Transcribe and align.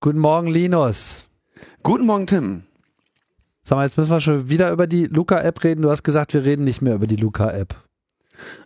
Guten 0.00 0.20
Morgen, 0.20 0.46
Linus. 0.46 1.24
Guten 1.82 2.06
Morgen, 2.06 2.28
Tim. 2.28 2.62
Sag 3.64 3.76
mal, 3.76 3.84
jetzt 3.84 3.98
müssen 3.98 4.12
wir 4.12 4.20
schon 4.20 4.48
wieder 4.48 4.70
über 4.70 4.86
die 4.86 5.06
Luca-App 5.06 5.64
reden. 5.64 5.82
Du 5.82 5.90
hast 5.90 6.04
gesagt, 6.04 6.34
wir 6.34 6.44
reden 6.44 6.62
nicht 6.62 6.82
mehr 6.82 6.94
über 6.94 7.08
die 7.08 7.16
Luca-App. 7.16 7.74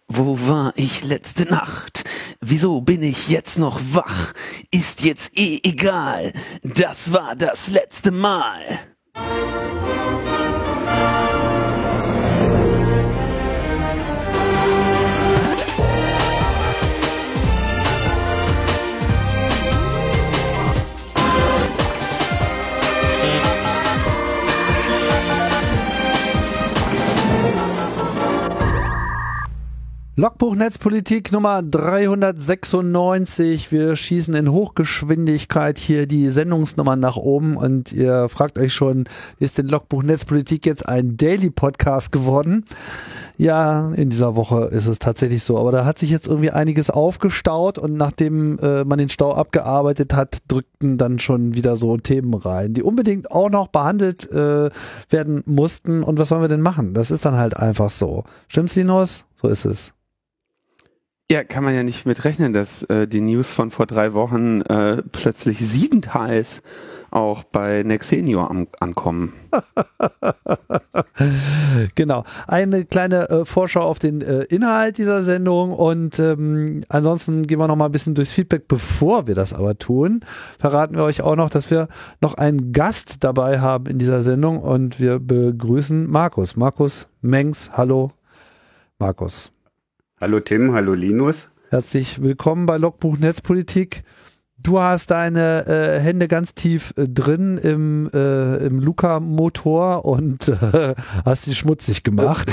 Wo 0.09 0.39
war 0.47 0.75
ich 0.77 1.05
letzte 1.05 1.45
Nacht? 1.45 2.05
Wieso 2.43 2.83
bin 2.83 3.03
ich 3.03 3.31
jetzt 3.31 3.59
noch 3.59 3.81
wach? 3.93 4.35
Ist 4.71 5.05
jetzt 5.05 5.39
eh 5.39 5.59
egal. 5.63 6.35
Das 6.63 7.15
war 7.15 7.35
das 7.35 7.71
letzte 7.71 8.11
Mal. 8.11 8.61
Logbuch 30.15 30.55
Netzpolitik 30.55 31.33
Nummer 31.33 31.63
396. 31.63 33.73
Wir 33.73 33.97
schießen 33.97 34.35
in 34.35 34.53
Hochgeschwindigkeit 34.53 35.79
hier 35.79 36.07
die 36.07 36.29
Sendungsnummern 36.29 37.01
nach 37.01 37.17
oben 37.17 37.57
und 37.57 37.95
ihr 37.95 38.29
fragt 38.29 38.59
euch 38.59 38.75
schon, 38.75 39.05
ist 39.39 39.57
denn 39.57 39.69
Logbuch 39.69 40.03
Netzpolitik 40.03 40.67
jetzt 40.67 40.87
ein 40.87 41.17
Daily 41.17 41.49
Podcast 41.49 42.13
geworden? 42.13 42.67
Ja, 43.39 43.91
in 43.95 44.11
dieser 44.11 44.37
Woche 44.37 44.67
ist 44.67 44.87
es 44.87 44.99
tatsächlich 44.99 45.45
so. 45.45 45.57
Aber 45.57 45.73
da 45.73 45.87
hat 45.87 45.99
sich 45.99 46.11
jetzt 46.11 46.27
irgendwie 46.27 46.51
einiges 46.51 46.91
aufgestaut 46.91 47.79
und 47.79 47.95
nachdem 47.95 48.59
äh, 48.59 48.85
man 48.85 48.99
den 48.99 49.09
Stau 49.09 49.33
abgearbeitet 49.33 50.13
hat, 50.13 50.41
drückten 50.47 50.99
dann 50.99 51.21
schon 51.21 51.55
wieder 51.55 51.77
so 51.77 51.97
Themen 51.97 52.35
rein, 52.35 52.75
die 52.75 52.83
unbedingt 52.83 53.31
auch 53.31 53.49
noch 53.49 53.69
behandelt 53.69 54.31
äh, 54.31 54.69
werden 55.09 55.43
mussten. 55.47 56.03
Und 56.03 56.19
was 56.19 56.29
sollen 56.29 56.43
wir 56.43 56.49
denn 56.49 56.61
machen? 56.61 56.93
Das 56.93 57.11
ist 57.11 57.25
dann 57.25 57.39
halt 57.39 57.57
einfach 57.57 57.91
so. 57.91 58.25
Stimmt's, 58.47 58.77
Linus? 58.77 59.25
So 59.41 59.49
ist 59.49 59.65
es. 59.65 59.95
Ja, 61.31 61.45
kann 61.45 61.65
man 61.65 61.75
ja 61.75 61.83
nicht 61.83 62.05
mit 62.05 62.25
rechnen, 62.25 62.53
dass 62.53 62.83
äh, 62.85 63.09
die 63.09 63.21
News 63.21 63.51
von 63.51 63.71
vor 63.71 63.87
drei 63.87 64.13
Wochen 64.13 64.61
äh, 64.63 65.03
plötzlich 65.13 65.59
siebenteils 65.59 66.63
auch 67.13 67.45
bei 67.45 67.83
Nexenio 67.83 68.45
an, 68.45 68.67
ankommen. 68.81 69.35
genau. 71.95 72.25
Eine 72.49 72.85
kleine 72.87 73.29
äh, 73.29 73.45
Vorschau 73.45 73.83
auf 73.83 73.99
den 73.99 74.23
äh, 74.23 74.43
Inhalt 74.45 74.99
dieser 74.99 75.23
Sendung 75.23 75.73
und 75.73 76.19
ähm, 76.19 76.83
ansonsten 76.89 77.47
gehen 77.47 77.59
wir 77.59 77.69
noch 77.69 77.77
mal 77.77 77.87
ein 77.87 77.93
bisschen 77.93 78.15
durchs 78.15 78.33
Feedback. 78.33 78.67
Bevor 78.67 79.27
wir 79.27 79.35
das 79.35 79.53
aber 79.53 79.79
tun, 79.79 80.21
verraten 80.59 80.97
wir 80.97 81.05
euch 81.05 81.21
auch 81.21 81.37
noch, 81.37 81.51
dass 81.51 81.71
wir 81.71 81.89
noch 82.21 82.35
einen 82.35 82.73
Gast 82.73 83.23
dabei 83.25 83.61
haben 83.61 83.87
in 83.87 83.99
dieser 83.99 84.23
Sendung 84.23 84.59
und 84.59 84.99
wir 84.99 85.19
begrüßen 85.19 86.11
Markus. 86.11 86.57
Markus 86.57 87.09
Mengs, 87.21 87.71
hallo 87.75 88.11
Markus. 88.99 89.53
Hallo 90.23 90.39
Tim, 90.39 90.73
hallo 90.73 90.95
Linus. 90.95 91.49
Herzlich 91.71 92.23
willkommen 92.23 92.65
bei 92.65 92.77
Logbuch 92.77 93.19
Netzpolitik. 93.19 94.05
Du 94.57 94.79
hast 94.79 95.11
deine 95.11 95.67
äh, 95.67 95.99
Hände 95.99 96.29
ganz 96.29 96.55
tief 96.55 96.95
äh, 96.97 97.09
drin 97.09 97.59
im, 97.59 98.09
äh, 98.15 98.59
im 98.59 98.79
Luca-Motor 98.79 100.05
und 100.05 100.47
äh, 100.47 100.95
hast 101.25 101.47
sie 101.47 101.57
schmutzig 101.57 102.05
gemacht. 102.05 102.49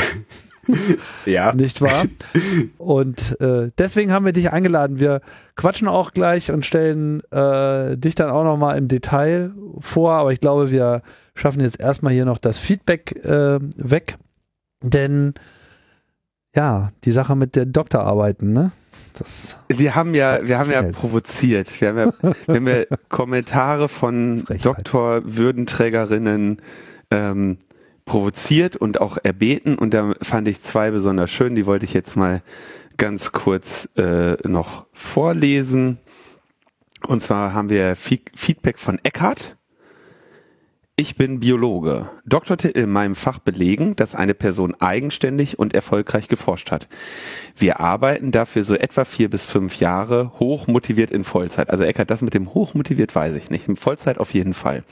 ja. 1.28 1.54
Nicht 1.54 1.80
wahr? 1.80 2.06
Und 2.80 3.40
äh, 3.40 3.70
deswegen 3.78 4.14
haben 4.14 4.26
wir 4.26 4.34
dich 4.34 4.52
eingeladen. 4.52 5.00
Wir 5.00 5.22
quatschen 5.56 5.88
auch 5.88 6.12
gleich 6.12 6.52
und 6.52 6.66
stellen 6.66 7.22
äh, 7.30 7.96
dich 7.98 8.16
dann 8.16 8.32
auch 8.32 8.46
nochmal 8.46 8.80
im 8.80 8.88
Detail 8.88 9.52
vor, 9.80 10.14
aber 10.14 10.34
ich 10.34 10.40
glaube, 10.40 10.72
wir 10.72 11.04
schaffen 11.36 11.62
jetzt 11.62 11.80
erstmal 11.80 12.14
hier 12.14 12.26
noch 12.26 12.40
das 12.40 12.58
Feedback 12.58 13.24
äh, 13.24 13.60
weg. 13.62 14.18
Denn 14.82 15.36
ja, 16.56 16.92
die 17.04 17.12
Sache 17.12 17.36
mit 17.36 17.56
der 17.56 17.66
Doktorarbeiten, 17.66 18.54
ne? 18.54 18.72
Das 19.14 19.58
wir 19.68 19.96
haben 19.96 20.16
ja, 20.16 20.48
wir 20.48 20.58
haben 20.58 20.72
ja 20.72 20.82
provoziert. 20.84 21.80
Wir 21.80 21.90
haben 21.90 21.98
ja, 21.98 22.12
wir 22.48 22.56
haben 22.56 22.68
ja 22.68 22.84
Kommentare 23.10 23.90
von 23.90 24.46
Doktorwürdenträgerinnen 24.62 26.62
ähm, 27.12 27.58
provoziert 28.06 28.76
und 28.76 29.02
auch 29.02 29.18
erbeten 29.22 29.78
und 29.78 29.94
da 29.94 30.14
fand 30.22 30.48
ich 30.48 30.64
zwei 30.64 30.92
besonders 30.92 31.30
schön. 31.30 31.56
Die 31.56 31.66
wollte 31.66 31.86
ich 31.86 31.94
jetzt 31.94 32.16
mal 32.16 32.42
ganz 32.98 33.32
kurz 33.32 33.90
äh, 33.98 34.36
noch 34.48 34.86
vorlesen. 34.94 36.00
Und 37.08 37.24
zwar 37.24 37.54
haben 37.54 37.70
wir 37.70 37.96
Feedback 37.96 38.78
von 38.78 39.00
Eckhart. 39.04 39.56
Ich 41.00 41.16
bin 41.16 41.40
Biologe. 41.40 42.10
Doktortitel 42.26 42.78
in 42.78 42.90
meinem 42.90 43.16
Fach 43.16 43.40
belegen, 43.40 43.96
dass 43.96 44.16
eine 44.16 44.34
Person 44.34 44.76
eigenständig 44.82 45.58
und 45.58 45.74
erfolgreich 45.74 46.28
geforscht 46.28 46.72
hat. 46.72 46.90
Wir 47.56 47.80
arbeiten 47.80 48.34
dafür 48.34 48.66
so 48.66 48.76
etwa 48.76 49.06
vier 49.06 49.30
bis 49.30 49.46
fünf 49.46 49.80
Jahre 49.80 50.34
hochmotiviert 50.42 51.10
in 51.12 51.24
Vollzeit. 51.24 51.70
Also 51.70 51.86
Eckert, 51.86 52.12
das 52.12 52.22
mit 52.22 52.34
dem 52.34 52.54
hochmotiviert 52.54 53.16
weiß 53.16 53.38
ich 53.38 53.50
nicht. 53.50 53.70
In 53.70 53.78
Vollzeit 53.78 54.18
auf 54.18 54.34
jeden 54.34 54.54
Fall. 54.54 54.84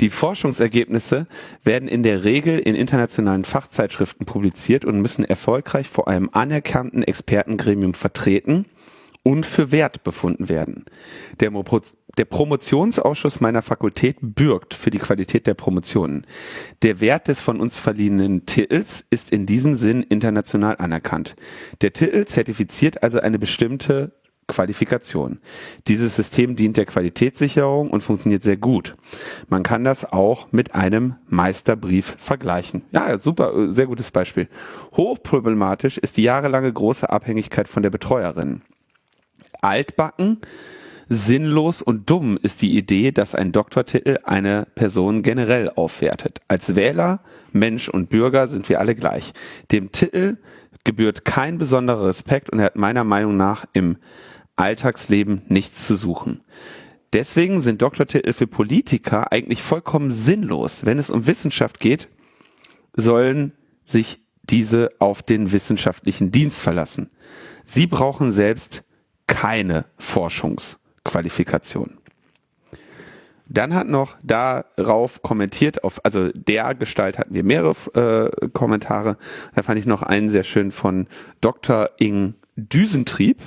Die 0.00 0.08
Forschungsergebnisse 0.08 1.28
werden 1.62 1.88
in 1.88 2.02
der 2.02 2.24
Regel 2.24 2.58
in 2.58 2.74
internationalen 2.74 3.44
Fachzeitschriften 3.44 4.26
publiziert 4.26 4.84
und 4.84 5.00
müssen 5.00 5.24
erfolgreich 5.24 5.88
vor 5.88 6.08
einem 6.08 6.28
anerkannten 6.32 7.04
Expertengremium 7.04 7.94
vertreten 7.94 8.64
und 9.26 9.44
für 9.44 9.72
wert 9.72 10.04
befunden 10.04 10.48
werden. 10.48 10.84
Der, 11.40 11.50
der, 12.16 12.24
Promotionsausschuss 12.26 13.40
meiner 13.40 13.60
Fakultät 13.60 14.18
bürgt 14.20 14.72
für 14.72 14.90
die 14.90 15.00
Qualität 15.00 15.48
der 15.48 15.54
Promotionen. 15.54 16.24
Der 16.82 17.00
Wert 17.00 17.26
des 17.26 17.40
von 17.40 17.60
uns 17.60 17.80
verliehenen 17.80 18.46
Titels 18.46 19.04
ist 19.10 19.32
in 19.32 19.44
diesem 19.44 19.74
Sinn 19.74 20.04
international 20.04 20.76
anerkannt. 20.76 21.34
Der 21.80 21.92
Titel 21.92 22.24
zertifiziert 22.26 23.02
also 23.02 23.18
eine 23.18 23.40
bestimmte 23.40 24.12
Qualifikation. 24.46 25.40
Dieses 25.88 26.14
System 26.14 26.54
dient 26.54 26.76
der 26.76 26.86
Qualitätssicherung 26.86 27.90
und 27.90 28.02
funktioniert 28.02 28.44
sehr 28.44 28.56
gut. 28.56 28.94
Man 29.48 29.64
kann 29.64 29.82
das 29.82 30.04
auch 30.04 30.52
mit 30.52 30.76
einem 30.76 31.16
Meisterbrief 31.26 32.14
vergleichen. 32.20 32.82
Ja, 32.92 33.18
super, 33.18 33.72
sehr 33.72 33.88
gutes 33.88 34.12
Beispiel. 34.12 34.46
Hochproblematisch 34.96 35.98
ist 35.98 36.16
die 36.16 36.22
jahrelange 36.22 36.72
große 36.72 37.10
Abhängigkeit 37.10 37.66
von 37.66 37.82
der 37.82 37.90
Betreuerin 37.90 38.62
altbacken, 39.62 40.38
sinnlos 41.08 41.82
und 41.82 42.10
dumm 42.10 42.38
ist 42.42 42.62
die 42.62 42.76
Idee, 42.76 43.12
dass 43.12 43.34
ein 43.34 43.52
Doktortitel 43.52 44.18
eine 44.24 44.66
Person 44.74 45.22
generell 45.22 45.70
aufwertet. 45.70 46.40
Als 46.48 46.74
Wähler, 46.74 47.20
Mensch 47.52 47.88
und 47.88 48.10
Bürger 48.10 48.48
sind 48.48 48.68
wir 48.68 48.80
alle 48.80 48.94
gleich. 48.94 49.32
Dem 49.70 49.92
Titel 49.92 50.38
gebührt 50.84 51.24
kein 51.24 51.58
besonderer 51.58 52.06
Respekt 52.06 52.50
und 52.50 52.58
er 52.58 52.66
hat 52.66 52.76
meiner 52.76 53.04
Meinung 53.04 53.36
nach 53.36 53.66
im 53.72 53.96
Alltagsleben 54.56 55.42
nichts 55.48 55.86
zu 55.86 55.96
suchen. 55.96 56.40
Deswegen 57.12 57.60
sind 57.60 57.82
Doktortitel 57.82 58.32
für 58.32 58.46
Politiker 58.46 59.32
eigentlich 59.32 59.62
vollkommen 59.62 60.10
sinnlos. 60.10 60.84
Wenn 60.84 60.98
es 60.98 61.10
um 61.10 61.26
Wissenschaft 61.26 61.80
geht, 61.80 62.08
sollen 62.94 63.52
sich 63.84 64.20
diese 64.42 64.88
auf 64.98 65.22
den 65.22 65.52
wissenschaftlichen 65.52 66.30
Dienst 66.30 66.62
verlassen. 66.62 67.08
Sie 67.64 67.86
brauchen 67.86 68.32
selbst 68.32 68.82
keine 69.36 69.84
Forschungsqualifikation. 69.98 71.98
Dann 73.50 73.74
hat 73.74 73.86
noch 73.86 74.16
darauf 74.22 75.20
kommentiert, 75.20 75.84
auf, 75.84 76.02
also 76.06 76.30
der 76.32 76.74
Gestalt 76.74 77.18
hatten 77.18 77.34
wir 77.34 77.44
mehrere 77.44 78.30
äh, 78.40 78.48
Kommentare. 78.48 79.18
Da 79.54 79.62
fand 79.62 79.78
ich 79.78 79.84
noch 79.84 80.02
einen 80.02 80.30
sehr 80.30 80.42
schön 80.42 80.72
von 80.72 81.06
Dr. 81.42 81.90
Ing 81.98 82.32
Düsentrieb. 82.56 83.42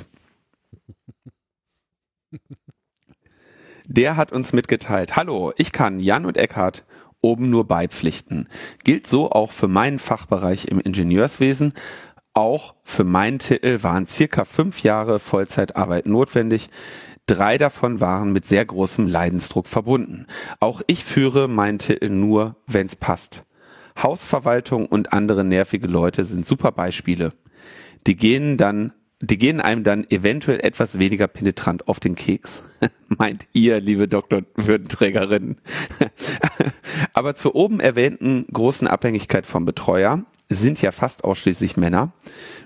Der 3.88 4.16
hat 4.16 4.32
uns 4.32 4.54
mitgeteilt, 4.54 5.16
hallo, 5.16 5.54
ich 5.58 5.72
kann 5.72 6.00
Jan 6.00 6.28
und 6.28 6.38
Eckhard 6.38 6.86
oben 7.22 7.50
nur 7.50 7.68
beipflichten. 7.68 8.48
Gilt 8.84 9.08
so 9.08 9.32
auch 9.32 9.52
für 9.52 9.68
meinen 9.68 10.00
Fachbereich 10.00 10.66
im 10.66 10.80
Ingenieurswesen, 10.80 11.74
auch 12.40 12.74
für 12.86 13.04
meinen 13.04 13.40
Titel 13.40 13.84
waren 13.84 14.06
circa 14.06 14.46
fünf 14.46 14.82
Jahre 14.82 15.20
Vollzeitarbeit 15.20 16.06
notwendig. 16.06 16.70
Drei 17.26 17.58
davon 17.58 18.00
waren 18.00 18.32
mit 18.32 18.48
sehr 18.48 18.64
großem 18.66 19.08
Leidensdruck 19.08 19.68
verbunden. 19.68 20.26
Auch 20.62 20.82
ich 20.88 21.04
führe 21.04 21.50
meinen 21.50 21.80
Titel 21.80 22.10
nur, 22.10 22.56
wenn's 22.66 22.96
passt. 22.96 23.44
Hausverwaltung 24.02 24.86
und 24.86 25.12
andere 25.12 25.44
nervige 25.44 25.88
Leute 25.88 26.24
sind 26.24 26.48
super 26.48 26.72
Beispiele. 26.72 27.34
Die 28.08 28.16
gehen 28.16 28.56
dann 28.56 28.94
die 29.22 29.38
gehen 29.38 29.60
einem 29.60 29.84
dann 29.84 30.10
eventuell 30.10 30.62
etwas 30.62 30.98
weniger 30.98 31.28
penetrant 31.28 31.90
auf 31.90 32.00
den 32.00 32.16
Keks. 32.16 32.64
Meint 33.10 33.48
ihr, 33.52 33.82
liebe 33.82 34.08
Dr. 34.08 34.44
Würdenträgerin. 34.56 35.58
Aber 37.14 37.36
zur 37.36 37.56
oben 37.56 37.82
erwähnten 37.82 38.46
großen 38.52 38.88
Abhängigkeit 38.88 39.46
vom 39.46 39.66
Betreuer 39.66 40.24
sind 40.50 40.82
ja 40.82 40.92
fast 40.92 41.24
ausschließlich 41.24 41.78
Männer, 41.78 42.12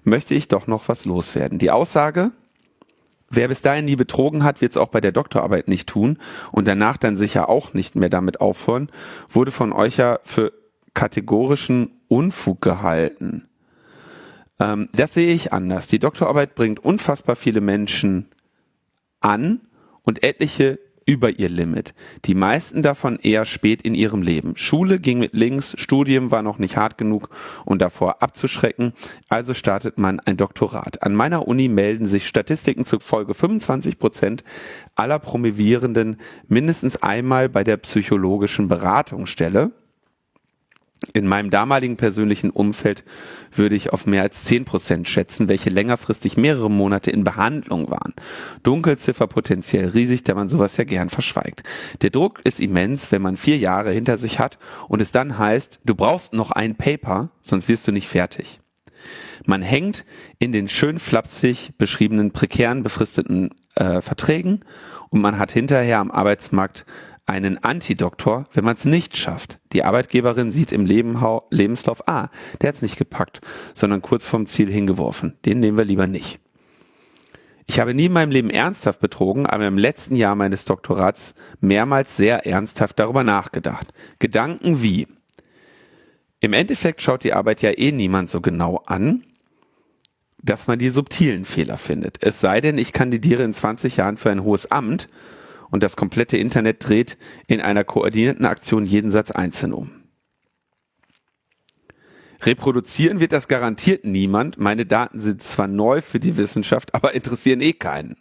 möchte 0.04 0.34
ich 0.34 0.48
doch 0.48 0.68
noch 0.68 0.88
was 0.88 1.06
loswerden. 1.06 1.60
Die 1.60 1.72
Aussage, 1.72 2.32
Wer 3.36 3.48
bis 3.48 3.64
dahin 3.64 3.86
nie 3.86 3.96
betrogen 3.96 4.44
hat, 4.44 4.62
wird 4.62 4.74
es 4.74 4.78
auch 4.78 4.90
bei 4.90 5.02
der 5.02 5.12
Doktorarbeit 5.12 5.68
nicht 5.68 5.90
tun 5.90 6.20
und 6.52 6.68
danach 6.68 6.98
dann 6.98 7.18
sicher 7.18 7.50
auch 7.50 7.74
nicht 7.74 7.96
mehr 7.96 8.10
damit 8.10 8.42
aufhören, 8.42 8.92
wurde 9.28 9.50
von 9.50 9.74
euch 9.74 9.98
ja 9.98 10.20
für 10.22 10.54
kategorischen 10.94 12.00
Unfug 12.08 12.62
gehalten. 12.62 13.50
Ähm, 14.60 14.90
das 14.94 15.16
sehe 15.16 15.34
ich 15.34 15.52
anders. 15.52 15.88
Die 15.88 15.98
Doktorarbeit 15.98 16.54
bringt 16.54 16.80
unfassbar 16.86 17.36
viele 17.36 17.60
Menschen 17.60 18.30
an 19.20 19.62
und 20.04 20.24
etliche 20.24 20.78
über 21.06 21.40
ihr 21.40 21.50
Limit. 21.50 21.94
Die 22.26 22.36
meisten 22.36 22.82
davon 22.82 23.20
eher 23.20 23.46
spät 23.46 23.82
in 23.82 23.96
ihrem 23.96 24.22
Leben. 24.22 24.56
Schule 24.56 25.00
ging 25.00 25.20
mit 25.20 25.34
links, 25.34 25.76
Studium 25.78 26.32
war 26.32 26.42
noch 26.42 26.58
nicht 26.58 26.78
hart 26.78 26.98
genug 26.98 27.30
und 27.66 27.82
davor 27.82 28.22
abzuschrecken, 28.22 28.94
also 29.30 29.54
startet 29.54 29.98
man 29.98 30.20
ein 30.20 30.38
Doktorat. 30.38 31.04
An 31.04 31.16
meiner 31.16 31.48
Uni 31.48 31.68
melden 31.68 32.06
sich 32.06 32.28
Statistiken 32.28 32.86
zufolge 32.86 33.34
25 33.34 34.00
Prozent 34.00 34.44
aller 34.96 35.20
Promovierenden 35.20 36.18
mindestens 36.48 37.02
einmal 37.02 37.50
bei 37.50 37.64
der 37.64 37.78
psychologischen 37.78 38.68
Beratungsstelle 38.68 39.72
in 41.14 41.28
meinem 41.28 41.50
damaligen 41.50 41.98
persönlichen 41.98 42.50
Umfeld 42.50 43.04
würde 43.52 43.76
ich 43.76 43.92
auf 43.92 44.06
mehr 44.06 44.22
als 44.22 44.44
zehn 44.44 44.66
Prozent 44.66 45.10
schätzen, 45.10 45.50
welche 45.50 45.70
längerfristig 45.70 46.38
mehrere 46.38 46.72
Monate 46.72 47.12
in 47.12 47.24
Behandlung 47.24 47.90
waren. 47.90 48.14
Dunkelziffer 48.64 49.28
potenziell 49.28 49.90
riesig, 49.90 50.24
da 50.24 50.34
man 50.34 50.50
sowas 50.50 50.78
ja 50.78 50.84
gern 50.86 51.10
verschweigt. 51.10 51.64
Der 52.02 52.10
Druck 52.10 52.42
ist 52.44 52.60
immens, 52.60 53.12
wenn 53.12 53.22
man 53.22 53.36
vier 53.36 53.58
Jahre 53.58 53.92
hinter 53.92 54.18
sich 54.18 54.40
hat 54.40 54.58
und 54.88 55.02
es 55.02 55.12
dann 55.12 55.38
heißt, 55.38 55.82
du 55.86 55.96
brauchst 55.96 56.34
noch 56.34 56.52
ein 56.52 56.76
Paper, 56.76 57.30
sonst 57.42 57.68
wirst 57.68 57.88
du 57.88 57.92
nicht 57.92 58.08
fertig. 58.08 58.60
Man 59.46 59.62
hängt 59.62 60.06
in 60.40 60.52
den 60.52 60.68
schön 60.68 61.00
flapsig 61.00 61.74
beschriebenen 61.78 62.32
prekären 62.32 62.84
befristeten 62.84 63.50
äh, 63.76 64.02
Verträgen 64.02 64.62
und 65.10 65.22
man 65.22 65.38
hat 65.38 65.52
hinterher 65.52 66.00
am 66.00 66.12
Arbeitsmarkt 66.12 66.86
einen 67.26 67.64
Antidoktor, 67.64 68.48
wenn 68.54 68.66
man 68.66 68.76
es 68.76 68.86
nicht 68.86 69.18
schafft. 69.18 69.60
Die 69.72 69.84
Arbeitgeberin 69.84 70.52
sieht 70.52 70.72
im 70.72 70.86
Lebenslauf, 70.86 72.08
ah, 72.08 72.30
der 72.62 72.70
hat 72.70 72.76
es 72.76 72.82
nicht 72.82 72.98
gepackt, 72.98 73.42
sondern 73.74 74.02
kurz 74.02 74.26
vorm 74.26 74.46
Ziel 74.46 74.72
hingeworfen. 74.72 75.38
Den 75.46 75.60
nehmen 75.60 75.78
wir 75.78 75.86
lieber 75.86 76.08
nicht. 76.08 76.40
Ich 77.66 77.80
habe 77.80 77.94
nie 77.94 78.06
in 78.06 78.12
meinem 78.12 78.32
Leben 78.32 78.50
ernsthaft 78.50 79.00
betrogen, 79.00 79.46
aber 79.46 79.68
im 79.68 79.78
letzten 79.78 80.16
Jahr 80.16 80.36
meines 80.36 80.66
Doktorats 80.66 81.34
mehrmals 81.62 82.18
sehr 82.18 82.46
ernsthaft 82.46 83.00
darüber 83.00 83.24
nachgedacht. 83.24 83.94
Gedanken 84.20 84.82
wie, 84.82 85.08
im 86.42 86.52
Endeffekt 86.52 87.02
schaut 87.02 87.24
die 87.24 87.32
Arbeit 87.32 87.62
ja 87.62 87.72
eh 87.72 87.94
niemand 87.94 88.30
so 88.30 88.42
genau 88.42 88.84
an, 88.86 89.24
dass 90.42 90.68
man 90.68 90.78
die 90.78 90.90
subtilen 90.90 91.46
Fehler 91.46 91.78
findet. 91.78 92.22
Es 92.22 92.42
sei 92.42 92.60
denn, 92.60 92.78
ich 92.78 92.92
kandidiere 92.92 93.44
in 93.44 93.54
20 93.54 93.96
Jahren 93.96 94.18
für 94.18 94.30
ein 94.30 94.44
hohes 94.44 94.70
Amt 94.70 95.08
und 95.74 95.82
das 95.82 95.96
komplette 95.96 96.38
Internet 96.38 96.88
dreht 96.88 97.18
in 97.48 97.60
einer 97.60 97.84
koordinierten 97.84 98.46
Aktion 98.46 98.86
jeden 98.86 99.10
Satz 99.10 99.32
einzeln 99.32 99.74
um. 99.74 100.04
Reproduzieren 102.44 103.20
wird 103.20 103.32
das 103.32 103.48
garantiert 103.48 104.06
niemand. 104.06 104.60
Meine 104.60 104.86
Daten 104.86 105.20
sind 105.20 105.42
zwar 105.42 105.68
neu 105.68 106.02
für 106.02 106.20
die 106.20 106.38
Wissenschaft, 106.38 106.94
aber 106.94 107.16
interessieren 107.16 107.60
eh 107.60 107.74
keinen. 107.74 108.18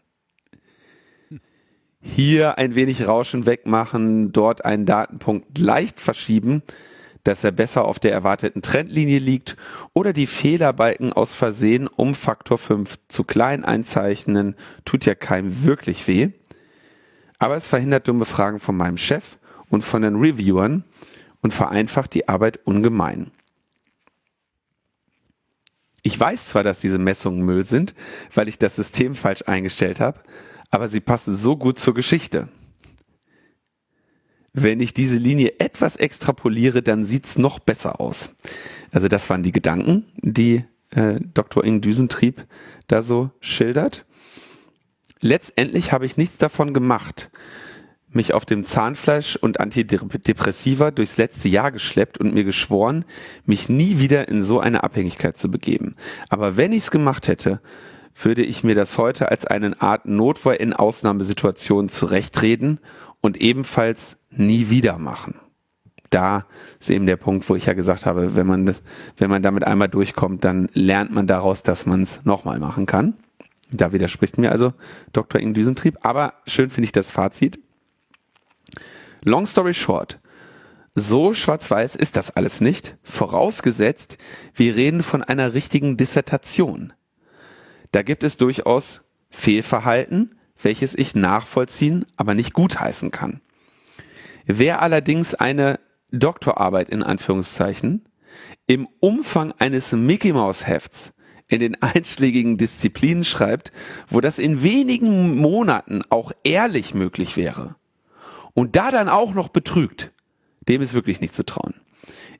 Hier 2.00 2.56
ein 2.56 2.75
wenig 2.75 3.06
Rauschen 3.06 3.44
wegmachen, 3.44 4.32
dort 4.32 4.64
einen 4.64 4.87
Datenpunkt 4.87 5.58
leicht 5.58 6.00
verschieben, 6.00 6.62
dass 7.22 7.44
er 7.44 7.52
besser 7.52 7.84
auf 7.84 7.99
der 7.99 8.12
erwarteten 8.12 8.62
Trendlinie 8.62 9.19
liegt 9.19 9.58
oder 9.93 10.14
die 10.14 10.26
Fehlerbalken 10.26 11.12
aus 11.12 11.34
Versehen 11.34 11.87
um 11.87 12.14
Faktor 12.14 12.56
5 12.56 12.99
zu 13.08 13.25
klein 13.25 13.62
einzeichnen, 13.62 14.56
tut 14.87 15.04
ja 15.04 15.14
keinem 15.14 15.64
wirklich 15.64 16.08
weh. 16.08 16.31
Aber 17.43 17.56
es 17.56 17.67
verhindert 17.67 18.06
dumme 18.06 18.25
Fragen 18.25 18.61
von 18.61 18.77
meinem 18.77 18.97
Chef 18.97 19.37
und 19.69 19.83
von 19.83 20.03
den 20.03 20.15
Reviewern 20.15 20.85
und 21.41 21.53
vereinfacht 21.53 22.15
die 22.15 22.29
Arbeit 22.29 22.61
ungemein. 22.65 23.33
Ich 26.03 26.21
weiß 26.21 26.50
zwar, 26.50 26.62
dass 26.62 26.79
diese 26.79 26.99
Messungen 26.99 27.44
Müll 27.44 27.65
sind, 27.65 27.97
weil 28.33 28.47
ich 28.47 28.59
das 28.59 28.77
System 28.77 29.17
falsch 29.17 29.43
eingestellt 29.49 29.99
habe, 29.99 30.21
aber 30.71 30.89
sie 30.89 31.00
passen 31.00 31.37
so 31.37 31.56
gut 31.56 31.81
zur 31.81 31.94
Geschichte. 31.94 32.47
Wenn 34.53 34.79
ich 34.79 34.95
diese 34.95 35.17
Linie 35.17 35.55
etwas 35.59 35.97
extrapoliere, 35.97 36.81
dann 36.81 37.05
sieht's 37.05 37.38
noch 37.38 37.59
besser 37.59 38.00
aus. 38.00 38.37
Also 38.93 39.09
das 39.09 39.29
waren 39.31 39.43
die 39.43 39.50
Gedanken, 39.50 40.06
die 40.19 40.65
äh, 40.91 41.19
Dr. 41.35 41.65
Ing 41.65 41.81
Düsentrieb 41.81 42.45
da 42.87 43.03
so 43.03 43.33
schildert 43.41 44.06
letztendlich 45.23 45.93
habe 45.93 46.07
ich 46.07 46.17
nichts 46.17 46.39
davon 46.39 46.75
gemacht, 46.75 47.31
mich 48.11 48.35
auf 48.35 48.45
dem 48.45 48.65
Zahnfleisch 48.65 49.37
und 49.37 49.59
Antidepressiva 49.59 50.91
durchs 50.91 51.17
letzte 51.17 51.49
Jahr 51.49 51.73
geschleppt 51.73 52.19
und 52.19 52.35
mir 52.35 52.45
geschworen, 52.45 53.05
mich 53.47 53.69
nie 53.69 53.99
wieder 53.99 54.29
in 54.29 54.43
so 54.43 54.61
eine 54.61 54.85
Abhängigkeit 54.85 55.39
zu 55.39 55.51
begeben. 55.51 55.97
Aber 56.29 56.57
wenn 56.57 56.73
ich 56.73 56.85
es 56.85 56.91
gemacht 56.91 57.29
hätte, 57.29 57.61
würde 58.15 58.43
ich 58.43 58.63
mir 58.65 58.75
das 58.75 58.99
heute 58.99 59.31
als 59.31 59.47
eine 59.47 59.81
Art 59.81 60.07
Notwehr 60.07 60.61
in 60.61 60.75
Ausnahmesituationen 60.75 61.89
zurechtreden 61.89 62.79
und 63.23 63.41
ebenfalls 63.41 64.19
nie 64.31 64.69
wieder 64.69 64.99
machen. 64.99 65.37
Da 66.11 66.45
ist 66.79 66.91
eben 66.91 67.07
der 67.07 67.17
Punkt, 67.17 67.49
wo 67.49 67.57
ich 67.57 67.65
ja 67.65 67.73
gesagt 67.73 68.05
habe, 68.05 68.37
wenn 68.37 68.47
man 68.47 68.67
das, 68.67 68.83
wenn 69.17 69.31
man 69.31 69.43
damit 69.43 69.65
einmal 69.65 69.89
durchkommt, 69.89 70.45
dann 70.45 70.69
lernt 70.75 71.11
man 71.11 71.27
daraus, 71.27 71.63
dass 71.63 71.87
man 71.87 72.03
es 72.03 72.23
nochmal 72.25 72.59
machen 72.59 72.85
kann. 72.85 73.15
Da 73.73 73.93
widerspricht 73.93 74.39
mir 74.39 74.53
also 74.53 74.75
Dr. 75.13 75.41
Ing 75.41 75.55
Düsentrieb. 75.55 75.99
Aber 76.03 76.35
schön 76.47 76.71
finde 76.71 76.87
ich 76.87 76.93
das 76.93 77.11
Fazit. 77.11 77.59
Long 79.25 79.47
story 79.47 79.75
short. 79.75 80.21
So 80.95 81.33
schwarz-weiß 81.33 81.97
ist 81.97 82.17
das 82.17 82.37
alles 82.37 82.61
nicht, 82.61 82.99
vorausgesetzt, 83.03 84.19
wir 84.55 84.77
reden 84.77 85.03
von 85.03 85.23
einer 85.23 85.55
richtigen 85.55 85.97
Dissertation. 85.97 86.93
Da 87.93 88.03
gibt 88.03 88.25
es 88.25 88.37
durchaus 88.37 89.01
Fehlverhalten, 89.31 90.39
welches 90.61 90.95
ich 90.95 91.15
nachvollziehen, 91.15 92.05
aber 92.17 92.35
nicht 92.35 92.53
gutheißen 92.53 93.11
kann. 93.11 93.41
Wer 94.45 94.83
allerdings 94.83 95.35
eine 95.35 95.81
Doktorarbeit 96.11 96.91
in 96.91 97.03
Anführungszeichen 97.03 98.07
im 98.67 98.87
Umfang 99.01 99.53
eines 99.59 99.93
Mickey 99.93 100.35
Mouse 100.35 100.67
Hefts 100.67 101.15
in 101.52 101.60
den 101.60 101.82
einschlägigen 101.82 102.58
Disziplinen 102.58 103.25
schreibt, 103.25 103.72
wo 104.08 104.20
das 104.20 104.38
in 104.38 104.62
wenigen 104.62 105.37
Monaten 105.37 106.02
auch 106.08 106.32
ehrlich 106.44 106.94
möglich 106.94 107.37
wäre 107.37 107.76
und 108.54 108.76
da 108.76 108.90
dann 108.90 109.08
auch 109.08 109.34
noch 109.34 109.49
betrügt, 109.49 110.12
dem 110.68 110.82
ist 110.82 110.94
wirklich 110.94 111.21
nicht 111.21 111.35
zu 111.35 111.44
trauen. 111.44 111.75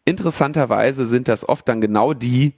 Interessanterweise 0.05 1.07
sind 1.07 1.29
das 1.29 1.49
oft 1.49 1.69
dann 1.69 1.81
genau 1.81 2.13
die, 2.13 2.55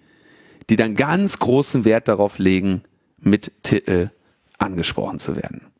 die 0.70 0.76
dann 0.76 0.94
ganz 0.94 1.38
großen 1.38 1.84
Wert 1.84 2.08
darauf 2.08 2.38
legen, 2.38 2.82
mit 3.18 3.52
Titel 3.62 4.10
angesprochen 4.58 5.18
zu 5.18 5.36
werden. 5.36 5.73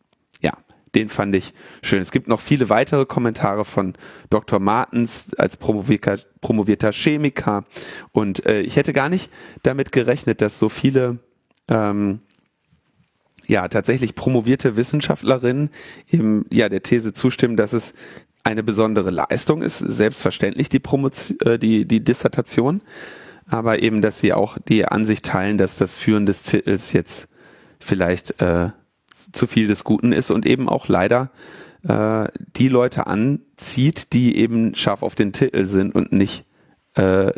Den 0.95 1.09
fand 1.09 1.35
ich 1.35 1.53
schön. 1.83 2.01
Es 2.01 2.13
gibt 2.13 2.29
noch 2.29 2.41
viele 2.41 2.69
weitere 2.69 3.07
Kommentare 3.07 3.65
von 3.65 3.95
Dr. 4.31 4.61
Martens 4.61 5.35
als 5.35 5.57
promovierter, 5.57 6.19
promovierter 6.41 6.93
Chemiker. 6.93 7.65
Und 8.13 8.47
äh, 8.47 8.61
ich 8.61 8.77
hätte 8.77 8.93
gar 8.93 9.09
nicht 9.09 9.31
damit 9.63 9.93
gerechnet, 9.93 10.41
dass 10.41 10.59
so 10.59 10.69
viele 10.69 11.19
ähm, 11.69 12.21
ja 13.47 13.69
tatsächlich 13.69 14.15
promovierte 14.15 14.77
Wissenschaftlerinnen 14.77 15.71
eben 16.11 16.47
ja 16.53 16.69
der 16.69 16.83
These 16.83 17.13
zustimmen, 17.13 17.57
dass 17.57 17.73
es 17.73 17.93
eine 18.45 18.63
besondere 18.63 19.11
Leistung 19.11 19.63
ist, 19.63 19.79
selbstverständlich 19.79 20.69
die, 20.69 20.79
Promotion, 20.79 21.39
äh, 21.41 21.59
die, 21.59 21.87
die 21.87 22.05
Dissertation, 22.05 22.83
aber 23.47 23.83
eben, 23.83 24.03
dass 24.03 24.21
sie 24.21 24.33
auch 24.33 24.59
die 24.69 24.85
Ansicht 24.85 25.25
teilen, 25.25 25.59
dass 25.59 25.79
das 25.79 25.95
Führen 25.95 26.27
des 26.27 26.43
Titels 26.43 26.93
jetzt 26.93 27.29
vielleicht 27.81 28.41
äh, 28.43 28.71
zu 29.33 29.47
viel 29.47 29.67
des 29.67 29.85
Guten 29.85 30.13
ist 30.13 30.31
und 30.31 30.47
eben 30.47 30.69
auch 30.69 30.89
leider 30.89 31.31
äh, 31.87 32.29
die 32.57 32.69
Leute 32.69 33.07
anzieht, 33.07 34.13
die 34.13 34.37
eben 34.37 34.75
scharf 34.75 35.03
auf 35.03 35.15
den 35.15 35.33
Titel 35.33 35.67
sind 35.67 35.95
und 35.95 36.13
nicht 36.13 36.45
äh, 36.95 37.33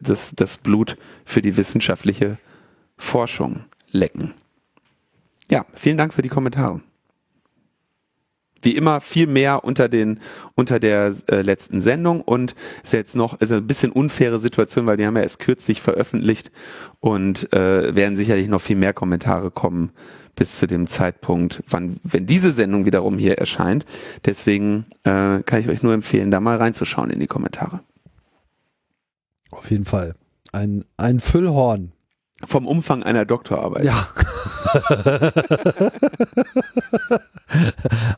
das, 0.00 0.34
das 0.34 0.56
Blut 0.56 0.96
für 1.24 1.42
die 1.42 1.56
wissenschaftliche 1.56 2.38
Forschung 2.96 3.64
lecken. 3.90 4.34
Ja, 5.50 5.66
vielen 5.74 5.96
Dank 5.96 6.14
für 6.14 6.22
die 6.22 6.28
Kommentare. 6.28 6.80
Wie 8.62 8.76
immer 8.76 9.00
viel 9.00 9.26
mehr 9.26 9.64
unter 9.64 9.88
den 9.88 10.20
unter 10.54 10.78
der 10.78 11.14
äh, 11.28 11.40
letzten 11.40 11.80
Sendung 11.80 12.20
und 12.20 12.54
ist 12.82 12.92
jetzt 12.92 13.16
noch 13.16 13.40
ist 13.40 13.52
ein 13.52 13.66
bisschen 13.66 13.90
unfaire 13.90 14.38
Situation, 14.38 14.84
weil 14.84 14.98
die 14.98 15.06
haben 15.06 15.16
ja 15.16 15.22
erst 15.22 15.40
kürzlich 15.40 15.80
veröffentlicht 15.80 16.52
und 17.00 17.52
äh, 17.54 17.94
werden 17.94 18.16
sicherlich 18.16 18.48
noch 18.48 18.60
viel 18.60 18.76
mehr 18.76 18.92
Kommentare 18.92 19.50
kommen 19.50 19.92
bis 20.40 20.56
zu 20.56 20.66
dem 20.66 20.86
Zeitpunkt, 20.86 21.62
wann, 21.68 22.00
wenn 22.02 22.24
diese 22.24 22.50
Sendung 22.52 22.86
wiederum 22.86 23.18
hier 23.18 23.36
erscheint. 23.36 23.84
Deswegen 24.24 24.86
äh, 25.04 25.42
kann 25.42 25.60
ich 25.60 25.68
euch 25.68 25.82
nur 25.82 25.92
empfehlen, 25.92 26.30
da 26.30 26.40
mal 26.40 26.56
reinzuschauen 26.56 27.10
in 27.10 27.20
die 27.20 27.26
Kommentare. 27.26 27.80
Auf 29.50 29.70
jeden 29.70 29.84
Fall. 29.84 30.14
Ein, 30.50 30.86
ein 30.96 31.20
Füllhorn. 31.20 31.92
Vom 32.42 32.66
Umfang 32.66 33.02
einer 33.02 33.26
Doktorarbeit. 33.26 33.84
Ja. 33.84 34.08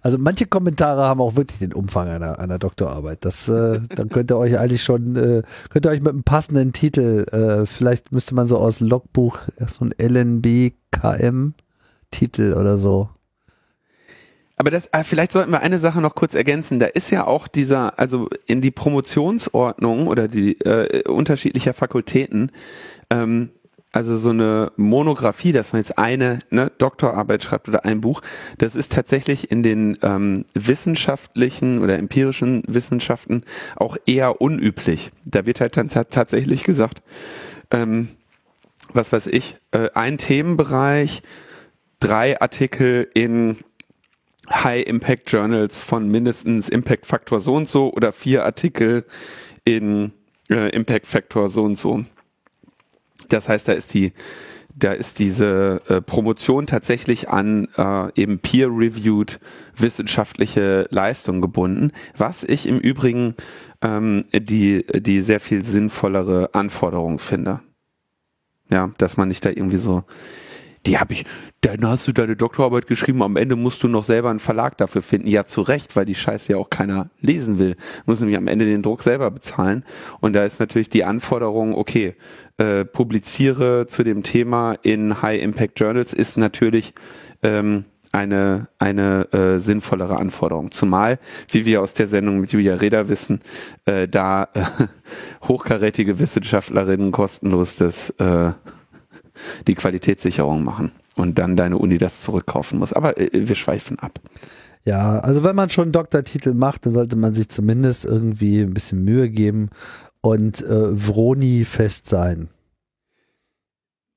also 0.03 0.17
manche 0.19 0.47
Kommentare 0.47 1.03
haben 1.03 1.21
auch 1.21 1.35
wirklich 1.35 1.59
den 1.59 1.73
Umfang 1.73 2.07
einer, 2.07 2.39
einer 2.39 2.61
Doktorarbeit. 2.61 3.25
Das, 3.25 3.49
äh, 3.49 3.81
dann 3.97 4.11
könnt 4.11 4.31
ihr 4.31 4.39
euch 4.39 4.61
eigentlich 4.61 4.85
schon, 4.85 5.17
äh, 5.17 5.43
könnt 5.71 5.87
ihr 5.87 5.91
euch 5.91 6.03
mit 6.03 6.13
einem 6.13 6.23
passenden 6.23 6.73
Titel, 6.73 7.25
äh, 7.33 7.67
vielleicht 7.67 8.13
müsste 8.13 8.37
man 8.37 8.47
so 8.47 8.59
aus 8.59 8.79
Logbuch 8.79 9.41
so 9.67 9.85
ein 9.85 9.93
LNBKM 9.99 11.55
Titel 12.13 12.55
oder 12.55 12.79
so. 12.79 13.11
Aber 14.59 14.71
das, 14.71 14.87
äh, 14.93 15.03
vielleicht 15.03 15.33
sollten 15.33 15.51
wir 15.51 15.61
eine 15.61 15.81
Sache 15.81 16.01
noch 16.01 16.15
kurz 16.15 16.35
ergänzen. 16.35 16.79
Da 16.79 16.87
ist 16.87 17.11
ja 17.11 17.27
auch 17.27 17.49
dieser, 17.49 17.99
also 17.99 18.29
in 18.47 18.61
die 18.61 18.71
Promotionsordnung 18.71 20.07
oder 20.07 20.29
die 20.29 20.61
äh, 20.61 21.09
unterschiedlicher 21.09 21.75
Fakultäten 21.75 22.53
ähm, 23.11 23.51
also 23.93 24.17
so 24.17 24.31
eine 24.31 24.73
Monographie, 24.77 25.53
dass 25.53 25.73
man 25.73 25.81
jetzt 25.83 25.99
eine 25.99 26.41
ne, 26.51 26.73
Doktorarbeit 26.79 27.43
schreibt 27.43 27.69
oder 27.69 27.85
ein 27.85 28.01
Buch, 28.01 28.23
das 28.57 28.75
ist 28.75 28.93
tatsächlich 28.93 29.51
in 29.51 29.63
den 29.63 29.99
ähm, 30.03 30.47
wissenschaftlichen 30.55 31.83
oder 31.83 31.99
empirischen 31.99 32.63
Wissenschaften 32.67 33.45
auch 33.77 33.99
eher 34.07 34.41
unüblich. 34.41 35.11
Da 35.27 35.45
wird 35.45 35.61
halt 35.61 35.77
dann 35.77 35.89
tatsächlich 35.89 36.65
gesagt, 36.65 37.03
ähm, 37.71 38.09
was 38.95 39.13
weiß 39.13 39.27
ich, 39.27 39.59
äh, 39.73 39.91
ein 39.95 40.17
Themenbereich, 40.17 41.23
drei 42.03 42.41
Artikel 42.41 43.09
in 43.15 43.59
High 44.51 44.85
Impact 44.87 45.31
Journals 45.31 45.81
von 45.81 46.09
mindestens 46.09 46.69
Impact 46.69 47.07
Faktor 47.07 47.41
so 47.41 47.55
und 47.55 47.69
so 47.69 47.93
oder 47.93 48.13
vier 48.13 48.45
Artikel 48.45 49.05
in 49.65 50.13
äh, 50.51 50.71
Impact 50.71 51.07
Factor 51.07 51.49
so 51.49 51.63
und 51.63 51.79
so. 51.79 52.05
Das 53.29 53.49
heißt, 53.49 53.69
da 53.69 53.73
ist 53.73 53.95
die, 53.95 54.13
da 54.75 54.91
ist 54.91 55.21
diese 55.21 55.81
äh, 55.87 56.01
Promotion 56.01 56.67
tatsächlich 56.67 57.29
an 57.29 57.69
äh, 57.77 58.21
eben 58.21 58.41
peer-reviewed 58.41 59.39
wissenschaftliche 59.77 60.89
Leistung 60.91 61.41
gebunden, 61.41 61.93
was 62.17 62.43
ich 62.43 62.67
im 62.67 62.81
Übrigen 62.81 63.37
ähm, 63.81 64.25
die, 64.33 64.85
die 64.93 65.23
sehr 65.23 65.39
viel 65.39 65.65
sinnvollere 65.65 66.51
Anforderung 66.53 67.21
finde. 67.21 67.61
Ja, 68.71 68.91
dass 68.99 69.17
man 69.17 69.29
nicht 69.29 69.45
da 69.45 69.51
irgendwie 69.51 69.77
so 69.77 70.03
die 70.87 70.99
habe 70.99 71.13
ich, 71.13 71.25
dann 71.61 71.87
hast 71.87 72.09
du 72.09 72.13
deine 72.13 72.37
Doktorarbeit 72.37 72.87
geschrieben, 72.87 73.23
am 73.23 73.37
Ende 73.37 73.57
musst 73.57 73.83
du 73.83 73.89
noch 73.89 74.05
selber 74.05 74.31
einen 74.31 74.41
Verlag 74.41 74.77
dafür 74.79 75.03
finden. 75.03 75.29
Ja, 75.29 75.45
zu 75.45 75.63
Recht, 75.63 75.95
weil 75.95 76.05
die 76.05 76.15
Scheiße 76.15 76.53
ja 76.53 76.59
auch 76.59 76.71
keiner 76.71 77.11
lesen 77.21 77.59
will. 77.59 77.77
Muss 78.05 78.21
nämlich 78.21 78.37
am 78.37 78.49
Ende 78.49 78.65
den 78.65 78.83
Druck 78.83 79.03
selber 79.03 79.31
bezahlen. 79.31 79.85
Und 80.21 80.33
da 80.33 80.45
ist 80.45 80.59
natürlich 80.59 80.89
die 80.89 81.05
Anforderung, 81.05 81.75
okay, 81.75 82.17
äh, 82.59 82.85
publiziere 82.85 83.87
zu 83.87 84.03
dem 84.03 84.23
Thema 84.23 84.75
in 84.83 85.23
High 85.23 85.41
Impact 85.41 85.79
Journals 85.79 86.13
ist 86.13 86.37
natürlich 86.37 86.95
ähm, 87.43 87.85
eine, 88.13 88.69
eine 88.79 89.33
äh, 89.33 89.59
sinnvollere 89.59 90.17
Anforderung. 90.17 90.71
Zumal, 90.71 91.19
wie 91.51 91.65
wir 91.65 91.81
aus 91.81 91.95
der 91.95 92.07
Sendung 92.07 92.41
mit 92.41 92.53
Julia 92.53 92.75
Reda 92.75 93.09
wissen, 93.09 93.41
äh, 93.87 94.07
da 94.07 94.49
äh, 94.53 94.65
hochkarätige 95.49 96.19
Wissenschaftlerinnen 96.19 97.11
kostenlos 97.11 97.77
das 97.77 98.11
äh, 98.11 98.53
die 99.67 99.75
Qualitätssicherung 99.75 100.65
machen 100.65 100.93
und 101.17 101.39
dann 101.39 101.57
deine 101.57 101.79
Uni 101.79 101.99
das 101.99 102.23
zurückkaufen 102.23 102.79
muss. 102.79 102.93
Aber 102.93 103.19
äh, 103.19 103.31
wir 103.33 103.55
schweifen 103.55 103.99
ab. 103.99 104.21
Ja, 104.85 105.21
also 105.21 105.45
wenn 105.45 105.55
man 105.55 105.71
schon 105.71 105.85
einen 105.85 105.93
Doktortitel 105.93 106.55
macht, 106.55 106.87
dann 106.87 106.93
sollte 106.93 107.17
man 107.17 107.35
sich 107.35 107.49
zumindest 107.49 108.05
irgendwie 108.05 108.61
ein 108.61 108.75
bisschen 108.75 109.05
Mühe 109.05 109.29
geben 109.29 109.71
und 110.21 110.61
äh, 110.63 110.97
Vroni 110.97 111.65
fest 111.65 112.09
sein. 112.09 112.49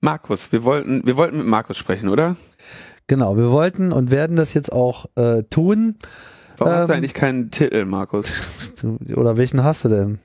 Markus, 0.02 0.52
wir 0.52 0.64
wollten, 0.64 1.06
wir 1.06 1.18
wollten 1.18 1.38
mit 1.38 1.48
Markus 1.48 1.78
sprechen, 1.78 2.10
oder? 2.10 2.36
Genau, 3.08 3.38
wir 3.38 3.52
wollten 3.52 3.92
und 3.92 4.12
werden 4.12 4.36
das 4.36 4.54
jetzt 4.54 4.72
auch 4.72 5.06
äh, 5.16 5.44
tun. 5.44 5.98
Warum 6.58 6.74
ähm, 6.74 6.80
hast 6.80 6.88
du 6.88 6.94
ähm, 6.94 6.98
eigentlich 6.98 7.14
keinen 7.14 7.52
Titel, 7.52 7.86
Markus? 7.86 8.82
Oder 9.16 9.38
welchen 9.38 9.64
hast 9.64 9.86
du 9.86 9.90
denn? 9.90 10.20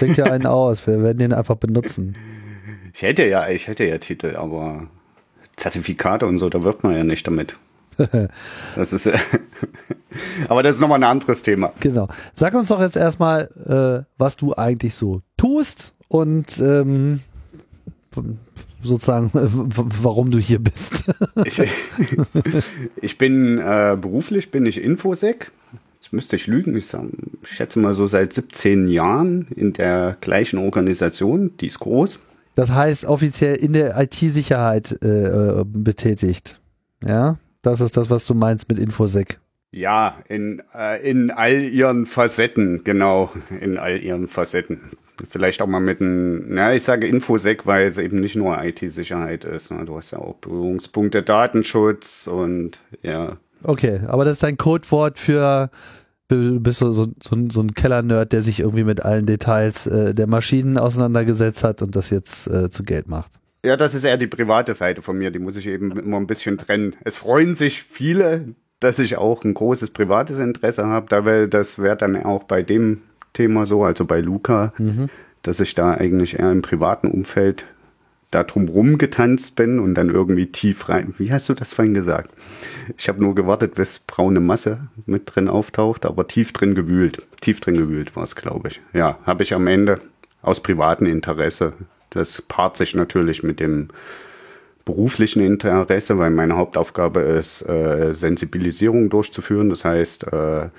Denk 0.00 0.16
dir 0.16 0.30
einen 0.30 0.46
aus, 0.46 0.86
wir 0.86 1.02
werden 1.02 1.18
den 1.18 1.32
einfach 1.32 1.56
benutzen. 1.56 2.16
Ich 2.94 3.02
hätte 3.02 3.26
ja, 3.26 3.48
ich 3.48 3.68
hätte 3.68 3.84
ja 3.84 3.98
Titel, 3.98 4.36
aber 4.36 4.88
Zertifikate 5.56 6.26
und 6.26 6.38
so, 6.38 6.48
da 6.48 6.62
wirbt 6.62 6.84
man 6.84 6.96
ja 6.96 7.04
nicht 7.04 7.26
damit. 7.26 7.56
Das 8.76 8.92
ist, 8.92 9.10
aber 10.48 10.62
das 10.62 10.76
ist 10.76 10.80
nochmal 10.80 11.00
ein 11.00 11.10
anderes 11.10 11.42
Thema. 11.42 11.72
Genau. 11.80 12.08
Sag 12.32 12.54
uns 12.54 12.68
doch 12.68 12.80
jetzt 12.80 12.96
erstmal, 12.96 13.50
äh, 13.66 14.08
was 14.16 14.36
du 14.36 14.54
eigentlich 14.54 14.94
so 14.94 15.22
tust 15.36 15.94
und 16.06 16.60
ähm, 16.60 17.20
sozusagen, 18.82 19.30
warum 19.34 20.30
du 20.30 20.38
hier 20.38 20.60
bist. 20.60 21.04
ich, 21.44 21.60
ich 23.00 23.18
bin 23.18 23.58
äh, 23.58 23.96
beruflich 24.00 24.50
bin 24.50 24.66
ich 24.66 24.80
Infosec. 24.80 25.50
Jetzt 26.00 26.12
müsste 26.12 26.36
ich 26.36 26.46
lügen. 26.46 26.76
Ich, 26.76 26.86
sag, 26.86 27.02
ich 27.42 27.48
schätze 27.48 27.80
mal 27.80 27.94
so 27.94 28.06
seit 28.06 28.32
17 28.32 28.88
Jahren 28.88 29.48
in 29.56 29.72
der 29.72 30.16
gleichen 30.20 30.58
Organisation. 30.58 31.56
Die 31.58 31.66
ist 31.66 31.80
groß. 31.80 32.20
Das 32.58 32.72
heißt 32.72 33.04
offiziell 33.04 33.54
in 33.54 33.72
der 33.72 33.96
IT-Sicherheit 34.00 35.00
äh, 35.00 35.62
betätigt. 35.64 36.60
Ja, 37.06 37.36
das 37.62 37.80
ist 37.80 37.96
das, 37.96 38.10
was 38.10 38.26
du 38.26 38.34
meinst 38.34 38.68
mit 38.68 38.80
Infosec. 38.80 39.38
Ja, 39.70 40.16
in, 40.28 40.60
äh, 40.74 41.08
in 41.08 41.30
all 41.30 41.60
ihren 41.60 42.04
Facetten, 42.04 42.82
genau, 42.82 43.30
in 43.60 43.78
all 43.78 44.02
ihren 44.02 44.26
Facetten. 44.26 44.80
Vielleicht 45.30 45.62
auch 45.62 45.68
mal 45.68 45.78
mit 45.78 46.00
einem, 46.00 46.46
na, 46.48 46.74
ich 46.74 46.82
sage 46.82 47.06
Infosec, 47.06 47.64
weil 47.64 47.86
es 47.86 47.96
eben 47.96 48.18
nicht 48.18 48.34
nur 48.34 48.60
IT-Sicherheit 48.60 49.44
ist. 49.44 49.70
Ne? 49.70 49.84
Du 49.84 49.96
hast 49.96 50.10
ja 50.10 50.18
auch 50.18 50.34
Berührungspunkte 50.34 51.22
Datenschutz 51.22 52.26
und 52.26 52.80
ja. 53.02 53.36
Okay, 53.62 54.00
aber 54.08 54.24
das 54.24 54.38
ist 54.38 54.44
ein 54.44 54.56
Codewort 54.56 55.16
für 55.16 55.70
du 56.28 56.60
bist 56.60 56.78
so, 56.78 56.92
so, 56.92 57.08
so, 57.22 57.36
so 57.50 57.60
ein 57.60 57.74
Keller-Nerd, 57.74 58.32
der 58.32 58.42
sich 58.42 58.60
irgendwie 58.60 58.84
mit 58.84 59.04
allen 59.04 59.26
Details 59.26 59.86
äh, 59.86 60.14
der 60.14 60.26
Maschinen 60.26 60.78
auseinandergesetzt 60.78 61.64
hat 61.64 61.82
und 61.82 61.96
das 61.96 62.10
jetzt 62.10 62.46
äh, 62.48 62.70
zu 62.70 62.84
Geld 62.84 63.08
macht. 63.08 63.32
Ja, 63.64 63.76
das 63.76 63.94
ist 63.94 64.04
eher 64.04 64.16
die 64.16 64.28
private 64.28 64.74
Seite 64.74 65.02
von 65.02 65.18
mir, 65.18 65.30
die 65.30 65.40
muss 65.40 65.56
ich 65.56 65.66
eben 65.66 65.90
immer 65.98 66.18
ein 66.18 66.26
bisschen 66.26 66.58
trennen. 66.58 66.94
Es 67.04 67.16
freuen 67.16 67.56
sich 67.56 67.82
viele, 67.82 68.54
dass 68.78 68.98
ich 68.98 69.16
auch 69.16 69.44
ein 69.44 69.54
großes 69.54 69.90
privates 69.90 70.38
Interesse 70.38 70.86
habe, 70.86 71.06
da 71.08 71.24
weil 71.24 71.48
das 71.48 71.78
wäre 71.78 71.96
dann 71.96 72.22
auch 72.22 72.44
bei 72.44 72.62
dem 72.62 73.02
Thema 73.32 73.66
so, 73.66 73.82
also 73.82 74.04
bei 74.04 74.20
Luca, 74.20 74.72
mhm. 74.78 75.08
dass 75.42 75.60
ich 75.60 75.74
da 75.74 75.92
eigentlich 75.92 76.38
eher 76.38 76.52
im 76.52 76.62
privaten 76.62 77.08
Umfeld 77.08 77.64
da 78.30 78.44
drumrum 78.44 78.98
getanzt 78.98 79.56
bin 79.56 79.78
und 79.78 79.94
dann 79.94 80.10
irgendwie 80.10 80.46
tief 80.46 80.88
rein. 80.88 81.14
Wie 81.16 81.32
hast 81.32 81.48
du 81.48 81.54
das 81.54 81.72
vorhin 81.72 81.94
gesagt? 81.94 82.30
Ich 82.98 83.08
habe 83.08 83.22
nur 83.22 83.34
gewartet, 83.34 83.74
bis 83.74 84.00
braune 84.00 84.40
Masse 84.40 84.88
mit 85.06 85.22
drin 85.34 85.48
auftaucht, 85.48 86.04
aber 86.04 86.26
tief 86.28 86.52
drin 86.52 86.74
gewühlt. 86.74 87.22
Tief 87.40 87.60
drin 87.60 87.76
gewühlt 87.76 88.14
war 88.16 88.24
es, 88.24 88.36
glaube 88.36 88.68
ich. 88.68 88.80
Ja, 88.92 89.18
habe 89.24 89.42
ich 89.42 89.54
am 89.54 89.66
Ende 89.66 90.00
aus 90.42 90.62
privatem 90.62 91.06
Interesse. 91.06 91.72
Das 92.10 92.42
paart 92.42 92.76
sich 92.76 92.94
natürlich 92.94 93.42
mit 93.42 93.60
dem 93.60 93.88
beruflichen 94.88 95.42
Interesse, 95.42 96.16
weil 96.16 96.30
meine 96.30 96.56
Hauptaufgabe 96.56 97.20
ist, 97.20 97.60
äh, 97.68 98.14
Sensibilisierung 98.14 99.10
durchzuführen. 99.10 99.68
Das 99.68 99.84
heißt, 99.84 100.32
äh, 100.32 100.70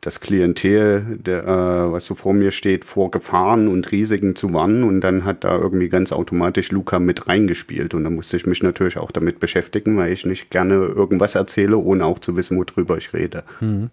das 0.00 0.20
Klientel, 0.20 1.18
der, 1.18 1.42
äh, 1.44 1.92
was 1.92 2.06
so 2.06 2.14
vor 2.14 2.32
mir 2.32 2.50
steht, 2.50 2.86
vor 2.86 3.10
Gefahren 3.10 3.68
und 3.68 3.92
Risiken 3.92 4.34
zu 4.34 4.54
warnen. 4.54 4.84
Und 4.84 5.02
dann 5.02 5.26
hat 5.26 5.44
da 5.44 5.58
irgendwie 5.58 5.90
ganz 5.90 6.12
automatisch 6.12 6.72
Luca 6.72 6.98
mit 6.98 7.28
reingespielt. 7.28 7.92
Und 7.92 8.04
da 8.04 8.10
musste 8.10 8.38
ich 8.38 8.46
mich 8.46 8.62
natürlich 8.62 8.96
auch 8.96 9.10
damit 9.10 9.38
beschäftigen, 9.38 9.98
weil 9.98 10.14
ich 10.14 10.24
nicht 10.24 10.50
gerne 10.50 10.76
irgendwas 10.76 11.34
erzähle, 11.34 11.76
ohne 11.76 12.06
auch 12.06 12.20
zu 12.20 12.36
wissen, 12.36 12.56
worüber 12.56 12.96
ich 12.96 13.12
rede. 13.12 13.44
Mhm. 13.60 13.90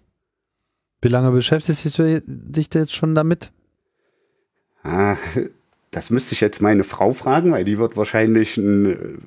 Wie 1.02 1.08
lange 1.08 1.32
beschäftigst 1.32 1.98
du 1.98 2.22
dich 2.24 2.68
jetzt 2.72 2.94
schon 2.94 3.14
damit? 3.14 3.52
Ah, 4.82 5.18
das 5.96 6.10
müsste 6.10 6.34
ich 6.34 6.42
jetzt 6.42 6.60
meine 6.60 6.84
Frau 6.84 7.14
fragen, 7.14 7.52
weil 7.52 7.64
die 7.64 7.78
wird 7.78 7.96
wahrscheinlich 7.96 8.58
ein 8.58 9.22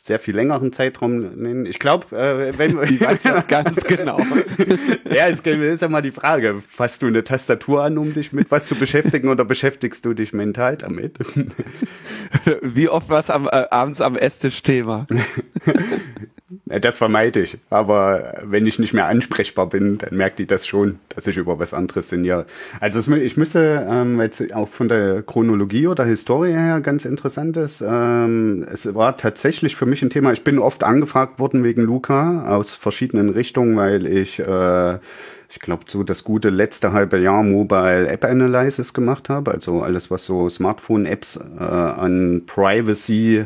sehr 0.00 0.18
viel 0.18 0.34
längeren 0.34 0.72
Zeitraum 0.72 1.18
nennen. 1.18 1.66
Ich 1.66 1.78
glaube, 1.78 2.16
äh, 2.16 2.56
wenn 2.56 2.82
ich 2.90 2.98
weiß 2.98 3.22
das 3.24 3.46
ganz 3.46 3.84
genau. 3.84 4.18
ja, 5.14 5.28
es 5.28 5.42
ist 5.42 5.82
ja 5.82 5.88
mal 5.90 6.00
die 6.00 6.10
Frage, 6.10 6.62
fasst 6.66 7.02
du 7.02 7.08
eine 7.08 7.24
Tastatur 7.24 7.84
an, 7.84 7.98
um 7.98 8.14
dich 8.14 8.32
mit 8.32 8.50
was 8.50 8.68
zu 8.68 8.74
beschäftigen 8.74 9.28
oder 9.28 9.44
beschäftigst 9.44 10.06
du 10.06 10.14
dich 10.14 10.32
mental 10.32 10.78
damit? 10.78 11.18
Wie 12.62 12.88
oft 12.88 13.10
war 13.10 13.20
es 13.20 13.28
am, 13.28 13.46
äh, 13.46 13.66
abends 13.70 14.00
am 14.00 14.16
Esstisch 14.16 14.62
Thema? 14.62 15.06
Das 16.66 16.98
vermeide 16.98 17.40
ich. 17.40 17.58
Aber 17.70 18.34
wenn 18.44 18.66
ich 18.66 18.78
nicht 18.78 18.92
mehr 18.92 19.06
ansprechbar 19.06 19.68
bin, 19.68 19.98
dann 19.98 20.16
merkt 20.16 20.38
die 20.38 20.46
das 20.46 20.66
schon, 20.66 20.98
dass 21.14 21.26
ich 21.26 21.36
über 21.36 21.58
was 21.58 21.72
anderes 21.72 22.08
sinniere. 22.08 22.46
Also 22.80 23.12
ich 23.14 23.36
müsste, 23.36 23.86
ähm, 23.88 24.20
jetzt 24.20 24.54
auch 24.54 24.68
von 24.68 24.88
der 24.88 25.22
Chronologie 25.22 25.86
oder 25.86 26.04
Historie 26.04 26.52
her 26.52 26.80
ganz 26.80 27.04
interessant 27.04 27.56
ist, 27.56 27.82
ähm, 27.86 28.66
es 28.70 28.94
war 28.94 29.16
tatsächlich 29.16 29.76
für 29.76 29.86
mich 29.86 30.02
ein 30.02 30.10
Thema, 30.10 30.32
ich 30.32 30.44
bin 30.44 30.58
oft 30.58 30.84
angefragt 30.84 31.38
worden 31.38 31.64
wegen 31.64 31.82
Luca 31.82 32.44
aus 32.46 32.72
verschiedenen 32.72 33.30
Richtungen, 33.30 33.76
weil 33.76 34.06
ich 34.06 34.38
äh, 34.38 34.98
ich 35.48 35.60
glaube, 35.60 35.84
so 35.86 36.02
das 36.02 36.24
gute 36.24 36.48
letzte 36.48 36.92
halbe 36.92 37.18
Jahr 37.18 37.42
Mobile 37.42 38.08
App 38.08 38.24
Analysis 38.24 38.94
gemacht 38.94 39.28
habe. 39.28 39.50
Also 39.50 39.82
alles, 39.82 40.10
was 40.10 40.24
so 40.24 40.48
Smartphone-Apps 40.48 41.36
äh, 41.36 41.62
an 41.62 42.44
Privacy 42.46 43.44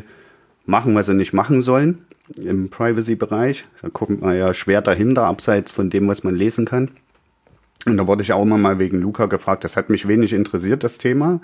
machen, 0.65 0.95
was 0.95 1.07
sie 1.07 1.15
nicht 1.15 1.33
machen 1.33 1.61
sollen 1.61 2.06
im 2.35 2.69
Privacy-Bereich. 2.69 3.65
Da 3.81 3.89
kommt 3.89 4.21
man 4.21 4.37
ja 4.37 4.53
schwer 4.53 4.81
dahinter, 4.81 5.25
abseits 5.25 5.71
von 5.71 5.89
dem, 5.89 6.07
was 6.07 6.23
man 6.23 6.35
lesen 6.35 6.65
kann. 6.65 6.91
Und 7.85 7.97
da 7.97 8.07
wurde 8.07 8.23
ich 8.23 8.33
auch 8.33 8.41
immer 8.41 8.57
mal 8.57 8.79
wegen 8.79 8.99
Luca 8.99 9.27
gefragt. 9.27 9.63
Das 9.63 9.77
hat 9.77 9.89
mich 9.89 10.07
wenig 10.07 10.33
interessiert, 10.33 10.83
das 10.83 10.97
Thema. 10.97 11.39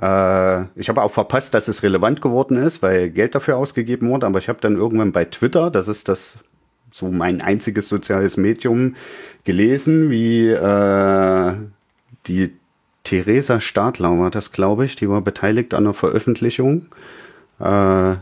Äh, 0.00 0.62
ich 0.74 0.88
habe 0.88 1.02
auch 1.02 1.10
verpasst, 1.10 1.54
dass 1.54 1.68
es 1.68 1.82
relevant 1.82 2.22
geworden 2.22 2.56
ist, 2.56 2.82
weil 2.82 3.10
Geld 3.10 3.34
dafür 3.34 3.56
ausgegeben 3.56 4.08
wurde. 4.08 4.26
Aber 4.26 4.38
ich 4.38 4.48
habe 4.48 4.60
dann 4.60 4.76
irgendwann 4.76 5.12
bei 5.12 5.24
Twitter, 5.26 5.70
das 5.70 5.88
ist 5.88 6.08
das 6.08 6.38
so 6.90 7.10
mein 7.10 7.40
einziges 7.40 7.88
soziales 7.88 8.36
Medium, 8.36 8.96
gelesen, 9.44 10.10
wie 10.10 10.48
äh, 10.48 11.54
die 12.26 12.52
Theresa 13.04 13.60
Stadler 13.60 14.18
war 14.18 14.30
das, 14.30 14.52
glaube 14.52 14.84
ich, 14.84 14.96
die 14.96 15.08
war 15.08 15.20
beteiligt 15.20 15.74
an 15.74 15.84
der 15.84 15.94
Veröffentlichung, 15.94 16.86
äh, 17.58 18.14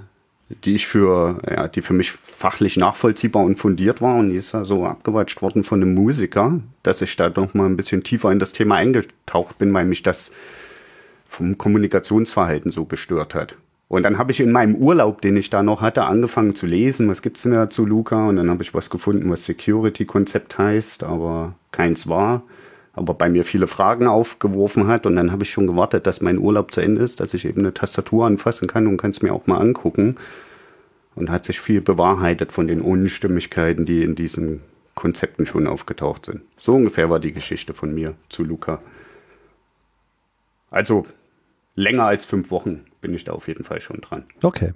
die 0.64 0.74
ich 0.74 0.86
für, 0.86 1.40
ja, 1.48 1.68
die 1.68 1.82
für 1.82 1.92
mich 1.92 2.12
fachlich 2.12 2.76
nachvollziehbar 2.76 3.44
und 3.44 3.58
fundiert 3.58 4.00
war 4.00 4.16
und 4.16 4.30
die 4.30 4.36
ist 4.36 4.52
ja 4.52 4.64
so 4.64 4.84
abgewatscht 4.84 5.42
worden 5.42 5.64
von 5.64 5.82
einem 5.82 5.94
Musiker, 5.94 6.60
dass 6.82 7.02
ich 7.02 7.16
da 7.16 7.28
doch 7.28 7.52
mal 7.54 7.66
ein 7.66 7.76
bisschen 7.76 8.02
tiefer 8.02 8.32
in 8.32 8.38
das 8.38 8.52
Thema 8.52 8.76
eingetaucht 8.76 9.58
bin, 9.58 9.72
weil 9.74 9.84
mich 9.84 10.02
das 10.02 10.32
vom 11.26 11.58
Kommunikationsverhalten 11.58 12.70
so 12.70 12.86
gestört 12.86 13.34
hat. 13.34 13.56
Und 13.88 14.02
dann 14.02 14.18
habe 14.18 14.32
ich 14.32 14.40
in 14.40 14.52
meinem 14.52 14.74
Urlaub, 14.74 15.22
den 15.22 15.36
ich 15.36 15.48
da 15.48 15.62
noch 15.62 15.80
hatte, 15.80 16.04
angefangen 16.04 16.54
zu 16.54 16.66
lesen, 16.66 17.08
was 17.08 17.22
gibt's 17.22 17.42
denn 17.42 17.52
da 17.52 17.70
zu 17.70 17.86
Luca? 17.86 18.28
Und 18.28 18.36
dann 18.36 18.50
habe 18.50 18.62
ich 18.62 18.74
was 18.74 18.90
gefunden, 18.90 19.30
was 19.30 19.44
Security-Konzept 19.44 20.58
heißt, 20.58 21.04
aber 21.04 21.54
keins 21.72 22.06
war. 22.06 22.42
Aber 22.98 23.14
bei 23.14 23.30
mir 23.30 23.44
viele 23.44 23.68
Fragen 23.68 24.06
aufgeworfen 24.08 24.88
hat. 24.88 25.06
Und 25.06 25.16
dann 25.16 25.30
habe 25.30 25.44
ich 25.44 25.50
schon 25.50 25.68
gewartet, 25.68 26.06
dass 26.06 26.20
mein 26.20 26.38
Urlaub 26.38 26.72
zu 26.72 26.80
Ende 26.80 27.02
ist, 27.02 27.20
dass 27.20 27.32
ich 27.32 27.44
eben 27.44 27.60
eine 27.60 27.72
Tastatur 27.72 28.26
anfassen 28.26 28.66
kann 28.66 28.86
und 28.86 28.96
kann 28.96 29.12
es 29.12 29.22
mir 29.22 29.32
auch 29.32 29.46
mal 29.46 29.58
angucken. 29.58 30.16
Und 31.14 31.30
hat 31.30 31.44
sich 31.44 31.60
viel 31.60 31.80
bewahrheitet 31.80 32.52
von 32.52 32.66
den 32.66 32.80
Unstimmigkeiten, 32.80 33.86
die 33.86 34.02
in 34.02 34.14
diesen 34.14 34.62
Konzepten 34.94 35.46
schon 35.46 35.68
aufgetaucht 35.68 36.26
sind. 36.26 36.42
So 36.56 36.74
ungefähr 36.74 37.08
war 37.08 37.20
die 37.20 37.32
Geschichte 37.32 37.72
von 37.72 37.94
mir 37.94 38.14
zu 38.28 38.42
Luca. 38.42 38.80
Also 40.70 41.06
länger 41.74 42.04
als 42.04 42.24
fünf 42.24 42.50
Wochen 42.50 42.84
bin 43.00 43.14
ich 43.14 43.24
da 43.24 43.32
auf 43.32 43.46
jeden 43.46 43.62
Fall 43.62 43.80
schon 43.80 44.00
dran. 44.00 44.24
Okay. 44.42 44.74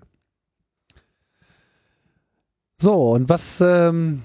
So, 2.76 3.12
und 3.12 3.28
was 3.28 3.60
ähm, 3.60 4.22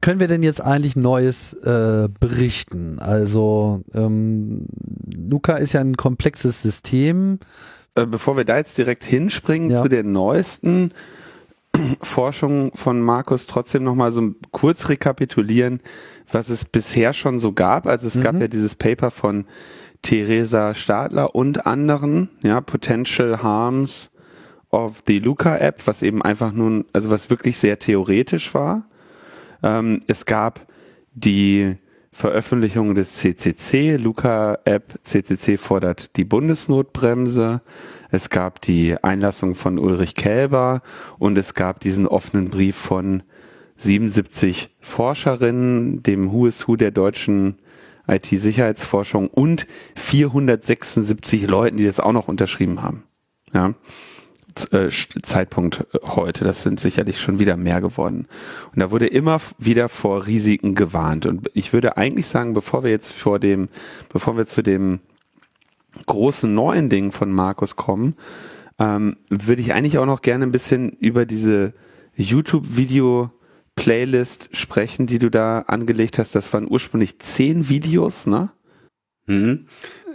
können 0.00 0.20
wir 0.20 0.28
denn 0.28 0.42
jetzt 0.42 0.60
eigentlich 0.60 0.96
Neues 0.96 1.52
äh, 1.52 2.08
berichten? 2.20 2.98
Also, 2.98 3.82
ähm, 3.94 4.66
Luca 5.06 5.56
ist 5.56 5.72
ja 5.72 5.80
ein 5.80 5.96
komplexes 5.96 6.62
System. 6.62 7.38
Äh, 7.94 8.06
bevor 8.06 8.36
wir 8.36 8.44
da 8.44 8.56
jetzt 8.56 8.78
direkt 8.78 9.04
hinspringen 9.04 9.70
ja. 9.70 9.82
zu 9.82 9.88
der 9.88 10.04
neuesten 10.04 10.92
Forschung 12.02 12.72
von 12.74 13.00
Markus, 13.00 13.46
trotzdem 13.46 13.84
nochmal 13.84 14.12
so 14.12 14.34
kurz 14.50 14.88
rekapitulieren, 14.88 15.80
was 16.30 16.48
es 16.48 16.64
bisher 16.64 17.12
schon 17.12 17.38
so 17.38 17.52
gab. 17.52 17.86
Also 17.86 18.06
es 18.06 18.16
mhm. 18.16 18.22
gab 18.22 18.40
ja 18.40 18.48
dieses 18.48 18.74
Paper 18.74 19.10
von 19.10 19.46
Theresa 20.02 20.74
Stadler 20.74 21.34
und 21.34 21.66
anderen, 21.66 22.30
ja, 22.42 22.60
Potential 22.60 23.42
Harms 23.42 24.10
of 24.70 25.02
the 25.06 25.18
Luca 25.18 25.56
App, 25.56 25.86
was 25.86 26.02
eben 26.02 26.22
einfach 26.22 26.52
nun, 26.52 26.84
also 26.92 27.10
was 27.10 27.30
wirklich 27.30 27.58
sehr 27.58 27.78
theoretisch 27.78 28.54
war. 28.54 28.84
Ähm, 29.62 30.00
es 30.06 30.26
gab 30.26 30.66
die 31.14 31.76
Veröffentlichung 32.10 32.94
des 32.94 33.14
CCC, 33.14 33.96
Luca 33.96 34.58
App, 34.64 34.98
CCC 35.02 35.56
fordert 35.56 36.16
die 36.16 36.24
Bundesnotbremse. 36.24 37.60
Es 38.10 38.30
gab 38.30 38.60
die 38.62 38.96
Einlassung 39.02 39.54
von 39.54 39.78
Ulrich 39.78 40.14
Kälber 40.14 40.82
und 41.18 41.36
es 41.36 41.54
gab 41.54 41.80
diesen 41.80 42.06
offenen 42.06 42.48
Brief 42.48 42.76
von 42.76 43.22
77 43.76 44.74
Forscherinnen, 44.80 46.02
dem 46.02 46.32
Who 46.32 46.46
is 46.46 46.66
Who 46.66 46.76
der 46.76 46.90
deutschen 46.90 47.58
IT-Sicherheitsforschung 48.08 49.28
und 49.28 49.66
476 49.94 51.48
Leuten, 51.48 51.76
die 51.76 51.86
das 51.86 52.00
auch 52.00 52.12
noch 52.12 52.26
unterschrieben 52.26 52.82
haben. 52.82 53.04
Ja. 53.52 53.74
Äh, 54.66 54.90
Zeitpunkt 55.22 55.86
äh, 55.92 55.98
heute, 56.02 56.44
das 56.44 56.62
sind 56.62 56.80
sicherlich 56.80 57.20
schon 57.20 57.38
wieder 57.38 57.56
mehr 57.56 57.80
geworden. 57.80 58.26
Und 58.74 58.80
da 58.80 58.90
wurde 58.90 59.06
immer 59.06 59.40
wieder 59.58 59.88
vor 59.88 60.26
Risiken 60.26 60.74
gewarnt. 60.74 61.26
Und 61.26 61.50
ich 61.54 61.72
würde 61.72 61.96
eigentlich 61.96 62.26
sagen, 62.26 62.54
bevor 62.54 62.84
wir 62.84 62.90
jetzt 62.90 63.12
vor 63.12 63.38
dem, 63.38 63.68
bevor 64.12 64.36
wir 64.36 64.46
zu 64.46 64.62
dem 64.62 65.00
großen 66.06 66.52
neuen 66.52 66.88
Ding 66.88 67.12
von 67.12 67.32
Markus 67.32 67.76
kommen, 67.76 68.14
ähm, 68.78 69.16
würde 69.28 69.60
ich 69.60 69.72
eigentlich 69.72 69.98
auch 69.98 70.06
noch 70.06 70.22
gerne 70.22 70.46
ein 70.46 70.52
bisschen 70.52 70.90
über 70.90 71.26
diese 71.26 71.72
YouTube-Video 72.14 73.30
Playlist 73.74 74.48
sprechen, 74.52 75.06
die 75.06 75.18
du 75.18 75.30
da 75.30 75.60
angelegt 75.60 76.18
hast. 76.18 76.34
Das 76.34 76.52
waren 76.52 76.68
ursprünglich 76.68 77.18
zehn 77.20 77.68
Videos, 77.68 78.26
ne? 78.26 78.50
Mhm. 79.28 79.66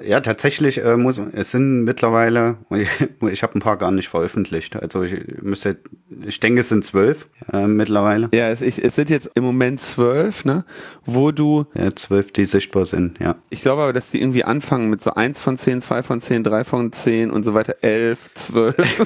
Ja, 0.04 0.20
tatsächlich 0.20 0.84
äh, 0.84 0.98
muss 0.98 1.22
es 1.34 1.52
sind 1.52 1.84
mittlerweile, 1.84 2.58
ich, 2.72 2.90
ich 3.32 3.44
habe 3.44 3.58
ein 3.58 3.62
paar 3.62 3.78
gar 3.78 3.92
nicht 3.92 4.10
veröffentlicht. 4.10 4.76
Also 4.76 5.04
ich 5.04 5.42
müsste, 5.42 5.78
ich 6.26 6.40
denke, 6.40 6.62
es 6.62 6.70
sind 6.70 6.84
zwölf 6.84 7.28
äh, 7.52 7.68
mittlerweile. 7.68 8.30
Ja, 8.34 8.50
es, 8.50 8.62
ich, 8.62 8.84
es 8.84 8.96
sind 8.96 9.10
jetzt 9.10 9.30
im 9.36 9.44
Moment 9.44 9.80
zwölf, 9.80 10.46
ne? 10.46 10.66
Wo 11.06 11.32
du. 11.32 11.66
Ja, 11.76 11.96
zwölf, 11.96 12.32
die 12.32 12.46
sichtbar 12.46 12.86
sind, 12.86 13.20
ja. 13.20 13.36
Ich 13.50 13.62
glaube 13.62 13.84
aber, 13.84 13.94
dass 13.94 14.10
die 14.10 14.20
irgendwie 14.20 14.44
anfangen 14.44 14.90
mit 14.90 15.02
so 15.02 15.14
eins 15.14 15.40
von 15.40 15.58
zehn, 15.58 15.82
zwei 15.82 16.04
von 16.04 16.20
zehn, 16.20 16.44
drei 16.44 16.64
von 16.64 16.92
zehn 16.92 17.32
und 17.32 17.44
so 17.44 17.54
weiter, 17.54 17.76
elf, 17.82 18.34
zwölf. 18.34 18.76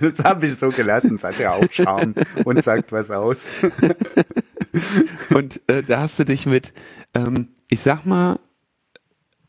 das 0.00 0.24
habe 0.24 0.46
ich 0.46 0.56
so 0.56 0.70
gelassen, 0.70 1.16
es 1.16 1.24
hat 1.24 1.38
ja 1.38 1.52
auch 1.52 1.70
Charme 1.70 2.14
und 2.44 2.62
sagt 2.64 2.90
was 2.92 3.10
aus. 3.10 3.46
und 5.34 5.60
äh, 5.68 5.82
da 5.82 6.00
hast 6.00 6.18
du 6.18 6.24
dich 6.24 6.46
mit, 6.46 6.72
ähm, 7.14 7.48
ich 7.68 7.80
sag 7.80 8.04
mal, 8.04 8.38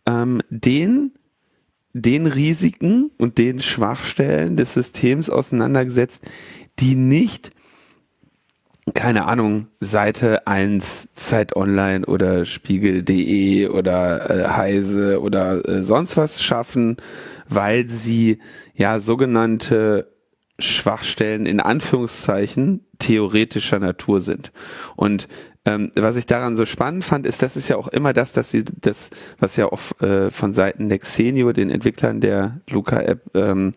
ähm, 0.05 0.41
den, 0.49 1.11
den 1.93 2.27
Risiken 2.27 3.11
und 3.17 3.37
den 3.37 3.59
Schwachstellen 3.59 4.57
des 4.57 4.73
Systems 4.73 5.29
auseinandergesetzt, 5.29 6.23
die 6.79 6.95
nicht 6.95 7.51
keine 8.93 9.25
Ahnung, 9.25 9.67
Seite 9.79 10.47
1, 10.47 11.09
Zeit 11.13 11.55
Online 11.55 12.05
oder 12.05 12.45
Spiegel.de 12.45 13.67
oder 13.67 14.29
äh, 14.29 14.47
Heise 14.49 15.21
oder 15.21 15.67
äh, 15.67 15.83
sonst 15.83 16.17
was 16.17 16.41
schaffen, 16.41 16.97
weil 17.47 17.87
sie 17.87 18.39
ja 18.73 18.99
sogenannte 18.99 20.07
Schwachstellen 20.61 21.45
in 21.45 21.59
Anführungszeichen 21.59 22.85
theoretischer 22.99 23.79
Natur 23.79 24.21
sind. 24.21 24.51
Und 24.95 25.27
ähm, 25.65 25.91
was 25.95 26.15
ich 26.15 26.25
daran 26.25 26.55
so 26.55 26.65
spannend 26.65 27.03
fand, 27.03 27.25
ist, 27.25 27.41
das 27.41 27.55
ist 27.55 27.67
ja 27.67 27.75
auch 27.75 27.87
immer 27.89 28.13
das, 28.13 28.33
dass 28.33 28.49
sie 28.49 28.63
das, 28.63 29.09
was 29.39 29.55
ja 29.55 29.71
auch 29.71 29.79
äh, 30.01 30.31
von 30.31 30.53
Seiten 30.53 30.89
der 30.89 30.99
Xenio, 30.99 31.51
den 31.51 31.69
Entwicklern 31.69 32.21
der 32.21 32.61
Luca-App, 32.69 33.21
ähm, 33.35 33.73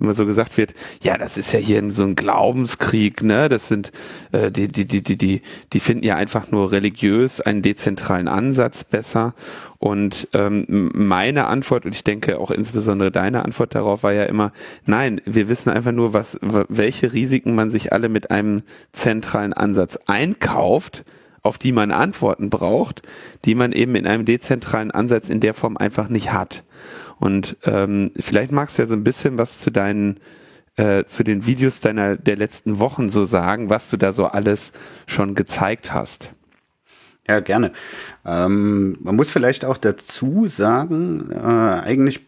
immer 0.00 0.14
so 0.14 0.26
gesagt 0.26 0.56
wird, 0.56 0.74
ja, 1.02 1.16
das 1.18 1.38
ist 1.38 1.52
ja 1.52 1.58
hier 1.58 1.82
so 1.90 2.04
ein 2.04 2.16
Glaubenskrieg, 2.16 3.22
ne? 3.22 3.48
Das 3.48 3.68
sind 3.68 3.92
äh, 4.32 4.50
die, 4.50 4.68
die, 4.68 4.84
die, 4.84 5.02
die, 5.02 5.16
die, 5.16 5.42
die 5.72 5.80
finden 5.80 6.04
ja 6.04 6.16
einfach 6.16 6.50
nur 6.50 6.72
religiös 6.72 7.40
einen 7.40 7.62
dezentralen 7.62 8.28
Ansatz 8.28 8.84
besser. 8.84 9.34
Und 9.78 10.28
ähm, 10.32 10.90
meine 10.94 11.46
Antwort, 11.46 11.84
und 11.84 11.94
ich 11.94 12.04
denke 12.04 12.38
auch 12.38 12.50
insbesondere 12.50 13.10
deine 13.10 13.44
Antwort 13.44 13.74
darauf 13.74 14.02
war 14.02 14.12
ja 14.12 14.24
immer, 14.24 14.52
nein, 14.84 15.20
wir 15.24 15.48
wissen 15.48 15.70
einfach 15.70 15.92
nur, 15.92 16.12
was, 16.12 16.38
welche 16.40 17.12
Risiken 17.12 17.54
man 17.54 17.70
sich 17.70 17.92
alle 17.92 18.08
mit 18.08 18.30
einem 18.30 18.62
zentralen 18.92 19.52
Ansatz 19.52 19.98
einkauft 20.06 21.04
auf 21.46 21.58
die 21.58 21.70
man 21.70 21.92
Antworten 21.92 22.50
braucht, 22.50 23.02
die 23.44 23.54
man 23.54 23.70
eben 23.70 23.94
in 23.94 24.06
einem 24.06 24.24
dezentralen 24.24 24.90
Ansatz 24.90 25.28
in 25.28 25.38
der 25.38 25.54
Form 25.54 25.76
einfach 25.76 26.08
nicht 26.08 26.32
hat. 26.32 26.64
Und 27.18 27.56
ähm, 27.64 28.10
vielleicht 28.18 28.52
magst 28.52 28.78
du 28.78 28.82
ja 28.82 28.86
so 28.86 28.94
ein 28.94 29.04
bisschen 29.04 29.38
was 29.38 29.60
zu 29.60 29.70
deinen 29.70 30.20
äh, 30.76 31.04
zu 31.04 31.24
den 31.24 31.46
Videos 31.46 31.80
deiner 31.80 32.16
der 32.16 32.36
letzten 32.36 32.78
Wochen 32.78 33.08
so 33.08 33.24
sagen, 33.24 33.70
was 33.70 33.88
du 33.90 33.96
da 33.96 34.12
so 34.12 34.26
alles 34.26 34.72
schon 35.06 35.34
gezeigt 35.34 35.92
hast. 35.92 36.32
Ja, 37.28 37.40
gerne. 37.40 37.72
Ähm, 38.24 38.98
man 39.00 39.16
muss 39.16 39.30
vielleicht 39.30 39.64
auch 39.64 39.78
dazu 39.78 40.46
sagen, 40.46 41.30
äh, 41.32 41.36
eigentlich 41.36 42.20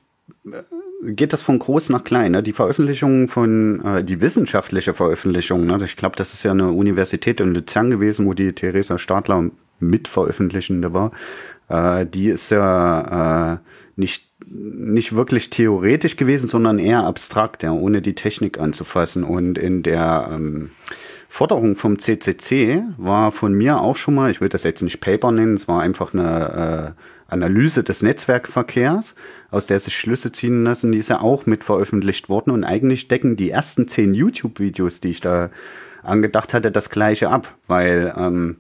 äh, 0.47 1.13
geht 1.13 1.33
das 1.33 1.43
von 1.43 1.59
groß 1.59 1.91
nach 1.91 2.03
klein. 2.03 2.33
Ne? 2.33 2.43
Die 2.43 2.53
Veröffentlichung 2.53 3.29
von, 3.29 3.85
äh, 3.85 4.03
die 4.03 4.21
wissenschaftliche 4.21 4.95
Veröffentlichung, 4.95 5.67
ne? 5.67 5.79
ich 5.85 5.97
glaube, 5.97 6.17
das 6.17 6.35
ist 6.35 6.43
ja 6.43 6.51
eine 6.51 6.73
Universität 6.73 7.39
in 7.41 7.55
Luzern 7.55 7.91
gewesen, 7.91 8.27
wo 8.27 8.35
die 8.35 8.53
Theresa 8.53 8.99
Stadler 8.99 9.51
Mitveröffentlichende 9.79 10.93
war. 10.93 11.13
Äh, 11.69 12.07
die 12.07 12.31
ist 12.31 12.51
ja 12.51 13.55
äh, 13.55 13.59
nicht 13.95 14.28
nicht 14.51 15.15
wirklich 15.15 15.51
theoretisch 15.51 16.17
gewesen, 16.17 16.49
sondern 16.49 16.79
eher 16.79 17.05
abstrakt, 17.05 17.63
ja, 17.63 17.73
ohne 17.73 18.03
die 18.03 18.15
Technik 18.15 18.59
anzufassen. 18.59 19.25
Und 19.25 19.59
in 19.59 19.83
der 19.83 20.31
ähm, 20.33 20.71
Forderung 21.29 21.77
vom 21.77 21.99
CCC 21.99 22.85
war 22.97 23.33
von 23.33 23.55
mir 23.55 23.81
auch 23.81 23.97
schon 23.97 24.15
mal, 24.15 24.31
ich 24.31 24.41
will 24.41 24.49
das 24.49 24.65
jetzt 24.65 24.83
nicht 24.83 25.01
Paper 25.01 25.31
nennen, 25.31 25.55
es 25.55 25.69
war 25.69 25.83
einfach 25.83 26.15
eine 26.15 26.95
äh, 26.97 27.33
Analyse 27.33 27.85
des 27.85 28.03
Netzwerkverkehrs, 28.03 29.15
aus 29.51 29.67
der 29.67 29.79
sich 29.79 29.97
Schlüsse 29.97 30.33
ziehen 30.33 30.65
lassen, 30.65 30.93
die 30.93 30.99
ist 30.99 31.11
ja 31.11 31.21
auch 31.21 31.45
mit 31.45 31.63
veröffentlicht 31.63 32.31
worden 32.31 32.51
und 32.51 32.65
eigentlich 32.65 33.09
decken 33.09 33.37
die 33.37 33.51
ersten 33.51 33.87
zehn 33.87 34.15
YouTube-Videos, 34.15 35.01
die 35.01 35.11
ich 35.11 35.21
da 35.21 35.51
angedacht 36.03 36.55
hatte, 36.55 36.71
das 36.71 36.89
gleiche 36.89 37.29
ab, 37.29 37.55
weil 37.67 38.15
ähm, 38.17 38.57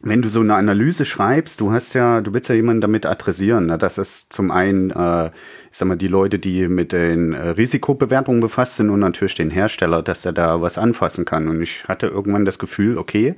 wenn 0.00 0.22
du 0.22 0.28
so 0.28 0.40
eine 0.40 0.54
Analyse 0.54 1.04
schreibst, 1.04 1.60
du 1.60 1.72
hast 1.72 1.92
ja, 1.94 2.20
du 2.20 2.32
willst 2.32 2.48
ja 2.48 2.54
jemanden 2.54 2.80
damit 2.80 3.04
adressieren. 3.04 3.66
Ne? 3.66 3.78
Das 3.78 3.98
ist 3.98 4.32
zum 4.32 4.52
einen, 4.52 4.90
äh, 4.90 5.26
ich 5.26 5.76
sag 5.76 5.88
mal, 5.88 5.96
die 5.96 6.06
Leute, 6.06 6.38
die 6.38 6.68
mit 6.68 6.92
den 6.92 7.32
äh, 7.32 7.48
Risikobewertungen 7.50 8.40
befasst 8.40 8.76
sind 8.76 8.90
und 8.90 9.00
natürlich 9.00 9.34
den 9.34 9.50
Hersteller, 9.50 10.02
dass 10.02 10.24
er 10.24 10.32
da 10.32 10.62
was 10.62 10.78
anfassen 10.78 11.24
kann. 11.24 11.48
Und 11.48 11.62
ich 11.62 11.84
hatte 11.88 12.06
irgendwann 12.06 12.44
das 12.44 12.60
Gefühl, 12.60 12.96
okay, 12.96 13.34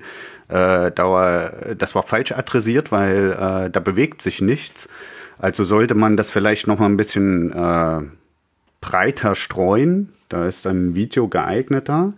äh, 0.48 0.90
da 0.92 1.04
war, 1.04 1.52
das 1.76 1.94
war 1.94 2.02
falsch 2.02 2.32
adressiert, 2.32 2.92
weil 2.92 3.32
äh, 3.32 3.70
da 3.70 3.80
bewegt 3.80 4.20
sich 4.20 4.42
nichts. 4.42 4.90
Also 5.38 5.64
sollte 5.64 5.94
man 5.94 6.18
das 6.18 6.30
vielleicht 6.30 6.66
noch 6.66 6.78
mal 6.78 6.86
ein 6.86 6.98
bisschen 6.98 7.52
äh, 7.52 8.02
breiter 8.82 9.34
streuen. 9.34 10.12
Da 10.28 10.46
ist 10.46 10.66
ein 10.66 10.94
Video 10.94 11.26
geeigneter. 11.28 12.12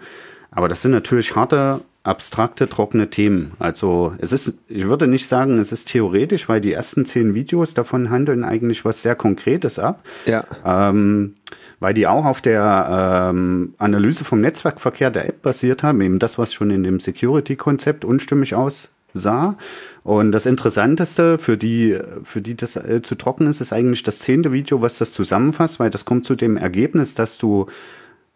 Aber 0.51 0.67
das 0.67 0.83
sind 0.83 0.91
natürlich 0.91 1.37
harte 1.37 1.81
abstrakte, 2.05 2.69
trockene 2.69 3.11
Themen. 3.11 3.53
Also 3.59 4.15
es 4.19 4.33
ist, 4.33 4.59
ich 4.69 4.87
würde 4.89 5.07
nicht 5.07 5.29
sagen, 5.29 5.59
es 5.59 5.71
ist 5.71 5.89
theoretisch, 5.89 6.49
weil 6.49 6.61
die 6.61 6.73
ersten 6.73 7.07
zehn 7.07 7.35
Videos 7.35 7.75
davon 7.75 8.11
handeln 8.11 8.43
eigentlich 8.43 8.85
was 8.85 9.03
sehr 9.03 9.15
Konkretes 9.15 9.79
ab. 9.79 10.03
Ja. 10.27 10.45
Ähm, 10.65 11.35
weil 11.79 11.95
die 11.95 12.07
auch 12.07 12.25
auf 12.25 12.41
der 12.41 13.31
ähm, 13.31 13.75
Analyse 13.79 14.25
vom 14.25 14.41
Netzwerkverkehr 14.41 15.11
der 15.11 15.29
App 15.29 15.43
basiert 15.43 15.83
haben, 15.83 16.01
eben 16.01 16.19
das, 16.19 16.39
was 16.39 16.53
schon 16.53 16.71
in 16.71 16.83
dem 16.83 17.01
Security-Konzept 17.01 18.05
unstimmig 18.05 18.55
aussah. 18.55 19.57
Und 20.05 20.33
das 20.33 20.47
Interessanteste, 20.47 21.39
für 21.39 21.57
die, 21.57 21.99
für 22.25 22.41
die 22.41 22.57
das 22.57 22.77
äh, 22.77 23.03
zu 23.03 23.15
trocken 23.17 23.47
ist, 23.49 23.61
ist 23.61 23.73
eigentlich 23.73 24.03
das 24.03 24.21
zehnte 24.21 24.53
Video, 24.53 24.81
was 24.81 24.99
das 24.99 25.13
zusammenfasst, 25.13 25.79
weil 25.81 25.91
das 25.91 26.05
kommt 26.05 26.25
zu 26.25 26.35
dem 26.35 26.57
Ergebnis, 26.57 27.15
dass 27.15 27.39
du 27.39 27.67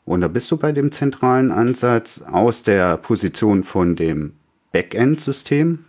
und 0.06 0.22
da 0.22 0.28
bist 0.28 0.50
du 0.50 0.56
bei 0.56 0.72
dem 0.72 0.92
zentralen 0.92 1.50
Ansatz 1.50 2.22
aus 2.22 2.62
der 2.62 2.96
Position 2.96 3.64
von 3.64 3.96
dem 3.96 4.32
Backend-System 4.72 5.84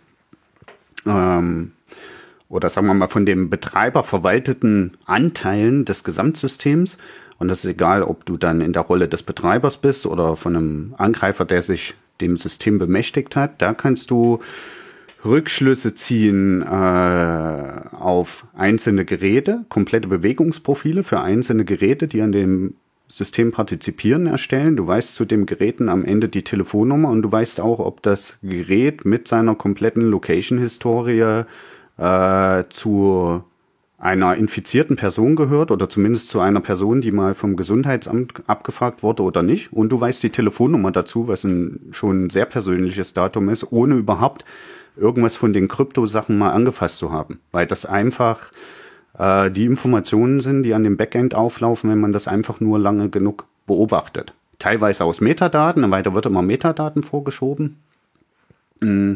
ähm, 1.06 1.72
oder 2.48 2.68
sagen 2.68 2.88
wir 2.88 2.94
mal 2.94 3.08
von 3.08 3.26
dem 3.26 3.48
Betreiber 3.48 4.02
verwalteten 4.02 4.96
Anteilen 5.04 5.84
des 5.84 6.02
Gesamtsystems. 6.02 6.98
Und 7.38 7.48
das 7.48 7.64
ist 7.64 7.70
egal, 7.70 8.02
ob 8.02 8.26
du 8.26 8.36
dann 8.36 8.60
in 8.60 8.72
der 8.72 8.82
Rolle 8.82 9.06
des 9.06 9.22
Betreibers 9.22 9.76
bist 9.76 10.06
oder 10.06 10.34
von 10.34 10.56
einem 10.56 10.94
Angreifer, 10.98 11.44
der 11.44 11.62
sich 11.62 11.94
dem 12.20 12.36
System 12.36 12.78
bemächtigt 12.78 13.36
hat. 13.36 13.62
Da 13.62 13.74
kannst 13.74 14.10
du 14.10 14.40
Rückschlüsse 15.24 15.94
ziehen 15.94 16.62
äh, 16.62 16.66
auf 16.66 18.46
einzelne 18.56 19.04
Geräte, 19.04 19.64
komplette 19.68 20.08
Bewegungsprofile 20.08 21.04
für 21.04 21.20
einzelne 21.20 21.64
Geräte, 21.64 22.08
die 22.08 22.22
an 22.22 22.32
dem 22.32 22.74
System 23.08 23.52
partizipieren 23.52 24.26
erstellen. 24.26 24.76
Du 24.76 24.86
weißt 24.86 25.14
zu 25.14 25.24
dem 25.24 25.46
Geräten 25.46 25.88
am 25.88 26.04
Ende 26.04 26.28
die 26.28 26.44
Telefonnummer 26.44 27.08
und 27.08 27.22
du 27.22 27.32
weißt 27.32 27.60
auch, 27.60 27.78
ob 27.78 28.02
das 28.02 28.38
Gerät 28.42 29.04
mit 29.04 29.26
seiner 29.26 29.54
kompletten 29.54 30.02
Location-Historie 30.02 31.44
äh, 31.96 32.64
zu 32.68 33.42
einer 33.98 34.36
infizierten 34.36 34.96
Person 34.96 35.34
gehört 35.34 35.72
oder 35.72 35.88
zumindest 35.88 36.28
zu 36.28 36.38
einer 36.38 36.60
Person, 36.60 37.00
die 37.00 37.10
mal 37.10 37.34
vom 37.34 37.56
Gesundheitsamt 37.56 38.42
abgefragt 38.46 39.02
wurde 39.02 39.24
oder 39.24 39.42
nicht. 39.42 39.72
Und 39.72 39.88
du 39.88 40.00
weißt 40.00 40.22
die 40.22 40.30
Telefonnummer 40.30 40.92
dazu, 40.92 41.26
was 41.26 41.42
ein 41.44 41.88
schon 41.90 42.30
sehr 42.30 42.46
persönliches 42.46 43.12
Datum 43.12 43.48
ist, 43.48 43.72
ohne 43.72 43.96
überhaupt 43.96 44.44
irgendwas 44.96 45.34
von 45.34 45.52
den 45.52 45.66
Kryptosachen 45.66 46.38
mal 46.38 46.52
angefasst 46.52 46.98
zu 46.98 47.10
haben. 47.10 47.40
Weil 47.50 47.66
das 47.66 47.86
einfach 47.86 48.52
äh, 49.18 49.50
die 49.50 49.64
Informationen 49.64 50.40
sind, 50.40 50.62
die 50.62 50.74
an 50.74 50.84
dem 50.84 50.96
Backend 50.96 51.34
auflaufen, 51.34 51.90
wenn 51.90 52.00
man 52.00 52.12
das 52.12 52.28
einfach 52.28 52.60
nur 52.60 52.78
lange 52.78 53.10
genug 53.10 53.46
beobachtet. 53.66 54.32
Teilweise 54.58 55.04
aus 55.04 55.20
Metadaten, 55.20 55.90
weiter 55.90 56.14
wird 56.14 56.26
immer 56.26 56.42
Metadaten 56.42 57.02
vorgeschoben. 57.02 57.76
Mm. 58.80 59.14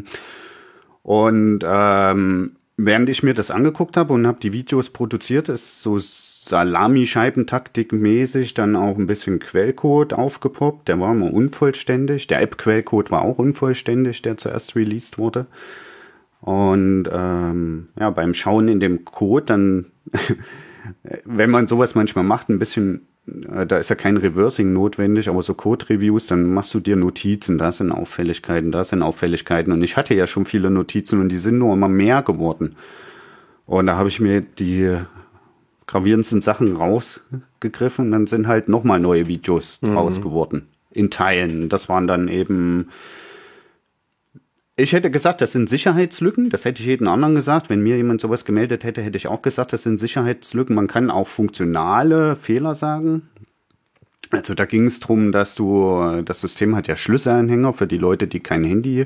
Und 1.03 1.59
ähm, 1.65 2.55
während 2.77 3.09
ich 3.09 3.23
mir 3.23 3.33
das 3.33 3.51
angeguckt 3.51 3.97
habe 3.97 4.13
und 4.13 4.25
habe 4.25 4.39
die 4.41 4.53
Videos 4.53 4.89
produziert, 4.89 5.49
ist 5.49 5.81
so 5.81 5.97
Salami-Scheibentaktik-mäßig 5.99 8.53
dann 8.53 8.77
auch 8.77 8.97
ein 8.97 9.07
bisschen 9.07 9.39
Quellcode 9.39 10.13
aufgepoppt. 10.13 10.87
Der 10.87 11.01
war 11.01 11.11
immer 11.11 11.33
unvollständig. 11.33 12.27
Der 12.27 12.41
App-Quellcode 12.41 13.11
war 13.11 13.23
auch 13.23 13.37
unvollständig, 13.37 14.21
der 14.21 14.37
zuerst 14.37 14.77
released 14.77 15.17
wurde. 15.17 15.45
Und 16.43 17.05
ähm, 17.09 17.87
ja, 17.97 18.09
beim 18.09 18.33
Schauen 18.33 18.67
in 18.67 18.81
dem 18.81 19.05
Code, 19.05 19.45
dann, 19.45 19.85
wenn 21.23 21.49
man 21.49 21.67
sowas 21.67 21.95
manchmal 21.95 22.25
macht, 22.25 22.49
ein 22.49 22.59
bisschen, 22.59 23.07
äh, 23.49 23.65
da 23.65 23.77
ist 23.77 23.89
ja 23.89 23.95
kein 23.95 24.17
Reversing 24.17 24.73
notwendig, 24.73 25.29
aber 25.29 25.41
so 25.41 25.53
Code-Reviews, 25.53 26.27
dann 26.27 26.53
machst 26.53 26.73
du 26.73 26.81
dir 26.81 26.97
Notizen, 26.97 27.57
da 27.57 27.71
sind 27.71 27.93
Auffälligkeiten, 27.93 28.73
da 28.73 28.83
sind 28.83 29.03
Auffälligkeiten. 29.03 29.71
Und 29.71 29.83
ich 29.83 29.95
hatte 29.95 30.15
ja 30.15 30.27
schon 30.27 30.43
viele 30.45 30.69
Notizen 30.69 31.21
und 31.21 31.29
die 31.29 31.37
sind 31.37 31.59
nur 31.59 31.71
immer 31.71 31.87
mehr 31.87 32.21
geworden. 32.23 32.75
Und 33.65 33.87
da 33.87 33.95
habe 33.95 34.09
ich 34.09 34.19
mir 34.19 34.41
die 34.41 34.97
gravierendsten 35.87 36.41
Sachen 36.41 36.75
rausgegriffen 36.75 38.07
und 38.07 38.11
dann 38.11 38.27
sind 38.27 38.49
halt 38.49 38.67
nochmal 38.67 38.99
neue 38.99 39.27
Videos 39.27 39.79
mhm. 39.81 39.93
draus 39.93 40.19
geworden. 40.19 40.67
In 40.91 41.09
Teilen. 41.09 41.69
Das 41.69 41.87
waren 41.87 42.05
dann 42.05 42.27
eben 42.27 42.89
ich 44.75 44.93
hätte 44.93 45.11
gesagt, 45.11 45.41
das 45.41 45.51
sind 45.51 45.69
Sicherheitslücken. 45.69 46.49
Das 46.49 46.65
hätte 46.65 46.81
ich 46.81 46.87
jedem 46.87 47.07
anderen 47.07 47.35
gesagt. 47.35 47.69
Wenn 47.69 47.83
mir 47.83 47.97
jemand 47.97 48.21
sowas 48.21 48.43
gemeldet 48.43 48.83
hätte, 48.83 49.01
hätte 49.01 49.17
ich 49.17 49.27
auch 49.27 49.41
gesagt, 49.41 49.73
das 49.73 49.83
sind 49.83 49.99
Sicherheitslücken. 49.99 50.75
Man 50.75 50.87
kann 50.87 51.11
auch 51.11 51.27
funktionale 51.27 52.35
Fehler 52.35 52.73
sagen. 52.73 53.29
Also 54.31 54.55
da 54.55 54.65
ging 54.65 54.87
es 54.87 54.99
darum, 54.99 55.31
dass 55.31 55.53
du, 55.53 56.23
das 56.25 56.41
System 56.41 56.75
hat 56.75 56.87
ja 56.87 56.95
Schlüsselanhänger 56.95 57.71
für 57.71 57.85
die 57.85 57.99
Leute, 57.99 58.25
die 58.25 58.39
kein 58.39 58.63
Handy 58.63 59.05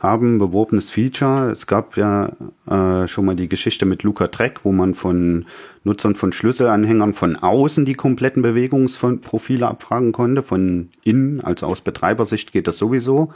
haben, 0.00 0.38
beworbenes 0.38 0.90
Feature. 0.90 1.50
Es 1.50 1.66
gab 1.66 1.96
ja 1.96 2.32
äh, 2.68 3.08
schon 3.08 3.24
mal 3.24 3.36
die 3.36 3.48
Geschichte 3.48 3.86
mit 3.86 4.02
Luca 4.02 4.26
Track, 4.26 4.66
wo 4.66 4.72
man 4.72 4.94
von 4.94 5.46
Nutzern 5.82 6.14
von 6.14 6.30
Schlüsselanhängern 6.30 7.14
von 7.14 7.36
außen 7.36 7.86
die 7.86 7.94
kompletten 7.94 8.42
Bewegungsprofile 8.42 9.66
abfragen 9.66 10.12
konnte. 10.12 10.42
Von 10.42 10.90
innen, 11.04 11.40
also 11.40 11.64
aus 11.64 11.80
Betreibersicht 11.80 12.52
geht 12.52 12.66
das 12.66 12.76
sowieso. 12.76 13.32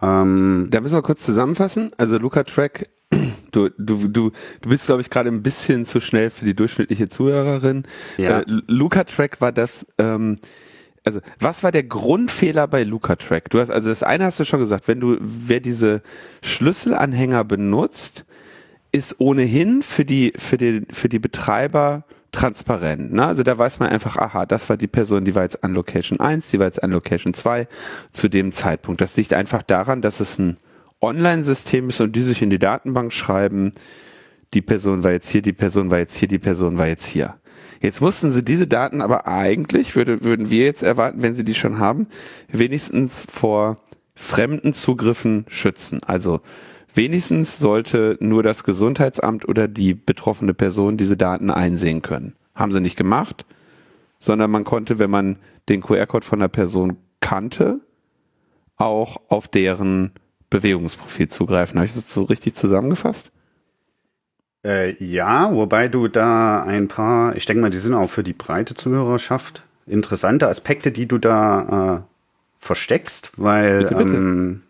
Ähm, 0.00 0.68
da 0.70 0.80
müssen 0.80 0.94
wir 0.94 1.02
kurz 1.02 1.24
zusammenfassen. 1.24 1.90
Also 1.96 2.18
Luca 2.18 2.44
Track, 2.44 2.88
du, 3.52 3.68
du, 3.78 4.08
du, 4.08 4.30
du 4.60 4.68
bist, 4.68 4.86
glaube 4.86 5.02
ich, 5.02 5.10
gerade 5.10 5.28
ein 5.28 5.42
bisschen 5.42 5.84
zu 5.84 6.00
schnell 6.00 6.30
für 6.30 6.44
die 6.44 6.54
durchschnittliche 6.54 7.08
Zuhörerin. 7.08 7.84
Ja. 8.16 8.40
Äh, 8.40 8.44
Luca 8.46 9.04
Track 9.04 9.40
war 9.40 9.52
das, 9.52 9.86
ähm, 9.98 10.38
also 11.04 11.20
was 11.40 11.62
war 11.62 11.72
der 11.72 11.82
Grundfehler 11.82 12.68
bei 12.68 12.84
Luca 12.84 13.16
Track? 13.16 13.50
Du 13.50 13.58
hast, 13.60 13.70
also 13.70 13.88
das 13.88 14.02
eine 14.02 14.24
hast 14.24 14.40
du 14.40 14.44
schon 14.44 14.60
gesagt, 14.60 14.88
wenn 14.88 15.00
du, 15.00 15.16
wer 15.20 15.60
diese 15.60 16.02
Schlüsselanhänger 16.42 17.44
benutzt, 17.44 18.24
ist 18.92 19.20
ohnehin 19.20 19.82
für 19.82 20.04
die, 20.04 20.32
für 20.36 20.58
die, 20.58 20.82
für 20.92 21.08
die 21.08 21.18
Betreiber 21.18 22.04
transparent. 22.32 23.12
Ne? 23.12 23.24
Also 23.24 23.42
da 23.42 23.56
weiß 23.56 23.78
man 23.78 23.90
einfach, 23.90 24.16
aha, 24.16 24.46
das 24.46 24.68
war 24.68 24.76
die 24.76 24.88
Person, 24.88 25.24
die 25.24 25.34
war 25.34 25.42
jetzt 25.42 25.62
an 25.62 25.74
Location 25.74 26.18
1, 26.18 26.50
die 26.50 26.58
war 26.58 26.66
jetzt 26.66 26.82
an 26.82 26.90
Location 26.90 27.34
2 27.34 27.68
zu 28.10 28.28
dem 28.28 28.52
Zeitpunkt. 28.52 29.00
Das 29.00 29.16
liegt 29.16 29.34
einfach 29.34 29.62
daran, 29.62 30.00
dass 30.00 30.20
es 30.20 30.38
ein 30.38 30.56
Online-System 31.00 31.90
ist 31.90 32.00
und 32.00 32.16
die 32.16 32.22
sich 32.22 32.42
in 32.42 32.50
die 32.50 32.58
Datenbank 32.58 33.12
schreiben, 33.12 33.72
die 34.54 34.62
Person 34.62 35.04
war 35.04 35.12
jetzt 35.12 35.28
hier, 35.28 35.42
die 35.42 35.52
Person 35.52 35.90
war 35.90 35.98
jetzt 35.98 36.16
hier, 36.16 36.28
die 36.28 36.38
Person 36.38 36.78
war 36.78 36.86
jetzt 36.86 37.06
hier. 37.06 37.34
Jetzt 37.80 38.00
mussten 38.00 38.30
sie 38.30 38.44
diese 38.44 38.66
Daten 38.66 39.00
aber 39.00 39.26
eigentlich, 39.26 39.96
würde, 39.96 40.22
würden 40.22 40.50
wir 40.50 40.64
jetzt 40.64 40.82
erwarten, 40.82 41.22
wenn 41.22 41.34
sie 41.34 41.44
die 41.44 41.54
schon 41.54 41.78
haben, 41.78 42.06
wenigstens 42.48 43.26
vor 43.28 43.76
fremden 44.14 44.72
Zugriffen 44.72 45.44
schützen. 45.48 46.00
Also 46.06 46.40
Wenigstens 46.94 47.58
sollte 47.58 48.16
nur 48.20 48.42
das 48.42 48.64
Gesundheitsamt 48.64 49.48
oder 49.48 49.68
die 49.68 49.94
betroffene 49.94 50.54
Person 50.54 50.96
diese 50.96 51.16
Daten 51.16 51.50
einsehen 51.50 52.02
können. 52.02 52.34
Haben 52.54 52.72
sie 52.72 52.80
nicht 52.80 52.96
gemacht, 52.96 53.46
sondern 54.18 54.50
man 54.50 54.64
konnte, 54.64 54.98
wenn 54.98 55.10
man 55.10 55.38
den 55.68 55.80
QR-Code 55.80 56.26
von 56.26 56.40
der 56.40 56.48
Person 56.48 56.96
kannte, 57.20 57.80
auch 58.76 59.16
auf 59.28 59.48
deren 59.48 60.12
Bewegungsprofil 60.50 61.28
zugreifen. 61.28 61.78
Habe 61.78 61.86
ich 61.86 61.94
das 61.94 62.10
so 62.10 62.24
richtig 62.24 62.54
zusammengefasst? 62.54 63.32
Äh, 64.64 65.02
ja, 65.02 65.52
wobei 65.52 65.88
du 65.88 66.08
da 66.08 66.62
ein 66.62 66.88
paar, 66.88 67.34
ich 67.36 67.46
denke 67.46 67.62
mal, 67.62 67.70
die 67.70 67.78
sind 67.78 67.94
auch 67.94 68.10
für 68.10 68.22
die 68.22 68.32
breite 68.32 68.74
Zuhörerschaft 68.74 69.64
interessante 69.86 70.48
Aspekte, 70.48 70.92
die 70.92 71.06
du 71.06 71.18
da 71.18 71.96
äh, 71.96 72.12
versteckst, 72.56 73.32
weil 73.36 73.80
bitte, 73.80 73.94
bitte. 73.96 74.14
Ähm, 74.14 74.62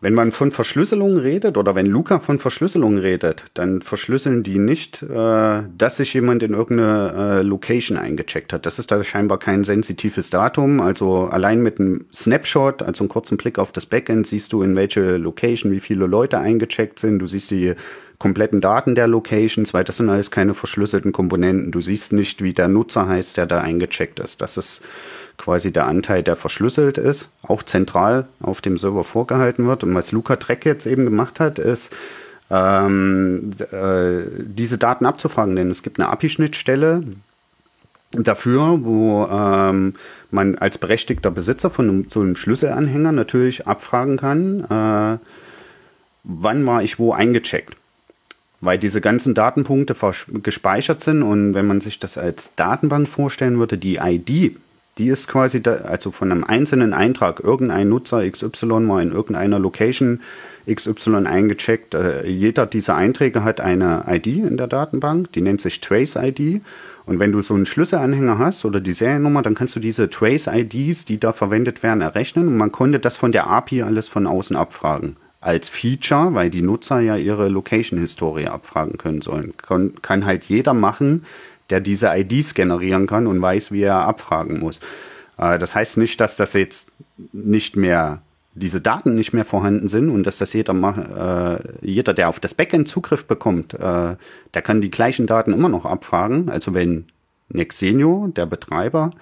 Wenn 0.00 0.14
man 0.14 0.30
von 0.30 0.52
Verschlüsselung 0.52 1.16
redet 1.16 1.56
oder 1.56 1.74
wenn 1.74 1.86
Luca 1.86 2.20
von 2.20 2.38
Verschlüsselung 2.38 2.98
redet, 2.98 3.44
dann 3.54 3.82
verschlüsseln 3.82 4.44
die 4.44 4.60
nicht, 4.60 5.02
äh, 5.02 5.62
dass 5.76 5.96
sich 5.96 6.14
jemand 6.14 6.44
in 6.44 6.54
irgendeine 6.54 7.40
äh, 7.40 7.42
Location 7.42 7.96
eingecheckt 7.98 8.52
hat. 8.52 8.64
Das 8.64 8.78
ist 8.78 8.92
da 8.92 9.02
scheinbar 9.02 9.40
kein 9.40 9.64
sensitives 9.64 10.30
Datum. 10.30 10.80
Also 10.80 11.24
allein 11.24 11.64
mit 11.64 11.80
einem 11.80 12.04
Snapshot, 12.14 12.84
also 12.84 13.02
einem 13.02 13.08
kurzen 13.08 13.38
Blick 13.38 13.58
auf 13.58 13.72
das 13.72 13.86
Backend, 13.86 14.28
siehst 14.28 14.52
du, 14.52 14.62
in 14.62 14.76
welche 14.76 15.16
Location 15.16 15.72
wie 15.72 15.80
viele 15.80 16.06
Leute 16.06 16.38
eingecheckt 16.38 17.00
sind. 17.00 17.18
Du 17.18 17.26
siehst 17.26 17.50
die 17.50 17.74
kompletten 18.18 18.60
Daten 18.60 18.94
der 18.94 19.08
Locations, 19.08 19.74
weil 19.74 19.82
das 19.82 19.96
sind 19.96 20.10
alles 20.10 20.30
keine 20.30 20.54
verschlüsselten 20.54 21.10
Komponenten. 21.10 21.72
Du 21.72 21.80
siehst 21.80 22.12
nicht, 22.12 22.40
wie 22.42 22.52
der 22.52 22.68
Nutzer 22.68 23.08
heißt, 23.08 23.36
der 23.36 23.46
da 23.46 23.60
eingecheckt 23.60 24.20
ist. 24.20 24.42
Das 24.42 24.56
ist 24.56 24.82
quasi 25.38 25.72
der 25.72 25.86
Anteil, 25.86 26.22
der 26.22 26.36
verschlüsselt 26.36 26.98
ist, 26.98 27.30
auch 27.42 27.62
zentral 27.62 28.26
auf 28.40 28.60
dem 28.60 28.76
Server 28.76 29.04
vorgehalten 29.04 29.66
wird. 29.66 29.84
Und 29.84 29.94
was 29.94 30.12
Luca 30.12 30.36
Treck 30.36 30.66
jetzt 30.66 30.86
eben 30.86 31.04
gemacht 31.04 31.40
hat, 31.40 31.58
ist, 31.58 31.94
ähm, 32.50 33.50
äh, 33.72 34.22
diese 34.38 34.78
Daten 34.78 35.06
abzufragen, 35.06 35.56
denn 35.56 35.70
es 35.70 35.82
gibt 35.82 36.00
eine 36.00 36.08
API-Schnittstelle 36.10 37.04
dafür, 38.12 38.80
wo 38.82 39.26
ähm, 39.30 39.94
man 40.30 40.56
als 40.56 40.78
berechtigter 40.78 41.30
Besitzer 41.30 41.70
von 41.70 41.88
einem, 41.88 42.06
so 42.08 42.20
einem 42.20 42.36
Schlüsselanhänger 42.36 43.12
natürlich 43.12 43.66
abfragen 43.66 44.16
kann, 44.16 44.64
äh, 44.64 45.18
wann 46.24 46.66
war 46.66 46.82
ich 46.82 46.98
wo 46.98 47.12
eingecheckt. 47.12 47.76
Weil 48.60 48.78
diese 48.78 49.00
ganzen 49.00 49.34
Datenpunkte 49.34 49.94
gespeichert 50.42 51.00
sind. 51.00 51.22
Und 51.22 51.54
wenn 51.54 51.68
man 51.68 51.80
sich 51.80 52.00
das 52.00 52.18
als 52.18 52.56
Datenbank 52.56 53.06
vorstellen 53.06 53.58
würde, 53.60 53.78
die 53.78 53.98
ID, 54.02 54.56
die 54.98 55.08
ist 55.08 55.28
quasi, 55.28 55.62
da, 55.62 55.76
also 55.76 56.10
von 56.10 56.32
einem 56.32 56.44
einzelnen 56.44 56.92
Eintrag, 56.92 57.40
irgendein 57.40 57.88
Nutzer 57.88 58.28
XY 58.28 58.80
mal 58.80 59.02
in 59.02 59.12
irgendeiner 59.12 59.58
Location 59.58 60.20
XY 60.70 61.26
eingecheckt. 61.26 61.94
Äh, 61.94 62.26
jeder 62.26 62.66
dieser 62.66 62.96
Einträge 62.96 63.44
hat 63.44 63.60
eine 63.60 64.04
ID 64.08 64.26
in 64.26 64.56
der 64.56 64.66
Datenbank, 64.66 65.32
die 65.32 65.40
nennt 65.40 65.60
sich 65.60 65.80
Trace 65.80 66.16
ID. 66.16 66.62
Und 67.06 67.20
wenn 67.20 67.32
du 67.32 67.40
so 67.40 67.54
einen 67.54 67.64
Schlüsselanhänger 67.64 68.38
hast 68.38 68.64
oder 68.64 68.80
die 68.80 68.92
Seriennummer, 68.92 69.42
dann 69.42 69.54
kannst 69.54 69.74
du 69.76 69.80
diese 69.80 70.10
Trace 70.10 70.48
IDs, 70.48 71.04
die 71.06 71.18
da 71.18 71.32
verwendet 71.32 71.82
werden, 71.82 72.02
errechnen 72.02 72.48
und 72.48 72.56
man 72.56 72.72
konnte 72.72 72.98
das 72.98 73.16
von 73.16 73.32
der 73.32 73.46
API 73.46 73.82
alles 73.82 74.08
von 74.08 74.26
außen 74.26 74.56
abfragen. 74.56 75.16
Als 75.40 75.68
Feature, 75.68 76.34
weil 76.34 76.50
die 76.50 76.62
Nutzer 76.62 76.98
ja 76.98 77.16
ihre 77.16 77.48
Location-Historie 77.48 78.48
abfragen 78.48 78.98
können 78.98 79.22
sollen. 79.22 79.54
Kann, 79.56 79.92
kann 80.02 80.26
halt 80.26 80.44
jeder 80.44 80.74
machen, 80.74 81.24
der 81.70 81.80
diese 81.80 82.08
IDs 82.14 82.54
generieren 82.54 83.06
kann 83.06 83.26
und 83.26 83.40
weiß, 83.40 83.72
wie 83.72 83.82
er 83.82 84.06
abfragen 84.06 84.60
muss. 84.60 84.80
Äh, 85.38 85.58
das 85.58 85.74
heißt 85.74 85.98
nicht, 85.98 86.20
dass 86.20 86.36
das 86.36 86.52
jetzt 86.52 86.92
nicht 87.32 87.76
mehr 87.76 88.22
diese 88.54 88.80
Daten 88.80 89.14
nicht 89.14 89.32
mehr 89.32 89.44
vorhanden 89.44 89.88
sind 89.88 90.10
und 90.10 90.24
dass 90.24 90.38
das 90.38 90.52
jeder, 90.52 90.74
äh, 90.74 91.86
jeder 91.86 92.12
der 92.12 92.28
auf 92.28 92.40
das 92.40 92.54
Backend 92.54 92.88
Zugriff 92.88 93.24
bekommt, 93.26 93.74
äh, 93.74 94.16
der 94.54 94.62
kann 94.62 94.80
die 94.80 94.90
gleichen 94.90 95.26
Daten 95.26 95.52
immer 95.52 95.68
noch 95.68 95.84
abfragen. 95.84 96.50
Also 96.50 96.74
wenn 96.74 97.06
Nexenio, 97.48 98.28
der 98.34 98.46
Betreiber, 98.46 99.12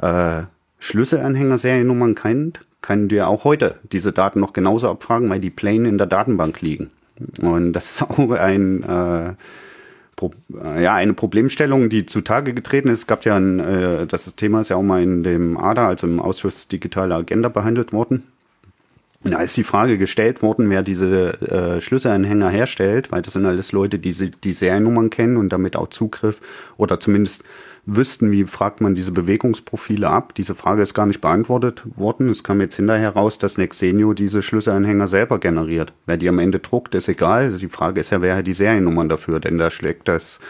äh, 0.00 0.42
Schlüsselanhänger 0.78 1.58
Seriennummern 1.58 2.14
kennt, 2.14 2.60
kann 2.82 3.08
dir 3.08 3.28
auch 3.28 3.44
heute 3.44 3.76
diese 3.90 4.12
Daten 4.12 4.40
noch 4.40 4.52
genauso 4.52 4.88
abfragen, 4.88 5.28
weil 5.28 5.40
die 5.40 5.50
plain 5.50 5.84
in 5.84 5.98
der 5.98 6.06
Datenbank 6.06 6.60
liegen. 6.60 6.90
Und 7.40 7.72
das 7.72 7.90
ist 7.90 8.02
auch 8.10 8.30
ein 8.30 8.82
äh, 8.82 9.34
Pro, 10.16 10.32
äh, 10.62 10.82
ja, 10.82 10.94
eine 10.94 11.12
Problemstellung, 11.12 11.90
die 11.90 12.06
zutage 12.06 12.54
getreten 12.54 12.88
ist. 12.88 13.00
Es 13.00 13.06
gab 13.06 13.24
ja 13.24 13.36
ein, 13.36 13.60
äh, 13.60 14.06
das 14.06 14.34
Thema 14.34 14.62
ist 14.62 14.70
ja 14.70 14.76
auch 14.76 14.82
mal 14.82 15.02
in 15.02 15.22
dem 15.22 15.58
ADA, 15.58 15.88
also 15.88 16.06
im 16.06 16.20
Ausschuss 16.20 16.68
Digitale 16.68 17.14
Agenda 17.14 17.50
behandelt 17.50 17.92
worden. 17.92 18.24
Da 19.30 19.40
ist 19.40 19.56
die 19.56 19.64
Frage 19.64 19.98
gestellt 19.98 20.42
worden, 20.42 20.70
wer 20.70 20.82
diese 20.82 21.40
äh, 21.40 21.80
Schlüsselanhänger 21.80 22.48
herstellt, 22.48 23.10
weil 23.12 23.22
das 23.22 23.32
sind 23.32 23.46
alles 23.46 23.72
Leute, 23.72 23.98
die 23.98 24.12
die 24.12 24.52
Seriennummern 24.52 25.10
kennen 25.10 25.36
und 25.36 25.50
damit 25.50 25.76
auch 25.76 25.88
Zugriff 25.88 26.40
oder 26.76 27.00
zumindest 27.00 27.44
wüssten, 27.86 28.32
wie 28.32 28.44
fragt 28.44 28.80
man 28.80 28.94
diese 28.94 29.12
Bewegungsprofile 29.12 30.08
ab. 30.08 30.34
Diese 30.34 30.54
Frage 30.54 30.82
ist 30.82 30.94
gar 30.94 31.06
nicht 31.06 31.20
beantwortet 31.20 31.84
worden. 31.96 32.28
Es 32.28 32.42
kam 32.42 32.60
jetzt 32.60 32.74
hinterher 32.74 33.10
raus, 33.10 33.38
dass 33.38 33.58
Nexenio 33.58 34.12
diese 34.12 34.42
Schlüsselanhänger 34.42 35.06
selber 35.08 35.38
generiert. 35.38 35.92
Wer 36.04 36.16
die 36.16 36.28
am 36.28 36.40
Ende 36.40 36.58
druckt, 36.58 36.94
ist 36.94 37.08
egal. 37.08 37.52
Die 37.58 37.68
Frage 37.68 38.00
ist 38.00 38.10
ja, 38.10 38.22
wer 38.22 38.36
hat 38.36 38.46
die 38.46 38.54
Seriennummern 38.54 39.08
dafür, 39.08 39.38
denn 39.38 39.56
da 39.56 39.70
schlägt 39.70 40.08
das 40.08 40.40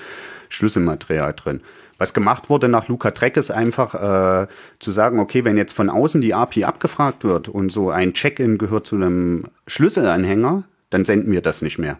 Schlüsselmaterial 0.48 1.34
drin. 1.34 1.60
Was 1.98 2.12
gemacht 2.12 2.50
wurde 2.50 2.68
nach 2.68 2.88
Luca 2.88 3.10
Treck 3.10 3.36
ist 3.36 3.50
einfach 3.50 3.94
äh, 3.94 4.46
zu 4.80 4.90
sagen, 4.90 5.18
okay, 5.18 5.44
wenn 5.44 5.56
jetzt 5.56 5.72
von 5.72 5.88
außen 5.88 6.20
die 6.20 6.34
API 6.34 6.64
abgefragt 6.64 7.24
wird 7.24 7.48
und 7.48 7.70
so 7.72 7.90
ein 7.90 8.12
Check-in 8.12 8.58
gehört 8.58 8.86
zu 8.86 8.96
einem 8.96 9.44
Schlüsselanhänger, 9.66 10.64
dann 10.90 11.04
senden 11.04 11.32
wir 11.32 11.40
das 11.40 11.62
nicht 11.62 11.78
mehr. 11.78 11.98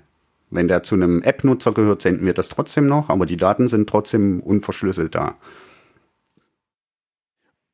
Wenn 0.51 0.69
der 0.69 0.83
zu 0.83 0.95
einem 0.95 1.23
App-Nutzer 1.23 1.73
gehört, 1.73 2.03
senden 2.03 2.27
wir 2.27 2.35
das 2.35 2.49
trotzdem 2.51 2.87
noch, 2.87 3.09
aber 3.09 3.27
die 3.27 3.37
Daten 3.37 3.69
sind 3.69 3.89
trotzdem 3.89 4.41
unverschlüsselt 4.41 5.15
da. 5.15 5.37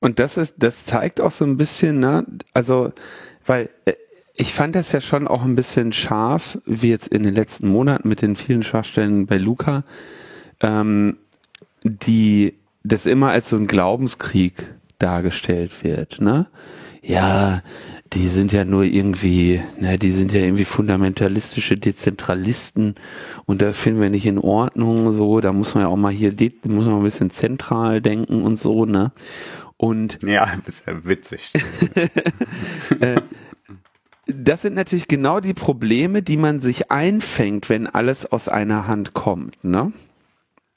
Und 0.01 0.19
das 0.19 0.37
ist, 0.37 0.57
das 0.59 0.85
zeigt 0.85 1.21
auch 1.21 1.31
so 1.31 1.45
ein 1.45 1.57
bisschen, 1.57 2.01
ne, 2.01 2.27
also, 2.55 2.93
weil 3.45 3.69
äh, 3.85 3.95
ich 4.35 4.55
fand 4.55 4.75
das 4.75 4.93
ja 4.93 5.01
schon 5.01 5.29
auch 5.29 5.45
ein 5.45 5.55
bisschen 5.55 5.93
scharf, 5.93 6.59
wie 6.65 6.91
jetzt 6.91 7.09
in 7.09 7.23
den 7.23 7.35
letzten 7.35 7.69
Monaten 7.69 8.09
mit 8.09 8.23
den 8.23 8.35
vielen 8.35 8.63
Schwachstellen 8.63 9.27
bei 9.27 9.37
Luca, 9.37 9.85
ähm, 10.61 11.19
die 11.85 12.55
das 12.85 13.07
immer 13.07 13.31
als 13.31 13.49
so 13.49 13.57
ein 13.57 13.67
Glaubenskrieg 13.67 14.67
dargestellt 14.99 15.85
wird, 15.85 16.21
ne? 16.21 16.47
Ja, 17.05 17.63
die 18.13 18.29
sind 18.29 18.53
ja 18.53 18.65
nur 18.65 18.85
irgendwie, 18.85 19.61
na, 19.81 19.97
die 19.97 20.13
sind 20.13 20.33
ja 20.33 20.41
irgendwie 20.41 20.65
fundamentalistische 20.65 21.77
Dezentralisten 21.77 22.95
und 23.45 23.61
das 23.61 23.77
finden 23.77 24.01
wir 24.01 24.11
nicht 24.11 24.27
in 24.27 24.39
Ordnung, 24.39 25.11
so, 25.13 25.41
da 25.41 25.53
muss 25.53 25.75
man 25.75 25.85
ja 25.85 25.89
auch 25.89 25.97
mal 25.97 26.13
hier, 26.13 26.33
muss 26.67 26.85
man 26.87 26.97
ein 26.97 27.03
bisschen 27.03 27.31
zentral 27.31 28.01
denken 28.01 28.43
und 28.43 28.59
so, 28.59 28.85
ne? 28.85 29.13
Und. 29.77 30.19
Ja, 30.23 30.53
ist 30.67 30.87
ja 30.87 31.05
witzig. 31.05 31.53
Äh, 33.01 33.23
das 34.27 34.63
sind 34.63 34.75
natürlich 34.75 35.09
genau 35.09 35.41
die 35.41 35.55
Probleme, 35.55 36.23
die 36.23 36.37
man 36.37 36.61
sich 36.61 36.91
einfängt, 36.91 37.69
wenn 37.69 37.87
alles 37.87 38.31
aus 38.31 38.49
einer 38.49 38.87
Hand 38.87 39.15
kommt, 39.15 39.65
ne? 39.65 39.93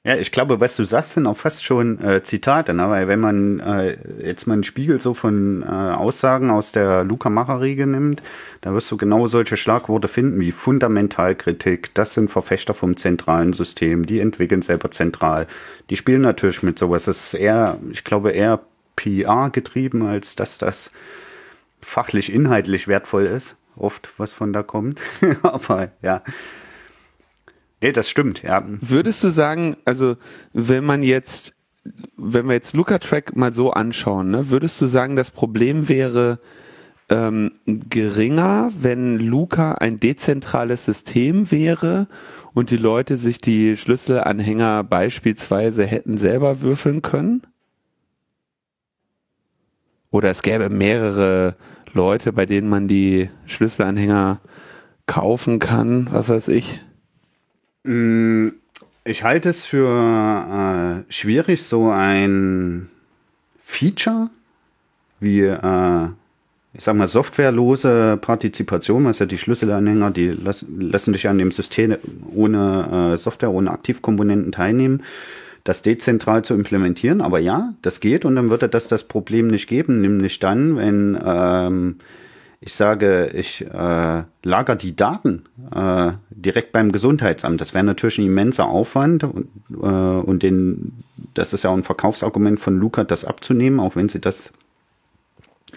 Ja, 0.05 0.15
ich 0.15 0.31
glaube, 0.31 0.59
was 0.59 0.75
du 0.75 0.83
sagst, 0.83 1.13
sind 1.13 1.25
auch 1.25 1.35
fast 1.35 1.63
schon 1.63 1.99
äh, 1.99 2.21
Zitate, 2.21 2.75
ne? 2.75 2.87
weil 2.91 3.07
wenn 3.07 3.19
man 3.19 3.59
äh, 3.59 3.97
jetzt 4.23 4.45
mal 4.45 4.53
einen 4.53 4.63
Spiegel 4.63 5.01
so 5.01 5.15
von 5.15 5.63
äh, 5.63 5.65
Aussagen 5.65 6.51
aus 6.51 6.71
der 6.71 7.03
Luca-Macher-Riege 7.03 7.87
nimmt, 7.87 8.21
da 8.61 8.71
wirst 8.71 8.91
du 8.91 8.97
genau 8.97 9.25
solche 9.25 9.57
Schlagworte 9.57 10.07
finden 10.07 10.39
wie 10.39 10.51
Fundamentalkritik, 10.51 11.91
das 11.95 12.13
sind 12.13 12.29
Verfechter 12.29 12.75
vom 12.75 12.97
zentralen 12.97 13.53
System, 13.53 14.05
die 14.05 14.19
entwickeln 14.19 14.61
selber 14.61 14.91
zentral. 14.91 15.47
Die 15.89 15.95
spielen 15.95 16.21
natürlich 16.21 16.61
mit 16.61 16.77
sowas. 16.77 17.05
Das 17.05 17.33
ist 17.33 17.33
eher, 17.33 17.79
ich 17.91 18.03
glaube, 18.03 18.29
eher 18.29 18.59
PR 18.95 19.49
getrieben, 19.49 20.05
als 20.05 20.35
dass 20.35 20.59
das 20.59 20.91
fachlich 21.81 22.31
inhaltlich 22.31 22.87
wertvoll 22.87 23.23
ist, 23.23 23.57
oft 23.75 24.07
was 24.17 24.33
von 24.33 24.53
da 24.53 24.61
kommt. 24.61 25.01
Aber 25.41 25.89
ja. 26.03 26.21
Nee, 27.85 27.91
das 27.91 28.09
stimmt, 28.09 28.41
ja. 28.41 28.63
Würdest 28.65 29.23
du 29.23 29.29
sagen, 29.29 29.77
also 29.85 30.17
wenn 30.53 30.83
man 30.83 31.03
jetzt, 31.03 31.53
wenn 32.17 32.47
wir 32.47 32.55
jetzt 32.55 32.73
Luca 32.73 32.97
Track 32.97 33.35
mal 33.35 33.53
so 33.53 33.69
anschauen, 33.69 34.31
ne, 34.31 34.49
würdest 34.49 34.81
du 34.81 34.87
sagen, 34.87 35.15
das 35.15 35.29
Problem 35.29 35.87
wäre 35.87 36.39
ähm, 37.09 37.51
geringer, 37.67 38.71
wenn 38.79 39.19
Luca 39.19 39.73
ein 39.73 39.99
dezentrales 39.99 40.85
System 40.85 41.51
wäre 41.51 42.07
und 42.55 42.71
die 42.71 42.77
Leute 42.77 43.17
sich 43.17 43.37
die 43.37 43.77
Schlüsselanhänger 43.77 44.83
beispielsweise 44.83 45.85
hätten 45.85 46.17
selber 46.17 46.61
würfeln 46.61 47.03
können? 47.03 47.43
Oder 50.09 50.31
es 50.31 50.41
gäbe 50.41 50.71
mehrere 50.71 51.55
Leute, 51.93 52.33
bei 52.33 52.47
denen 52.47 52.67
man 52.67 52.87
die 52.87 53.29
Schlüsselanhänger 53.45 54.39
kaufen 55.05 55.59
kann, 55.59 56.07
was 56.11 56.29
weiß 56.29 56.47
ich. 56.47 56.79
Mm, 57.85 58.49
ich 59.03 59.23
halte 59.23 59.49
es 59.49 59.65
für 59.65 61.03
äh, 61.07 61.11
schwierig, 61.11 61.63
so 61.63 61.89
ein 61.89 62.89
Feature 63.61 64.29
wie, 65.19 65.41
äh, 65.41 66.07
ich 66.73 66.83
sag 66.83 66.95
mal, 66.95 67.07
softwarelose 67.07 68.17
Partizipation, 68.19 69.05
was 69.05 69.19
ja 69.19 69.25
die 69.25 69.37
Schlüsselanhänger, 69.37 70.11
die 70.11 70.29
lassen, 70.29 70.81
lassen 70.81 71.13
dich 71.13 71.29
an 71.29 71.37
dem 71.37 71.51
System 71.51 71.95
ohne 72.33 73.13
äh, 73.13 73.17
Software, 73.17 73.51
ohne 73.51 73.71
Aktivkomponenten 73.71 74.51
teilnehmen, 74.51 75.03
das 75.63 75.83
dezentral 75.83 76.43
zu 76.43 76.53
implementieren. 76.55 77.21
Aber 77.21 77.39
ja, 77.39 77.73
das 77.83 77.99
geht 77.99 78.25
und 78.25 78.35
dann 78.35 78.49
würde 78.49 78.67
das 78.67 78.87
das 78.87 79.03
Problem 79.03 79.47
nicht 79.47 79.67
geben, 79.67 80.01
nämlich 80.01 80.39
dann, 80.39 80.77
wenn 80.77 81.19
ähm, 81.23 81.95
ich 82.59 82.73
sage, 82.73 83.29
ich 83.33 83.61
äh, 83.61 84.23
lager 84.43 84.75
die 84.75 84.95
Daten 84.95 85.43
äh, 85.73 86.13
direkt 86.45 86.71
beim 86.71 86.91
Gesundheitsamt. 86.91 87.59
Das 87.59 87.73
wäre 87.73 87.83
natürlich 87.83 88.17
ein 88.17 88.25
immenser 88.25 88.67
Aufwand 88.67 89.23
und, 89.23 89.47
äh, 89.71 89.85
und 89.85 90.43
den, 90.43 91.03
das 91.33 91.53
ist 91.53 91.63
ja 91.63 91.71
auch 91.71 91.77
ein 91.77 91.83
Verkaufsargument 91.83 92.59
von 92.59 92.77
Luca, 92.77 93.03
das 93.03 93.25
abzunehmen, 93.25 93.79
auch 93.79 93.95
wenn 93.95 94.09
sie 94.09 94.21
das 94.21 94.53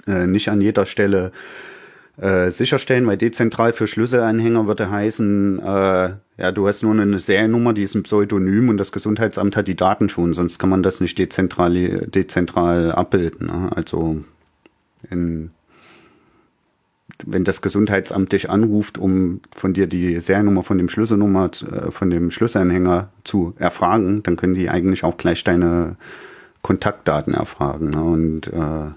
äh, 0.07 0.27
nicht 0.27 0.51
an 0.51 0.61
jeder 0.61 0.87
Stelle 0.87 1.33
äh, 2.19 2.51
sicherstellen, 2.51 3.07
weil 3.07 3.17
dezentral 3.17 3.73
für 3.73 3.87
Schlüsselanhänger 3.87 4.67
würde 4.67 4.91
heißen, 4.91 5.61
äh, 5.61 6.11
ja, 6.39 6.53
du 6.53 6.67
hast 6.67 6.83
nur 6.83 6.93
eine 6.93 7.19
Seriennummer, 7.19 7.73
die 7.73 7.83
ist 7.83 7.95
ein 7.95 8.03
Pseudonym 8.03 8.69
und 8.69 8.77
das 8.77 8.93
Gesundheitsamt 8.93 9.57
hat 9.57 9.69
die 9.69 9.77
Daten 9.77 10.09
schon, 10.09 10.35
sonst 10.35 10.59
kann 10.59 10.71
man 10.71 10.83
das 10.83 11.01
nicht 11.01 11.19
dezentral, 11.19 11.73
dezentral 12.09 12.93
abbilden. 12.93 13.47
Ne? 13.47 13.71
Also 13.75 14.25
in, 15.11 15.51
wenn 17.27 17.45
das 17.45 17.63
Gesundheitsamt 17.63 18.33
dich 18.33 18.51
anruft, 18.51 18.99
um 18.99 19.41
von 19.55 19.73
dir 19.75 19.87
die 19.87 20.21
Seriennummer 20.21 20.63
von 20.63 20.79
dem 20.79 20.89
Schlüsselnummer, 20.89 21.51
äh, 21.71 21.91
von 21.91 22.11
dem 22.11 22.31
Schlüsselanhänger 22.31 23.09
zu 23.25 23.55
erfragen, 23.59 24.23
dann 24.23 24.37
können 24.37 24.55
die 24.55 24.71
eigentlich 24.71 25.05
auch 25.05 25.17
gleich 25.17 25.45
deine 25.45 25.97
Kontaktdaten 26.63 27.35
erfragen. 27.35 27.91
Ne? 27.91 28.03
Und 28.03 28.47
äh, 28.49 28.93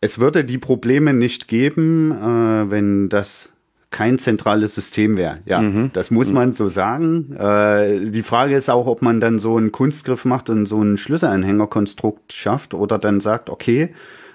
es 0.00 0.18
würde 0.18 0.44
die 0.44 0.58
Probleme 0.58 1.14
nicht 1.14 1.48
geben, 1.48 2.10
äh, 2.12 2.70
wenn 2.70 3.08
das 3.08 3.50
kein 3.92 4.18
zentrales 4.18 4.74
System 4.74 5.16
wäre. 5.16 5.38
Ja, 5.44 5.60
mhm. 5.60 5.90
das 5.92 6.10
muss 6.10 6.28
mhm. 6.28 6.34
man 6.34 6.52
so 6.54 6.68
sagen. 6.68 7.36
Äh, 7.36 8.10
die 8.10 8.22
Frage 8.22 8.56
ist 8.56 8.70
auch, 8.70 8.86
ob 8.86 9.02
man 9.02 9.20
dann 9.20 9.38
so 9.38 9.56
einen 9.56 9.70
Kunstgriff 9.70 10.24
macht 10.24 10.50
und 10.50 10.66
so 10.66 10.82
ein 10.82 10.96
Schlüsselanhängerkonstrukt 10.96 12.32
schafft 12.32 12.74
oder 12.74 12.98
dann 12.98 13.20
sagt, 13.20 13.50
okay, 13.50 13.94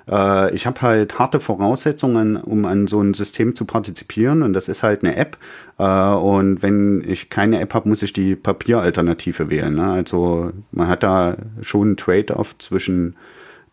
äh, 0.10 0.54
ich 0.54 0.65
habe 0.65 0.82
halt 0.82 1.20
harte 1.20 1.39
Voraussetzungen, 1.39 2.38
um 2.38 2.65
an 2.65 2.88
so 2.88 3.02
ein 3.02 3.13
System 3.13 3.56
zu 3.56 3.65
partizipieren 3.65 4.43
und 4.43 4.54
das 4.54 4.67
ist 4.67 4.84
halt 4.84 5.04
eine 5.04 5.15
App. 5.15 5.38
Äh, 5.78 5.84
und 5.84 6.62
wenn 6.62 7.04
ich 7.08 7.30
keine 7.30 7.60
App 7.60 7.74
habe, 7.74 7.89
muss 7.89 8.04
ich 8.04 8.13
die 8.13 8.36
Papieralternative 8.36 9.50
wählen. 9.50 9.76
Ne? 9.76 9.91
Also 9.91 10.52
man 10.72 10.88
hat 10.88 11.04
da 11.04 11.38
schon 11.62 11.88
einen 11.88 11.98
Trade-off 11.98 12.58
zwischen 12.58 13.15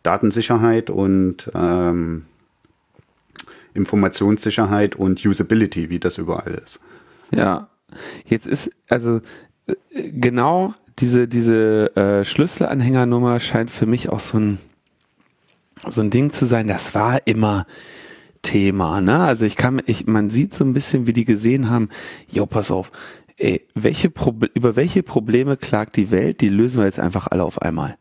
Datensicherheit 0.02 0.90
und 0.90 1.50
ähm, 1.54 2.26
Informationssicherheit 3.74 4.96
und 4.96 5.24
Usability, 5.24 5.90
wie 5.90 5.98
das 5.98 6.18
überall 6.18 6.60
ist. 6.64 6.80
Ja, 7.30 7.68
jetzt 8.26 8.46
ist 8.46 8.70
also 8.88 9.20
äh, 9.66 10.10
genau 10.10 10.74
diese 11.00 11.26
diese 11.26 11.96
äh, 11.96 12.24
Schlüsselanhängernummer 12.24 13.40
scheint 13.40 13.70
für 13.70 13.86
mich 13.86 14.10
auch 14.10 14.20
so 14.20 14.38
ein 14.38 14.58
so 15.88 16.00
ein 16.00 16.10
Ding 16.10 16.30
zu 16.30 16.46
sein. 16.46 16.68
Das 16.68 16.94
war 16.94 17.26
immer 17.26 17.66
Thema, 18.42 19.00
ne? 19.00 19.20
Also 19.20 19.46
ich 19.46 19.56
kann, 19.56 19.82
ich, 19.86 20.06
man 20.06 20.30
sieht 20.30 20.54
so 20.54 20.64
ein 20.64 20.74
bisschen, 20.74 21.06
wie 21.06 21.12
die 21.12 21.24
gesehen 21.24 21.70
haben. 21.70 21.88
Jo, 22.30 22.46
pass 22.46 22.70
auf. 22.70 22.92
Ey, 23.36 23.66
welche 23.74 24.10
Proble 24.10 24.48
über 24.54 24.76
welche 24.76 25.02
Probleme 25.02 25.56
klagt 25.56 25.96
die 25.96 26.12
Welt? 26.12 26.40
Die 26.40 26.48
lösen 26.48 26.78
wir 26.78 26.84
jetzt 26.84 27.00
einfach 27.00 27.26
alle 27.28 27.42
auf 27.42 27.60
einmal. 27.60 27.96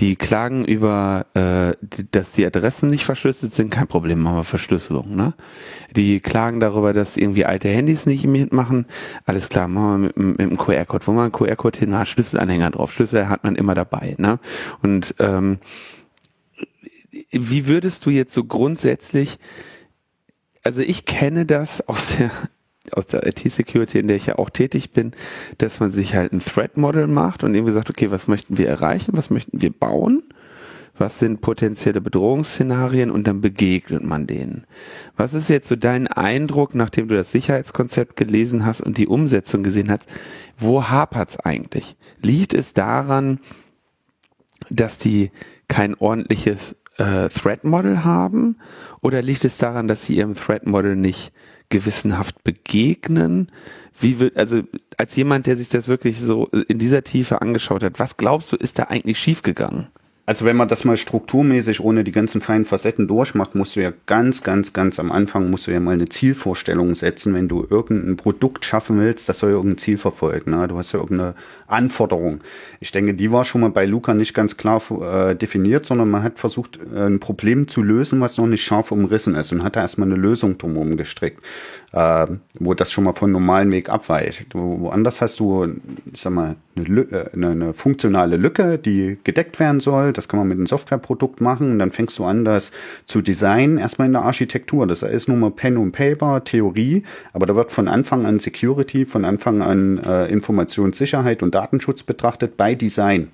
Die 0.00 0.16
klagen 0.16 0.64
über, 0.64 1.26
äh, 1.34 1.76
dass 2.10 2.32
die 2.32 2.44
Adressen 2.44 2.90
nicht 2.90 3.04
verschlüsselt 3.04 3.54
sind, 3.54 3.70
kein 3.70 3.86
Problem, 3.86 4.20
machen 4.20 4.38
wir 4.38 4.44
Verschlüsselung. 4.44 5.14
Ne? 5.14 5.34
Die 5.94 6.18
klagen 6.18 6.58
darüber, 6.58 6.92
dass 6.92 7.16
irgendwie 7.16 7.44
alte 7.44 7.68
Handys 7.68 8.04
nicht 8.04 8.26
mitmachen, 8.26 8.86
alles 9.24 9.48
klar, 9.48 9.68
machen 9.68 9.84
wir 9.86 9.98
mit, 9.98 10.16
mit 10.16 10.40
einem 10.40 10.56
QR-Code. 10.56 11.06
Wo 11.06 11.12
man 11.12 11.24
einen 11.24 11.32
QR-Code 11.32 11.78
hin 11.78 11.96
hat, 11.96 12.08
Schlüsselanhänger 12.08 12.72
drauf, 12.72 12.92
Schlüssel 12.92 13.28
hat 13.28 13.44
man 13.44 13.54
immer 13.54 13.76
dabei. 13.76 14.16
Ne? 14.18 14.40
Und 14.82 15.14
ähm, 15.20 15.58
wie 17.30 17.66
würdest 17.66 18.06
du 18.06 18.10
jetzt 18.10 18.32
so 18.32 18.44
grundsätzlich, 18.44 19.38
also 20.62 20.80
ich 20.80 21.04
kenne 21.04 21.46
das 21.46 21.86
aus 21.88 22.16
der 22.16 22.30
aus 22.92 23.06
der 23.06 23.26
IT-Security, 23.26 23.98
in 23.98 24.08
der 24.08 24.16
ich 24.16 24.26
ja 24.26 24.38
auch 24.38 24.50
tätig 24.50 24.92
bin, 24.92 25.12
dass 25.58 25.80
man 25.80 25.90
sich 25.90 26.14
halt 26.14 26.32
ein 26.32 26.40
Threat-Model 26.40 27.06
macht 27.06 27.42
und 27.42 27.54
irgendwie 27.54 27.72
sagt, 27.72 27.90
okay, 27.90 28.10
was 28.10 28.28
möchten 28.28 28.58
wir 28.58 28.68
erreichen, 28.68 29.16
was 29.16 29.30
möchten 29.30 29.62
wir 29.62 29.72
bauen, 29.72 30.22
was 30.96 31.18
sind 31.18 31.40
potenzielle 31.40 32.00
Bedrohungsszenarien 32.00 33.10
und 33.10 33.26
dann 33.26 33.40
begegnet 33.40 34.04
man 34.04 34.26
denen. 34.26 34.66
Was 35.16 35.34
ist 35.34 35.48
jetzt 35.48 35.68
so 35.68 35.76
dein 35.76 36.06
Eindruck, 36.06 36.74
nachdem 36.74 37.08
du 37.08 37.16
das 37.16 37.32
Sicherheitskonzept 37.32 38.16
gelesen 38.16 38.64
hast 38.64 38.80
und 38.80 38.98
die 38.98 39.08
Umsetzung 39.08 39.62
gesehen 39.62 39.90
hast, 39.90 40.08
wo 40.58 40.84
hapert's 40.84 41.38
eigentlich? 41.40 41.96
Liegt 42.20 42.54
es 42.54 42.74
daran, 42.74 43.40
dass 44.70 44.98
die 44.98 45.30
kein 45.68 45.94
ordentliches 45.94 46.76
äh, 46.98 47.28
Threat 47.28 47.64
Model 47.64 48.04
haben 48.04 48.56
oder 49.02 49.22
liegt 49.22 49.44
es 49.44 49.58
daran, 49.58 49.88
dass 49.88 50.04
sie 50.04 50.16
ihrem 50.16 50.34
Threat 50.34 50.66
Model 50.66 50.96
nicht 50.96 51.32
gewissenhaft 51.68 52.44
begegnen? 52.44 53.48
Wie 53.98 54.18
wird, 54.18 54.36
also 54.36 54.62
als 54.96 55.16
jemand, 55.16 55.46
der 55.46 55.56
sich 55.56 55.68
das 55.68 55.88
wirklich 55.88 56.20
so 56.20 56.46
in 56.46 56.78
dieser 56.78 57.04
Tiefe 57.04 57.40
angeschaut 57.40 57.82
hat, 57.82 57.98
was 57.98 58.16
glaubst 58.16 58.52
du, 58.52 58.56
ist 58.56 58.78
da 58.78 58.84
eigentlich 58.84 59.18
schiefgegangen? 59.18 59.88
Also 60.26 60.46
wenn 60.46 60.56
man 60.56 60.68
das 60.68 60.86
mal 60.86 60.96
strukturmäßig 60.96 61.80
ohne 61.80 62.02
die 62.02 62.12
ganzen 62.12 62.40
feinen 62.40 62.64
Facetten 62.64 63.06
durchmacht, 63.06 63.54
musst 63.54 63.76
du 63.76 63.82
ja 63.82 63.92
ganz, 64.06 64.42
ganz, 64.42 64.72
ganz 64.72 64.98
am 64.98 65.12
Anfang 65.12 65.50
musst 65.50 65.66
du 65.66 65.70
ja 65.70 65.80
mal 65.80 65.92
eine 65.92 66.08
Zielvorstellung 66.08 66.94
setzen, 66.94 67.34
wenn 67.34 67.46
du 67.46 67.66
irgendein 67.68 68.16
Produkt 68.16 68.64
schaffen 68.64 68.98
willst, 68.98 69.28
das 69.28 69.40
soll 69.40 69.50
ja 69.50 69.56
irgendein 69.56 69.76
Ziel 69.76 69.98
verfolgen. 69.98 70.52
Ne? 70.52 70.66
Du 70.66 70.78
hast 70.78 70.92
ja 70.92 71.00
irgendeine 71.00 71.34
Anforderung. 71.66 72.40
Ich 72.80 72.90
denke, 72.90 73.12
die 73.12 73.32
war 73.32 73.44
schon 73.44 73.60
mal 73.60 73.70
bei 73.70 73.84
Luca 73.84 74.14
nicht 74.14 74.32
ganz 74.32 74.56
klar 74.56 74.80
äh, 75.02 75.36
definiert, 75.36 75.84
sondern 75.84 76.08
man 76.08 76.22
hat 76.22 76.38
versucht, 76.38 76.78
äh, 76.94 77.06
ein 77.06 77.20
Problem 77.20 77.68
zu 77.68 77.82
lösen, 77.82 78.22
was 78.22 78.38
noch 78.38 78.46
nicht 78.46 78.64
scharf 78.64 78.92
umrissen 78.92 79.34
ist 79.34 79.52
und 79.52 79.62
hat 79.62 79.76
da 79.76 79.82
erstmal 79.82 80.08
eine 80.08 80.16
Lösung 80.16 80.56
drumherum 80.56 80.96
gestrickt 80.96 81.42
äh, 81.94 82.26
wo 82.58 82.74
das 82.74 82.90
schon 82.90 83.04
mal 83.04 83.12
von 83.12 83.30
normalen 83.30 83.70
Weg 83.70 83.88
abweicht. 83.88 84.46
Woanders 84.52 85.20
hast 85.20 85.38
du, 85.38 85.64
ich 86.12 86.20
sag 86.20 86.32
mal, 86.32 86.56
eine, 86.74 86.84
Lücke, 86.86 87.30
eine, 87.32 87.50
eine, 87.50 87.72
funktionale 87.72 88.36
Lücke, 88.36 88.78
die 88.78 89.16
gedeckt 89.22 89.60
werden 89.60 89.78
soll. 89.78 90.12
Das 90.12 90.28
kann 90.28 90.40
man 90.40 90.48
mit 90.48 90.58
einem 90.58 90.66
Softwareprodukt 90.66 91.40
machen. 91.40 91.70
Und 91.70 91.78
dann 91.78 91.92
fängst 91.92 92.18
du 92.18 92.24
an, 92.24 92.44
das 92.44 92.72
zu 93.04 93.22
designen, 93.22 93.78
erstmal 93.78 94.06
in 94.06 94.12
der 94.12 94.22
Architektur. 94.22 94.88
Das 94.88 95.02
ist 95.02 95.28
nur 95.28 95.36
mal 95.36 95.52
Pen 95.52 95.76
und 95.76 95.92
Paper, 95.92 96.42
Theorie, 96.42 97.04
aber 97.32 97.46
da 97.46 97.54
wird 97.54 97.70
von 97.70 97.86
Anfang 97.86 98.26
an 98.26 98.40
Security, 98.40 99.04
von 99.04 99.24
Anfang 99.24 99.62
an 99.62 99.98
äh, 99.98 100.26
Informationssicherheit 100.26 101.44
und 101.44 101.54
Datenschutz 101.54 102.02
betrachtet 102.02 102.56
bei 102.56 102.74
Design. 102.74 103.28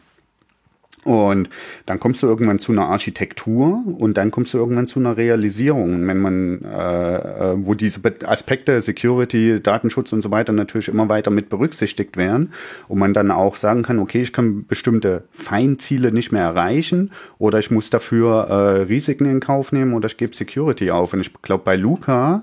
Und 1.05 1.49
dann 1.87 1.99
kommst 1.99 2.23
du 2.23 2.27
irgendwann 2.27 2.59
zu 2.59 2.73
einer 2.73 2.89
Architektur 2.89 3.83
und 3.99 4.19
dann 4.19 4.31
kommst 4.31 4.53
du 4.53 4.59
irgendwann 4.59 4.87
zu 4.87 5.01
einer 5.01 5.17
Realisierung. 5.17 6.07
Wenn 6.07 6.19
man, 6.19 6.63
äh, 6.63 7.53
äh, 7.53 7.57
wo 7.59 7.75
diese 7.75 8.01
Aspekte 8.25 8.83
Security, 8.83 9.61
Datenschutz 9.63 10.13
und 10.13 10.21
so 10.21 10.31
weiter 10.31 10.53
natürlich 10.53 10.89
immer 10.89 11.09
weiter 11.09 11.31
mit 11.31 11.49
berücksichtigt 11.49 12.19
werden 12.19 12.53
und 12.89 12.99
man 12.99 13.15
dann 13.15 13.31
auch 13.31 13.57
sagen 13.57 13.83
kann, 13.83 13.99
okay, 13.99 14.21
ich 14.21 14.33
kann 14.33 14.67
bestimmte 14.67 15.25
Feinziele 15.31 16.13
nicht 16.13 16.33
mehr 16.33 16.43
erreichen 16.43 17.13
oder 17.39 17.59
ich 17.59 17.71
muss 17.71 17.89
dafür 17.89 18.49
äh, 18.49 18.83
Risiken 18.83 19.25
in 19.25 19.41
Kauf 19.41 19.73
nehmen 19.73 19.95
oder 19.95 20.07
ich 20.07 20.19
gebe 20.19 20.35
Security 20.35 20.91
auf. 20.91 21.15
Und 21.15 21.21
ich 21.21 21.33
glaube, 21.43 21.65
bei 21.65 21.77
Luca 21.77 22.43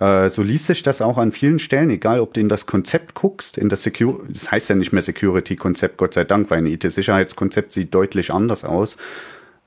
äh, 0.00 0.28
so 0.28 0.42
liest 0.42 0.66
sich 0.66 0.82
das 0.82 1.02
auch 1.02 1.18
an 1.18 1.32
vielen 1.32 1.58
Stellen, 1.58 1.90
egal 1.90 2.20
ob 2.20 2.34
du 2.34 2.40
in 2.40 2.48
das 2.48 2.66
Konzept 2.66 3.14
guckst, 3.14 3.58
in 3.58 3.68
das 3.68 3.82
Security, 3.82 4.32
das 4.32 4.50
heißt 4.50 4.70
ja 4.70 4.74
nicht 4.74 4.92
mehr 4.92 5.02
Security-Konzept, 5.02 5.96
Gott 5.98 6.14
sei 6.14 6.24
Dank, 6.24 6.50
weil 6.50 6.58
ein 6.58 6.66
IT-Sicherheitskonzept 6.66 7.72
sieht 7.72 7.94
deutlich 7.94 8.32
anders 8.32 8.64
aus. 8.64 8.96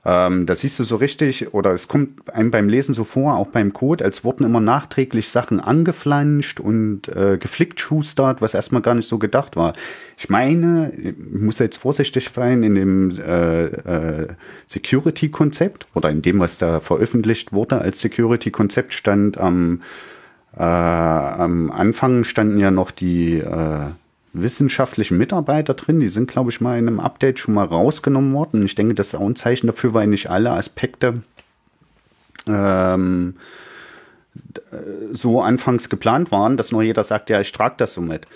Ähm, 0.08 0.46
da 0.46 0.54
siehst 0.54 0.78
du 0.78 0.84
so 0.84 0.96
richtig, 0.96 1.52
oder 1.52 1.72
es 1.72 1.88
kommt 1.88 2.32
einem 2.32 2.52
beim 2.52 2.68
Lesen 2.68 2.94
so 2.94 3.02
vor, 3.02 3.36
auch 3.36 3.48
beim 3.48 3.72
Code, 3.72 4.04
als 4.04 4.22
wurden 4.22 4.44
immer 4.44 4.60
nachträglich 4.60 5.28
Sachen 5.28 5.58
angeflanscht 5.58 6.60
und 6.60 7.08
äh, 7.08 7.38
geflickt 7.38 7.80
schustert, 7.80 8.40
was 8.40 8.54
erstmal 8.54 8.82
gar 8.82 8.94
nicht 8.94 9.08
so 9.08 9.18
gedacht 9.18 9.56
war. 9.56 9.74
Ich 10.16 10.28
meine, 10.28 10.92
ich 10.96 11.14
muss 11.18 11.58
jetzt 11.58 11.78
vorsichtig 11.78 12.30
sein, 12.32 12.62
in 12.62 12.76
dem 12.76 13.10
äh, 13.18 13.64
äh, 13.64 14.28
Security-Konzept 14.68 15.88
oder 15.94 16.10
in 16.10 16.22
dem, 16.22 16.38
was 16.38 16.58
da 16.58 16.78
veröffentlicht 16.78 17.52
wurde 17.52 17.80
als 17.80 18.00
Security-Konzept, 18.00 18.94
stand 18.94 19.38
am 19.38 19.80
äh, 20.56 20.62
am 20.62 21.70
Anfang 21.70 22.24
standen 22.24 22.58
ja 22.58 22.70
noch 22.70 22.90
die 22.90 23.38
äh, 23.38 23.86
wissenschaftlichen 24.32 25.18
Mitarbeiter 25.18 25.74
drin. 25.74 26.00
Die 26.00 26.08
sind, 26.08 26.30
glaube 26.30 26.50
ich, 26.50 26.60
mal 26.60 26.78
in 26.78 26.88
einem 26.88 27.00
Update 27.00 27.38
schon 27.38 27.54
mal 27.54 27.66
rausgenommen 27.66 28.32
worden. 28.32 28.64
Ich 28.64 28.74
denke, 28.74 28.94
das 28.94 29.08
ist 29.08 29.14
auch 29.16 29.26
ein 29.26 29.36
Zeichen 29.36 29.66
dafür, 29.66 29.94
weil 29.94 30.06
nicht 30.06 30.30
alle 30.30 30.50
Aspekte 30.50 31.22
ähm, 32.46 33.34
so 35.12 35.40
anfangs 35.42 35.88
geplant 35.88 36.30
waren, 36.30 36.56
dass 36.56 36.72
nur 36.72 36.82
jeder 36.82 37.04
sagt, 37.04 37.30
ja, 37.30 37.40
ich 37.40 37.52
trage 37.52 37.74
das 37.78 37.94
so 37.94 38.00
mit. 38.00 38.26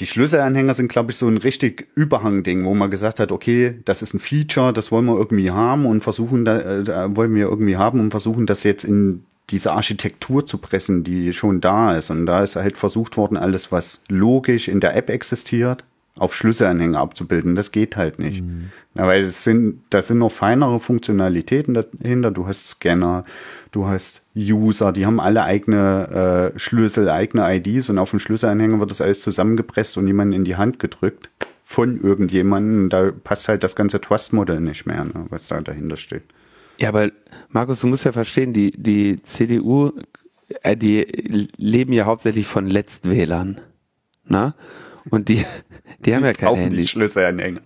Die 0.00 0.06
Schlüsselanhänger 0.06 0.74
sind, 0.74 0.88
glaube 0.88 1.12
ich, 1.12 1.18
so 1.18 1.28
ein 1.28 1.36
richtig 1.36 1.88
Überhangding, 1.94 2.64
wo 2.64 2.74
man 2.74 2.90
gesagt 2.90 3.20
hat, 3.20 3.30
okay, 3.30 3.78
das 3.84 4.02
ist 4.02 4.14
ein 4.14 4.20
Feature, 4.20 4.72
das 4.72 4.90
wollen 4.90 5.04
wir 5.04 5.16
irgendwie 5.16 5.50
haben 5.50 5.86
und 5.86 6.02
versuchen, 6.02 6.44
da, 6.44 6.60
äh, 6.60 7.16
wollen 7.16 7.34
wir 7.34 7.44
irgendwie 7.44 7.76
haben 7.76 8.00
und 8.00 8.10
versuchen 8.10 8.46
das 8.46 8.62
jetzt 8.64 8.84
in 8.84 9.24
diese 9.52 9.72
Architektur 9.72 10.46
zu 10.46 10.58
pressen, 10.58 11.04
die 11.04 11.32
schon 11.32 11.60
da 11.60 11.96
ist. 11.96 12.10
Und 12.10 12.26
da 12.26 12.42
ist 12.42 12.56
halt 12.56 12.76
versucht 12.76 13.16
worden, 13.16 13.36
alles, 13.36 13.70
was 13.70 14.02
logisch 14.08 14.68
in 14.68 14.80
der 14.80 14.96
App 14.96 15.10
existiert, 15.10 15.84
auf 16.18 16.34
Schlüsselanhänger 16.34 16.98
abzubilden. 16.98 17.54
Das 17.54 17.72
geht 17.72 17.96
halt 17.96 18.18
nicht. 18.18 18.42
Mhm. 18.42 18.70
Ja, 18.94 19.06
weil 19.06 19.22
es 19.22 19.44
sind, 19.44 19.80
da 19.90 20.02
sind 20.02 20.18
noch 20.18 20.32
feinere 20.32 20.80
Funktionalitäten 20.80 21.74
dahinter. 21.74 22.30
Du 22.30 22.46
hast 22.46 22.68
Scanner, 22.68 23.24
du 23.70 23.86
hast 23.86 24.24
User, 24.36 24.92
die 24.92 25.06
haben 25.06 25.20
alle 25.20 25.44
eigene 25.44 26.52
äh, 26.54 26.58
Schlüssel, 26.58 27.08
eigene 27.08 27.54
IDs 27.54 27.88
und 27.88 27.98
auf 27.98 28.10
dem 28.10 28.18
Schlüsselanhänger 28.18 28.80
wird 28.80 28.90
das 28.90 29.00
alles 29.00 29.22
zusammengepresst 29.22 29.96
und 29.96 30.06
jemanden 30.06 30.34
in 30.34 30.44
die 30.44 30.56
Hand 30.56 30.78
gedrückt 30.78 31.30
von 31.64 31.98
irgendjemandem. 32.00 32.90
Da 32.90 33.10
passt 33.10 33.48
halt 33.48 33.62
das 33.62 33.76
ganze 33.76 34.00
Trust-Modell 34.00 34.60
nicht 34.60 34.84
mehr, 34.84 35.04
ne, 35.04 35.26
was 35.30 35.48
da 35.48 35.60
dahinter 35.60 35.96
steht. 35.96 36.24
Ja, 36.82 36.88
aber 36.88 37.12
Markus, 37.48 37.80
du 37.80 37.86
musst 37.86 38.04
ja 38.04 38.10
verstehen, 38.10 38.52
die, 38.52 38.72
die 38.72 39.22
CDU, 39.22 39.92
äh, 40.64 40.76
die 40.76 41.06
leben 41.56 41.92
ja 41.92 42.06
hauptsächlich 42.06 42.48
von 42.48 42.66
Letztwählern. 42.66 43.60
Na? 44.24 44.56
Und 45.08 45.28
die, 45.28 45.44
die 46.00 46.12
haben 46.12 46.24
ja 46.24 46.32
keine 46.32 46.56
Handys. 46.56 46.90
Schlüsselanhänger. 46.90 47.60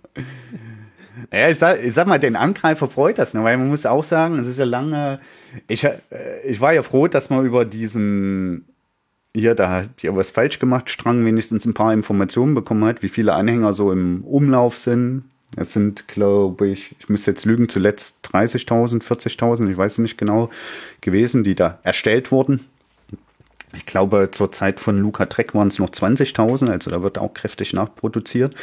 Ja, 1.32 1.48
ich 1.48 1.58
sag, 1.58 1.82
ich 1.82 1.94
sag 1.94 2.06
mal, 2.06 2.18
den 2.18 2.36
Angreifer 2.36 2.88
freut 2.88 3.16
das, 3.16 3.32
ne? 3.32 3.42
weil 3.42 3.56
man 3.56 3.68
muss 3.68 3.86
auch 3.86 4.04
sagen, 4.04 4.38
es 4.38 4.48
ist 4.48 4.58
ja 4.58 4.66
lange, 4.66 5.18
ich, 5.66 5.82
äh, 5.84 5.96
ich 6.44 6.60
war 6.60 6.74
ja 6.74 6.82
froh, 6.82 7.08
dass 7.08 7.30
man 7.30 7.46
über 7.46 7.64
diesen, 7.64 8.66
hier, 9.34 9.54
da 9.54 9.70
hat 9.70 10.02
ja 10.02 10.14
was 10.14 10.28
falsch 10.28 10.58
gemacht, 10.58 10.90
Strang 10.90 11.24
wenigstens 11.24 11.64
ein 11.64 11.72
paar 11.72 11.94
Informationen 11.94 12.54
bekommen 12.54 12.84
hat, 12.84 13.02
wie 13.02 13.08
viele 13.08 13.32
Anhänger 13.32 13.72
so 13.72 13.92
im 13.92 14.24
Umlauf 14.24 14.76
sind. 14.76 15.24
Es 15.56 15.72
sind, 15.72 16.06
glaube 16.06 16.68
ich, 16.68 16.94
ich 16.98 17.08
muss 17.08 17.26
jetzt 17.26 17.46
lügen, 17.46 17.68
zuletzt 17.68 18.28
30.000, 18.32 19.02
40.000, 19.02 19.70
ich 19.70 19.76
weiß 19.76 19.98
nicht 19.98 20.18
genau, 20.18 20.50
gewesen, 21.00 21.44
die 21.44 21.54
da 21.54 21.78
erstellt 21.82 22.30
wurden. 22.30 22.66
Ich 23.74 23.86
glaube, 23.86 24.30
zur 24.32 24.52
Zeit 24.52 24.80
von 24.80 24.98
Luca 24.98 25.26
Treck 25.26 25.54
waren 25.54 25.68
es 25.68 25.78
noch 25.78 25.90
20.000, 25.90 26.70
also 26.70 26.90
da 26.90 27.02
wird 27.02 27.18
auch 27.18 27.34
kräftig 27.34 27.72
nachproduziert. 27.72 28.54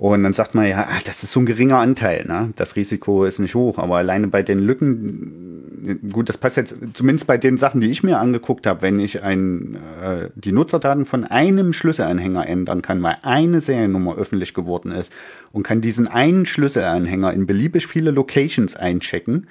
Und 0.00 0.22
dann 0.22 0.32
sagt 0.32 0.54
man 0.54 0.66
ja, 0.66 0.86
ah, 0.88 1.00
das 1.04 1.22
ist 1.24 1.32
so 1.32 1.40
ein 1.40 1.44
geringer 1.44 1.76
Anteil, 1.76 2.24
ne? 2.26 2.54
das 2.56 2.74
Risiko 2.74 3.26
ist 3.26 3.38
nicht 3.38 3.54
hoch, 3.54 3.76
aber 3.76 3.98
alleine 3.98 4.28
bei 4.28 4.42
den 4.42 4.58
Lücken, 4.58 6.00
gut, 6.10 6.30
das 6.30 6.38
passt 6.38 6.56
jetzt 6.56 6.74
zumindest 6.94 7.26
bei 7.26 7.36
den 7.36 7.58
Sachen, 7.58 7.82
die 7.82 7.90
ich 7.90 8.02
mir 8.02 8.18
angeguckt 8.18 8.66
habe, 8.66 8.80
wenn 8.80 8.98
ich 8.98 9.22
ein, 9.22 9.76
äh, 10.02 10.30
die 10.34 10.52
Nutzerdaten 10.52 11.04
von 11.04 11.24
einem 11.24 11.74
Schlüsselanhänger 11.74 12.48
ändern 12.48 12.80
kann, 12.80 13.02
weil 13.02 13.18
eine 13.20 13.60
Seriennummer 13.60 14.16
öffentlich 14.16 14.54
geworden 14.54 14.90
ist 14.90 15.12
und 15.52 15.64
kann 15.64 15.82
diesen 15.82 16.08
einen 16.08 16.46
Schlüsselanhänger 16.46 17.34
in 17.34 17.44
beliebig 17.44 17.86
viele 17.86 18.10
Locations 18.10 18.76
einchecken, 18.76 19.48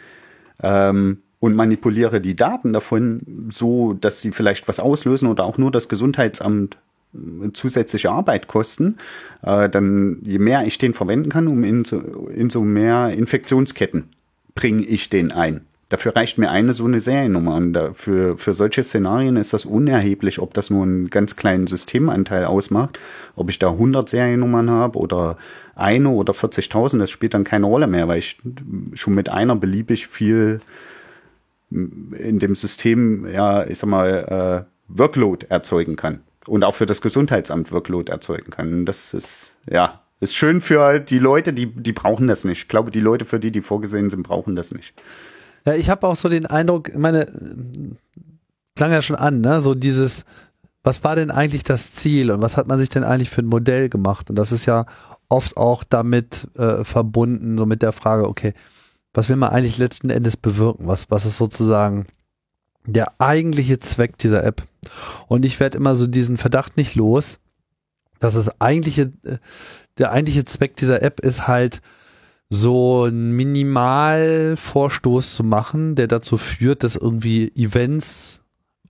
ähm, 0.63 1.19
und 1.41 1.55
manipuliere 1.55 2.19
die 2.19 2.35
Daten 2.35 2.73
davon 2.73 3.47
so, 3.49 3.93
dass 3.93 4.19
sie 4.19 4.31
vielleicht 4.31 4.67
was 4.67 4.79
auslösen 4.79 5.29
oder 5.29 5.45
auch 5.45 5.57
nur 5.57 5.71
das 5.71 5.87
Gesundheitsamt 5.87 6.77
zusätzliche 7.53 8.11
Arbeit 8.11 8.47
kosten, 8.47 8.97
äh, 9.41 9.69
dann 9.69 10.19
je 10.23 10.39
mehr 10.39 10.65
ich 10.65 10.77
den 10.77 10.93
verwenden 10.93 11.29
kann, 11.29 11.47
um 11.47 11.63
in 11.63 11.85
so, 11.85 11.99
in 12.29 12.49
so 12.49 12.61
mehr 12.61 13.11
Infektionsketten 13.11 14.09
bringe 14.55 14.83
ich 14.83 15.09
den 15.09 15.31
ein. 15.31 15.61
Dafür 15.89 16.15
reicht 16.15 16.37
mir 16.37 16.51
eine 16.51 16.73
so 16.73 16.85
eine 16.85 16.99
Seriennummer 16.99 17.55
an. 17.55 17.93
Für, 17.95 18.37
für 18.37 18.53
solche 18.53 18.83
Szenarien 18.83 19.37
ist 19.37 19.53
das 19.53 19.65
unerheblich, 19.65 20.37
ob 20.37 20.53
das 20.53 20.69
nur 20.69 20.83
einen 20.83 21.09
ganz 21.09 21.35
kleinen 21.35 21.65
Systemanteil 21.65 22.45
ausmacht, 22.45 22.99
ob 23.35 23.49
ich 23.49 23.57
da 23.57 23.71
100 23.71 24.07
Seriennummern 24.07 24.69
habe 24.69 24.99
oder 24.99 25.37
eine 25.75 26.09
oder 26.09 26.33
40.000, 26.33 26.99
das 26.99 27.09
spielt 27.09 27.33
dann 27.33 27.43
keine 27.43 27.65
Rolle 27.65 27.87
mehr, 27.87 28.07
weil 28.07 28.19
ich 28.19 28.39
schon 28.93 29.15
mit 29.15 29.29
einer 29.29 29.55
beliebig 29.55 30.07
viel 30.07 30.59
in 31.71 32.39
dem 32.39 32.53
System, 32.53 33.25
ja, 33.31 33.65
ich 33.65 33.79
sag 33.79 33.89
mal, 33.89 34.65
äh, 34.67 34.69
Workload 34.89 35.47
erzeugen 35.49 35.95
kann. 35.95 36.21
Und 36.49 36.63
auch 36.63 36.75
für 36.75 36.85
das 36.85 37.01
Gesundheitsamt 37.01 37.71
Workload 37.71 38.11
erzeugen 38.11 38.51
kann. 38.51 38.85
Das 38.85 39.13
ist, 39.13 39.55
ja, 39.69 40.01
ist 40.19 40.35
schön 40.35 40.61
für 40.61 40.99
die 40.99 41.19
Leute, 41.19 41.53
die, 41.53 41.67
die 41.67 41.93
brauchen 41.93 42.27
das 42.27 42.43
nicht. 42.43 42.63
Ich 42.63 42.67
glaube, 42.67 42.91
die 42.91 42.99
Leute, 42.99 43.25
für 43.25 43.39
die 43.39 43.51
die 43.51 43.61
vorgesehen 43.61 44.09
sind, 44.09 44.23
brauchen 44.23 44.55
das 44.55 44.71
nicht. 44.71 44.93
Ja, 45.65 45.75
ich 45.75 45.89
habe 45.89 46.07
auch 46.07 46.15
so 46.15 46.27
den 46.27 46.45
Eindruck, 46.45 46.95
meine, 46.95 47.27
klang 48.75 48.91
ja 48.91 49.01
schon 49.01 49.15
an, 49.15 49.41
ne, 49.41 49.61
so 49.61 49.75
dieses, 49.75 50.25
was 50.83 51.03
war 51.03 51.15
denn 51.15 51.31
eigentlich 51.31 51.63
das 51.63 51.93
Ziel 51.93 52.31
und 52.31 52.41
was 52.41 52.57
hat 52.57 52.67
man 52.67 52.79
sich 52.79 52.89
denn 52.89 53.03
eigentlich 53.03 53.29
für 53.29 53.41
ein 53.41 53.47
Modell 53.47 53.89
gemacht? 53.89 54.29
Und 54.29 54.35
das 54.35 54.51
ist 54.51 54.65
ja 54.65 54.85
oft 55.27 55.57
auch 55.57 55.83
damit 55.83 56.47
äh, 56.57 56.83
verbunden, 56.83 57.57
so 57.57 57.65
mit 57.65 57.81
der 57.81 57.91
Frage, 57.91 58.27
okay, 58.27 58.53
was 59.13 59.29
will 59.29 59.35
man 59.35 59.49
eigentlich 59.49 59.77
letzten 59.77 60.09
Endes 60.09 60.37
bewirken? 60.37 60.87
Was, 60.87 61.11
was 61.11 61.25
ist 61.25 61.37
sozusagen 61.37 62.05
der 62.93 63.19
eigentliche 63.19 63.79
Zweck 63.79 64.17
dieser 64.17 64.43
App? 64.43 64.63
Und 65.27 65.45
ich 65.45 65.59
werde 65.59 65.77
immer 65.77 65.95
so 65.95 66.07
diesen 66.07 66.37
Verdacht 66.37 66.77
nicht 66.77 66.95
los, 66.95 67.39
dass 68.19 68.33
das 68.33 68.59
eigentliche, 68.61 69.11
äh, 69.23 69.37
der 69.97 70.11
eigentliche 70.11 70.45
Zweck 70.45 70.75
dieser 70.75 71.01
App 71.01 71.19
ist 71.19 71.47
halt, 71.47 71.81
so 72.49 73.03
einen 73.03 73.33
Minimalvorstoß 73.33 75.35
zu 75.35 75.43
machen, 75.43 75.95
der 75.95 76.07
dazu 76.07 76.37
führt, 76.37 76.83
dass 76.83 76.95
irgendwie 76.95 77.51
Events 77.55 78.41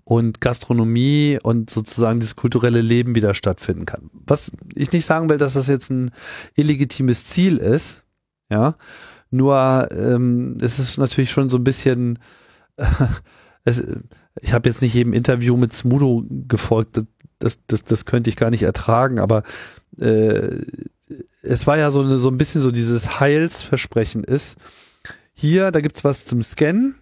und 0.06 0.42
Gastronomie 0.42 1.40
und 1.44 1.70
sozusagen 1.70 2.20
das 2.20 2.36
kulturelle 2.36 2.82
Leben 2.82 3.16
wieder 3.16 3.36
stattfinden 3.36 3.86
kann. 3.86 4.10
Was 4.26 4.52
ich 4.74 4.92
nicht 4.92 5.06
sagen 5.06 5.30
will, 5.30 5.38
dass 5.38 5.54
das 5.54 5.68
jetzt 5.68 5.92
ein 5.92 6.12
illegitimes 6.56 7.26
Ziel 7.26 7.58
ist, 7.58 8.04
ja, 8.50 8.76
nur 9.30 9.90
ähm, 9.92 10.58
es 10.62 10.80
ist 10.80 10.98
natürlich 10.98 11.30
schon 11.30 11.50
so 11.50 11.58
ein 11.58 11.64
bisschen, 11.64 12.18
äh, 12.78 12.86
es, 13.66 13.84
ich 14.42 14.54
habe 14.54 14.70
jetzt 14.70 14.82
nicht 14.82 14.94
jedem 14.94 15.14
Interview 15.14 15.58
mit 15.58 15.74
Smudo 15.74 16.26
gefolgt, 16.30 17.02
das, 17.40 17.60
das, 17.68 17.84
das 17.84 18.06
könnte 18.06 18.30
ich 18.30 18.36
gar 18.36 18.50
nicht 18.50 18.64
ertragen, 18.64 19.20
aber 19.20 19.44
äh, 20.00 20.62
es 21.42 21.68
war 21.68 21.78
ja 21.78 21.92
so, 21.92 22.02
eine, 22.02 22.18
so 22.18 22.30
ein 22.30 22.38
bisschen 22.38 22.62
so 22.62 22.72
dieses 22.72 23.20
Heilsversprechen 23.20 24.24
ist, 24.24 24.58
hier, 25.34 25.72
da 25.72 25.82
gibt's 25.82 26.04
was 26.04 26.26
zum 26.26 26.42
Scannen, 26.42 26.96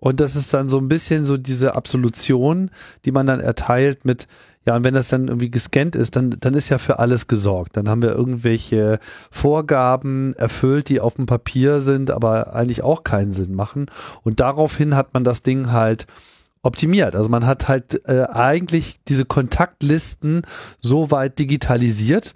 und 0.00 0.20
das 0.20 0.34
ist 0.34 0.52
dann 0.54 0.70
so 0.70 0.78
ein 0.78 0.88
bisschen 0.88 1.26
so 1.26 1.36
diese 1.36 1.74
Absolution, 1.74 2.70
die 3.04 3.12
man 3.12 3.26
dann 3.26 3.40
erteilt 3.40 4.06
mit, 4.06 4.26
ja, 4.70 4.76
und 4.76 4.84
wenn 4.84 4.94
das 4.94 5.08
dann 5.08 5.26
irgendwie 5.26 5.50
gescannt 5.50 5.96
ist, 5.96 6.14
dann, 6.14 6.30
dann 6.38 6.54
ist 6.54 6.68
ja 6.68 6.78
für 6.78 7.00
alles 7.00 7.26
gesorgt. 7.26 7.76
Dann 7.76 7.88
haben 7.88 8.02
wir 8.02 8.12
irgendwelche 8.12 9.00
Vorgaben 9.28 10.32
erfüllt, 10.34 10.90
die 10.90 11.00
auf 11.00 11.14
dem 11.14 11.26
Papier 11.26 11.80
sind, 11.80 12.12
aber 12.12 12.54
eigentlich 12.54 12.84
auch 12.84 13.02
keinen 13.02 13.32
Sinn 13.32 13.52
machen. 13.56 13.86
Und 14.22 14.38
daraufhin 14.38 14.94
hat 14.94 15.12
man 15.12 15.24
das 15.24 15.42
Ding 15.42 15.72
halt 15.72 16.06
optimiert. 16.62 17.16
Also 17.16 17.28
man 17.28 17.46
hat 17.46 17.66
halt 17.66 18.00
äh, 18.06 18.28
eigentlich 18.30 19.00
diese 19.08 19.24
Kontaktlisten 19.24 20.42
so 20.78 21.10
weit 21.10 21.40
digitalisiert 21.40 22.34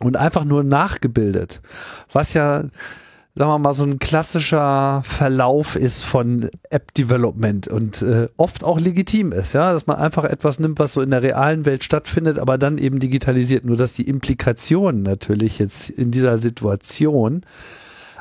und 0.00 0.16
einfach 0.16 0.44
nur 0.44 0.64
nachgebildet. 0.64 1.60
Was 2.10 2.32
ja 2.32 2.64
sagen 3.36 3.50
wir 3.50 3.58
mal, 3.58 3.74
so 3.74 3.84
ein 3.84 3.98
klassischer 3.98 5.02
Verlauf 5.04 5.76
ist 5.76 6.04
von 6.04 6.48
App-Development 6.70 7.68
und 7.68 8.00
äh, 8.00 8.28
oft 8.38 8.64
auch 8.64 8.80
legitim 8.80 9.30
ist, 9.30 9.52
ja, 9.52 9.74
dass 9.74 9.86
man 9.86 9.98
einfach 9.98 10.24
etwas 10.24 10.58
nimmt, 10.58 10.78
was 10.78 10.94
so 10.94 11.02
in 11.02 11.10
der 11.10 11.22
realen 11.22 11.66
Welt 11.66 11.84
stattfindet, 11.84 12.38
aber 12.38 12.56
dann 12.56 12.78
eben 12.78 12.98
digitalisiert. 12.98 13.66
Nur 13.66 13.76
dass 13.76 13.92
die 13.92 14.08
Implikationen 14.08 15.02
natürlich 15.02 15.58
jetzt 15.58 15.90
in 15.90 16.10
dieser 16.10 16.38
Situation 16.38 17.42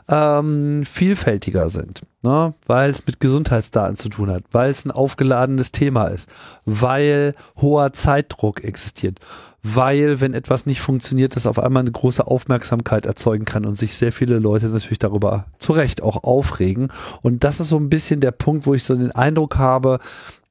ähm, 0.10 0.84
vielfältiger 0.86 1.70
sind, 1.70 2.02
ne? 2.22 2.54
weil 2.68 2.90
es 2.90 3.08
mit 3.08 3.22
Gesundheitsdaten 3.22 3.96
zu 3.96 4.10
tun 4.10 4.30
hat, 4.30 4.44
weil 4.52 4.70
es 4.70 4.86
ein 4.86 4.92
aufgeladenes 4.92 5.72
Thema 5.72 6.08
ist, 6.08 6.30
weil 6.66 7.34
hoher 7.62 7.94
Zeitdruck 7.94 8.64
existiert, 8.66 9.20
weil, 9.68 10.22
wenn 10.22 10.36
etwas 10.36 10.68
nicht 10.68 10.80
funktioniert, 10.80 11.36
das 11.36 11.48
auf 11.48 11.58
einmal 11.58 11.82
eine 11.82 11.92
große 11.92 12.28
Aufmerksamkeit 12.28 13.08
erzeugen 13.08 13.46
kann 13.46 13.66
und 13.66 13.80
sich 13.80 13.96
sehr 13.96 14.12
viele 14.12 14.38
Leute 14.38 14.68
natürlich 14.68 15.00
darüber 15.00 15.46
zu 15.58 15.74
Recht 15.74 16.04
auch 16.04 16.24
aufregen. 16.24 16.90
Und 17.24 17.44
das 17.44 17.60
ist 17.60 17.70
so 17.70 17.78
ein 17.78 17.90
bisschen 17.90 18.22
der 18.22 18.32
Punkt, 18.32 18.68
wo 18.68 18.76
ich 18.76 18.84
so 18.84 18.94
den 18.94 19.12
Eindruck 19.12 19.58
habe, 19.58 20.00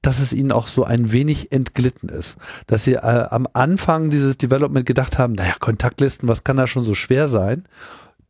dass 0.03 0.19
es 0.19 0.33
ihnen 0.33 0.51
auch 0.51 0.67
so 0.67 0.83
ein 0.83 1.12
wenig 1.12 1.53
entglitten 1.53 2.09
ist. 2.09 2.39
Dass 2.67 2.83
sie 2.83 2.95
äh, 2.95 2.99
am 3.31 3.47
Anfang 3.53 4.11
dieses 4.11 4.37
Development 4.37 4.85
gedacht 4.85 5.17
haben, 5.17 5.35
naja, 5.35 5.55
Kontaktlisten, 5.61 6.29
was 6.29 6.43
kann 6.43 6.57
da 6.57 6.67
schon 6.67 6.85
so 6.85 6.95
schwer 6.95 7.29
sein? 7.29 7.65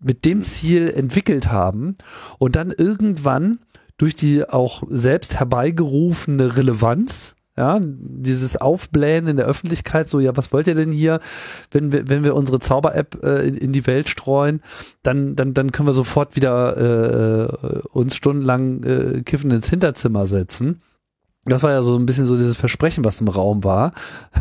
Mit 0.01 0.27
dem 0.27 0.45
Ziel 0.45 0.91
entwickelt 0.91 1.51
haben 1.51 1.97
und 2.39 2.57
dann 2.57 2.71
irgendwann 2.71 3.59
durch 3.97 4.15
die 4.15 4.47
auch 4.47 4.83
selbst 4.91 5.39
herbeigerufene 5.39 6.59
Relevanz 6.59 7.37
ja, 7.57 7.79
dieses 7.81 8.57
Aufblähen 8.57 9.29
in 9.29 9.37
der 9.37 9.47
Öffentlichkeit, 9.47 10.09
so, 10.09 10.19
ja, 10.19 10.37
was 10.37 10.53
wollt 10.53 10.67
ihr 10.67 10.75
denn 10.75 10.91
hier, 10.91 11.21
wenn 11.71 11.93
wir, 11.93 12.09
wenn 12.09 12.25
wir 12.25 12.35
unsere 12.35 12.59
Zauber-App 12.59 13.23
äh, 13.23 13.47
in, 13.47 13.57
in, 13.57 13.73
die 13.73 13.87
Welt 13.87 14.09
streuen, 14.09 14.61
dann, 15.05 15.37
dann, 15.37 15.55
dann 15.55 15.71
können 15.71 15.89
wir 15.89 15.95
sofort 15.95 16.35
wieder 16.35 16.77
äh, 16.77 17.79
uns 17.93 18.17
stundenlang 18.17 18.83
äh, 18.83 19.23
kiffen 19.23 19.53
ins 19.53 19.69
Hinterzimmer 19.69 20.27
setzen. 20.27 20.83
Das 21.45 21.63
war 21.63 21.71
ja 21.71 21.83
so 21.83 21.97
ein 21.97 22.07
bisschen 22.07 22.25
so 22.25 22.37
dieses 22.37 22.57
Versprechen, 22.57 23.05
was 23.05 23.21
im 23.21 23.29
Raum 23.29 23.63
war. 23.63 23.93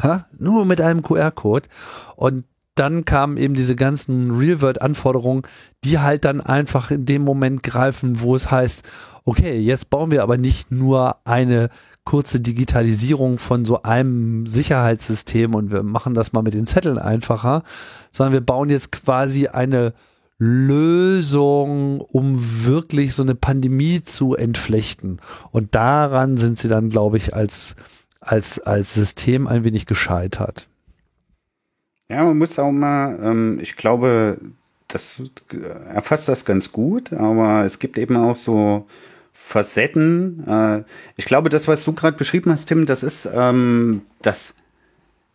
Ha? 0.02 0.26
Nur 0.40 0.66
mit 0.66 0.82
einem 0.82 1.04
QR-Code. 1.04 1.68
Und 2.16 2.46
dann 2.76 3.06
kamen 3.06 3.38
eben 3.38 3.54
diese 3.54 3.76
ganzen 3.76 4.32
Real-World-Anforderungen, 4.32 5.44
die 5.84 6.00
halt 6.00 6.26
dann 6.26 6.42
einfach 6.42 6.90
in 6.90 7.06
dem 7.06 7.22
Moment 7.22 7.62
greifen, 7.62 8.22
wo 8.22 8.36
es 8.36 8.50
heißt, 8.50 8.84
okay, 9.26 9.60
jetzt 9.60 9.90
bauen 9.90 10.12
wir 10.12 10.24
aber 10.24 10.38
nicht 10.38 10.72
nur 10.72 11.18
eine 11.26 11.70
kurze 12.06 12.40
Digitalisierung 12.40 13.38
von 13.38 13.66
so 13.66 13.84
einem 13.84 14.46
Sicherheitssystem 14.46 15.56
und 15.56 15.72
wir 15.72 15.84
machen 15.84 16.14
das 16.14 16.34
mal 16.34 16.42
mit 16.42 16.54
den 16.54 16.66
Zetteln 16.66 16.98
einfacher, 16.98 17.64
sondern 18.12 18.34
wir 18.34 18.42
bauen 18.42 18.70
jetzt 18.70 18.92
quasi 18.92 19.48
eine 19.48 19.94
Lösung, 20.38 22.02
um 22.02 22.66
wirklich 22.66 23.14
so 23.14 23.24
eine 23.24 23.36
Pandemie 23.36 24.02
zu 24.02 24.36
entflechten. 24.36 25.22
Und 25.52 25.74
daran 25.76 26.38
sind 26.38 26.60
sie 26.60 26.68
dann, 26.68 26.90
glaube 26.90 27.18
ich, 27.18 27.34
als, 27.34 27.76
als, 28.20 28.60
als 28.60 28.94
System 28.94 29.48
ein 29.48 29.64
wenig 29.64 29.86
gescheitert. 29.86 30.68
Ja, 32.10 32.26
man 32.26 32.38
muss 32.38 32.60
auch 32.60 32.72
mal, 32.72 33.18
ähm, 33.24 33.60
ich 33.62 33.78
glaube, 33.78 34.38
das 34.90 35.22
erfasst 35.90 36.28
das 36.28 36.46
ganz 36.46 36.72
gut, 36.72 37.14
aber 37.14 37.64
es 37.64 37.80
gibt 37.80 37.98
eben 37.98 38.18
auch 38.18 38.36
so 38.36 38.86
Facetten. 39.34 40.48
Äh, 40.48 40.84
ich 41.18 41.26
glaube, 41.26 41.50
das, 41.50 41.68
was 41.68 41.84
du 41.84 41.94
gerade 41.94 42.18
beschrieben 42.18 42.52
hast, 42.52 42.66
Tim, 42.66 42.86
das 42.86 43.04
ist 43.04 43.28
ähm, 43.34 44.04
das 44.22 44.56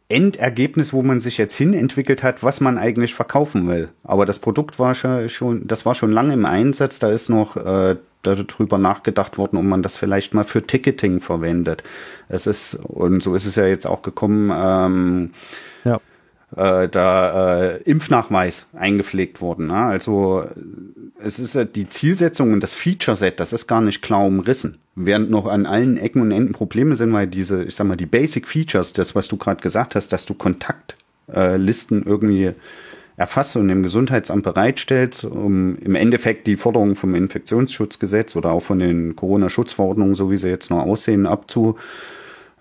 Endergebnis, 0.08 0.92
wo 0.92 1.02
man 1.02 1.20
sich 1.20 1.36
jetzt 1.36 1.54
hin 1.54 1.74
entwickelt 1.74 2.22
hat, 2.22 2.42
was 2.42 2.60
man 2.60 2.78
eigentlich 2.78 3.14
verkaufen 3.14 3.68
will. 3.68 3.90
Aber 4.04 4.24
das 4.24 4.38
Produkt 4.38 4.78
war 4.78 4.94
schon, 4.94 5.66
das 5.66 5.84
war 5.84 5.94
schon 5.94 6.12
lange 6.12 6.32
im 6.32 6.46
Einsatz. 6.46 6.98
Da 6.98 7.10
ist 7.10 7.28
noch 7.28 7.56
äh, 7.56 7.96
darüber 8.22 8.78
nachgedacht 8.78 9.36
worden, 9.36 9.58
ob 9.58 9.64
man 9.64 9.82
das 9.82 9.98
vielleicht 9.98 10.32
mal 10.32 10.44
für 10.44 10.62
Ticketing 10.62 11.20
verwendet. 11.20 11.82
Es 12.28 12.46
ist 12.46 12.74
und 12.76 13.22
so 13.22 13.34
ist 13.34 13.44
es 13.44 13.56
ja 13.56 13.66
jetzt 13.66 13.86
auch 13.86 14.00
gekommen. 14.00 14.50
Ähm, 14.54 15.30
ja 15.84 16.00
äh, 16.56 16.88
da 16.88 17.62
äh, 17.62 17.82
Impfnachweis 17.82 18.68
eingepflegt 18.72 19.40
worden. 19.40 19.66
Ne? 19.68 19.76
Also 19.76 20.44
es 21.22 21.38
ist 21.38 21.76
die 21.76 21.88
Zielsetzung 21.88 22.52
und 22.52 22.62
das 22.62 22.74
Feature-Set, 22.74 23.40
das 23.40 23.52
ist 23.52 23.66
gar 23.66 23.80
nicht 23.80 24.02
klar 24.02 24.24
umrissen. 24.24 24.78
Während 24.94 25.30
noch 25.30 25.46
an 25.46 25.66
allen 25.66 25.98
Ecken 25.98 26.22
und 26.22 26.30
Enden 26.30 26.52
Probleme 26.52 26.96
sind, 26.96 27.12
weil 27.12 27.26
diese, 27.26 27.64
ich 27.64 27.74
sag 27.74 27.86
mal, 27.86 27.96
die 27.96 28.06
Basic 28.06 28.48
Features, 28.48 28.92
das, 28.92 29.14
was 29.14 29.28
du 29.28 29.36
gerade 29.36 29.60
gesagt 29.60 29.94
hast, 29.94 30.12
dass 30.12 30.26
du 30.26 30.34
Kontaktlisten 30.34 32.02
äh, 32.02 32.08
irgendwie 32.08 32.52
erfasst 33.16 33.56
und 33.56 33.68
dem 33.68 33.82
Gesundheitsamt 33.82 34.44
bereitstellt, 34.44 35.24
um 35.24 35.76
im 35.78 35.96
Endeffekt 35.96 36.46
die 36.46 36.56
Forderungen 36.56 36.94
vom 36.94 37.14
Infektionsschutzgesetz 37.16 38.36
oder 38.36 38.52
auch 38.52 38.60
von 38.60 38.78
den 38.78 39.16
Corona-Schutzverordnungen, 39.16 40.14
so 40.14 40.30
wie 40.30 40.36
sie 40.36 40.48
jetzt 40.48 40.70
noch 40.70 40.86
aussehen, 40.86 41.26
abzu 41.26 41.76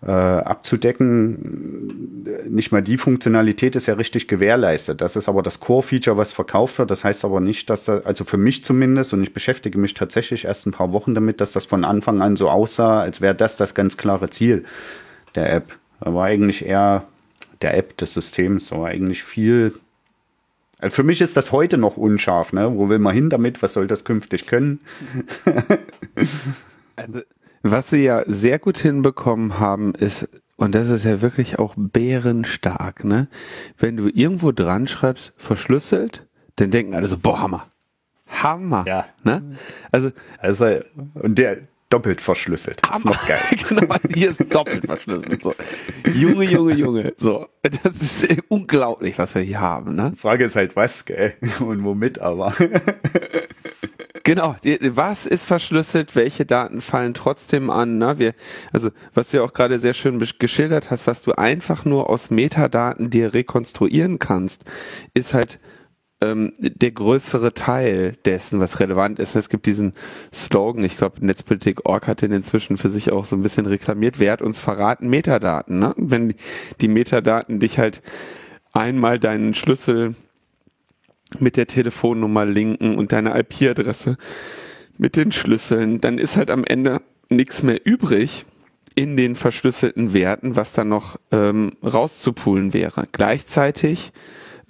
äh, 0.01 0.11
abzudecken. 0.11 2.23
Nicht 2.49 2.71
mal 2.71 2.81
die 2.81 2.97
Funktionalität 2.97 3.75
ist 3.75 3.87
ja 3.87 3.95
richtig 3.95 4.27
gewährleistet. 4.27 5.01
Das 5.01 5.15
ist 5.15 5.27
aber 5.27 5.41
das 5.41 5.59
Core-Feature, 5.59 6.17
was 6.17 6.33
verkauft 6.33 6.79
wird. 6.79 6.91
Das 6.91 7.03
heißt 7.03 7.25
aber 7.25 7.39
nicht, 7.39 7.69
dass 7.69 7.85
da, 7.85 8.01
also 8.03 8.23
für 8.23 8.37
mich 8.37 8.63
zumindest, 8.63 9.13
und 9.13 9.23
ich 9.23 9.33
beschäftige 9.33 9.77
mich 9.77 9.93
tatsächlich 9.93 10.45
erst 10.45 10.67
ein 10.67 10.71
paar 10.71 10.93
Wochen 10.93 11.15
damit, 11.15 11.41
dass 11.41 11.51
das 11.51 11.65
von 11.65 11.83
Anfang 11.83 12.21
an 12.21 12.35
so 12.35 12.49
aussah, 12.49 13.01
als 13.01 13.21
wäre 13.21 13.35
das 13.35 13.57
das 13.57 13.73
ganz 13.73 13.97
klare 13.97 14.29
Ziel 14.29 14.65
der 15.35 15.51
App. 15.51 15.75
Da 15.99 16.13
war 16.13 16.25
eigentlich 16.25 16.65
eher 16.65 17.05
der 17.61 17.75
App 17.75 17.97
des 17.97 18.13
Systems, 18.13 18.71
war 18.71 18.87
eigentlich 18.87 19.23
viel 19.23 19.73
also 20.79 20.93
für 20.93 21.03
mich 21.03 21.21
ist 21.21 21.35
das 21.35 21.51
heute 21.51 21.79
noch 21.79 21.97
unscharf, 21.97 22.53
ne? 22.53 22.71
Wo 22.75 22.87
will 22.87 22.99
man 22.99 23.11
hin 23.11 23.31
damit? 23.31 23.63
Was 23.63 23.73
soll 23.73 23.87
das 23.87 24.03
künftig 24.03 24.45
können? 24.45 24.79
also 26.95 27.21
was 27.71 27.89
sie 27.89 28.03
ja 28.03 28.23
sehr 28.25 28.59
gut 28.59 28.77
hinbekommen 28.77 29.59
haben, 29.59 29.93
ist, 29.95 30.29
und 30.57 30.75
das 30.75 30.89
ist 30.89 31.05
ja 31.05 31.21
wirklich 31.21 31.59
auch 31.59 31.75
bärenstark, 31.77 33.03
ne? 33.03 33.27
Wenn 33.77 33.97
du 33.97 34.07
irgendwo 34.07 34.51
dran 34.51 34.87
schreibst, 34.87 35.33
verschlüsselt, 35.37 36.27
dann 36.55 36.71
denken 36.71 36.95
alle 36.95 37.07
so, 37.07 37.17
boah, 37.17 37.39
Hammer. 37.39 37.71
Hammer. 38.27 38.85
Ja. 38.87 39.05
Ne? 39.23 39.55
Also, 39.91 40.11
also, 40.39 40.65
und 41.15 41.37
der, 41.37 41.59
doppelt 41.89 42.21
verschlüsselt. 42.21 42.81
Das 42.87 42.99
ist 42.99 43.05
noch 43.05 43.27
geil. 43.27 43.39
genau, 43.69 43.95
hier 44.13 44.29
ist 44.31 44.53
doppelt 44.53 44.85
verschlüsselt. 44.85 45.43
So. 45.43 45.53
Junge, 46.13 46.45
Junge, 46.45 46.73
Junge. 46.73 47.13
So, 47.17 47.47
das 47.61 48.01
ist 48.01 48.37
unglaublich, 48.49 49.17
was 49.17 49.35
wir 49.35 49.41
hier 49.41 49.61
haben. 49.61 49.95
Ne? 49.95 50.13
Frage 50.17 50.45
ist 50.45 50.55
halt 50.55 50.75
was, 50.75 51.05
gell? 51.05 51.33
Und 51.59 51.83
womit 51.83 52.19
aber. 52.19 52.53
Genau, 54.27 54.57
was 54.81 55.25
ist 55.25 55.45
verschlüsselt, 55.45 56.13
welche 56.17 56.45
Daten 56.45 56.81
fallen 56.81 57.13
trotzdem 57.13 57.69
an? 57.69 57.97
Ne? 57.97 58.19
Wir, 58.19 58.33
also 58.73 58.89
was 59.13 59.29
du 59.29 59.37
ja 59.37 59.43
auch 59.43 59.53
gerade 59.53 59.79
sehr 59.79 59.93
schön 59.93 60.21
geschildert 60.37 60.91
hast, 60.91 61.07
was 61.07 61.21
du 61.21 61.31
einfach 61.31 61.85
nur 61.85 62.09
aus 62.09 62.29
Metadaten 62.29 63.09
dir 63.09 63.33
rekonstruieren 63.33 64.19
kannst, 64.19 64.65
ist 65.13 65.33
halt 65.33 65.59
ähm, 66.21 66.53
der 66.57 66.91
größere 66.91 67.53
Teil 67.53 68.17
dessen, 68.25 68.59
was 68.59 68.79
relevant 68.79 69.19
ist. 69.19 69.35
Es 69.35 69.49
gibt 69.49 69.65
diesen 69.65 69.93
Slogan, 70.33 70.83
ich 70.83 70.97
glaube, 70.97 71.25
Netzpolitik.org 71.25 72.07
hat 72.07 72.21
den 72.21 72.31
inzwischen 72.31 72.77
für 72.77 72.89
sich 72.89 73.11
auch 73.11 73.25
so 73.25 73.35
ein 73.35 73.43
bisschen 73.43 73.65
reklamiert, 73.65 74.19
wer 74.19 74.31
hat 74.31 74.41
uns 74.41 74.59
verraten? 74.59 75.09
Metadaten. 75.09 75.79
Ne? 75.79 75.93
Wenn 75.97 76.33
die 76.81 76.87
Metadaten 76.87 77.59
dich 77.59 77.77
halt 77.77 78.01
einmal 78.73 79.19
deinen 79.19 79.53
Schlüssel 79.53 80.15
mit 81.39 81.57
der 81.57 81.67
Telefonnummer 81.67 82.45
linken 82.45 82.97
und 82.97 83.11
deine 83.11 83.37
IP-Adresse 83.37 84.17
mit 84.97 85.15
den 85.17 85.31
Schlüsseln, 85.31 86.01
dann 86.01 86.17
ist 86.17 86.37
halt 86.37 86.49
am 86.49 86.63
Ende 86.63 87.01
nichts 87.29 87.61
mehr 87.63 87.85
übrig 87.85 88.45
in 88.95 89.17
den 89.17 89.35
verschlüsselten 89.35 90.13
Werten, 90.13 90.55
was 90.55 90.73
dann 90.73 90.89
noch 90.89 91.19
ähm, 91.31 91.73
rauszupulen 91.83 92.73
wäre. 92.73 93.07
Gleichzeitig 93.11 94.11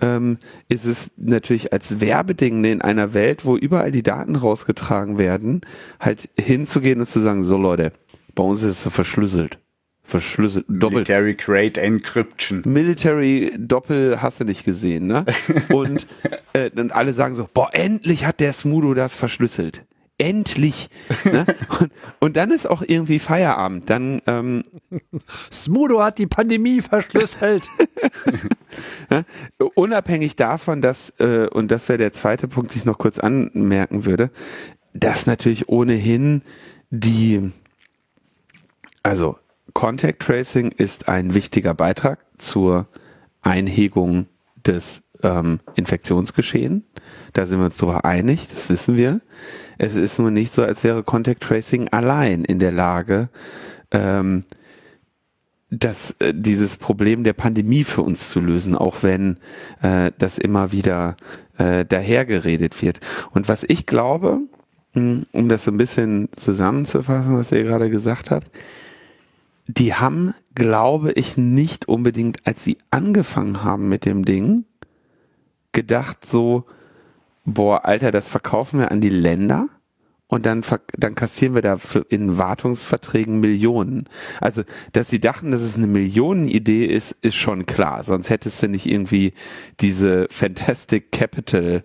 ähm, 0.02 0.38
ist 0.70 0.86
es 0.86 1.14
natürlich 1.18 1.74
als 1.74 2.00
Werbeding 2.00 2.64
in 2.64 2.82
einer 2.82 3.14
Welt, 3.14 3.46
wo 3.46 3.58
überall 3.58 3.92
die 3.92 4.04
Daten 4.04 4.36
rausgetragen 4.36 5.18
werden, 5.18 5.62
halt 6.00 6.30
hinzugehen 6.40 7.00
und 7.00 7.08
zu 7.08 7.20
sagen, 7.20 7.44
so 7.44 7.58
Leute, 7.58 7.92
bei 8.36 8.44
uns 8.44 8.64
ist 8.64 8.86
es 8.86 8.94
verschlüsselt 8.94 9.60
verschlüsselt. 10.08 10.66
Doppelt. 10.70 11.10
Military 11.10 11.36
Crate 11.36 11.82
Encryption. 11.82 12.64
Military 12.66 13.52
Doppel 13.58 14.22
hast 14.22 14.40
du 14.40 14.46
nicht 14.46 14.64
gesehen, 14.64 15.08
ne? 15.08 15.26
Und, 15.70 16.08
äh, 16.54 16.70
und 16.76 16.96
alle 16.96 17.14
sagen 17.14 17.36
so, 17.36 17.48
boah, 17.54 17.70
endlich 17.74 18.26
hat 18.26 18.40
der 18.40 18.54
Smudo 18.54 18.94
das 18.94 19.14
verschlüsselt. 19.14 19.84
Endlich. 20.18 20.90
ne? 21.26 21.46
und, 21.80 21.92
und, 22.20 22.38
dann 22.38 22.52
ist 22.52 22.68
auch 22.68 22.82
irgendwie 22.86 23.20
Feierabend. 23.20 23.90
Dann 23.90 24.22
ähm, 24.26 24.64
Smudo 25.52 26.04
hat 26.04 26.18
die 26.18 26.26
Pandemie 26.26 26.82
verschlüsselt. 26.82 27.64
ja? 29.12 29.24
Unabhängig 29.76 30.36
davon, 30.36 30.82
dass, 30.82 31.12
äh, 31.20 31.48
und 31.52 31.70
das 31.70 31.88
wäre 31.88 32.00
der 32.00 32.14
zweite 32.14 32.48
Punkt, 32.48 32.74
den 32.74 32.80
ich 32.80 32.86
noch 32.86 32.98
kurz 32.98 33.20
anmerken 33.20 34.06
würde, 34.06 34.32
dass 34.94 35.28
natürlich 35.28 35.70
ohnehin 35.70 36.42
die, 36.90 37.52
also 39.04 39.38
Contact 39.74 40.24
Tracing 40.24 40.72
ist 40.72 41.08
ein 41.08 41.36
wichtiger 41.36 41.76
Beitrag 41.76 42.20
zur 42.38 42.88
Einhegung 43.42 44.26
des 44.66 45.04
ähm, 45.22 45.60
Infektionsgeschehen. 45.76 46.84
Da 47.34 47.46
sind 47.46 47.60
wir 47.60 47.66
uns 47.66 47.78
darüber 47.78 48.06
einig, 48.06 48.48
das 48.48 48.70
wissen 48.70 48.98
wir. 48.98 49.22
Es 49.78 49.96
ist 49.96 50.20
nur 50.20 50.32
nicht 50.32 50.54
so, 50.54 50.64
als 50.64 50.84
wäre 50.84 51.04
Contact 51.04 51.42
Tracing 51.42 51.90
allein 51.90 52.44
in 52.44 52.60
der 52.60 52.72
Lage, 52.72 53.30
ähm, 53.92 54.44
das, 55.70 56.16
äh, 56.20 56.34
dieses 56.36 56.78
Problem 56.78 57.24
der 57.24 57.34
Pandemie 57.34 57.84
für 57.84 58.02
uns 58.02 58.30
zu 58.30 58.40
lösen, 58.40 58.76
auch 58.76 59.04
wenn 59.04 59.38
äh, 59.82 60.12
das 60.18 60.38
immer 60.38 60.72
wieder 60.72 61.18
äh, 61.58 61.86
dahergeredet 61.86 62.82
wird. 62.82 63.00
Und 63.32 63.50
was 63.50 63.64
ich 63.64 63.86
glaube, 63.86 64.40
hm, 64.94 65.26
um 65.32 65.50
das 65.50 65.66
so 65.66 65.72
ein 65.72 65.78
bisschen 65.78 66.30
zusammenzufassen, 66.36 67.38
was 67.38 67.52
ihr 67.52 67.64
gerade 67.64 67.90
gesagt 67.90 68.32
habt, 68.32 68.50
die 69.68 69.94
haben, 69.94 70.34
glaube 70.56 71.12
ich, 71.12 71.36
nicht 71.36 71.90
unbedingt, 71.90 72.48
als 72.48 72.64
sie 72.64 72.78
angefangen 72.90 73.64
haben 73.64 73.90
mit 73.90 74.06
dem 74.06 74.24
Ding, 74.24 74.64
gedacht 75.74 76.26
so, 76.26 76.64
boah, 77.48 77.86
Alter, 77.86 78.12
das 78.12 78.30
verkaufen 78.30 78.80
wir 78.80 78.92
an 78.92 79.02
die 79.02 79.10
Länder 79.10 79.70
und 80.28 80.46
dann, 80.46 80.64
dann 80.98 81.16
kassieren 81.16 81.56
wir 81.56 81.62
da 81.62 81.78
in 82.10 82.38
Wartungsverträgen 82.38 83.40
Millionen. 83.40 84.10
Also, 84.42 84.64
dass 84.92 85.10
sie 85.10 85.20
dachten, 85.20 85.52
dass 85.52 85.62
es 85.62 85.78
eine 85.78 85.88
Millionenidee 85.88 86.86
ist, 86.86 87.14
ist 87.22 87.36
schon 87.36 87.66
klar. 87.66 88.04
Sonst 88.04 88.30
hättest 88.30 88.62
du 88.62 88.68
nicht 88.68 88.86
irgendwie 88.86 89.34
diese 89.80 90.28
Fantastic 90.30 91.14
Capital 91.14 91.84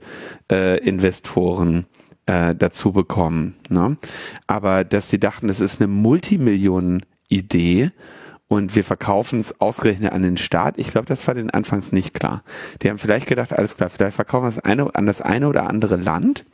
äh, 0.51 0.79
Investoren 0.79 1.87
äh, 2.27 2.57
dazu 2.57 2.91
bekommen. 2.91 3.55
Ne? 3.69 3.97
Aber 4.49 4.83
dass 4.83 5.09
sie 5.09 5.21
dachten, 5.21 5.47
das 5.47 5.61
ist 5.61 5.81
eine 5.81 5.87
Multimillionen 5.87 7.07
Idee 7.29 7.93
und 8.53 8.77
wir 8.77 8.85
verkaufen 8.85 9.41
es 9.41 9.63
ausgerechnet 9.63 10.13
an 10.13 10.21
den 10.21 10.37
Staat. 10.37 10.77
Ich 10.77 10.89
glaube, 10.89 11.07
das 11.07 11.27
war 11.27 11.33
den 11.33 11.49
Anfangs 11.49 11.91
nicht 11.91 12.13
klar. 12.13 12.43
Die 12.83 12.91
haben 12.91 12.99
vielleicht 12.99 13.27
gedacht, 13.27 13.51
alles 13.55 13.79
klar, 13.79 13.89
vielleicht 13.89 14.15
verkaufen 14.15 14.45
wir 14.45 14.49
es 14.49 14.59
eine, 14.59 14.95
an 14.95 15.07
das 15.07 15.23
eine 15.23 15.49
oder 15.49 15.71
andere 15.71 15.97
Land. 15.97 16.45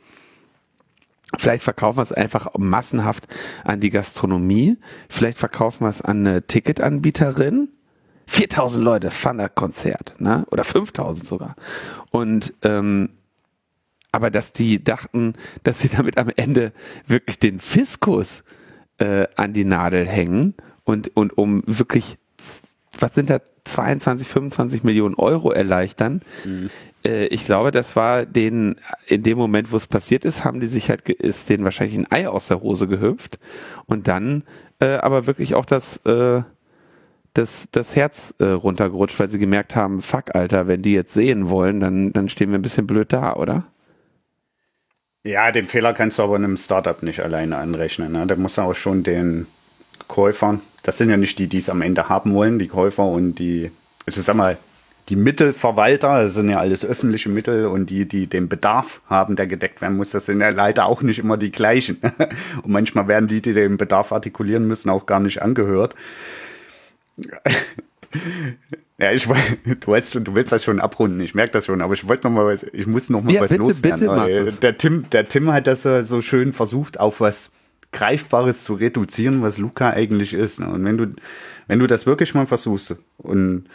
Vielleicht 1.37 1.61
verkaufen 1.61 1.97
wir 1.97 2.03
es 2.03 2.13
einfach 2.13 2.53
massenhaft 2.57 3.27
an 3.65 3.81
die 3.81 3.89
Gastronomie. 3.89 4.77
Vielleicht 5.09 5.39
verkaufen 5.39 5.83
wir 5.83 5.89
es 5.89 6.01
an 6.01 6.25
eine 6.25 6.47
Ticketanbieterin. 6.47 7.67
4000 8.27 8.81
Leute, 8.81 9.09
Thunder-Konzert, 9.09 10.21
ne? 10.21 10.45
Oder 10.51 10.63
5000 10.63 11.27
sogar. 11.27 11.57
Und 12.11 12.53
ähm, 12.61 13.09
aber 14.13 14.31
dass 14.31 14.53
die 14.53 14.81
dachten, 14.81 15.33
dass 15.63 15.81
sie 15.81 15.89
damit 15.89 16.17
am 16.17 16.31
Ende 16.33 16.71
wirklich 17.07 17.39
den 17.39 17.59
Fiskus 17.59 18.45
äh, 18.99 19.27
an 19.35 19.51
die 19.51 19.65
Nadel 19.65 20.07
hängen 20.07 20.53
und, 20.89 21.15
und 21.15 21.37
um 21.37 21.63
wirklich, 21.65 22.17
was 22.99 23.13
sind 23.15 23.29
da, 23.29 23.39
22, 23.63 24.27
25 24.27 24.83
Millionen 24.83 25.15
Euro 25.15 25.51
erleichtern. 25.51 26.21
Mhm. 26.43 26.69
Äh, 27.05 27.27
ich 27.27 27.45
glaube, 27.45 27.71
das 27.71 27.95
war 27.95 28.25
denen, 28.25 28.77
in 29.07 29.23
dem 29.23 29.37
Moment, 29.37 29.71
wo 29.71 29.77
es 29.77 29.87
passiert 29.87 30.25
ist, 30.25 30.43
haben 30.43 30.59
die 30.59 30.67
sich 30.67 30.89
halt, 30.89 31.07
ist 31.07 31.49
denen 31.49 31.63
wahrscheinlich 31.63 31.97
ein 31.97 32.11
Ei 32.11 32.27
aus 32.27 32.47
der 32.47 32.61
Hose 32.61 32.87
gehüpft 32.87 33.39
und 33.85 34.07
dann 34.07 34.43
äh, 34.79 34.95
aber 34.95 35.27
wirklich 35.27 35.55
auch 35.55 35.65
das, 35.65 35.97
äh, 36.05 36.41
das, 37.33 37.67
das 37.71 37.95
Herz 37.95 38.33
äh, 38.39 38.45
runtergerutscht, 38.45 39.19
weil 39.19 39.29
sie 39.29 39.39
gemerkt 39.39 39.75
haben, 39.75 40.01
fuck, 40.01 40.35
Alter, 40.35 40.67
wenn 40.67 40.81
die 40.81 40.93
jetzt 40.93 41.13
sehen 41.13 41.49
wollen, 41.49 41.79
dann, 41.79 42.11
dann 42.13 42.29
stehen 42.29 42.49
wir 42.49 42.57
ein 42.57 42.63
bisschen 42.63 42.87
blöd 42.87 43.13
da, 43.13 43.33
oder? 43.33 43.65
Ja, 45.23 45.51
den 45.51 45.65
Fehler 45.65 45.93
kannst 45.93 46.17
du 46.17 46.23
aber 46.23 46.37
in 46.37 46.45
einem 46.45 46.57
Startup 46.57 47.03
nicht 47.03 47.19
alleine 47.19 47.57
anrechnen. 47.57 48.13
Ne? 48.13 48.25
Da 48.25 48.35
muss 48.35 48.57
auch 48.57 48.73
schon 48.73 49.03
den 49.03 49.47
Käufern, 50.07 50.61
das 50.83 50.97
sind 50.97 51.09
ja 51.09 51.17
nicht 51.17 51.37
die, 51.39 51.47
die 51.47 51.59
es 51.59 51.69
am 51.69 51.81
Ende 51.81 52.09
haben 52.09 52.33
wollen, 52.33 52.59
die 52.59 52.67
Käufer 52.67 53.05
und 53.05 53.35
die, 53.35 53.71
also 54.05 54.21
sag 54.21 54.35
mal, 54.35 54.57
die 55.09 55.15
Mittelverwalter, 55.15 56.23
das 56.23 56.35
sind 56.35 56.49
ja 56.49 56.59
alles 56.59 56.85
öffentliche 56.85 57.29
Mittel 57.29 57.65
und 57.65 57.89
die, 57.89 58.07
die 58.07 58.27
den 58.27 58.47
Bedarf 58.47 59.01
haben, 59.07 59.35
der 59.35 59.47
gedeckt 59.47 59.81
werden 59.81 59.97
muss, 59.97 60.11
das 60.11 60.27
sind 60.27 60.39
ja 60.39 60.49
leider 60.49 60.85
auch 60.85 61.01
nicht 61.01 61.19
immer 61.19 61.37
die 61.37 61.51
gleichen. 61.51 61.97
und 62.63 62.71
manchmal 62.71 63.07
werden 63.07 63.27
die, 63.27 63.41
die 63.41 63.53
den 63.53 63.77
Bedarf 63.77 64.11
artikulieren 64.11 64.67
müssen, 64.67 64.89
auch 64.89 65.05
gar 65.05 65.19
nicht 65.19 65.41
angehört. 65.41 65.95
Ja, 68.97 69.13
ich 69.13 69.27
du 69.27 69.91
weißt 69.91 70.11
schon, 70.11 70.25
du 70.25 70.35
willst 70.35 70.51
das 70.51 70.65
schon 70.65 70.81
abrunden, 70.81 71.21
ich 71.21 71.33
merke 71.33 71.53
das 71.53 71.67
schon, 71.67 71.81
aber 71.81 71.93
ich 71.93 72.05
wollte 72.07 72.27
noch 72.27 72.33
mal 72.33 72.45
was, 72.47 72.63
ich 72.63 72.85
muss 72.85 73.09
noch 73.09 73.21
mal 73.21 73.31
ja, 73.31 73.39
was 73.39 73.49
bitte, 73.49 73.61
loswerden. 73.61 74.45
Bitte, 74.45 74.57
der 74.59 74.77
Tim, 74.77 75.09
der 75.09 75.25
Tim 75.25 75.53
hat 75.53 75.67
das 75.67 75.83
so 75.83 76.21
schön 76.21 76.51
versucht, 76.51 76.99
auf 76.99 77.21
was 77.21 77.53
Greifbares 77.91 78.63
zu 78.63 78.75
reduzieren, 78.75 79.41
was 79.41 79.57
Luca 79.57 79.89
eigentlich 79.89 80.33
ist. 80.33 80.59
Und 80.59 80.83
wenn 80.85 80.97
du, 80.97 81.07
wenn 81.67 81.79
du 81.79 81.87
das 81.87 82.05
wirklich 82.05 82.33
mal 82.33 82.45
versuchst 82.45 82.97
und 83.17 83.65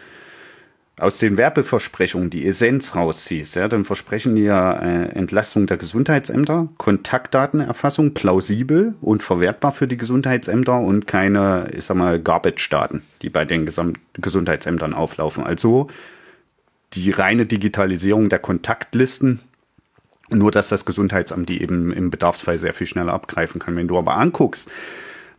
aus 0.99 1.19
den 1.19 1.37
Werbeversprechungen 1.37 2.31
die 2.31 2.47
Essenz 2.47 2.95
rausziehst, 2.95 3.57
ja, 3.57 3.67
dann 3.67 3.85
versprechen 3.85 4.37
die 4.37 4.45
ja 4.45 4.75
äh, 4.75 5.09
Entlastung 5.09 5.67
der 5.67 5.77
Gesundheitsämter, 5.77 6.69
Kontaktdatenerfassung 6.79 8.15
plausibel 8.15 8.95
und 9.01 9.23
verwertbar 9.23 9.73
für 9.73 9.89
die 9.89 9.97
Gesundheitsämter 9.97 10.79
und 10.79 11.09
keine, 11.09 11.69
ich 11.77 11.85
sag 11.85 11.97
mal, 11.97 12.21
Garbage-Daten, 12.21 13.03
die 13.23 13.31
bei 13.31 13.45
den 13.45 13.67
Gesamt 13.67 13.99
Gesundheitsämtern 14.15 14.95
auflaufen. 14.95 15.43
Also 15.43 15.89
die 16.93 17.11
reine 17.11 17.47
Digitalisierung 17.47 18.29
der 18.29 18.39
Kontaktlisten, 18.39 19.41
nur 20.35 20.51
dass 20.51 20.69
das 20.69 20.85
Gesundheitsamt 20.85 21.49
die 21.49 21.63
eben 21.63 21.93
im 21.93 22.11
Bedarfsfall 22.11 22.59
sehr 22.59 22.75
viel 22.75 22.87
schneller 22.87 23.13
abgreifen 23.13 23.61
kann. 23.61 23.77
Wenn 23.77 23.89
du 23.89 23.99
aber 23.99 24.17
anguckst, 24.17 24.71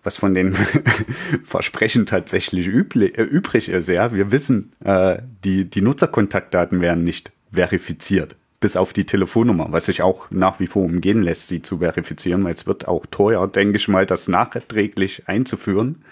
was 0.06 0.18
von 0.18 0.34
den 0.34 0.56
Versprechen 1.44 2.06
tatsächlich 2.06 2.68
üblich, 2.68 3.18
äh, 3.18 3.24
übrig 3.24 3.70
ist. 3.70 3.90
Ja, 3.90 4.14
wir 4.14 4.32
wissen, 4.32 4.72
äh, 4.84 5.18
die, 5.44 5.66
die 5.66 5.82
Nutzerkontaktdaten 5.82 6.80
werden 6.80 7.04
nicht 7.04 7.32
verifiziert, 7.52 8.36
bis 8.60 8.78
auf 8.78 8.94
die 8.94 9.06
Telefonnummer, 9.06 9.68
was 9.72 9.86
sich 9.86 10.02
auch 10.02 10.30
nach 10.30 10.60
wie 10.60 10.68
vor 10.68 10.84
umgehen 10.84 11.24
lässt, 11.24 11.48
sie 11.48 11.62
zu 11.62 11.80
verifizieren, 11.80 12.44
weil 12.44 12.54
es 12.54 12.68
wird 12.68 12.88
auch 12.88 13.06
teuer, 13.08 13.48
denke 13.48 13.78
ich 13.78 13.88
mal, 13.88 14.06
das 14.06 14.28
nachträglich 14.28 15.28
einzuführen. 15.28 16.04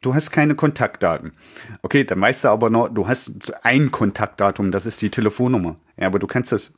Du 0.00 0.14
hast 0.14 0.30
keine 0.30 0.54
Kontaktdaten. 0.54 1.32
Okay, 1.82 2.04
dann 2.04 2.20
weißt 2.20 2.44
du 2.44 2.48
aber 2.48 2.70
noch, 2.70 2.88
du 2.88 3.06
hast 3.06 3.52
ein 3.64 3.90
Kontaktdatum, 3.90 4.70
das 4.70 4.86
ist 4.86 5.02
die 5.02 5.10
Telefonnummer. 5.10 5.76
Ja, 5.98 6.06
aber 6.06 6.18
du 6.18 6.26
kannst 6.26 6.52
das 6.52 6.72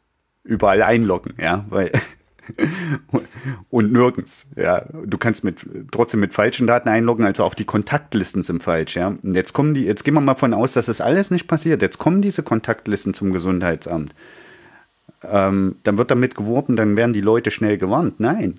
überall 0.44 0.82
einloggen, 0.82 1.34
ja, 1.38 1.64
weil 1.68 1.92
und 3.70 3.92
nirgends. 3.92 4.48
Ja, 4.56 4.84
du 5.04 5.18
kannst 5.18 5.44
mit 5.44 5.64
trotzdem 5.90 6.20
mit 6.20 6.32
falschen 6.32 6.66
Daten 6.66 6.88
einloggen, 6.88 7.24
also 7.24 7.44
auch 7.44 7.54
die 7.54 7.64
Kontaktlisten 7.64 8.42
sind 8.42 8.62
falsch. 8.62 8.96
Ja, 8.96 9.08
und 9.08 9.34
jetzt 9.34 9.52
kommen 9.52 9.74
die. 9.74 9.84
Jetzt 9.84 10.04
gehen 10.04 10.14
wir 10.14 10.20
mal 10.20 10.34
von 10.34 10.54
aus, 10.54 10.72
dass 10.72 10.86
das 10.86 11.00
alles 11.00 11.30
nicht 11.30 11.46
passiert. 11.46 11.82
Jetzt 11.82 11.98
kommen 11.98 12.22
diese 12.22 12.42
Kontaktlisten 12.42 13.14
zum 13.14 13.32
Gesundheitsamt. 13.32 14.14
Ähm, 15.24 15.76
dann 15.84 15.98
wird 15.98 16.10
damit 16.10 16.34
geworben, 16.34 16.76
dann 16.76 16.96
werden 16.96 17.12
die 17.12 17.20
Leute 17.20 17.50
schnell 17.50 17.78
gewarnt. 17.78 18.18
Nein, 18.18 18.58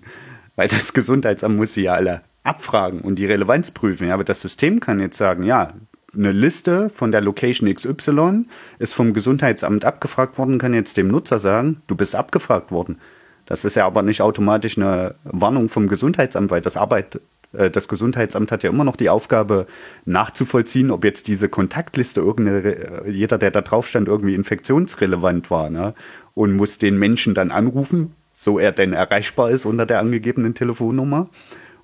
weil 0.55 0.67
das 0.67 0.93
Gesundheitsamt 0.93 1.57
muss 1.57 1.73
sie 1.73 1.83
ja 1.83 1.93
alle 1.93 2.21
abfragen 2.43 3.01
und 3.01 3.15
die 3.15 3.25
Relevanz 3.25 3.71
prüfen. 3.71 4.07
Ja, 4.07 4.13
aber 4.13 4.23
das 4.23 4.41
System 4.41 4.79
kann 4.79 4.99
jetzt 4.99 5.17
sagen, 5.17 5.43
ja, 5.43 5.73
eine 6.15 6.31
Liste 6.31 6.89
von 6.89 7.11
der 7.11 7.21
Location 7.21 7.73
XY 7.73 8.45
ist 8.79 8.93
vom 8.93 9.13
Gesundheitsamt 9.13 9.85
abgefragt 9.85 10.37
worden, 10.37 10.59
kann 10.59 10.73
jetzt 10.73 10.97
dem 10.97 11.07
Nutzer 11.07 11.39
sagen, 11.39 11.81
du 11.87 11.95
bist 11.95 12.15
abgefragt 12.15 12.71
worden. 12.71 12.99
Das 13.45 13.65
ist 13.65 13.75
ja 13.75 13.85
aber 13.85 14.03
nicht 14.03 14.21
automatisch 14.21 14.77
eine 14.77 15.15
Warnung 15.23 15.69
vom 15.69 15.87
Gesundheitsamt, 15.87 16.51
weil 16.51 16.61
das 16.61 16.77
Arbeit, 16.77 17.19
äh, 17.51 17.69
das 17.69 17.87
Gesundheitsamt 17.87 18.51
hat 18.51 18.63
ja 18.63 18.69
immer 18.69 18.83
noch 18.83 18.95
die 18.95 19.09
Aufgabe 19.09 19.67
nachzuvollziehen, 20.05 20.91
ob 20.91 21.03
jetzt 21.03 21.27
diese 21.27 21.49
Kontaktliste 21.49 22.21
irgendeine, 22.21 22.75
äh, 23.05 23.09
jeder, 23.09 23.37
der 23.37 23.51
da 23.51 23.61
drauf 23.61 23.87
stand, 23.87 24.07
irgendwie 24.07 24.35
infektionsrelevant 24.35 25.51
war, 25.51 25.69
ne? 25.69 25.93
Und 26.35 26.55
muss 26.55 26.79
den 26.79 26.97
Menschen 26.97 27.35
dann 27.35 27.51
anrufen, 27.51 28.15
so 28.33 28.57
er 28.57 28.71
denn 28.71 28.93
erreichbar 28.93 29.51
ist 29.51 29.65
unter 29.65 29.85
der 29.85 29.99
angegebenen 29.99 30.55
Telefonnummer 30.55 31.29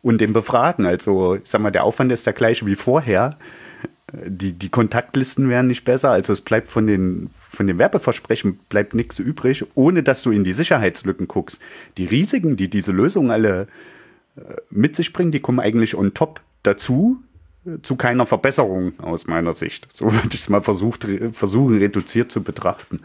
und 0.02 0.22
den 0.22 0.34
befragen. 0.34 0.86
Also, 0.86 1.36
ich 1.36 1.42
sag 1.44 1.62
mal, 1.62 1.72
der 1.72 1.84
Aufwand 1.84 2.12
ist 2.12 2.26
der 2.26 2.34
gleiche 2.34 2.66
wie 2.66 2.76
vorher 2.76 3.38
die, 4.14 4.54
die 4.54 4.70
Kontaktlisten 4.70 5.50
werden 5.50 5.68
nicht 5.68 5.84
besser. 5.84 6.12
Also 6.12 6.34
es 6.34 6.42
bleibt 6.42 6.68
von 6.68 6.88
den, 6.88 7.30
von 7.38 7.68
den 7.68 7.78
Werbeversprechen 7.78 8.60
bleibt 8.70 8.94
nichts 8.94 9.20
übrig, 9.20 9.66
ohne 9.76 10.04
dass 10.04 10.24
du 10.24 10.32
in 10.32 10.44
die 10.44 10.54
Sicherheitslücken 10.54 11.28
guckst. 11.28 11.60
Die 11.98 12.06
Risiken, 12.06 12.58
die 12.58 12.70
diese 12.70 12.92
Lösung 12.92 13.32
alle 13.32 13.68
äh, 14.36 14.42
mit 14.70 14.96
sich 14.96 15.14
bringen, 15.14 15.32
die 15.32 15.40
kommen 15.40 15.60
eigentlich 15.60 15.96
on 15.96 16.14
top 16.14 16.42
dazu, 16.64 17.22
äh, 17.66 17.82
zu 17.82 17.96
keiner 17.96 18.26
Verbesserung 18.26 18.94
aus 19.00 19.28
meiner 19.28 19.54
Sicht. 19.54 19.88
So 19.92 20.12
würde 20.14 20.30
ich 20.32 20.42
es 20.42 20.50
mal 20.50 20.62
versucht, 20.62 21.06
versuchen, 21.34 21.78
reduziert 21.78 22.32
zu 22.32 22.42
betrachten. 22.42 23.02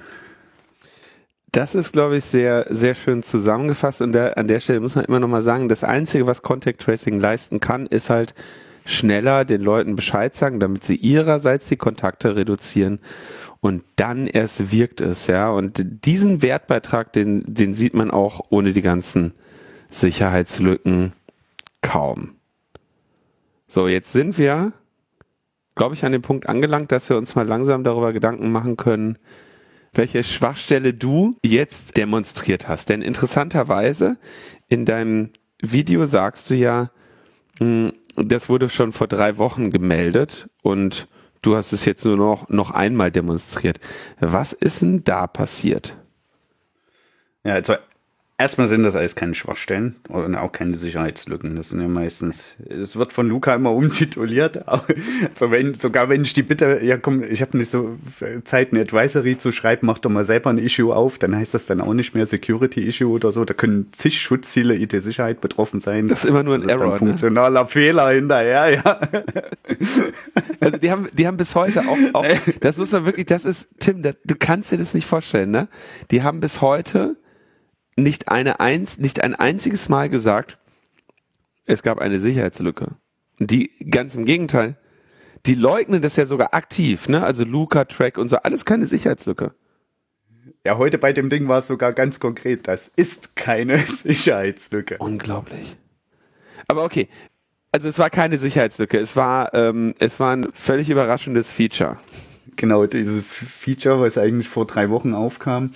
Das 1.53 1.77
ist, 1.77 1.93
glaube 1.93 2.17
ich, 2.17 2.25
sehr, 2.25 2.67
sehr 2.71 2.97
schön 2.97 3.23
zusammengefasst. 3.23 4.01
Und 4.01 4.13
der, 4.13 4.37
an 4.37 4.49
der 4.49 4.59
Stelle 4.59 4.81
muss 4.81 4.97
man 4.97 5.05
immer 5.05 5.21
noch 5.21 5.29
mal 5.29 5.43
sagen, 5.43 5.69
das 5.69 5.85
Einzige, 5.85 6.27
was 6.27 6.43
Contact 6.43 6.81
Tracing 6.81 7.21
leisten 7.21 7.61
kann, 7.61 7.87
ist 7.87 8.11
halt 8.11 8.35
schneller 8.85 9.45
den 9.45 9.61
Leuten 9.61 9.97
Bescheid 9.97 10.35
sagen, 10.35 10.61
damit 10.61 10.85
sie 10.85 10.97
ihrerseits 10.97 11.69
die 11.69 11.77
Kontakte 11.77 12.37
reduzieren 12.37 13.01
und 13.65 13.83
dann 13.97 14.27
erst 14.27 14.73
wirkt 14.73 15.01
es, 15.01 15.27
ja. 15.27 15.49
Und 15.49 15.83
diesen 16.05 16.43
Wertbeitrag, 16.43 17.15
den, 17.15 17.45
den 17.47 17.73
sieht 17.73 17.95
man 17.95 18.11
auch 18.11 18.45
ohne 18.51 18.75
die 18.75 18.83
ganzen 18.83 19.33
Sicherheitslücken 19.89 21.13
kaum. 21.81 22.35
So, 23.67 23.89
jetzt 23.89 24.13
sind 24.13 24.37
wir, 24.37 24.75
glaube 25.77 25.95
ich, 25.95 26.05
an 26.05 26.13
dem 26.13 26.21
Punkt 26.21 26.47
angelangt, 26.47 26.93
dass 26.93 27.09
wir 27.09 27.17
uns 27.17 27.35
mal 27.37 27.47
langsam 27.47 27.85
darüber 27.85 28.13
Gedanken 28.13 28.53
machen 28.53 28.77
können, 28.77 29.17
welche 29.95 30.25
Schwachstelle 30.25 30.93
du 30.93 31.37
jetzt 31.43 31.97
demonstriert 31.97 32.69
hast. 32.69 32.91
Denn 32.91 33.01
interessanterweise 33.01 34.19
in 34.69 34.85
deinem 34.85 35.31
Video 35.63 36.05
sagst 36.05 36.51
du 36.51 36.55
ja, 36.55 36.91
hm, 37.59 37.95
das 38.17 38.49
wurde 38.49 38.69
schon 38.69 38.93
vor 38.93 39.09
drei 39.09 39.39
Wochen 39.39 39.71
gemeldet 39.71 40.49
und 40.63 41.09
du 41.43 41.57
hast 41.57 41.73
es 41.73 41.85
jetzt 41.85 42.05
nur 42.05 42.17
noch, 42.17 42.49
noch 42.49 42.71
einmal 42.71 43.11
demonstriert. 43.11 43.81
Was 44.21 44.53
ist 44.53 44.83
denn 44.83 45.05
da 45.05 45.27
passiert? 45.27 45.97
Ja, 47.45 47.55
also 47.55 47.75
Erstmal 48.37 48.67
sind 48.67 48.83
das 48.83 48.97
alles 48.97 49.15
keine 49.15 49.35
Schwachstellen 49.35 49.95
und 50.09 50.35
auch 50.35 50.51
keine 50.51 50.75
Sicherheitslücken. 50.75 51.55
Das 51.55 51.69
sind 51.69 51.81
ja 51.81 51.87
meistens, 51.87 52.57
es 52.69 52.97
wird 52.97 53.13
von 53.13 53.29
Luca 53.29 53.55
immer 53.55 53.73
umtituliert. 53.73 54.65
Also 55.35 55.51
wenn, 55.51 55.75
sogar 55.75 56.09
wenn 56.09 56.23
ich 56.23 56.33
die 56.33 56.43
Bitte, 56.43 56.81
ja 56.83 56.97
komm, 56.97 57.23
ich 57.23 57.41
habe 57.41 57.57
nicht 57.57 57.71
so 57.71 57.97
Zeit, 58.45 58.73
eine 58.73 58.81
Advisory 58.81 59.39
zu 59.39 59.53
schreiben, 59.53 59.87
mach 59.87 59.99
doch 59.99 60.11
mal 60.11 60.25
selber 60.25 60.51
ein 60.51 60.59
Issue 60.59 60.95
auf, 60.95 61.19
dann 61.19 61.35
heißt 61.35 61.55
das 61.55 61.67
dann 61.67 61.81
auch 61.81 61.95
nicht 61.95 62.15
mehr 62.15 62.27
Security 62.27 62.87
Issue 62.87 63.11
oder 63.11 63.33
so. 63.33 63.45
Da 63.45 63.55
können 63.55 63.89
zig 63.93 64.21
Schutzziele 64.21 64.77
IT-Sicherheit 64.77 65.41
betroffen 65.41 65.81
sein. 65.81 66.09
Das 66.09 66.25
ist 66.25 66.31
immer 66.31 66.43
nur 66.43 66.55
ein 66.55 66.61
das 66.61 66.71
Error. 66.71 66.87
Ist 66.87 66.91
ein 66.91 66.93
ne? 66.93 66.99
funktionaler 66.99 67.63
ne? 67.63 67.69
Fehler 67.69 68.11
hinterher, 68.11 68.71
ja. 68.71 69.01
Also 70.61 70.79
die 70.79 70.91
haben, 70.91 71.09
die 71.13 71.27
haben 71.27 71.37
bis 71.37 71.55
heute 71.55 71.83
auch, 71.83 71.99
auch 72.15 72.27
das 72.61 72.79
muss 72.79 72.93
man 72.93 73.05
wirklich, 73.05 73.27
das 73.27 73.45
ist, 73.45 73.69
Tim, 73.79 74.03
das, 74.03 74.15
du 74.25 74.35
kannst 74.39 74.73
dir 74.73 74.79
das 74.79 74.95
nicht 74.95 75.07
vorstellen, 75.07 75.51
ne? 75.51 75.69
Die 76.11 76.23
haben 76.23 76.41
bis 76.41 76.61
heute 76.61 77.17
nicht 77.97 78.29
eine 78.29 78.61
eins, 78.61 78.99
nicht 78.99 79.23
ein 79.23 79.35
einziges 79.35 79.89
Mal 79.89 80.09
gesagt, 80.09 80.59
es 81.67 81.83
gab 81.83 81.99
eine 81.99 82.21
Sicherheitslücke. 82.21 82.97
Die 83.39 83.71
ganz 83.91 84.15
im 84.15 84.25
Gegenteil, 84.25 84.77
die 85.47 85.55
leugnen 85.55 86.03
das 86.03 86.17
ja 86.17 86.27
sogar 86.27 86.55
aktiv, 86.55 87.09
ne? 87.09 87.23
Also 87.23 87.45
Luca, 87.45 87.85
Track 87.85 88.19
und 88.19 88.29
so, 88.29 88.37
alles 88.37 88.65
keine 88.65 88.87
Sicherheitslücke. 88.87 89.55
Ja, 90.65 90.79
heute 90.79 90.99
bei 90.99 91.13
dem 91.13 91.29
Ding 91.29 91.49
war 91.49 91.59
es 91.59 91.67
sogar 91.67 91.93
ganz 91.93 92.21
konkret, 92.21 92.67
das 92.69 92.89
ist 92.89 93.37
keine 93.37 93.79
Sicherheitslücke. 93.79 94.97
Unglaublich. 94.99 95.77
Aber 96.69 96.85
okay, 96.85 97.09
also 97.73 97.89
es 97.89 97.99
war 97.99 98.09
keine 98.09 98.39
Sicherheitslücke, 98.39 98.99
es 98.99 99.17
war, 99.17 99.53
ähm, 99.53 99.95
es 99.99 100.21
war 100.21 100.35
ein 100.35 100.49
völlig 100.55 100.89
überraschendes 100.89 101.53
Feature. 101.53 101.97
Genau, 102.57 102.87
dieses 102.87 103.31
Feature, 103.31 104.01
was 104.01 104.17
eigentlich 104.17 104.49
vor 104.49 104.67
drei 104.67 104.89
Wochen 104.91 105.13
aufkam, 105.13 105.73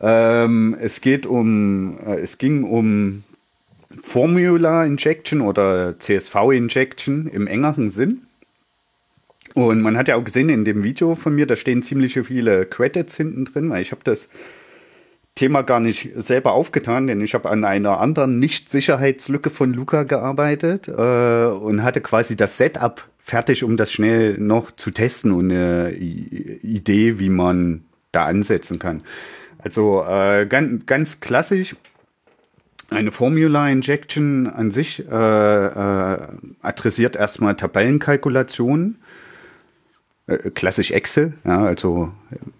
ähm, 0.00 0.76
es 0.80 1.00
geht 1.00 1.26
um, 1.26 1.98
äh, 2.06 2.20
es 2.20 2.38
ging 2.38 2.64
um 2.64 3.24
Formula 4.02 4.84
Injection 4.84 5.40
oder 5.40 5.98
CSV 5.98 6.34
Injection 6.52 7.28
im 7.28 7.46
engeren 7.46 7.90
Sinn. 7.90 8.22
Und 9.54 9.80
man 9.80 9.96
hat 9.96 10.08
ja 10.08 10.16
auch 10.16 10.24
gesehen 10.24 10.50
in 10.50 10.66
dem 10.66 10.82
Video 10.84 11.14
von 11.14 11.34
mir, 11.34 11.46
da 11.46 11.56
stehen 11.56 11.82
ziemlich 11.82 12.20
viele 12.24 12.66
Credits 12.66 13.16
hinten 13.16 13.46
drin, 13.46 13.70
weil 13.70 13.80
ich 13.80 13.90
habe 13.90 14.02
das 14.04 14.28
Thema 15.34 15.62
gar 15.62 15.80
nicht 15.80 16.10
selber 16.16 16.52
aufgetan, 16.52 17.06
denn 17.06 17.20
ich 17.20 17.34
habe 17.34 17.48
an 17.48 17.64
einer 17.64 18.00
anderen 18.00 18.38
Nicht-Sicherheitslücke 18.38 19.50
von 19.50 19.72
Luca 19.72 20.02
gearbeitet 20.02 20.88
äh, 20.88 21.46
und 21.46 21.82
hatte 21.82 22.00
quasi 22.00 22.36
das 22.36 22.56
Setup 22.58 23.06
fertig, 23.18 23.64
um 23.64 23.76
das 23.76 23.92
schnell 23.92 24.38
noch 24.38 24.70
zu 24.70 24.90
testen 24.90 25.32
und 25.32 25.50
eine 25.50 25.92
Idee, 25.92 27.18
wie 27.18 27.28
man 27.28 27.84
da 28.12 28.24
ansetzen 28.24 28.78
kann. 28.78 29.02
Also 29.58 30.04
äh, 30.04 30.46
ganz, 30.46 30.86
ganz 30.86 31.20
klassisch 31.20 31.76
eine 32.90 33.12
Formula 33.12 33.68
Injection 33.68 34.46
an 34.46 34.70
sich 34.70 35.00
äh, 35.00 35.12
äh, 35.12 36.18
adressiert 36.62 37.16
erstmal 37.16 37.56
Tabellenkalkulationen, 37.56 38.98
äh, 40.26 40.50
klassisch 40.50 40.92
Excel, 40.92 41.34
ja, 41.44 41.64
also 41.64 42.12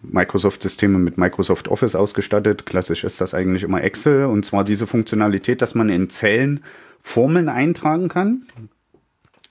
Microsoft-Systeme 0.03 0.99
mit 0.99 1.17
Microsoft 1.17 1.69
Office 1.69 1.95
ausgestattet. 1.95 2.67
Klassisch 2.67 3.05
ist 3.05 3.21
das 3.21 3.35
eigentlich 3.35 3.63
immer 3.63 3.83
Excel 3.85 4.25
und 4.25 4.45
zwar 4.45 4.65
diese 4.65 4.87
Funktionalität, 4.87 5.63
dass 5.63 5.75
man 5.75 5.89
in 5.89 6.11
Zellen 6.11 6.65
Formeln 7.01 7.49
eintragen 7.49 8.09
kann. 8.09 8.43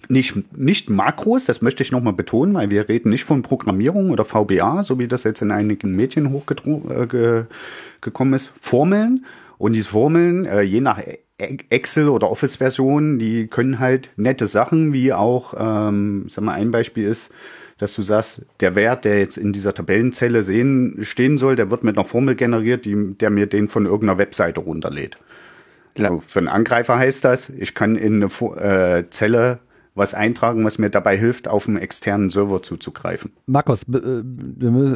Nicht, 0.08 0.58
nicht 0.58 0.90
Makros, 0.90 1.46
das 1.46 1.62
möchte 1.62 1.84
ich 1.84 1.92
nochmal 1.92 2.14
betonen, 2.14 2.54
weil 2.54 2.70
wir 2.70 2.88
reden 2.88 3.10
nicht 3.10 3.24
von 3.24 3.42
Programmierung 3.42 4.12
oder 4.12 4.26
VBA, 4.26 4.84
so 4.84 5.00
wie 5.00 5.08
das 5.08 5.24
jetzt 5.24 5.42
in 5.42 5.52
einigen 5.52 5.96
Medien 5.96 6.32
hochgekommen 6.32 6.90
äh, 7.12 8.36
ist. 8.36 8.54
Formeln 8.62 9.26
und 9.58 9.74
diese 9.74 9.90
Formeln, 9.90 10.46
äh, 10.46 10.62
je 10.62 10.82
nach 10.82 11.00
e-, 11.00 11.20
Excel 11.38 12.10
oder 12.10 12.32
Office-Version, 12.32 13.20
die 13.20 13.48
können 13.48 13.80
halt 13.80 14.10
nette 14.16 14.48
Sachen, 14.48 14.94
wie 14.94 15.14
auch, 15.14 15.54
ähm, 15.58 16.28
sag 16.30 16.44
mal, 16.44 16.54
ein 16.54 16.72
Beispiel 16.72 17.08
ist, 17.08 17.32
dass 17.78 17.94
du 17.94 18.02
sagst, 18.02 18.44
der 18.62 18.76
Wert, 18.76 19.04
der 19.04 19.20
jetzt 19.20 19.38
in 19.38 19.52
dieser 19.52 19.74
Tabellenzelle 19.74 20.44
sehen, 20.44 21.00
stehen 21.02 21.38
soll, 21.38 21.56
der 21.56 21.72
wird 21.72 21.84
mit 21.84 21.98
einer 21.98 22.06
Formel 22.06 22.36
generiert, 22.36 22.86
die, 22.86 23.16
der 23.16 23.30
mir 23.30 23.48
den 23.48 23.68
von 23.68 23.86
irgendeiner 23.86 24.18
Webseite 24.18 24.62
runterlädt. 24.62 25.18
Ja. 25.98 26.18
für 26.28 26.40
einen 26.40 26.50
Angreifer 26.50 26.98
heißt 26.98 27.24
das, 27.24 27.50
ich 27.50 27.74
kann 27.74 27.96
in 27.96 28.22
eine 28.22 29.00
äh, 29.00 29.10
Zelle 29.10 29.60
was 29.96 30.14
eintragen, 30.14 30.64
was 30.66 30.78
mir 30.78 30.90
dabei 30.90 31.18
hilft, 31.18 31.48
auf 31.48 31.68
einen 31.68 31.78
externen 31.78 32.30
Server 32.30 32.62
zuzugreifen. 32.62 33.32
Markus, 33.46 33.84
äh, 33.84 34.24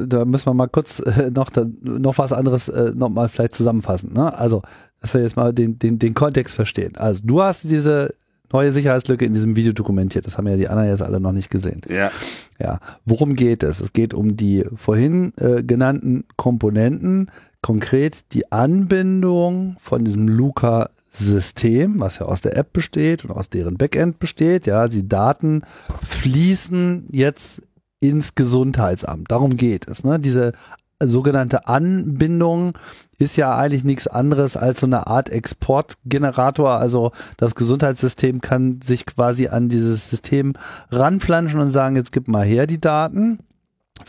da 0.07 0.25
müssen 0.25 0.45
wir 0.45 0.53
mal 0.53 0.67
kurz 0.67 0.99
äh, 0.99 1.31
noch, 1.31 1.51
noch 1.81 2.17
was 2.17 2.33
anderes 2.33 2.67
äh, 2.67 2.91
noch 2.93 3.09
mal 3.09 3.29
vielleicht 3.29 3.53
zusammenfassen. 3.53 4.13
Ne? 4.13 4.37
Also, 4.37 4.61
dass 4.99 5.13
wir 5.13 5.21
jetzt 5.21 5.37
mal 5.37 5.53
den, 5.53 5.79
den, 5.79 5.99
den 5.99 6.13
Kontext 6.13 6.53
verstehen. 6.53 6.97
Also, 6.97 7.21
du 7.23 7.41
hast 7.41 7.63
diese 7.63 8.13
neue 8.51 8.71
Sicherheitslücke 8.71 9.25
in 9.25 9.33
diesem 9.33 9.55
Video 9.55 9.73
dokumentiert. 9.73 10.25
Das 10.25 10.37
haben 10.37 10.47
ja 10.47 10.57
die 10.57 10.67
anderen 10.67 10.89
jetzt 10.89 11.01
alle 11.01 11.19
noch 11.19 11.31
nicht 11.31 11.49
gesehen. 11.49 11.81
Ja. 11.87 12.11
Ja. 12.59 12.79
Worum 13.05 13.35
geht 13.35 13.63
es? 13.63 13.79
Es 13.79 13.93
geht 13.93 14.13
um 14.13 14.35
die 14.35 14.65
vorhin 14.75 15.33
äh, 15.37 15.63
genannten 15.63 16.25
Komponenten, 16.35 17.31
konkret 17.61 18.33
die 18.33 18.51
Anbindung 18.51 19.77
von 19.79 20.03
diesem 20.03 20.27
Luca 20.27 20.89
System, 21.11 21.99
was 21.99 22.19
ja 22.19 22.25
aus 22.25 22.41
der 22.41 22.55
App 22.55 22.73
besteht 22.73 23.25
und 23.25 23.31
aus 23.31 23.49
deren 23.49 23.77
Backend 23.77 24.19
besteht. 24.19 24.67
Ja, 24.67 24.87
die 24.87 25.07
Daten 25.07 25.63
fließen 26.05 27.07
jetzt 27.11 27.63
ins 27.99 28.35
Gesundheitsamt. 28.35 29.31
Darum 29.31 29.57
geht 29.57 29.87
es. 29.87 30.03
Ne? 30.03 30.19
Diese 30.19 30.53
sogenannte 31.01 31.67
Anbindung 31.67 32.77
ist 33.17 33.37
ja 33.37 33.57
eigentlich 33.57 33.83
nichts 33.83 34.07
anderes 34.07 34.57
als 34.57 34.81
so 34.81 34.85
eine 34.85 35.07
Art 35.07 35.29
Exportgenerator. 35.29 36.71
Also 36.71 37.11
das 37.37 37.55
Gesundheitssystem 37.55 38.41
kann 38.41 38.81
sich 38.81 39.05
quasi 39.05 39.47
an 39.47 39.69
dieses 39.69 40.09
System 40.09 40.53
ranflanschen 40.89 41.59
und 41.59 41.69
sagen, 41.69 41.95
jetzt 41.95 42.11
gib 42.11 42.27
mal 42.27 42.45
her 42.45 42.67
die 42.67 42.79
Daten 42.79 43.39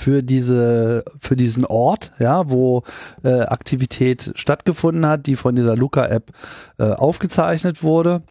für 0.01 0.23
diese 0.23 1.05
für 1.19 1.37
diesen 1.37 1.67
Ort, 1.67 2.13
ja, 2.19 2.51
wo 2.51 2.85
äh, 3.23 3.43
Aktivität 3.43 4.33
stattgefunden 4.35 5.07
hat, 5.07 5.27
die 5.27 5.37
von 5.37 5.55
dieser 5.55 5.77
Luca-App 5.77 6.33
äh, 6.79 6.85
aufgezeichnet 6.85 7.83
wurde. 7.83 8.23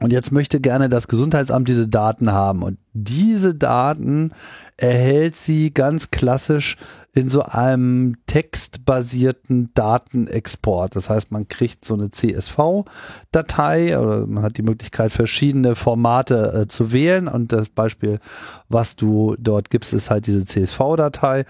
Und 0.00 0.12
jetzt 0.12 0.30
möchte 0.30 0.60
gerne 0.60 0.90
das 0.90 1.08
Gesundheitsamt 1.08 1.70
diese 1.70 1.88
Daten 1.88 2.30
haben. 2.30 2.62
Und 2.62 2.76
diese 2.92 3.54
Daten 3.54 4.32
erhält 4.76 5.36
sie 5.36 5.72
ganz 5.72 6.10
klassisch 6.10 6.76
in 7.16 7.30
so 7.30 7.42
einem 7.42 8.18
textbasierten 8.26 9.70
Datenexport. 9.72 10.94
Das 10.94 11.08
heißt, 11.08 11.32
man 11.32 11.48
kriegt 11.48 11.82
so 11.86 11.94
eine 11.94 12.10
CSV-Datei 12.10 13.98
oder 13.98 14.26
man 14.26 14.42
hat 14.42 14.58
die 14.58 14.62
Möglichkeit, 14.62 15.12
verschiedene 15.12 15.76
Formate 15.76 16.52
äh, 16.52 16.68
zu 16.68 16.92
wählen. 16.92 17.26
Und 17.26 17.52
das 17.52 17.70
Beispiel, 17.70 18.20
was 18.68 18.96
du 18.96 19.34
dort 19.38 19.70
gibst, 19.70 19.94
ist 19.94 20.10
halt 20.10 20.26
diese 20.26 20.44
CSV-Datei. 20.44 21.46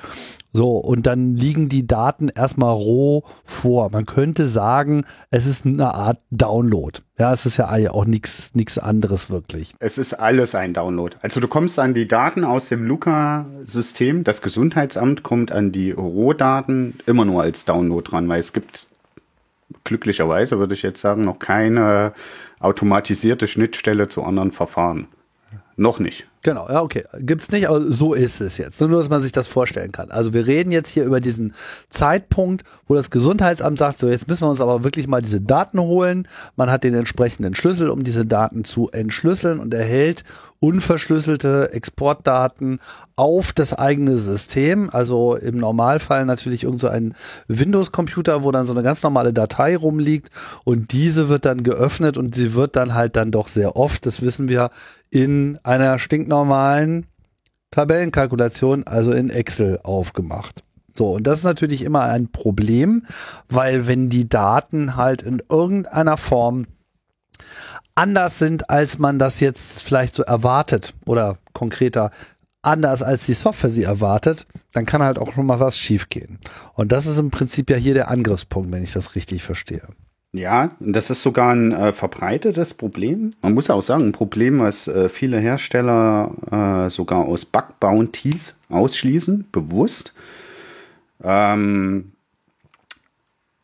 So, 0.56 0.78
und 0.78 1.06
dann 1.06 1.34
liegen 1.34 1.68
die 1.68 1.86
Daten 1.86 2.30
erstmal 2.30 2.72
roh 2.72 3.24
vor. 3.44 3.90
Man 3.90 4.06
könnte 4.06 4.48
sagen, 4.48 5.04
es 5.30 5.44
ist 5.44 5.66
eine 5.66 5.92
Art 5.92 6.18
Download. 6.30 6.98
Ja, 7.18 7.30
es 7.30 7.44
ist 7.44 7.58
ja 7.58 7.68
auch 7.90 8.06
nichts 8.06 8.54
nichts 8.54 8.78
anderes 8.78 9.28
wirklich. 9.28 9.74
Es 9.80 9.98
ist 9.98 10.14
alles 10.14 10.54
ein 10.54 10.72
Download. 10.72 11.14
Also 11.20 11.40
du 11.40 11.48
kommst 11.48 11.78
an 11.78 11.92
die 11.92 12.08
Daten 12.08 12.42
aus 12.42 12.70
dem 12.70 12.86
Luca-System. 12.86 14.24
Das 14.24 14.40
Gesundheitsamt 14.40 15.22
kommt 15.22 15.52
an 15.52 15.72
die 15.72 15.90
Rohdaten 15.90 16.94
immer 17.04 17.26
nur 17.26 17.42
als 17.42 17.66
Download 17.66 18.10
dran, 18.10 18.26
weil 18.26 18.40
es 18.40 18.54
gibt 18.54 18.86
glücklicherweise, 19.84 20.58
würde 20.58 20.72
ich 20.72 20.80
jetzt 20.80 21.02
sagen, 21.02 21.26
noch 21.26 21.38
keine 21.38 22.14
automatisierte 22.60 23.46
Schnittstelle 23.46 24.08
zu 24.08 24.24
anderen 24.24 24.52
Verfahren. 24.52 25.06
Noch 25.76 25.98
nicht. 25.98 26.26
Genau, 26.46 26.68
ja, 26.68 26.80
okay. 26.80 27.02
Gibt's 27.18 27.50
nicht, 27.50 27.68
aber 27.68 27.92
so 27.92 28.14
ist 28.14 28.40
es 28.40 28.56
jetzt. 28.56 28.80
Nur, 28.80 28.90
dass 28.90 29.08
man 29.08 29.20
sich 29.20 29.32
das 29.32 29.48
vorstellen 29.48 29.90
kann. 29.90 30.12
Also 30.12 30.32
wir 30.32 30.46
reden 30.46 30.70
jetzt 30.70 30.90
hier 30.90 31.04
über 31.04 31.18
diesen 31.18 31.54
Zeitpunkt, 31.90 32.62
wo 32.86 32.94
das 32.94 33.10
Gesundheitsamt 33.10 33.78
sagt, 33.78 33.98
so 33.98 34.08
jetzt 34.08 34.28
müssen 34.28 34.42
wir 34.42 34.50
uns 34.50 34.60
aber 34.60 34.84
wirklich 34.84 35.08
mal 35.08 35.20
diese 35.20 35.40
Daten 35.40 35.80
holen. 35.80 36.28
Man 36.54 36.70
hat 36.70 36.84
den 36.84 36.94
entsprechenden 36.94 37.56
Schlüssel, 37.56 37.90
um 37.90 38.04
diese 38.04 38.24
Daten 38.24 38.62
zu 38.62 38.90
entschlüsseln 38.92 39.58
und 39.58 39.74
erhält 39.74 40.22
unverschlüsselte 40.60 41.72
Exportdaten 41.72 42.78
auf 43.16 43.52
das 43.52 43.72
eigene 43.72 44.16
System. 44.16 44.88
Also 44.90 45.34
im 45.34 45.58
Normalfall 45.58 46.26
natürlich 46.26 46.62
irgend 46.62 46.80
so 46.80 46.88
ein 46.88 47.14
Windows-Computer, 47.48 48.44
wo 48.44 48.52
dann 48.52 48.66
so 48.66 48.72
eine 48.72 48.84
ganz 48.84 49.02
normale 49.02 49.32
Datei 49.32 49.76
rumliegt 49.76 50.30
und 50.62 50.92
diese 50.92 51.28
wird 51.28 51.44
dann 51.44 51.64
geöffnet 51.64 52.16
und 52.18 52.36
sie 52.36 52.54
wird 52.54 52.76
dann 52.76 52.94
halt 52.94 53.16
dann 53.16 53.32
doch 53.32 53.48
sehr 53.48 53.74
oft, 53.74 54.06
das 54.06 54.22
wissen 54.22 54.48
wir, 54.48 54.70
in 55.16 55.58
einer 55.62 55.98
stinknormalen 55.98 57.06
Tabellenkalkulation, 57.70 58.86
also 58.86 59.12
in 59.12 59.30
Excel 59.30 59.80
aufgemacht. 59.82 60.62
So, 60.92 61.12
und 61.12 61.26
das 61.26 61.38
ist 61.38 61.44
natürlich 61.44 61.82
immer 61.82 62.02
ein 62.02 62.30
Problem, 62.30 63.02
weil 63.48 63.86
wenn 63.86 64.10
die 64.10 64.28
Daten 64.28 64.94
halt 64.96 65.22
in 65.22 65.42
irgendeiner 65.48 66.18
Form 66.18 66.66
anders 67.94 68.38
sind, 68.38 68.68
als 68.68 68.98
man 68.98 69.18
das 69.18 69.40
jetzt 69.40 69.82
vielleicht 69.82 70.14
so 70.14 70.22
erwartet 70.22 70.92
oder 71.06 71.38
konkreter 71.54 72.10
anders 72.60 73.02
als 73.02 73.24
die 73.24 73.32
Software 73.32 73.70
sie 73.70 73.84
erwartet, 73.84 74.46
dann 74.74 74.84
kann 74.84 75.02
halt 75.02 75.18
auch 75.18 75.32
schon 75.32 75.46
mal 75.46 75.60
was 75.60 75.78
schiefgehen. 75.78 76.40
Und 76.74 76.92
das 76.92 77.06
ist 77.06 77.18
im 77.18 77.30
Prinzip 77.30 77.70
ja 77.70 77.76
hier 77.76 77.94
der 77.94 78.10
Angriffspunkt, 78.10 78.70
wenn 78.70 78.82
ich 78.82 78.92
das 78.92 79.14
richtig 79.14 79.42
verstehe. 79.42 79.88
Ja, 80.36 80.72
das 80.80 81.08
ist 81.08 81.22
sogar 81.22 81.54
ein 81.54 81.72
äh, 81.72 81.92
verbreitetes 81.92 82.74
Problem. 82.74 83.32
Man 83.40 83.54
muss 83.54 83.70
auch 83.70 83.80
sagen, 83.80 84.08
ein 84.08 84.12
Problem, 84.12 84.60
was 84.60 84.86
äh, 84.86 85.08
viele 85.08 85.38
Hersteller 85.38 86.86
äh, 86.86 86.90
sogar 86.90 87.24
aus 87.24 87.46
Bug 87.46 87.80
Bounties 87.80 88.54
ausschließen, 88.68 89.46
bewusst. 89.50 90.12
Ähm, 91.24 92.12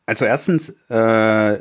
also 0.06 0.24
erstens, 0.24 0.70
äh, 0.88 1.58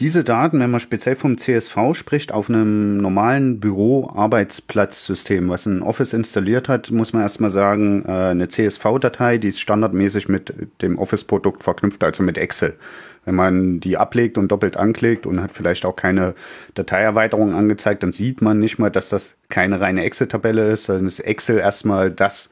diese 0.00 0.24
Daten, 0.24 0.58
wenn 0.58 0.72
man 0.72 0.80
speziell 0.80 1.14
vom 1.14 1.38
CSV 1.38 1.76
spricht, 1.92 2.32
auf 2.32 2.48
einem 2.48 2.96
normalen 2.96 3.60
Büro-Arbeitsplatzsystem, 3.60 5.48
was 5.48 5.66
ein 5.66 5.82
Office 5.82 6.12
installiert 6.12 6.68
hat, 6.68 6.90
muss 6.90 7.12
man 7.12 7.22
erstmal 7.22 7.50
sagen, 7.50 8.04
äh, 8.04 8.10
eine 8.10 8.48
CSV-Datei, 8.48 9.38
die 9.38 9.48
ist 9.48 9.60
standardmäßig 9.60 10.28
mit 10.28 10.52
dem 10.82 10.98
Office-Produkt 10.98 11.62
verknüpft, 11.62 12.02
also 12.02 12.24
mit 12.24 12.36
Excel. 12.36 12.74
Wenn 13.24 13.34
man 13.34 13.80
die 13.80 13.96
ablegt 13.96 14.38
und 14.38 14.48
doppelt 14.48 14.76
anklickt 14.76 15.26
und 15.26 15.40
hat 15.40 15.52
vielleicht 15.52 15.84
auch 15.84 15.96
keine 15.96 16.34
Dateierweiterung 16.74 17.54
angezeigt, 17.54 18.02
dann 18.02 18.12
sieht 18.12 18.42
man 18.42 18.58
nicht 18.58 18.78
mal, 18.78 18.90
dass 18.90 19.08
das 19.08 19.36
keine 19.48 19.80
reine 19.80 20.04
Excel-Tabelle 20.04 20.72
ist, 20.72 20.84
sondern 20.84 21.06
ist 21.06 21.20
Excel 21.20 21.58
erstmal 21.58 22.10
das, 22.10 22.50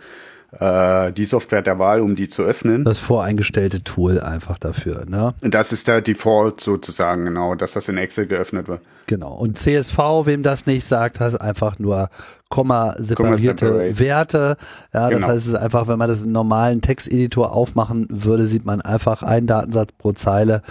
äh, 0.58 1.12
die 1.12 1.24
Software 1.24 1.62
der 1.62 1.78
Wahl, 1.78 2.00
um 2.00 2.14
die 2.14 2.28
zu 2.28 2.42
öffnen. 2.42 2.84
Das 2.84 2.98
voreingestellte 2.98 3.82
Tool 3.82 4.20
einfach 4.20 4.58
dafür, 4.58 5.04
ne? 5.06 5.34
Das 5.40 5.72
ist 5.72 5.88
der 5.88 6.00
Default 6.00 6.60
sozusagen, 6.60 7.24
genau, 7.24 7.54
dass 7.54 7.72
das 7.72 7.88
in 7.88 7.96
Excel 7.96 8.26
geöffnet 8.26 8.68
wird. 8.68 8.80
Genau. 9.06 9.34
Und 9.34 9.58
CSV, 9.58 9.98
wem 10.24 10.42
das 10.42 10.66
nicht 10.66 10.84
sagt, 10.84 11.20
heißt 11.20 11.40
einfach 11.40 11.78
nur 11.78 12.08
Komma 12.48 12.94
separierte 12.98 13.70
Komma 13.70 13.98
Werte. 13.98 14.56
Ja, 14.92 15.08
das 15.08 15.10
genau. 15.10 15.28
heißt, 15.28 15.38
es 15.38 15.46
ist 15.46 15.54
einfach, 15.54 15.88
wenn 15.88 15.98
man 15.98 16.08
das 16.08 16.22
im 16.22 16.32
normalen 16.32 16.80
Texteditor 16.80 17.52
aufmachen 17.52 18.06
würde, 18.10 18.46
sieht 18.46 18.64
man 18.64 18.80
einfach 18.80 19.22
einen 19.22 19.46
Datensatz 19.46 19.92
pro 19.92 20.12
Zeile, 20.12 20.62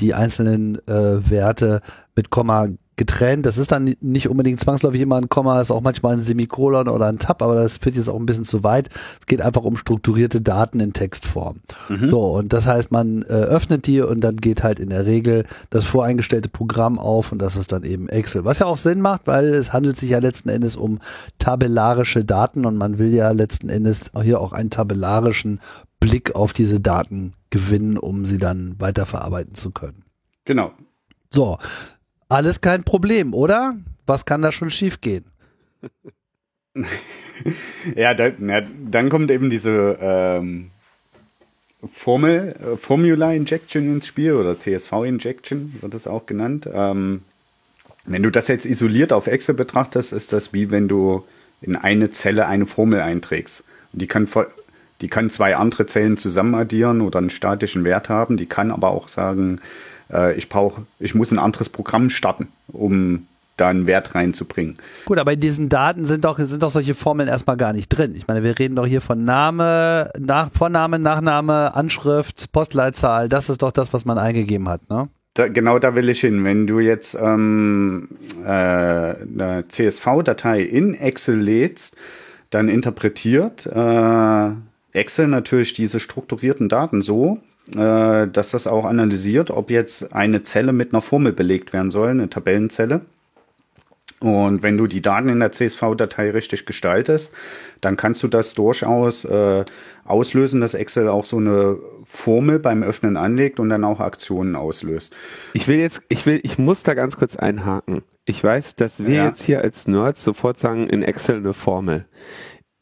die 0.00 0.14
einzelnen 0.14 0.76
äh, 0.88 1.30
Werte 1.30 1.80
mit 2.14 2.30
Komma 2.30 2.68
getrennt. 2.98 3.46
Das 3.46 3.56
ist 3.56 3.72
dann 3.72 3.94
nicht 4.00 4.28
unbedingt 4.28 4.60
zwangsläufig 4.60 5.00
immer 5.00 5.16
ein 5.16 5.30
Komma, 5.30 5.60
ist 5.60 5.70
auch 5.70 5.80
manchmal 5.80 6.14
ein 6.14 6.22
Semikolon 6.22 6.88
oder 6.88 7.06
ein 7.06 7.18
Tab, 7.18 7.40
aber 7.40 7.54
das 7.54 7.78
führt 7.78 7.96
jetzt 7.96 8.10
auch 8.10 8.18
ein 8.18 8.26
bisschen 8.26 8.44
zu 8.44 8.62
weit. 8.62 8.90
Es 9.20 9.26
geht 9.26 9.40
einfach 9.40 9.64
um 9.64 9.76
strukturierte 9.76 10.42
Daten 10.42 10.80
in 10.80 10.92
Textform. 10.92 11.60
Mhm. 11.88 12.10
So, 12.10 12.20
und 12.20 12.52
das 12.52 12.66
heißt, 12.66 12.90
man 12.90 13.22
äh, 13.22 13.26
öffnet 13.26 13.86
die 13.86 14.02
und 14.02 14.22
dann 14.22 14.36
geht 14.36 14.62
halt 14.62 14.80
in 14.80 14.90
der 14.90 15.06
Regel 15.06 15.46
das 15.70 15.86
voreingestellte 15.86 16.50
Programm 16.50 16.98
auf 16.98 17.32
und 17.32 17.40
das 17.40 17.56
ist 17.56 17.72
dann 17.72 17.84
eben 17.84 18.08
Excel. 18.08 18.44
Was 18.44 18.58
ja 18.58 18.66
auch 18.66 18.78
Sinn 18.78 19.00
macht, 19.00 19.26
weil 19.26 19.46
es 19.46 19.72
handelt 19.72 19.96
sich 19.96 20.10
ja 20.10 20.18
letzten 20.18 20.50
Endes 20.50 20.76
um 20.76 20.98
tabellarische 21.38 22.24
Daten 22.24 22.66
und 22.66 22.76
man 22.76 22.98
will 22.98 23.14
ja 23.14 23.30
letzten 23.30 23.70
Endes 23.70 24.10
hier 24.22 24.40
auch 24.40 24.52
einen 24.52 24.70
tabellarischen 24.70 25.60
Blick 26.00 26.34
auf 26.34 26.52
diese 26.52 26.80
Daten 26.80 27.34
gewinnen, 27.50 27.96
um 27.96 28.24
sie 28.24 28.38
dann 28.38 28.74
weiterverarbeiten 28.78 29.54
zu 29.54 29.70
können. 29.70 30.04
Genau. 30.44 30.72
So, 31.30 31.58
alles 32.28 32.60
kein 32.60 32.84
Problem, 32.84 33.34
oder? 33.34 33.76
Was 34.06 34.24
kann 34.24 34.42
da 34.42 34.52
schon 34.52 34.70
schiefgehen? 34.70 35.24
ja, 37.94 38.14
da, 38.14 38.30
na, 38.38 38.60
dann 38.60 39.08
kommt 39.10 39.30
eben 39.30 39.50
diese 39.50 39.98
ähm, 40.00 40.70
Formel, 41.92 42.54
äh, 42.60 42.76
Formula 42.76 43.32
Injection 43.32 43.94
ins 43.94 44.06
Spiel 44.06 44.34
oder 44.34 44.58
CSV 44.58 44.92
Injection 45.04 45.74
wird 45.80 45.94
das 45.94 46.06
auch 46.06 46.26
genannt. 46.26 46.68
Ähm, 46.72 47.22
wenn 48.04 48.22
du 48.22 48.30
das 48.30 48.48
jetzt 48.48 48.64
isoliert 48.64 49.12
auf 49.12 49.26
Excel 49.26 49.54
betrachtest, 49.54 50.12
ist 50.12 50.32
das 50.32 50.52
wie 50.52 50.70
wenn 50.70 50.88
du 50.88 51.24
in 51.60 51.76
eine 51.76 52.10
Zelle 52.10 52.46
eine 52.46 52.66
Formel 52.66 53.00
einträgst. 53.00 53.64
Und 53.92 54.00
die 54.02 54.06
kann, 54.06 54.28
die 55.00 55.08
kann 55.08 55.30
zwei 55.30 55.56
andere 55.56 55.86
Zellen 55.86 56.16
zusammen 56.16 56.54
addieren 56.54 57.00
oder 57.00 57.18
einen 57.18 57.30
statischen 57.30 57.84
Wert 57.84 58.08
haben. 58.08 58.36
Die 58.36 58.46
kann 58.46 58.70
aber 58.70 58.88
auch 58.88 59.08
sagen, 59.08 59.60
äh, 60.12 60.36
ich 60.36 60.48
brauche, 60.48 60.82
ich 60.98 61.14
muss 61.14 61.30
ein 61.30 61.38
anderes 61.38 61.68
Programm 61.68 62.10
starten, 62.10 62.48
um 62.68 63.26
da 63.56 63.68
einen 63.68 63.86
Wert 63.86 64.14
reinzubringen. 64.14 64.78
Gut, 65.04 65.18
aber 65.18 65.32
in 65.32 65.40
diesen 65.40 65.68
Daten 65.68 66.04
sind 66.04 66.24
doch, 66.24 66.38
sind 66.38 66.62
doch 66.62 66.70
solche 66.70 66.94
Formeln 66.94 67.28
erstmal 67.28 67.56
gar 67.56 67.72
nicht 67.72 67.88
drin. 67.88 68.14
Ich 68.14 68.28
meine, 68.28 68.42
wir 68.42 68.58
reden 68.58 68.76
doch 68.76 68.86
hier 68.86 69.00
von 69.00 69.24
Name, 69.24 70.12
Nach 70.18 70.50
Vorname, 70.50 70.98
Nachname, 70.98 71.74
Anschrift, 71.74 72.52
Postleitzahl. 72.52 73.28
Das 73.28 73.48
ist 73.48 73.62
doch 73.62 73.72
das, 73.72 73.92
was 73.92 74.04
man 74.04 74.18
eingegeben 74.18 74.68
hat, 74.68 74.88
ne? 74.88 75.08
Da, 75.34 75.48
genau 75.48 75.78
da 75.78 75.94
will 75.94 76.08
ich 76.08 76.20
hin. 76.20 76.44
Wenn 76.44 76.66
du 76.66 76.80
jetzt 76.80 77.14
ähm, 77.14 78.08
äh, 78.44 78.48
eine 78.48 79.64
CSV-Datei 79.68 80.62
in 80.62 80.94
Excel 80.94 81.38
lädst, 81.38 81.96
dann 82.50 82.68
interpretiert 82.68 83.66
äh, 83.66 84.50
Excel 84.92 85.28
natürlich 85.28 85.74
diese 85.74 86.00
strukturierten 86.00 86.68
Daten 86.68 87.02
so, 87.02 87.38
äh, 87.74 88.28
dass 88.28 88.50
das 88.50 88.66
auch 88.66 88.84
analysiert, 88.84 89.50
ob 89.50 89.70
jetzt 89.70 90.12
eine 90.14 90.42
Zelle 90.42 90.72
mit 90.72 90.92
einer 90.92 91.02
Formel 91.02 91.32
belegt 91.32 91.72
werden 91.72 91.90
soll, 91.90 92.10
eine 92.10 92.30
Tabellenzelle. 92.30 93.02
Und 94.20 94.62
wenn 94.62 94.76
du 94.76 94.86
die 94.86 95.00
Daten 95.00 95.28
in 95.28 95.38
der 95.38 95.52
CSV-Datei 95.52 96.30
richtig 96.30 96.66
gestaltest, 96.66 97.32
dann 97.80 97.96
kannst 97.96 98.22
du 98.22 98.28
das 98.28 98.54
durchaus 98.54 99.24
äh, 99.24 99.64
auslösen, 100.04 100.60
dass 100.60 100.74
Excel 100.74 101.08
auch 101.08 101.24
so 101.24 101.36
eine 101.36 101.76
Formel 102.04 102.58
beim 102.58 102.82
Öffnen 102.82 103.16
anlegt 103.16 103.60
und 103.60 103.68
dann 103.68 103.84
auch 103.84 104.00
Aktionen 104.00 104.56
auslöst. 104.56 105.14
Ich 105.52 105.68
will 105.68 105.78
jetzt, 105.78 106.02
ich 106.08 106.26
will, 106.26 106.40
ich 106.42 106.58
muss 106.58 106.82
da 106.82 106.94
ganz 106.94 107.16
kurz 107.16 107.36
einhaken. 107.36 108.02
Ich 108.24 108.42
weiß, 108.42 108.76
dass 108.76 109.06
wir 109.06 109.14
ja. 109.14 109.26
jetzt 109.26 109.42
hier 109.42 109.62
als 109.62 109.86
Nerds 109.86 110.24
sofort 110.24 110.58
sagen, 110.58 110.88
in 110.88 111.02
Excel 111.02 111.36
eine 111.36 111.54
Formel. 111.54 112.04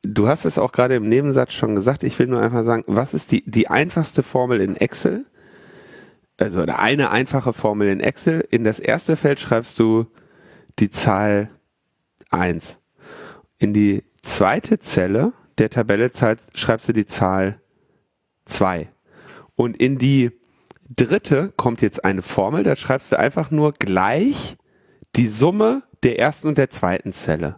Du 0.09 0.29
hast 0.29 0.45
es 0.45 0.57
auch 0.57 0.71
gerade 0.71 0.95
im 0.95 1.09
Nebensatz 1.09 1.53
schon 1.53 1.75
gesagt. 1.75 2.05
Ich 2.05 2.17
will 2.19 2.29
nur 2.29 2.41
einfach 2.41 2.65
sagen, 2.65 2.85
was 2.87 3.13
ist 3.13 3.33
die, 3.33 3.43
die 3.45 3.69
einfachste 3.69 4.23
Formel 4.23 4.61
in 4.61 4.77
Excel? 4.77 5.27
Also 6.39 6.61
eine 6.61 7.11
einfache 7.11 7.53
Formel 7.53 7.89
in 7.89 8.01
Excel. 8.01 8.47
In 8.51 8.63
das 8.63 8.79
erste 8.79 9.17
Feld 9.17 9.41
schreibst 9.41 9.79
du 9.81 10.07
die 10.79 10.91
Zahl 10.91 11.51
1. 12.31 12.79
In 13.59 13.73
die 13.73 14.05
zweite 14.23 14.79
Zelle 14.79 15.33
der 15.59 15.71
Tabelle 15.71 16.11
schreibst 16.55 16.89
du 16.89 16.93
die 16.93 17.07
Zahl 17.07 17.61
2. 18.45 18.89
Und 19.57 19.77
in 19.77 19.99
die 19.99 20.31
dritte 20.95 21.53
kommt 21.57 21.83
jetzt 21.83 22.05
eine 22.05 22.23
Formel, 22.23 22.63
da 22.63 22.77
schreibst 22.77 23.11
du 23.11 23.19
einfach 23.19 23.51
nur 23.51 23.73
gleich 23.73 24.57
die 25.17 25.29
Summe 25.29 25.83
der 26.03 26.19
ersten 26.21 26.47
und 26.47 26.59
der 26.59 26.71
zweiten 26.71 27.13
Zelle. 27.13 27.57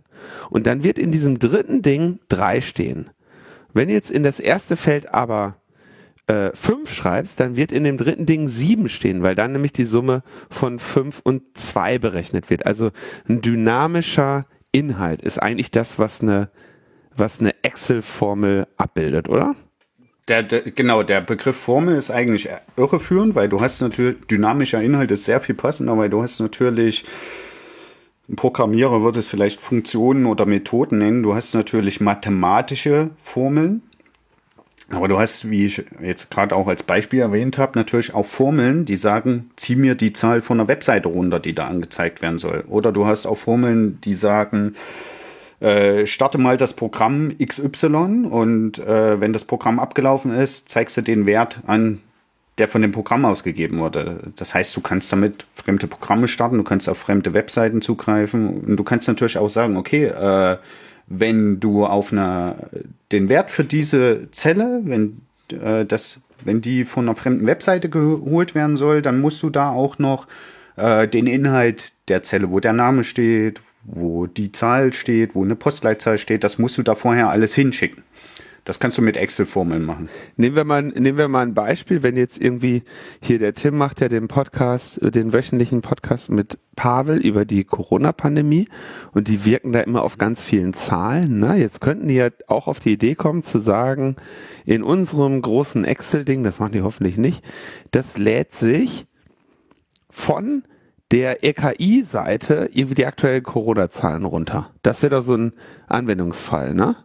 Und 0.51 0.66
dann 0.66 0.83
wird 0.83 0.99
in 0.99 1.11
diesem 1.11 1.39
dritten 1.39 1.83
Ding 1.83 2.19
3 2.29 2.61
stehen. 2.61 3.11
Wenn 3.73 3.89
jetzt 3.89 4.11
in 4.11 4.23
das 4.23 4.41
erste 4.41 4.77
Feld 4.77 5.12
aber 5.12 5.57
äh, 6.27 6.51
5 6.55 6.91
schreibst, 6.91 7.41
dann 7.41 7.57
wird 7.57 7.73
in 7.73 7.85
dem 7.85 7.97
dritten 7.97 8.27
Ding 8.27 8.49
7 8.49 8.89
stehen, 8.89 9.23
weil 9.23 9.35
dann 9.35 9.53
nämlich 9.53 9.73
die 9.73 9.85
Summe 9.85 10.23
von 10.51 10.79
5 10.79 11.21
und 11.23 11.43
2 11.57 11.99
berechnet 11.99 12.51
wird. 12.51 12.66
Also 12.66 12.91
ein 13.29 13.41
dynamischer 13.41 14.47
Inhalt 14.73 15.23
ist 15.23 15.39
eigentlich 15.39 15.71
das, 15.71 15.99
was 15.99 16.21
eine, 16.21 16.51
was 17.16 17.41
eine 17.41 17.55
Excel-Formel 17.62 18.66
abbildet, 18.77 19.29
oder? 19.29 19.57
Der, 20.29 20.43
der, 20.43 20.61
genau, 20.61 21.03
der 21.03 21.23
Begriff 21.23 21.57
Formel 21.57 21.97
ist 21.97 22.11
eigentlich 22.11 22.51
irreführend, 22.77 23.35
weil 23.35 23.49
du 23.49 23.61
hast 23.61 23.81
natürlich, 23.81 24.27
dynamischer 24.27 24.83
Inhalt 24.83 25.11
ist 25.11 25.25
sehr 25.25 25.41
viel 25.41 25.55
passender, 25.55 25.97
weil 25.97 26.11
du 26.11 26.23
hast 26.23 26.39
natürlich, 26.39 27.07
ein 28.29 28.37
Programmierer 28.37 29.03
wird 29.03 29.16
es 29.16 29.26
vielleicht 29.26 29.61
Funktionen 29.61 30.26
oder 30.26 30.45
Methoden 30.45 30.99
nennen, 30.99 31.22
du 31.22 31.35
hast 31.35 31.55
natürlich 31.55 32.01
mathematische 32.01 33.11
Formeln, 33.16 33.83
aber 34.91 35.09
du 35.09 35.18
hast, 35.18 35.51
wie 35.51 35.66
ich 35.66 35.85
jetzt 36.03 36.31
gerade 36.31 36.55
auch 36.55 36.66
als 36.66 36.83
Beispiel 36.83 37.20
erwähnt 37.20 37.59
habe, 37.59 37.79
natürlich 37.79 38.14
auch 38.14 38.26
Formeln, 38.26 38.85
die 38.85 38.97
sagen, 38.97 39.51
zieh 39.57 39.76
mir 39.76 39.95
die 39.95 40.12
Zahl 40.12 40.43
von 40.43 40.61
einer 40.61 40.68
Webseite 40.68 41.09
runter, 41.09 41.41
die 41.41 41.55
da 41.55 41.66
angezeigt 41.66 42.22
werden 42.22 42.39
soll. 42.39 42.64
Oder 42.68 42.93
du 42.93 43.07
hast 43.07 43.26
auch 43.26 43.37
Formeln, 43.37 44.01
die 44.03 44.14
sagen, 44.14 44.74
äh, 45.61 46.07
starte 46.07 46.39
mal 46.39 46.57
das 46.57 46.74
Programm 46.74 47.35
XY 47.39 48.26
und 48.31 48.79
äh, 48.79 49.20
wenn 49.20 49.33
das 49.33 49.45
Programm 49.45 49.79
abgelaufen 49.79 50.33
ist, 50.33 50.68
zeigst 50.68 50.97
du 50.97 51.03
den 51.03 51.26
Wert 51.26 51.61
an, 51.66 52.01
der 52.59 52.68
von 52.68 52.82
dem 52.82 52.92
Programm 52.92 53.24
ausgegeben 53.24 53.78
wurde. 53.78 54.32
Das 54.36 54.54
heißt, 54.54 54.76
du 54.76 54.80
kannst 54.80 55.12
damit 55.12 55.46
fremde 55.54 55.86
Programme 55.86 56.28
starten, 56.28 56.59
du 56.59 56.64
kannst 56.64 56.88
auf 56.88 56.98
fremde 56.98 57.32
Webseiten 57.32 57.82
zugreifen 57.82 58.61
und 58.61 58.76
du 58.76 58.84
kannst 58.84 59.09
natürlich 59.09 59.38
auch 59.38 59.48
sagen, 59.48 59.76
okay, 59.76 60.06
äh, 60.06 60.56
wenn 61.06 61.61
du 61.61 61.86
auf 61.86 62.12
einer 62.12 62.56
den 63.12 63.28
Wert 63.28 63.50
für 63.50 63.64
diese 63.64 64.30
Zelle, 64.30 64.82
wenn 64.84 65.22
äh, 65.50 65.84
das, 65.84 66.20
wenn 66.44 66.61
die 66.61 66.84
von 66.84 67.06
einer 67.09 67.16
fremden 67.16 67.46
Webseite 67.46 67.88
geholt 67.88 68.54
werden 68.54 68.76
soll, 68.76 69.02
dann 69.02 69.20
musst 69.20 69.42
du 69.42 69.50
da 69.50 69.70
auch 69.70 69.98
noch 69.98 70.26
äh, 70.76 71.09
den 71.09 71.26
Inhalt 71.26 71.92
der 72.09 72.22
Zelle, 72.22 72.50
wo 72.50 72.61
der 72.61 72.72
Name 72.72 73.04
steht, 73.04 73.61
wo 73.84 74.26
die 74.26 74.52
Zahl 74.52 74.92
steht, 74.92 75.34
wo 75.34 75.42
eine 75.42 75.56
Postleitzahl 75.56 76.18
steht, 76.18 76.44
das 76.44 76.59
musst 76.59 76.76
du 76.78 76.82
da 76.82 76.94
vorher 76.94 77.30
alles 77.30 77.54
hinschicken. 77.54 78.02
Das 78.69 78.81
kannst 78.81 78.99
du 78.99 79.03
mit 79.03 79.16
Excel-Formeln 79.16 79.83
machen. 79.83 80.11
Nehmen 80.37 80.55
wir 80.55 80.64
mal, 80.64 80.83
nehmen 80.83 81.16
wir 81.16 81.29
mal 81.29 81.41
ein 81.41 81.55
Beispiel, 81.55 82.03
wenn 82.03 82.16
jetzt 82.16 82.39
irgendwie 82.39 82.83
hier 83.23 83.39
der 83.39 83.55
Tim 83.55 83.79
macht 83.79 84.03
ja 84.03 84.11
den 84.11 84.29
Podcast, 84.29 85.01
den 85.01 85.33
wöchentlichen 85.33 85.81
Podcast 85.81 86.29
mit 86.29 86.59
Pavel 86.77 87.16
über 87.16 87.47
die 87.47 87.64
Corona-Pandemie 87.64 88.69
und 89.12 89.27
die 89.29 89.47
wirken 89.47 89.73
da 89.73 89.81
immer 89.81 90.03
auf 90.03 90.19
ganz 90.19 90.45
vielen 90.45 90.75
Zahlen. 90.75 91.39
Ne? 91.39 91.57
Jetzt 91.57 91.81
könnten 91.81 92.09
die 92.09 92.16
ja 92.16 92.29
auch 92.47 92.69
auf 92.69 92.79
die 92.79 92.93
Idee 92.93 93.14
kommen 93.14 93.43
zu 93.43 93.59
sagen, 93.59 94.16
in 94.66 94.83
unserem 94.83 95.41
großen 95.41 95.87
Excel-Ding, 95.87 96.45
das 96.45 96.59
machen 96.59 96.73
die 96.73 96.83
hoffentlich 96.83 97.16
nicht, 97.16 97.43
das 97.91 98.19
lädt 98.19 98.53
sich 98.53 99.07
von 100.11 100.64
der 101.11 101.43
EKI-Seite 101.43 102.69
irgendwie 102.75 102.97
die 102.97 103.07
aktuellen 103.07 103.45
Corona-Zahlen 103.45 104.27
runter. 104.27 104.75
Das 104.83 105.01
wäre 105.01 105.16
doch 105.16 105.23
so 105.23 105.37
ein 105.39 105.55
Anwendungsfall, 105.87 106.75
ne? 106.75 106.97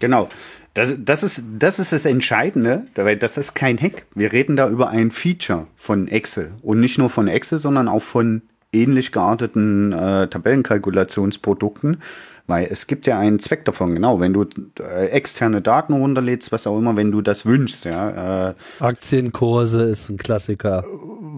Genau. 0.00 0.30
Das, 0.80 0.94
das, 0.96 1.22
ist, 1.22 1.44
das 1.58 1.78
ist 1.78 1.92
das 1.92 2.06
Entscheidende, 2.06 2.86
weil 2.94 3.14
das 3.14 3.36
ist 3.36 3.52
kein 3.54 3.78
Hack. 3.78 4.06
Wir 4.14 4.32
reden 4.32 4.56
da 4.56 4.66
über 4.66 4.88
ein 4.88 5.10
Feature 5.10 5.66
von 5.74 6.08
Excel. 6.08 6.52
Und 6.62 6.80
nicht 6.80 6.96
nur 6.96 7.10
von 7.10 7.28
Excel, 7.28 7.58
sondern 7.58 7.86
auch 7.86 8.00
von 8.00 8.40
ähnlich 8.72 9.12
gearteten 9.12 9.92
äh, 9.92 10.26
Tabellenkalkulationsprodukten, 10.28 12.00
weil 12.50 12.68
es 12.70 12.86
gibt 12.86 13.06
ja 13.06 13.18
einen 13.18 13.38
Zweck 13.38 13.64
davon, 13.64 13.94
genau, 13.94 14.20
wenn 14.20 14.32
du 14.32 14.44
äh, 14.80 15.06
externe 15.06 15.62
Daten 15.62 15.94
runterlädst, 15.94 16.52
was 16.52 16.66
auch 16.66 16.76
immer, 16.76 16.96
wenn 16.96 17.12
du 17.12 17.22
das 17.22 17.46
wünschst, 17.46 17.84
ja. 17.86 18.50
Äh, 18.50 18.54
Aktienkurse 18.80 19.84
ist 19.84 20.10
ein 20.10 20.16
Klassiker. 20.16 20.84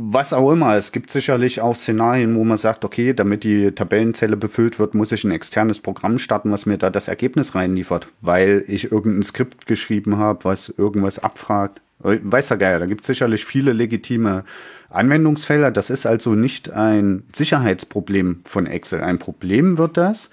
Was 0.04 0.32
auch 0.32 0.50
immer. 0.50 0.76
Es 0.76 0.90
gibt 0.90 1.10
sicherlich 1.10 1.60
auch 1.60 1.76
Szenarien, 1.76 2.34
wo 2.34 2.44
man 2.44 2.56
sagt, 2.56 2.84
okay, 2.84 3.12
damit 3.12 3.44
die 3.44 3.72
Tabellenzelle 3.72 4.36
befüllt 4.36 4.78
wird, 4.78 4.94
muss 4.94 5.12
ich 5.12 5.22
ein 5.22 5.30
externes 5.30 5.80
Programm 5.80 6.18
starten, 6.18 6.50
was 6.50 6.66
mir 6.66 6.78
da 6.78 6.90
das 6.90 7.08
Ergebnis 7.08 7.54
reinliefert, 7.54 8.08
weil 8.20 8.64
ich 8.66 8.90
irgendein 8.90 9.22
Skript 9.22 9.66
geschrieben 9.66 10.18
habe, 10.18 10.44
was 10.44 10.70
irgendwas 10.70 11.18
abfragt. 11.18 11.80
Weiß 12.00 12.48
ja 12.48 12.56
geil, 12.56 12.80
da 12.80 12.86
gibt 12.86 13.02
es 13.02 13.06
sicherlich 13.06 13.44
viele 13.44 13.72
legitime 13.72 14.44
Anwendungsfelder. 14.90 15.70
Das 15.70 15.90
ist 15.90 16.06
also 16.06 16.34
nicht 16.34 16.70
ein 16.70 17.24
Sicherheitsproblem 17.32 18.40
von 18.44 18.66
Excel. 18.66 19.02
Ein 19.02 19.18
Problem 19.18 19.78
wird 19.78 19.96
das, 19.96 20.30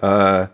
äh, 0.00 0.48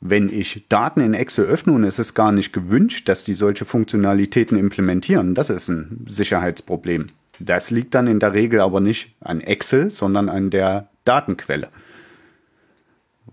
wenn 0.00 0.28
ich 0.28 0.66
Daten 0.68 1.00
in 1.00 1.14
Excel 1.14 1.46
öffne 1.46 1.72
und 1.72 1.84
es 1.84 1.98
ist 1.98 2.14
gar 2.14 2.32
nicht 2.32 2.52
gewünscht, 2.52 3.08
dass 3.08 3.24
die 3.24 3.34
solche 3.34 3.64
Funktionalitäten 3.64 4.58
implementieren, 4.58 5.34
das 5.34 5.50
ist 5.50 5.68
ein 5.68 6.04
Sicherheitsproblem. 6.08 7.08
Das 7.40 7.70
liegt 7.70 7.94
dann 7.94 8.06
in 8.06 8.20
der 8.20 8.32
Regel 8.32 8.60
aber 8.60 8.80
nicht 8.80 9.14
an 9.20 9.40
Excel, 9.40 9.90
sondern 9.90 10.28
an 10.28 10.50
der 10.50 10.88
Datenquelle. 11.04 11.68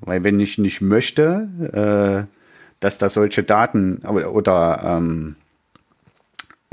Weil 0.02 0.24
wenn 0.24 0.40
ich 0.40 0.58
nicht 0.58 0.82
möchte, 0.82 2.28
äh, 2.28 2.34
dass 2.80 2.98
da 2.98 3.08
solche 3.10 3.44
Daten 3.44 4.00
oder, 4.00 4.82
ähm, 4.84 5.36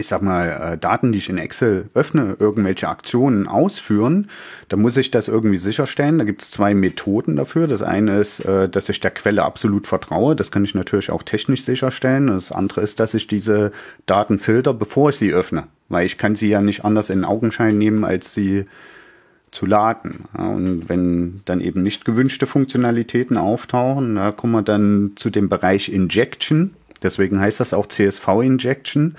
ich 0.01 0.09
sag 0.09 0.22
mal, 0.22 0.72
äh, 0.72 0.78
Daten, 0.78 1.12
die 1.12 1.18
ich 1.18 1.28
in 1.28 1.38
Excel 1.38 1.88
öffne, 1.94 2.36
irgendwelche 2.38 2.88
Aktionen 2.88 3.46
ausführen, 3.46 4.28
dann 4.68 4.80
muss 4.80 4.96
ich 4.96 5.11
das 5.11 5.28
irgendwie 5.28 5.59
sicherstellen. 5.59 6.18
Da 6.18 6.24
gibt 6.24 6.42
es 6.42 6.51
zwei 6.51 6.74
Methoden 6.74 7.36
dafür. 7.36 7.68
Das 7.68 7.82
eine 7.82 8.18
ist, 8.18 8.40
äh, 8.40 8.68
dass 8.68 8.88
ich 8.88 9.01
der 9.01 9.12
Quelle 9.12 9.44
absolut 9.44 9.86
vertraue. 9.86 10.34
Das 10.34 10.51
kann 10.51 10.64
ich 10.64 10.74
natürlich 10.74 11.11
auch 11.11 11.22
technisch 11.22 11.62
sicherstellen. 11.62 12.28
Das 12.28 12.51
andere 12.51 12.80
ist, 12.80 12.98
dass 12.98 13.14
ich 13.14 13.26
diese 13.26 13.72
Daten 14.07 14.38
filter, 14.38 14.74
bevor 14.74 15.11
ich 15.11 15.16
sie 15.16 15.32
öffne. 15.32 15.64
Weil 15.88 16.07
ich 16.07 16.18
kann 16.18 16.34
sie 16.34 16.48
ja 16.48 16.61
nicht 16.61 16.84
anders 16.84 17.11
in 17.11 17.24
Augenschein 17.24 17.78
nehmen, 17.78 18.05
als 18.05 18.34
sie 18.34 18.66
zu 19.51 19.66
laden. 19.66 20.26
und 20.38 20.88
wenn 20.88 21.40
dann 21.44 21.61
eben 21.61 21.82
nicht 21.82 22.05
gewünschte 22.05 22.46
Funktionalitäten 22.46 23.36
auftauchen, 23.36 24.14
da 24.14 24.30
kommen 24.30 24.53
wir 24.53 24.62
dann 24.62 25.12
zu 25.16 25.28
dem 25.28 25.48
Bereich 25.48 25.92
Injection. 25.92 26.70
Deswegen 27.03 27.40
heißt 27.40 27.61
das 27.61 27.72
auch 27.72 27.86
CSV-Injection, 27.86 29.16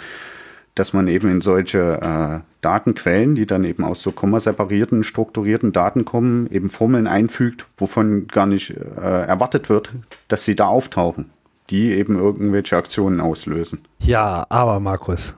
dass 0.76 0.94
man 0.94 1.08
eben 1.08 1.30
in 1.30 1.42
solche 1.42 2.00
äh, 2.02 2.40
Datenquellen, 2.62 3.36
die 3.36 3.46
dann 3.46 3.64
eben 3.64 3.84
aus 3.84 4.02
so 4.02 4.12
kommaseparierten, 4.12 5.04
strukturierten 5.04 5.72
Daten 5.74 6.06
kommen, 6.06 6.50
eben 6.52 6.70
Formeln 6.70 7.08
einfügt, 7.08 7.66
wovon 7.78 8.28
gar 8.28 8.46
nicht 8.46 8.72
äh, 8.72 8.76
erwartet 9.02 9.70
wird, 9.70 9.92
dass 10.28 10.46
sie 10.46 10.56
da 10.56 10.68
auftauchen, 10.68 11.30
die 11.70 11.92
eben 11.92 12.18
irgendwelche 12.18 12.78
Aktionen 12.78 13.20
auslösen. 13.20 13.82
Ja, 14.00 14.46
aber 14.50 14.80
Markus, 14.80 15.36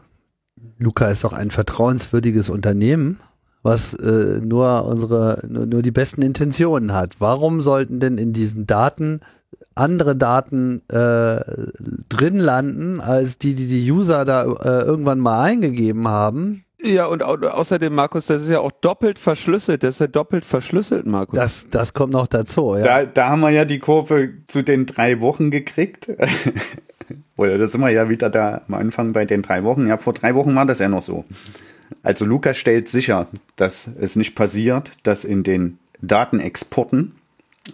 Luca 0.78 1.08
ist 1.08 1.24
doch 1.24 1.34
ein 1.34 1.52
vertrauenswürdiges 1.52 2.50
Unternehmen 2.50 3.20
was 3.64 3.94
äh, 3.94 4.42
nur 4.44 4.86
unsere 4.86 5.42
nur, 5.48 5.66
nur 5.66 5.82
die 5.82 5.92
besten 5.92 6.22
Intentionen 6.22 6.94
hat. 6.94 7.20
Warum 7.20 7.62
sollten 7.62 8.00
denn 8.00 8.18
in 8.18 8.34
diesen 8.34 8.68
Daten 8.68 9.22
andere 9.76 10.16
Daten 10.16 10.82
äh, 10.90 11.40
drin 12.10 12.38
landen, 12.38 13.02
als 13.02 13.38
die, 13.38 13.56
die 13.56 13.68
die 13.68 13.92
User 13.92 14.26
da 14.26 14.44
äh, 14.44 14.86
irgendwann 14.86 15.20
mal 15.20 15.44
eingegeben 15.44 16.08
haben? 16.08 16.64
Ja, 16.86 17.06
und 17.06 17.24
au 17.24 17.36
außerdem, 17.36 17.96
Markus, 17.96 18.26
das 18.26 18.44
ist 18.44 18.50
ja 18.50 18.60
auch 18.60 18.72
doppelt 18.72 19.18
verschlüsselt. 19.18 19.84
Das 19.84 19.92
ist 19.92 20.00
ja 20.00 20.08
doppelt 20.08 20.44
verschlüsselt, 20.44 21.06
Markus. 21.06 21.40
Das, 21.40 21.70
das 21.70 21.94
kommt 21.94 22.12
noch 22.12 22.28
dazu, 22.28 22.76
ja. 22.76 22.84
Da, 22.84 23.06
da 23.06 23.30
haben 23.30 23.40
wir 23.40 23.52
ja 23.52 23.64
die 23.64 23.80
Kurve 23.80 24.34
zu 24.48 24.64
den 24.64 24.86
drei 24.86 25.22
Wochen 25.22 25.50
gekriegt. 25.50 26.08
Oder 27.38 27.58
da 27.58 27.68
sind 27.68 27.80
wir 27.80 27.90
ja 27.90 28.10
wieder 28.10 28.30
da 28.30 28.62
am 28.68 28.74
Anfang 28.74 29.14
bei 29.14 29.24
den 29.24 29.42
drei 29.42 29.64
Wochen. 29.64 29.88
Ja, 29.88 29.98
vor 29.98 30.14
drei 30.14 30.36
Wochen 30.36 30.54
war 30.56 30.66
das 30.66 30.80
ja 30.80 30.90
noch 30.90 31.02
so. 31.02 31.24
Also 32.02 32.26
Lukas 32.26 32.58
stellt 32.58 32.90
sicher, 32.90 33.28
dass 33.56 33.90
es 34.00 34.18
nicht 34.18 34.36
passiert, 34.36 34.92
dass 35.04 35.24
in 35.24 35.44
den 35.44 35.80
Datenexporten 36.02 37.16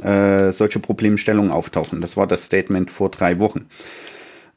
äh, 0.01 0.51
solche 0.51 0.79
Problemstellungen 0.79 1.51
auftauchen. 1.51 2.01
Das 2.01 2.15
war 2.15 2.27
das 2.27 2.45
Statement 2.45 2.91
vor 2.91 3.09
drei 3.09 3.39
Wochen. 3.39 3.65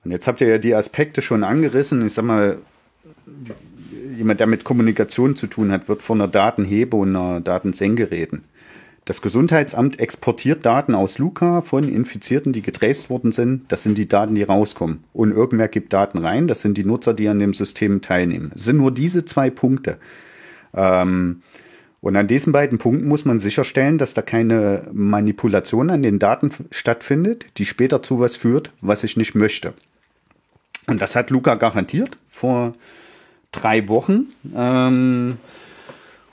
Und 0.05 0.11
jetzt 0.11 0.27
habt 0.27 0.41
ihr 0.41 0.49
ja 0.49 0.59
die 0.59 0.75
Aspekte 0.75 1.23
schon 1.23 1.45
angerissen. 1.45 2.05
Ich 2.07 2.15
sag 2.15 2.25
mal, 2.25 2.59
jemand, 4.17 4.41
der 4.41 4.47
mit 4.47 4.65
Kommunikation 4.65 5.37
zu 5.37 5.47
tun 5.47 5.73
hat, 5.73 5.89
wird 5.89 6.03
von 6.03 6.21
einer 6.21 6.31
Datenhebe 6.31 6.97
und 6.97 7.17
einer 7.17 7.41
Datensenke 7.41 8.11
reden. 8.11 8.45
Das 9.05 9.21
Gesundheitsamt 9.21 9.99
exportiert 9.99 10.65
Daten 10.65 10.95
aus 10.95 11.19
Luca 11.19 11.63
von 11.63 11.89
Infizierten, 11.89 12.53
die 12.53 12.63
getraced 12.63 13.11
worden 13.11 13.33
sind. 13.33 13.65
Das 13.73 13.83
sind 13.83 13.99
die 13.99 14.07
Daten, 14.07 14.37
die 14.37 14.45
rauskommen. 14.45 15.03
Und 15.13 15.33
irgendwer 15.33 15.67
gibt 15.67 15.93
Daten 15.93 16.19
rein. 16.19 16.47
Das 16.47 16.61
sind 16.63 16.79
die 16.79 16.85
Nutzer, 16.85 17.13
die 17.13 17.27
an 17.27 17.41
dem 17.41 17.53
System 17.53 18.01
teilnehmen. 18.01 18.53
Es 18.55 18.65
sind 18.65 18.77
nur 18.77 18.93
diese 18.93 19.25
zwei 19.25 19.51
Punkte. 19.51 19.99
Ähm, 20.73 21.43
und 22.03 22.17
an 22.17 22.27
diesen 22.27 22.53
beiden 22.53 22.79
Punkten 22.79 23.07
muss 23.07 23.25
man 23.25 23.39
sicherstellen, 23.39 23.97
dass 23.97 24.13
da 24.13 24.23
keine 24.23 24.83
Manipulation 24.93 25.89
an 25.89 26.03
den 26.03 26.19
Daten 26.19 26.51
stattfindet, 26.73 27.47
die 27.59 27.65
später 27.65 28.03
zu 28.03 28.19
was 28.19 28.35
führt, 28.35 28.73
was 28.81 29.05
ich 29.05 29.17
nicht 29.17 29.37
möchte. 29.37 29.73
Und 30.89 31.01
das 31.01 31.15
hat 31.15 31.31
Luca 31.31 31.55
garantiert 31.55 32.19
vor 32.27 32.75
drei 33.53 33.87
Wochen. 33.87 34.33
Ähm, 34.53 35.37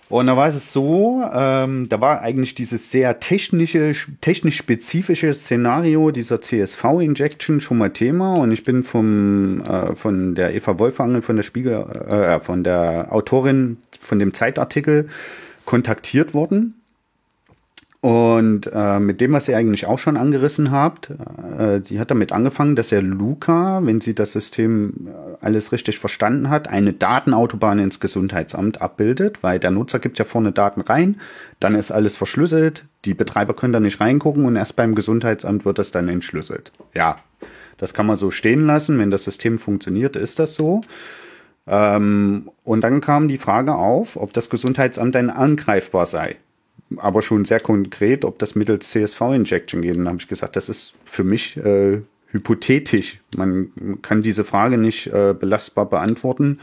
und 0.09 0.25
da 0.25 0.35
war 0.35 0.49
es 0.49 0.73
so, 0.73 1.23
ähm, 1.31 1.87
da 1.87 2.01
war 2.01 2.21
eigentlich 2.21 2.55
dieses 2.55 2.89
sehr 2.89 3.19
technische, 3.19 3.93
technisch 4.21 4.57
spezifische 4.57 5.35
Szenario 5.35 6.09
dieser 6.09 6.41
CSV-Injection 6.41 7.61
schon 7.61 7.77
mal 7.77 7.91
Thema. 7.91 8.33
Und 8.33 8.51
ich 8.51 8.63
bin 8.63 8.83
vom, 8.83 9.61
äh, 9.61 9.93
von 9.93 10.33
der 10.33 10.55
Eva 10.55 10.79
Wolfangel, 10.79 11.21
von 11.21 11.35
der 11.35 11.43
Spiegel, 11.43 11.73
äh, 12.09 12.39
von 12.39 12.63
der 12.63 13.09
Autorin 13.11 13.77
von 13.99 14.17
dem 14.17 14.33
Zeitartikel 14.33 15.09
kontaktiert 15.69 16.33
worden 16.33 16.81
und 18.01 18.71
äh, 18.73 18.99
mit 18.99 19.21
dem, 19.21 19.33
was 19.33 19.47
ihr 19.47 19.55
eigentlich 19.55 19.85
auch 19.85 19.99
schon 19.99 20.17
angerissen 20.17 20.71
habt, 20.71 21.11
äh, 21.59 21.79
die 21.79 21.99
hat 21.99 22.09
damit 22.09 22.31
angefangen, 22.31 22.75
dass 22.75 22.91
er 22.91 23.03
Luca, 23.03 23.79
wenn 23.83 24.01
sie 24.01 24.15
das 24.15 24.31
System 24.31 25.07
äh, 25.07 25.45
alles 25.45 25.71
richtig 25.71 25.99
verstanden 25.99 26.49
hat, 26.49 26.67
eine 26.67 26.93
Datenautobahn 26.93 27.77
ins 27.77 27.99
Gesundheitsamt 27.99 28.81
abbildet, 28.81 29.43
weil 29.43 29.59
der 29.59 29.69
Nutzer 29.69 29.99
gibt 29.99 30.17
ja 30.17 30.25
vorne 30.25 30.53
Daten 30.53 30.81
rein, 30.81 31.17
dann 31.59 31.75
ist 31.75 31.91
alles 31.91 32.17
verschlüsselt, 32.17 32.85
die 33.05 33.13
Betreiber 33.13 33.53
können 33.53 33.73
da 33.73 33.79
nicht 33.79 34.01
reingucken 34.01 34.45
und 34.45 34.55
erst 34.55 34.75
beim 34.75 34.95
Gesundheitsamt 34.95 35.65
wird 35.65 35.77
das 35.77 35.91
dann 35.91 36.09
entschlüsselt. 36.09 36.71
Ja, 36.95 37.17
das 37.77 37.93
kann 37.93 38.07
man 38.07 38.15
so 38.15 38.31
stehen 38.31 38.65
lassen, 38.65 38.97
wenn 38.97 39.11
das 39.11 39.25
System 39.25 39.59
funktioniert, 39.59 40.15
ist 40.15 40.39
das 40.39 40.55
so. 40.55 40.81
Ähm, 41.69 42.49
und 42.63 42.81
dann 42.81 42.99
kam 42.99 43.27
die 43.27 43.37
Frage 43.37 43.75
auf, 43.75 44.17
ob 44.17 44.33
das 44.33 44.49
Gesundheitsamt 44.49 45.15
dann 45.15 45.29
angreifbar 45.29 46.05
sei 46.05 46.37
aber 46.97 47.21
schon 47.21 47.45
sehr 47.45 47.59
konkret, 47.59 48.25
ob 48.25 48.39
das 48.39 48.55
mittels 48.55 48.89
CSV-Injection 48.89 49.81
geht. 49.81 49.97
Und 49.97 50.05
dann 50.05 50.13
habe 50.13 50.21
ich 50.21 50.27
gesagt, 50.27 50.55
das 50.55 50.69
ist 50.69 50.95
für 51.05 51.23
mich 51.23 51.57
äh, 51.57 52.01
hypothetisch. 52.31 53.19
Man 53.37 53.99
kann 54.01 54.21
diese 54.21 54.43
Frage 54.43 54.77
nicht 54.77 55.07
äh, 55.07 55.35
belastbar 55.39 55.87
beantworten, 55.87 56.59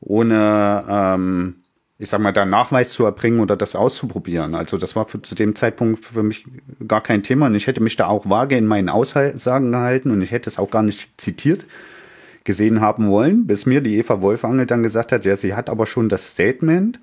ohne, 0.00 0.84
ähm, 0.88 1.56
ich 1.98 2.08
sag 2.08 2.20
mal, 2.20 2.32
da 2.32 2.46
Nachweis 2.46 2.92
zu 2.92 3.04
erbringen 3.04 3.40
oder 3.40 3.56
das 3.56 3.74
auszuprobieren. 3.74 4.54
Also 4.54 4.78
das 4.78 4.96
war 4.96 5.06
für, 5.06 5.20
zu 5.20 5.34
dem 5.34 5.54
Zeitpunkt 5.54 6.04
für 6.04 6.22
mich 6.22 6.46
gar 6.86 7.02
kein 7.02 7.22
Thema. 7.22 7.46
Und 7.46 7.54
ich 7.54 7.66
hätte 7.66 7.82
mich 7.82 7.96
da 7.96 8.06
auch 8.06 8.28
vage 8.28 8.56
in 8.56 8.66
meinen 8.66 8.88
Aussagen 8.88 9.72
gehalten 9.72 10.10
und 10.10 10.22
ich 10.22 10.30
hätte 10.30 10.48
es 10.48 10.58
auch 10.58 10.70
gar 10.70 10.82
nicht 10.82 11.08
zitiert 11.20 11.66
gesehen 12.48 12.80
haben 12.80 13.10
wollen, 13.10 13.46
bis 13.46 13.66
mir 13.66 13.82
die 13.82 13.98
Eva 13.98 14.22
Wolfangel 14.22 14.64
dann 14.64 14.82
gesagt 14.82 15.12
hat, 15.12 15.26
ja, 15.26 15.36
sie 15.36 15.52
hat 15.52 15.68
aber 15.68 15.84
schon 15.84 16.08
das 16.08 16.30
Statement 16.30 16.98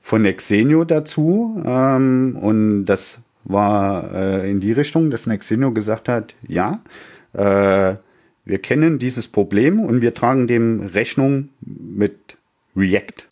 von 0.00 0.22
Nexenio 0.22 0.84
dazu 0.84 1.60
ähm, 1.66 2.38
und 2.40 2.84
das 2.84 3.18
war 3.42 4.14
äh, 4.14 4.48
in 4.48 4.60
die 4.60 4.70
Richtung, 4.70 5.10
dass 5.10 5.26
Nexenio 5.26 5.72
gesagt 5.72 6.08
hat, 6.08 6.36
ja, 6.46 6.80
äh, 7.32 7.96
wir 8.44 8.58
kennen 8.62 9.00
dieses 9.00 9.26
Problem 9.26 9.80
und 9.80 10.00
wir 10.00 10.14
tragen 10.14 10.46
dem 10.46 10.80
Rechnung 10.80 11.48
mit 11.60 12.38
React. 12.76 13.26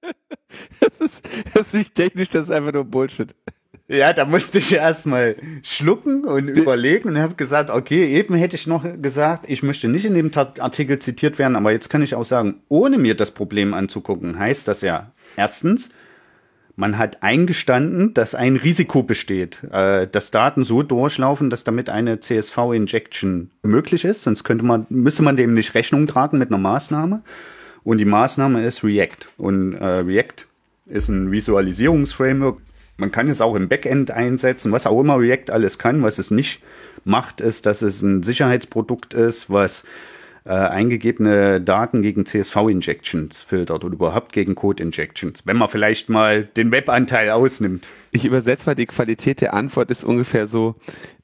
das, 0.80 1.00
ist, 1.00 1.28
das 1.54 1.68
ist 1.68 1.74
nicht 1.74 1.94
technisch, 1.94 2.30
das 2.30 2.46
ist 2.46 2.50
einfach 2.50 2.72
nur 2.72 2.84
Bullshit. 2.84 3.32
Ja, 3.86 4.12
da 4.14 4.24
musste 4.24 4.58
ich 4.58 4.72
erstmal 4.72 5.36
schlucken 5.62 6.24
und 6.24 6.48
überlegen 6.48 7.10
und 7.10 7.18
habe 7.18 7.34
gesagt, 7.34 7.68
okay, 7.68 8.16
eben 8.16 8.34
hätte 8.34 8.56
ich 8.56 8.66
noch 8.66 8.84
gesagt, 9.02 9.44
ich 9.48 9.62
möchte 9.62 9.88
nicht 9.88 10.06
in 10.06 10.14
dem 10.14 10.30
Artikel 10.34 10.98
zitiert 10.98 11.38
werden, 11.38 11.54
aber 11.54 11.70
jetzt 11.72 11.90
kann 11.90 12.02
ich 12.02 12.14
auch 12.14 12.24
sagen, 12.24 12.62
ohne 12.68 12.96
mir 12.96 13.14
das 13.14 13.30
Problem 13.30 13.74
anzugucken, 13.74 14.38
heißt 14.38 14.66
das 14.68 14.80
ja, 14.80 15.12
Erstens, 15.36 15.90
man 16.76 16.98
hat 16.98 17.22
eingestanden, 17.22 18.14
dass 18.14 18.34
ein 18.34 18.56
Risiko 18.56 19.02
besteht, 19.02 19.62
äh, 19.70 20.06
dass 20.06 20.30
Daten 20.30 20.64
so 20.64 20.82
durchlaufen, 20.82 21.50
dass 21.50 21.64
damit 21.64 21.88
eine 21.88 22.20
CSV-Injection 22.20 23.50
möglich 23.62 24.04
ist. 24.04 24.22
Sonst 24.22 24.44
könnte 24.44 24.64
man, 24.64 24.86
müsste 24.88 25.22
man 25.22 25.36
dem 25.36 25.54
nicht 25.54 25.74
Rechnung 25.74 26.06
tragen 26.06 26.38
mit 26.38 26.48
einer 26.48 26.58
Maßnahme. 26.58 27.22
Und 27.84 27.98
die 27.98 28.04
Maßnahme 28.04 28.64
ist 28.64 28.82
React. 28.82 29.28
Und 29.36 29.74
äh, 29.74 29.84
React 29.84 30.46
ist 30.86 31.08
ein 31.08 31.30
Visualisierungsframework. 31.30 32.58
Man 32.96 33.10
kann 33.10 33.28
es 33.28 33.40
auch 33.40 33.56
im 33.56 33.68
Backend 33.68 34.10
einsetzen, 34.10 34.72
was 34.72 34.86
auch 34.86 35.00
immer 35.00 35.18
React 35.18 35.50
alles 35.50 35.78
kann. 35.78 36.02
Was 36.02 36.18
es 36.18 36.30
nicht 36.30 36.62
macht, 37.04 37.40
ist, 37.40 37.66
dass 37.66 37.82
es 37.82 38.02
ein 38.02 38.22
Sicherheitsprodukt 38.22 39.14
ist, 39.14 39.50
was 39.50 39.84
äh, 40.44 40.50
eingegebene 40.50 41.60
Daten 41.60 42.02
gegen 42.02 42.26
CSV-Injections 42.26 43.42
filtert 43.42 43.82
oder 43.82 43.94
überhaupt 43.94 44.32
gegen 44.32 44.54
Code-Injections, 44.54 45.46
wenn 45.46 45.56
man 45.56 45.68
vielleicht 45.68 46.08
mal 46.08 46.44
den 46.44 46.70
Webanteil 46.70 47.30
ausnimmt. 47.30 47.88
Ich 48.12 48.24
übersetze 48.24 48.66
mal, 48.66 48.74
die 48.74 48.86
Qualität 48.86 49.40
der 49.40 49.54
Antwort 49.54 49.90
ist 49.90 50.04
ungefähr 50.04 50.46
so, 50.46 50.74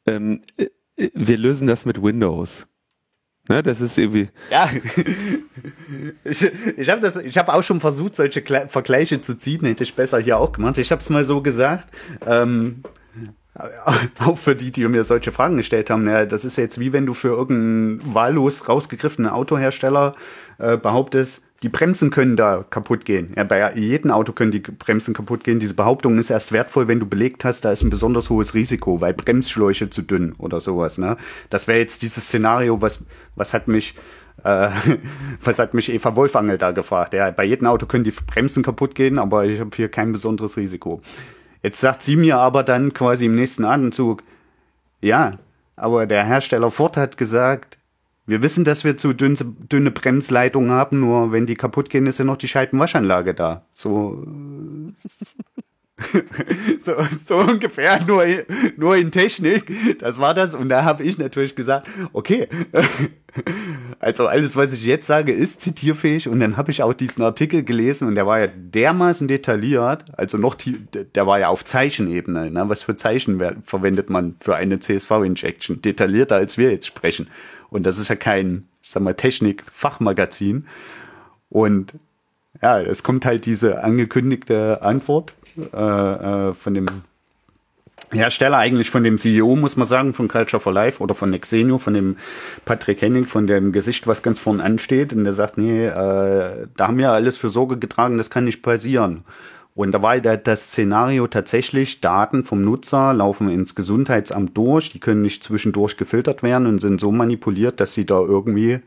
ähm, 0.07 0.41
äh, 0.57 0.69
wir 1.15 1.39
lösen 1.39 1.67
das 1.67 1.85
mit 1.85 2.03
Windows. 2.03 2.67
Ne, 3.51 3.65
das 3.65 3.81
ist 3.81 3.99
irgendwie. 3.99 4.29
Ja, 4.49 4.71
ich, 6.25 6.49
ich 6.77 6.89
habe 6.89 7.09
habe 7.09 7.53
auch 7.53 7.65
schon 7.65 7.81
versucht, 7.81 8.15
solche 8.15 8.43
Kle 8.43 8.69
Vergleiche 8.69 9.21
zu 9.23 9.37
ziehen. 9.37 9.67
Hätte 9.67 9.83
ich 9.83 9.97
besser 9.97 10.21
hier 10.21 10.39
auch 10.39 10.53
gemacht. 10.53 10.79
Ich 10.79 10.93
habe 10.93 11.01
es 11.01 11.11
mal 11.11 11.25
so 11.25 11.43
gesagt. 11.43 11.89
Ähm, 12.25 12.85
auch 14.21 14.39
für 14.39 14.55
die, 14.55 14.71
die 14.71 14.87
mir 14.87 15.03
solche 15.03 15.33
Fragen 15.33 15.57
gestellt 15.57 15.91
haben, 15.91 16.09
ja, 16.09 16.27
das 16.27 16.45
ist 16.45 16.55
jetzt 16.55 16.79
wie 16.79 16.93
wenn 16.93 17.07
du 17.07 17.13
für 17.13 17.31
irgendeinen 17.31 18.15
wahllos 18.15 18.69
rausgegriffenen 18.69 19.33
Autohersteller 19.33 20.15
äh, 20.59 20.77
behauptest, 20.77 21.43
die 21.63 21.69
Bremsen 21.69 22.11
können 22.11 22.37
da 22.37 22.65
kaputt 22.69 23.05
gehen. 23.05 23.35
Ja, 23.37 23.45
bei 23.45 23.75
jedem 23.75 24.11
Auto 24.11 24.33
können 24.33 24.51
die 24.51 24.61
Bremsen 24.61 25.13
kaputt 25.13 25.45
gehen. 25.45 25.61
Diese 25.61 25.75
Behauptung 25.75 26.19
ist 26.19 26.31
erst 26.31 26.53
wertvoll, 26.53 26.89
wenn 26.89 27.01
du 27.01 27.07
belegt 27.07 27.45
hast, 27.45 27.67
da 27.67 27.73
ist 27.73 27.83
ein 27.83 27.91
besonders 27.91 28.31
hohes 28.31 28.55
Risiko, 28.55 29.01
weil 29.03 29.13
Bremsschläuche 29.13 29.91
zu 29.91 30.01
dünn 30.01 30.33
oder 30.39 30.61
sowas. 30.61 30.97
Ne? 30.97 31.19
Das 31.51 31.69
wäre 31.69 31.79
jetzt 31.79 32.01
dieses 32.01 32.25
Szenario, 32.25 32.81
was, 32.81 33.05
was 33.37 33.53
hat 33.53 33.69
mich 33.69 33.95
äh, 34.43 34.71
was 35.45 35.59
hat 35.59 35.75
mich 35.75 35.93
Eva 35.93 36.17
Wolfangel 36.17 36.59
da 36.59 36.71
gefragt? 36.71 37.13
Ja, 37.13 37.31
bei 37.31 37.45
jedem 37.45 37.67
Auto 37.67 37.87
können 37.87 38.05
die 38.05 38.11
Bremsen 38.11 38.63
kaputt 38.63 38.95
gehen, 38.95 39.19
aber 39.19 39.45
ich 39.45 39.61
habe 39.61 39.71
hier 39.75 39.91
kein 39.91 40.13
besonderes 40.13 40.57
Risiko. 40.57 41.03
Jetzt 41.63 41.81
sagt 41.81 42.01
sie 42.01 42.17
mir 42.17 42.39
aber 42.39 42.63
dann 42.63 42.95
quasi 42.95 43.27
im 43.27 43.35
nächsten 43.35 43.67
Atemzug, 43.67 44.23
ja, 45.03 45.33
aber 45.77 46.07
der 46.07 46.25
Hersteller 46.25 46.71
Ford 46.71 46.97
hat 46.97 47.17
gesagt, 47.17 47.79
wir 48.31 48.43
wissen, 48.43 48.65
dass 48.65 48.85
wir 48.85 48.97
zu 48.97 49.13
dünne, 49.13 49.37
dünne 49.71 49.91
Bremsleitungen 49.91 50.71
haben, 50.71 51.01
nur 51.01 51.33
wenn 51.33 51.47
die 51.47 51.57
kaputt 51.57 51.91
gehen, 51.91 52.07
ist 52.07 52.19
ja 52.19 52.25
noch 52.25 52.37
die 52.37 52.49
Scheibenwaschanlage 52.49 53.35
da. 53.35 53.67
So. 53.73 54.25
so, 56.79 56.93
so 57.27 57.37
ungefähr, 57.37 58.03
nur, 58.05 58.25
nur 58.77 58.97
in 58.97 59.11
Technik. 59.11 59.71
Das 59.99 60.19
war 60.19 60.35
das. 60.35 60.55
Und 60.55 60.69
da 60.69 60.85
habe 60.85 61.03
ich 61.03 61.19
natürlich 61.19 61.55
gesagt, 61.55 61.89
okay, 62.13 62.49
also 64.01 64.27
alles, 64.27 64.57
was 64.57 64.73
ich 64.73 64.85
jetzt 64.85 65.07
sage, 65.07 65.33
ist 65.33 65.61
zitierfähig. 65.61 66.29
Und 66.29 66.41
dann 66.41 66.57
habe 66.57 66.71
ich 66.71 66.83
auch 66.83 66.95
diesen 66.95 67.23
Artikel 67.23 67.65
gelesen 67.65 68.09
und 68.09 68.15
der 68.15 68.27
war 68.27 68.41
ja 68.41 68.47
dermaßen 68.47 69.29
detailliert, 69.29 70.05
also 70.17 70.39
noch, 70.39 70.55
der 70.55 71.27
war 71.27 71.39
ja 71.39 71.49
auf 71.49 71.65
Zeichenebene. 71.65 72.51
Ne? 72.51 72.65
Was 72.69 72.83
für 72.83 72.97
Zeichen 72.97 73.41
verwendet 73.65 74.11
man 74.11 74.37
für 74.41 74.57
eine 74.57 74.81
CSV-Injection? 74.81 75.83
Detaillierter, 75.83 76.37
als 76.37 76.59
wir 76.59 76.71
jetzt 76.71 76.87
sprechen. 76.87 77.29
Und 77.71 77.85
das 77.85 77.99
ist 77.99 78.09
ja 78.09 78.17
kein, 78.17 78.67
ich 78.83 78.91
sag 78.91 79.03
mal, 79.03 79.15
Technik-Fachmagazin. 79.15 80.67
Und 81.49 81.95
ja, 82.63 82.81
es 82.81 83.03
kommt 83.03 83.25
halt 83.25 83.47
diese 83.47 83.83
angekündigte 83.83 84.83
Antwort 84.83 85.35
äh, 85.73 85.77
äh, 85.77 86.55
von 86.55 86.75
dem 86.75 86.87
Hersteller, 88.13 88.57
eigentlich 88.57 88.91
von 88.91 89.05
dem 89.05 89.19
CEO, 89.19 89.55
muss 89.55 89.77
man 89.77 89.87
sagen, 89.87 90.15
von 90.15 90.27
Culture 90.27 90.61
for 90.61 90.73
Life 90.73 91.01
oder 91.01 91.15
von 91.15 91.31
Nexenio, 91.31 91.79
von 91.79 91.95
dem 91.95 92.17
Patrick 92.65 93.03
Henning, 93.03 93.27
von 93.27 93.47
dem 93.47 93.73
Gesicht, 93.73 94.07
was 94.07 94.23
ganz 94.23 94.41
vorne 94.41 94.63
ansteht. 94.63 95.13
Und 95.13 95.25
der 95.25 95.33
sagt, 95.33 95.59
nee, 95.59 95.87
äh, 95.87 95.93
da 96.77 96.89
haben 96.89 96.99
wir 96.99 97.13
alles 97.13 97.37
für 97.37 97.51
Sorge 97.51 97.79
getragen, 97.79 98.19
das 98.19 98.31
kann 98.31 98.45
nicht 98.45 98.63
passieren. 98.63 99.25
Und 99.75 99.93
da 99.93 100.03
war 100.03 100.19
das 100.19 100.65
Szenario 100.65 101.27
tatsächlich, 101.27 102.01
Daten 102.01 102.45
vom 102.45 102.63
Nutzer 102.63 103.13
laufen 103.15 103.49
ins 103.49 103.75
Gesundheitsamt 103.75 104.57
durch, 104.57 104.91
die 104.91 105.01
können 105.01 105.23
nicht 105.23 105.45
zwischendurch 105.45 105.97
gefiltert 105.97 106.43
werden 106.43 106.67
und 106.67 106.81
sind 106.81 107.01
so 107.01 107.13
manipuliert, 107.13 107.81
dass 107.81 107.95
sie 107.95 108.05
da 108.05 108.21
irgendwie 108.21 108.81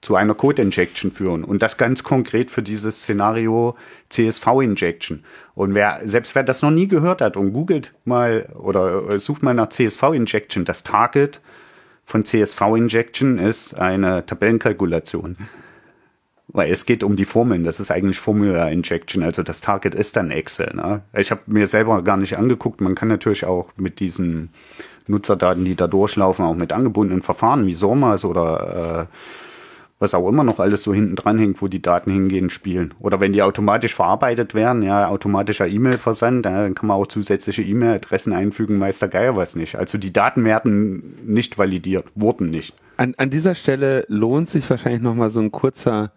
zu 0.00 0.14
einer 0.14 0.34
Code-Injection 0.34 1.10
führen. 1.10 1.42
Und 1.42 1.62
das 1.62 1.78
ganz 1.78 2.04
konkret 2.04 2.50
für 2.50 2.62
dieses 2.62 3.02
Szenario 3.02 3.76
CSV-Injection. 4.10 5.24
Und 5.54 5.74
wer, 5.74 6.00
selbst 6.04 6.34
wer 6.34 6.42
das 6.42 6.62
noch 6.62 6.70
nie 6.70 6.86
gehört 6.86 7.20
hat 7.20 7.36
und 7.36 7.52
googelt 7.52 7.94
mal 8.04 8.48
oder 8.58 9.10
äh, 9.10 9.18
sucht 9.18 9.42
mal 9.42 9.54
nach 9.54 9.68
CSV-Injection, 9.68 10.64
das 10.64 10.82
Target 10.82 11.40
von 12.04 12.24
CSV-Injection 12.24 13.38
ist 13.38 13.78
eine 13.78 14.24
Tabellenkalkulation. 14.26 15.36
Weil 16.48 16.70
es 16.70 16.86
geht 16.86 17.02
um 17.02 17.16
die 17.16 17.24
Formeln, 17.24 17.64
das 17.64 17.80
ist 17.80 17.90
eigentlich 17.90 18.20
Formula 18.20 18.68
Injection, 18.68 19.22
also 19.22 19.42
das 19.42 19.60
Target 19.60 19.94
ist 19.94 20.16
dann 20.16 20.30
Excel. 20.30 20.74
Ne? 20.74 21.02
Ich 21.12 21.32
habe 21.32 21.40
mir 21.46 21.66
selber 21.66 22.02
gar 22.02 22.16
nicht 22.16 22.38
angeguckt, 22.38 22.80
man 22.80 22.94
kann 22.94 23.08
natürlich 23.08 23.44
auch 23.44 23.72
mit 23.76 23.98
diesen 23.98 24.50
Nutzerdaten, 25.08 25.64
die 25.64 25.74
da 25.74 25.88
durchlaufen, 25.88 26.44
auch 26.44 26.54
mit 26.54 26.72
angebundenen 26.72 27.22
Verfahren 27.22 27.66
wie 27.66 27.74
SORMAS 27.74 28.24
oder 28.24 29.08
äh, 29.08 29.16
was 29.98 30.14
auch 30.14 30.28
immer 30.28 30.44
noch 30.44 30.60
alles 30.60 30.82
so 30.82 30.92
hinten 30.92 31.16
dran 31.16 31.38
hängt, 31.38 31.62
wo 31.62 31.68
die 31.68 31.80
Daten 31.80 32.10
hingehen, 32.10 32.50
spielen. 32.50 32.92
Oder 33.00 33.20
wenn 33.20 33.32
die 33.32 33.42
automatisch 33.42 33.94
verarbeitet 33.94 34.54
werden, 34.54 34.82
ja, 34.82 35.08
automatischer 35.08 35.66
E-Mail-Versand, 35.66 36.44
ja, 36.44 36.62
dann 36.62 36.74
kann 36.74 36.88
man 36.88 36.98
auch 36.98 37.06
zusätzliche 37.06 37.62
E-Mail-Adressen 37.62 38.32
einfügen, 38.34 38.78
weiß 38.78 38.98
der 38.98 39.08
Geier 39.08 39.36
was 39.36 39.56
nicht. 39.56 39.76
Also 39.76 39.96
die 39.96 40.12
Daten 40.12 40.44
werden 40.44 41.14
nicht 41.24 41.56
validiert, 41.56 42.06
wurden 42.14 42.50
nicht. 42.50 42.74
An, 42.98 43.14
an 43.16 43.30
dieser 43.30 43.54
Stelle 43.54 44.04
lohnt 44.08 44.50
sich 44.50 44.68
wahrscheinlich 44.68 45.02
nochmal 45.02 45.30
so 45.30 45.40
ein 45.40 45.50
kurzer, 45.50 46.12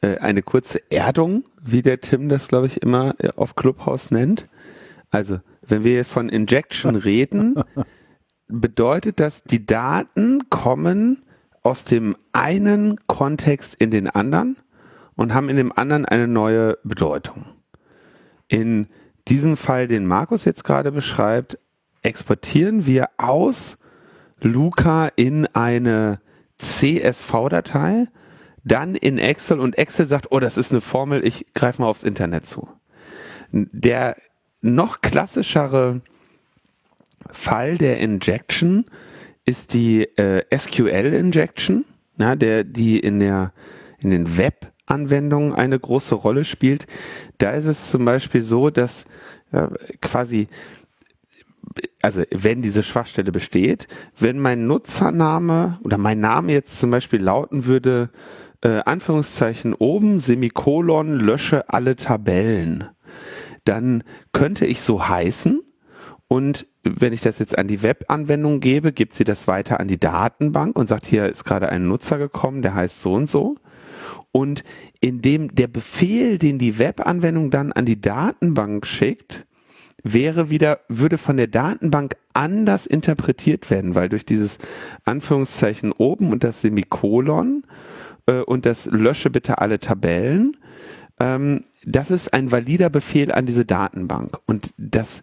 äh, 0.00 0.18
eine 0.18 0.42
kurze 0.42 0.80
Erdung, 0.90 1.44
wie 1.60 1.82
der 1.82 2.00
Tim 2.00 2.28
das, 2.28 2.48
glaube 2.48 2.66
ich, 2.66 2.82
immer 2.82 3.14
äh, 3.18 3.30
auf 3.36 3.56
Clubhouse 3.56 4.10
nennt. 4.10 4.48
Also, 5.10 5.40
wenn 5.62 5.84
wir 5.84 5.94
jetzt 5.94 6.12
von 6.12 6.28
Injection 6.28 6.96
reden, 6.96 7.56
bedeutet 8.48 9.20
das, 9.20 9.42
die 9.42 9.66
Daten 9.66 10.48
kommen 10.50 11.22
aus 11.62 11.84
dem 11.84 12.16
einen 12.32 12.98
Kontext 13.06 13.74
in 13.74 13.90
den 13.90 14.08
anderen 14.08 14.56
und 15.16 15.34
haben 15.34 15.48
in 15.48 15.56
dem 15.56 15.72
anderen 15.72 16.04
eine 16.06 16.28
neue 16.28 16.78
Bedeutung. 16.84 17.44
In 18.46 18.86
diesem 19.28 19.56
Fall, 19.56 19.88
den 19.88 20.06
Markus 20.06 20.44
jetzt 20.44 20.64
gerade 20.64 20.92
beschreibt, 20.92 21.58
exportieren 22.02 22.86
wir 22.86 23.10
aus 23.18 23.76
Luca 24.40 25.08
in 25.16 25.46
eine 25.54 26.20
CSV-Datei, 26.56 28.06
dann 28.70 28.94
in 28.94 29.18
Excel 29.18 29.60
und 29.60 29.78
Excel 29.78 30.06
sagt, 30.06 30.28
oh, 30.30 30.40
das 30.40 30.56
ist 30.56 30.70
eine 30.70 30.80
Formel, 30.80 31.24
ich 31.24 31.46
greife 31.54 31.82
mal 31.82 31.88
aufs 31.88 32.02
Internet 32.02 32.46
zu. 32.46 32.68
Der 33.50 34.16
noch 34.60 35.00
klassischere 35.00 36.00
Fall 37.30 37.78
der 37.78 37.98
Injection 37.98 38.84
ist 39.44 39.74
die 39.74 40.02
äh, 40.18 40.42
SQL-Injection, 40.56 41.84
ja, 42.18 42.36
der, 42.36 42.64
die 42.64 42.98
in 42.98 43.20
der, 43.20 43.52
in 43.98 44.10
den 44.10 44.36
Web-Anwendungen 44.36 45.54
eine 45.54 45.78
große 45.78 46.14
Rolle 46.14 46.44
spielt. 46.44 46.86
Da 47.38 47.52
ist 47.52 47.66
es 47.66 47.90
zum 47.90 48.04
Beispiel 48.04 48.42
so, 48.42 48.70
dass 48.70 49.06
äh, 49.52 49.68
quasi 50.00 50.48
also 52.02 52.22
wenn 52.30 52.62
diese 52.62 52.82
Schwachstelle 52.82 53.32
besteht, 53.32 53.88
wenn 54.18 54.38
mein 54.38 54.66
Nutzername 54.66 55.78
oder 55.82 55.98
mein 55.98 56.20
Name 56.20 56.52
jetzt 56.52 56.78
zum 56.78 56.90
Beispiel 56.90 57.20
lauten 57.20 57.66
würde, 57.66 58.10
äh, 58.62 58.80
Anführungszeichen 58.84 59.74
oben, 59.74 60.20
Semikolon, 60.20 61.18
lösche 61.18 61.68
alle 61.68 61.96
Tabellen, 61.96 62.88
dann 63.64 64.04
könnte 64.32 64.66
ich 64.66 64.80
so 64.80 65.08
heißen 65.08 65.60
und 66.28 66.66
wenn 66.82 67.12
ich 67.12 67.22
das 67.22 67.38
jetzt 67.38 67.58
an 67.58 67.68
die 67.68 67.82
Webanwendung 67.82 68.60
gebe, 68.60 68.92
gibt 68.92 69.14
sie 69.14 69.24
das 69.24 69.48
weiter 69.48 69.80
an 69.80 69.88
die 69.88 69.98
Datenbank 69.98 70.78
und 70.78 70.88
sagt, 70.88 71.06
hier 71.06 71.26
ist 71.26 71.44
gerade 71.44 71.68
ein 71.70 71.88
Nutzer 71.88 72.18
gekommen, 72.18 72.62
der 72.62 72.74
heißt 72.74 73.02
so 73.02 73.14
und 73.14 73.28
so. 73.30 73.56
Und 74.30 74.62
indem 75.00 75.54
der 75.54 75.68
Befehl, 75.68 76.38
den 76.38 76.58
die 76.58 76.78
Webanwendung 76.78 77.50
dann 77.50 77.72
an 77.72 77.86
die 77.86 78.00
Datenbank 78.00 78.86
schickt, 78.86 79.46
wäre 80.04 80.50
wieder, 80.50 80.80
würde 80.88 81.18
von 81.18 81.36
der 81.36 81.48
Datenbank 81.48 82.16
anders 82.34 82.86
interpretiert 82.86 83.70
werden, 83.70 83.94
weil 83.94 84.08
durch 84.08 84.24
dieses 84.24 84.58
Anführungszeichen 85.04 85.92
oben 85.92 86.30
und 86.30 86.44
das 86.44 86.60
Semikolon 86.60 87.64
äh, 88.28 88.40
und 88.42 88.66
das 88.66 88.86
lösche 88.86 89.30
bitte 89.30 89.58
alle 89.58 89.80
Tabellen, 89.80 90.56
ähm, 91.18 91.64
das 91.84 92.12
ist 92.12 92.32
ein 92.32 92.52
valider 92.52 92.90
Befehl 92.90 93.32
an 93.32 93.46
diese 93.46 93.64
Datenbank. 93.64 94.38
Und 94.46 94.72
das 94.76 95.22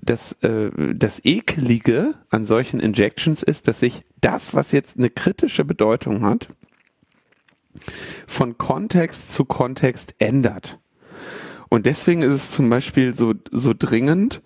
das, 0.00 0.32
äh, 0.42 0.70
das 0.94 1.20
Ekelige 1.24 2.14
an 2.30 2.44
solchen 2.44 2.80
Injections 2.80 3.42
ist, 3.42 3.68
dass 3.68 3.80
sich 3.80 4.00
das, 4.20 4.54
was 4.54 4.72
jetzt 4.72 4.96
eine 4.96 5.10
kritische 5.10 5.64
Bedeutung 5.64 6.24
hat, 6.24 6.48
von 8.26 8.56
Kontext 8.56 9.32
zu 9.32 9.44
Kontext 9.44 10.14
ändert. 10.18 10.78
Und 11.68 11.86
deswegen 11.86 12.22
ist 12.22 12.32
es 12.32 12.50
zum 12.50 12.70
Beispiel 12.70 13.14
so, 13.14 13.34
so 13.50 13.74
dringend, 13.76 14.42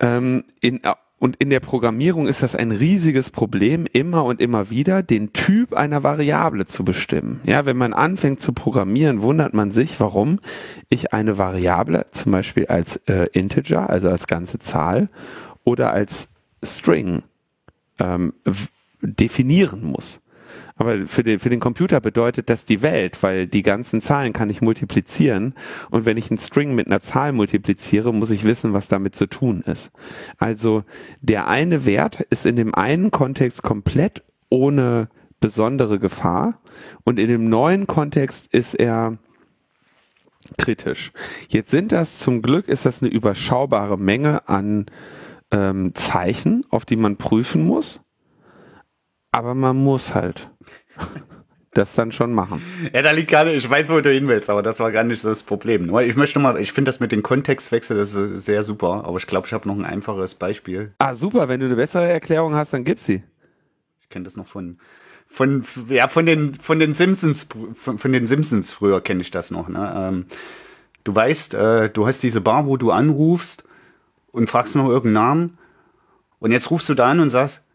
ähm, 0.00 0.44
in, 0.60 0.80
und 1.22 1.36
in 1.36 1.50
der 1.50 1.60
Programmierung 1.60 2.26
ist 2.26 2.42
das 2.42 2.56
ein 2.56 2.72
riesiges 2.72 3.30
Problem, 3.30 3.86
immer 3.92 4.24
und 4.24 4.40
immer 4.40 4.70
wieder 4.70 5.04
den 5.04 5.32
Typ 5.32 5.72
einer 5.72 6.02
Variable 6.02 6.66
zu 6.66 6.84
bestimmen. 6.84 7.40
Ja, 7.44 7.64
wenn 7.64 7.76
man 7.76 7.92
anfängt 7.92 8.42
zu 8.42 8.52
programmieren, 8.52 9.22
wundert 9.22 9.54
man 9.54 9.70
sich, 9.70 10.00
warum 10.00 10.40
ich 10.88 11.12
eine 11.12 11.38
Variable 11.38 12.06
zum 12.10 12.32
Beispiel 12.32 12.66
als 12.66 12.96
äh, 13.06 13.28
Integer, 13.34 13.88
also 13.88 14.08
als 14.08 14.26
ganze 14.26 14.58
Zahl 14.58 15.10
oder 15.62 15.92
als 15.92 16.30
String 16.60 17.22
ähm, 18.00 18.32
definieren 19.00 19.84
muss. 19.84 20.18
Aber 20.76 21.06
für 21.06 21.22
den, 21.22 21.38
für 21.38 21.50
den 21.50 21.60
Computer 21.60 22.00
bedeutet 22.00 22.48
das 22.48 22.64
die 22.64 22.82
Welt, 22.82 23.22
weil 23.22 23.46
die 23.46 23.62
ganzen 23.62 24.00
Zahlen 24.00 24.32
kann 24.32 24.50
ich 24.50 24.62
multiplizieren. 24.62 25.54
Und 25.90 26.06
wenn 26.06 26.16
ich 26.16 26.30
einen 26.30 26.38
String 26.38 26.74
mit 26.74 26.86
einer 26.86 27.00
Zahl 27.00 27.32
multipliziere, 27.32 28.12
muss 28.12 28.30
ich 28.30 28.44
wissen, 28.44 28.72
was 28.72 28.88
damit 28.88 29.14
zu 29.16 29.26
tun 29.26 29.60
ist. 29.60 29.90
Also 30.38 30.84
der 31.20 31.48
eine 31.48 31.84
Wert 31.84 32.20
ist 32.30 32.46
in 32.46 32.56
dem 32.56 32.74
einen 32.74 33.10
Kontext 33.10 33.62
komplett 33.62 34.22
ohne 34.48 35.08
besondere 35.40 35.98
Gefahr 35.98 36.60
und 37.04 37.18
in 37.18 37.28
dem 37.28 37.48
neuen 37.48 37.86
Kontext 37.86 38.46
ist 38.46 38.74
er 38.74 39.18
kritisch. 40.58 41.12
Jetzt 41.48 41.70
sind 41.70 41.92
das 41.92 42.18
zum 42.18 42.42
Glück 42.42 42.68
ist 42.68 42.86
das 42.86 43.02
eine 43.02 43.10
überschaubare 43.10 43.98
Menge 43.98 44.48
an 44.48 44.86
ähm, 45.50 45.94
Zeichen, 45.94 46.64
auf 46.70 46.84
die 46.84 46.96
man 46.96 47.16
prüfen 47.16 47.64
muss. 47.64 48.00
Aber 49.32 49.54
man 49.54 49.76
muss 49.76 50.14
halt 50.14 50.50
das 51.72 51.94
dann 51.94 52.12
schon 52.12 52.34
machen. 52.34 52.62
Ja, 52.92 53.00
da 53.00 53.12
liegt 53.12 53.32
nicht, 53.32 53.56
ich 53.56 53.68
weiß, 53.68 53.90
wo 53.90 54.00
du 54.00 54.12
hin 54.12 54.28
willst, 54.28 54.50
aber 54.50 54.62
das 54.62 54.78
war 54.78 54.92
gar 54.92 55.04
nicht 55.04 55.22
so 55.22 55.30
das 55.30 55.42
Problem. 55.42 55.86
Nur 55.86 56.02
ich 56.02 56.16
möchte 56.16 56.38
mal, 56.38 56.60
ich 56.60 56.72
finde 56.72 56.90
das 56.90 57.00
mit 57.00 57.12
den 57.12 57.22
Kontextwechsel, 57.22 57.96
das 57.96 58.14
ist 58.14 58.44
sehr 58.44 58.62
super, 58.62 59.04
aber 59.06 59.16
ich 59.16 59.26
glaube, 59.26 59.46
ich 59.46 59.54
habe 59.54 59.66
noch 59.66 59.74
ein 59.74 59.86
einfaches 59.86 60.34
Beispiel. 60.34 60.92
Ah, 60.98 61.14
super, 61.14 61.48
wenn 61.48 61.60
du 61.60 61.66
eine 61.66 61.76
bessere 61.76 62.08
Erklärung 62.08 62.54
hast, 62.54 62.74
dann 62.74 62.84
gib 62.84 62.98
sie. 62.98 63.22
Ich 64.02 64.10
kenne 64.10 64.24
das 64.24 64.36
noch 64.36 64.46
von, 64.46 64.78
von, 65.26 65.64
ja, 65.88 66.08
von 66.08 66.26
den, 66.26 66.54
von 66.54 66.78
den 66.78 66.92
Simpsons, 66.92 67.46
von, 67.74 67.98
von 67.98 68.12
den 68.12 68.26
Simpsons 68.26 68.70
früher 68.70 69.00
kenne 69.00 69.22
ich 69.22 69.30
das 69.30 69.50
noch, 69.50 69.68
ne? 69.68 69.94
Ähm, 69.96 70.26
du 71.04 71.14
weißt, 71.14 71.54
äh, 71.54 71.88
du 71.88 72.06
hast 72.06 72.22
diese 72.22 72.42
Bar, 72.42 72.66
wo 72.66 72.76
du 72.76 72.90
anrufst 72.90 73.64
und 74.30 74.50
fragst 74.50 74.76
noch 74.76 74.88
irgendeinen 74.88 75.26
Namen 75.26 75.58
und 76.38 76.52
jetzt 76.52 76.70
rufst 76.70 76.90
du 76.90 76.94
da 76.94 77.10
an 77.10 77.20
und 77.20 77.30
sagst, 77.30 77.66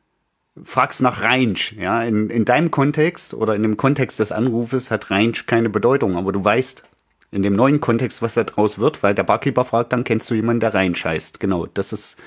fragst 0.63 1.01
nach 1.01 1.21
Range. 1.21 1.59
Ja, 1.79 2.03
in, 2.03 2.29
in 2.29 2.45
deinem 2.45 2.71
Kontext 2.71 3.33
oder 3.33 3.55
in 3.55 3.63
dem 3.63 3.77
Kontext 3.77 4.19
des 4.19 4.31
Anrufes 4.31 4.91
hat 4.91 5.11
Range 5.11 5.33
keine 5.45 5.69
Bedeutung, 5.69 6.17
aber 6.17 6.31
du 6.31 6.43
weißt, 6.43 6.83
In 7.31 7.43
dem 7.43 7.55
neuen 7.57 7.81
Kontext, 7.81 8.21
was 8.21 8.35
da 8.35 8.45
draus 8.45 8.79
wird, 8.79 9.03
weil 9.03 9.13
der 9.13 9.23
Barkeeper 9.23 9.65
fragt, 9.65 9.91
dann 9.91 10.05
kennst 10.05 10.29
du 10.29 10.33
jemanden, 10.33 10.61
der 10.61 10.73
reinscheißt. 10.73 11.41
Genau, 11.41 11.65
das 11.65 11.91
ist 11.91 12.17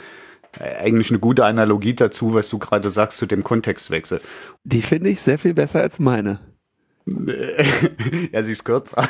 äh, 0.59 0.77
eigentlich 0.77 1.11
eine 1.11 1.19
gute 1.19 1.45
Analogie 1.45 1.95
dazu, 1.95 2.35
was 2.35 2.51
du 2.51 2.59
gerade 2.59 2.91
sagst 2.91 3.19
zu 3.19 3.27
dem 3.27 3.43
Kontextwechsel. 3.43 4.21
Die 4.65 4.83
finde 4.83 5.11
ich 5.11 5.23
sehr 5.23 5.39
viel 5.39 5.55
besser 5.55 5.81
als 5.81 5.99
meine. 5.99 6.41
ja, 8.33 8.43
sie 8.43 8.53
ist 8.53 8.65
kürzer. 8.65 9.09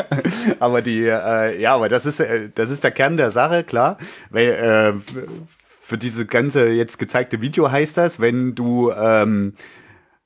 aber 0.60 0.80
die, 0.80 1.06
äh, 1.06 1.60
ja, 1.60 1.74
aber 1.74 1.88
das 1.88 2.06
ist, 2.06 2.20
äh, 2.20 2.50
das 2.54 2.70
ist 2.70 2.84
der 2.84 2.92
Kern 2.92 3.16
der 3.16 3.30
Sache, 3.30 3.64
klar. 3.64 3.98
Weil 4.30 4.46
äh, 4.46 4.92
für 5.92 5.98
diese 5.98 6.24
ganze 6.24 6.70
jetzt 6.70 6.98
gezeigte 6.98 7.42
Video 7.42 7.70
heißt 7.70 7.98
das, 7.98 8.18
wenn 8.18 8.54
du 8.54 8.90
ähm, 8.92 9.52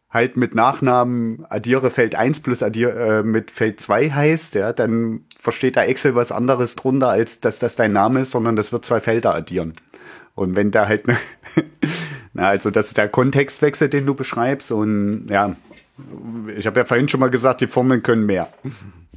halt 0.08 0.36
mit 0.36 0.54
Nachnamen 0.54 1.44
addiere 1.48 1.90
Feld 1.90 2.14
1 2.14 2.38
plus 2.38 2.62
addiere 2.62 3.18
äh, 3.18 3.22
mit 3.24 3.50
Feld 3.50 3.80
2 3.80 4.10
heißt, 4.10 4.54
ja, 4.54 4.72
dann 4.72 5.24
versteht 5.40 5.74
der 5.74 5.88
Excel 5.88 6.14
was 6.14 6.30
anderes 6.30 6.76
drunter, 6.76 7.08
als 7.08 7.40
dass 7.40 7.58
das 7.58 7.74
dein 7.74 7.92
Name 7.92 8.20
ist, 8.20 8.30
sondern 8.30 8.54
das 8.54 8.70
wird 8.70 8.84
zwei 8.84 9.00
Felder 9.00 9.34
addieren. 9.34 9.72
Und 10.36 10.54
wenn 10.54 10.70
da 10.70 10.86
halt, 10.86 11.08
ne, 11.08 11.16
na, 12.32 12.46
also 12.46 12.70
das 12.70 12.86
ist 12.86 12.96
der 12.96 13.08
Kontextwechsel, 13.08 13.88
den 13.88 14.06
du 14.06 14.14
beschreibst 14.14 14.70
und 14.70 15.26
ja, 15.28 15.56
ich 16.56 16.68
habe 16.68 16.78
ja 16.78 16.84
vorhin 16.84 17.08
schon 17.08 17.18
mal 17.18 17.30
gesagt, 17.30 17.60
die 17.60 17.66
Formeln 17.66 18.04
können 18.04 18.24
mehr. 18.24 18.50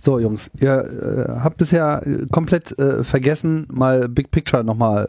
So, 0.02 0.20
Jungs, 0.20 0.50
ihr 0.60 0.80
äh, 0.80 1.42
habt 1.42 1.58
bisher 1.58 2.02
äh, 2.06 2.26
komplett 2.32 2.78
äh, 2.80 3.04
vergessen, 3.04 3.68
mal 3.72 4.08
Big 4.08 4.32
Picture 4.32 4.64
nochmal 4.64 5.06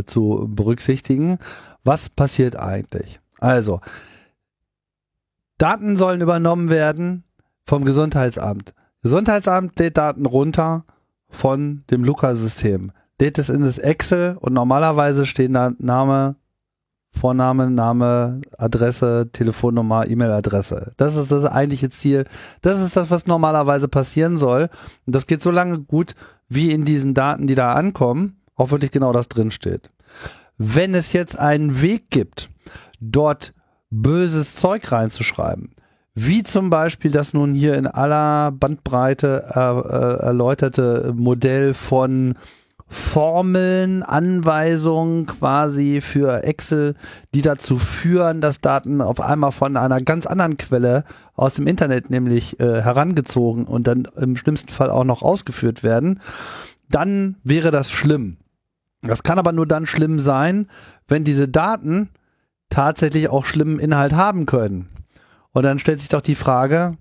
äh, 0.00 0.04
zu 0.04 0.48
berücksichtigen. 0.50 1.38
Was 1.84 2.10
passiert 2.10 2.58
eigentlich? 2.58 3.20
Also, 3.38 3.80
Daten 5.58 5.96
sollen 5.96 6.20
übernommen 6.20 6.70
werden 6.70 7.24
vom 7.64 7.84
Gesundheitsamt. 7.84 8.74
Gesundheitsamt 9.02 9.78
lädt 9.78 9.96
Daten 9.96 10.26
runter 10.26 10.84
von 11.28 11.84
dem 11.90 12.04
Luca-System. 12.04 12.92
Lädt 13.20 13.38
es 13.38 13.48
in 13.48 13.62
das 13.62 13.78
Excel 13.78 14.36
und 14.40 14.52
normalerweise 14.52 15.26
stehen 15.26 15.52
da 15.52 15.72
Name, 15.78 16.34
Vorname, 17.12 17.70
Name, 17.70 18.40
Adresse, 18.58 19.28
Telefonnummer, 19.32 20.08
E-Mail-Adresse. 20.08 20.92
Das 20.96 21.16
ist 21.16 21.30
das 21.30 21.44
eigentliche 21.44 21.90
Ziel. 21.90 22.24
Das 22.62 22.80
ist 22.80 22.96
das, 22.96 23.10
was 23.10 23.26
normalerweise 23.26 23.86
passieren 23.88 24.38
soll. 24.38 24.68
Und 25.06 25.14
das 25.14 25.26
geht 25.26 25.42
so 25.42 25.50
lange 25.50 25.80
gut, 25.80 26.14
wie 26.48 26.70
in 26.72 26.84
diesen 26.84 27.14
Daten, 27.14 27.46
die 27.46 27.54
da 27.54 27.74
ankommen, 27.74 28.40
auch 28.56 28.70
wirklich 28.70 28.90
genau 28.90 29.12
das 29.12 29.28
drinsteht. 29.28 29.90
Wenn 30.58 30.94
es 30.94 31.12
jetzt 31.12 31.38
einen 31.38 31.80
Weg 31.80 32.10
gibt, 32.10 32.50
dort 33.00 33.54
böses 33.90 34.54
Zeug 34.54 34.90
reinzuschreiben, 34.90 35.74
wie 36.14 36.42
zum 36.42 36.70
Beispiel 36.70 37.10
das 37.10 37.32
nun 37.32 37.54
hier 37.54 37.74
in 37.74 37.86
aller 37.86 38.52
Bandbreite 38.52 39.52
äh, 39.54 39.60
äh, 39.60 40.26
erläuterte 40.26 41.14
Modell 41.16 41.72
von 41.72 42.34
Formeln, 42.92 44.02
Anweisungen 44.02 45.24
quasi 45.24 46.02
für 46.02 46.44
Excel, 46.44 46.94
die 47.34 47.40
dazu 47.40 47.78
führen, 47.78 48.42
dass 48.42 48.60
Daten 48.60 49.00
auf 49.00 49.20
einmal 49.20 49.50
von 49.50 49.78
einer 49.78 49.98
ganz 50.00 50.26
anderen 50.26 50.58
Quelle 50.58 51.04
aus 51.34 51.54
dem 51.54 51.66
Internet 51.66 52.10
nämlich 52.10 52.60
äh, 52.60 52.82
herangezogen 52.82 53.64
und 53.64 53.86
dann 53.86 54.06
im 54.16 54.36
schlimmsten 54.36 54.68
Fall 54.68 54.90
auch 54.90 55.04
noch 55.04 55.22
ausgeführt 55.22 55.82
werden, 55.82 56.20
dann 56.90 57.36
wäre 57.42 57.70
das 57.70 57.90
schlimm. 57.90 58.36
Das 59.00 59.22
kann 59.22 59.38
aber 59.38 59.52
nur 59.52 59.66
dann 59.66 59.86
schlimm 59.86 60.18
sein, 60.18 60.68
wenn 61.08 61.24
diese 61.24 61.48
Daten 61.48 62.10
tatsächlich 62.68 63.30
auch 63.30 63.46
schlimmen 63.46 63.78
Inhalt 63.78 64.12
haben 64.12 64.44
können. 64.44 64.90
Und 65.52 65.62
dann 65.62 65.78
stellt 65.78 66.00
sich 66.00 66.10
doch 66.10 66.20
die 66.20 66.34
Frage, 66.34 66.98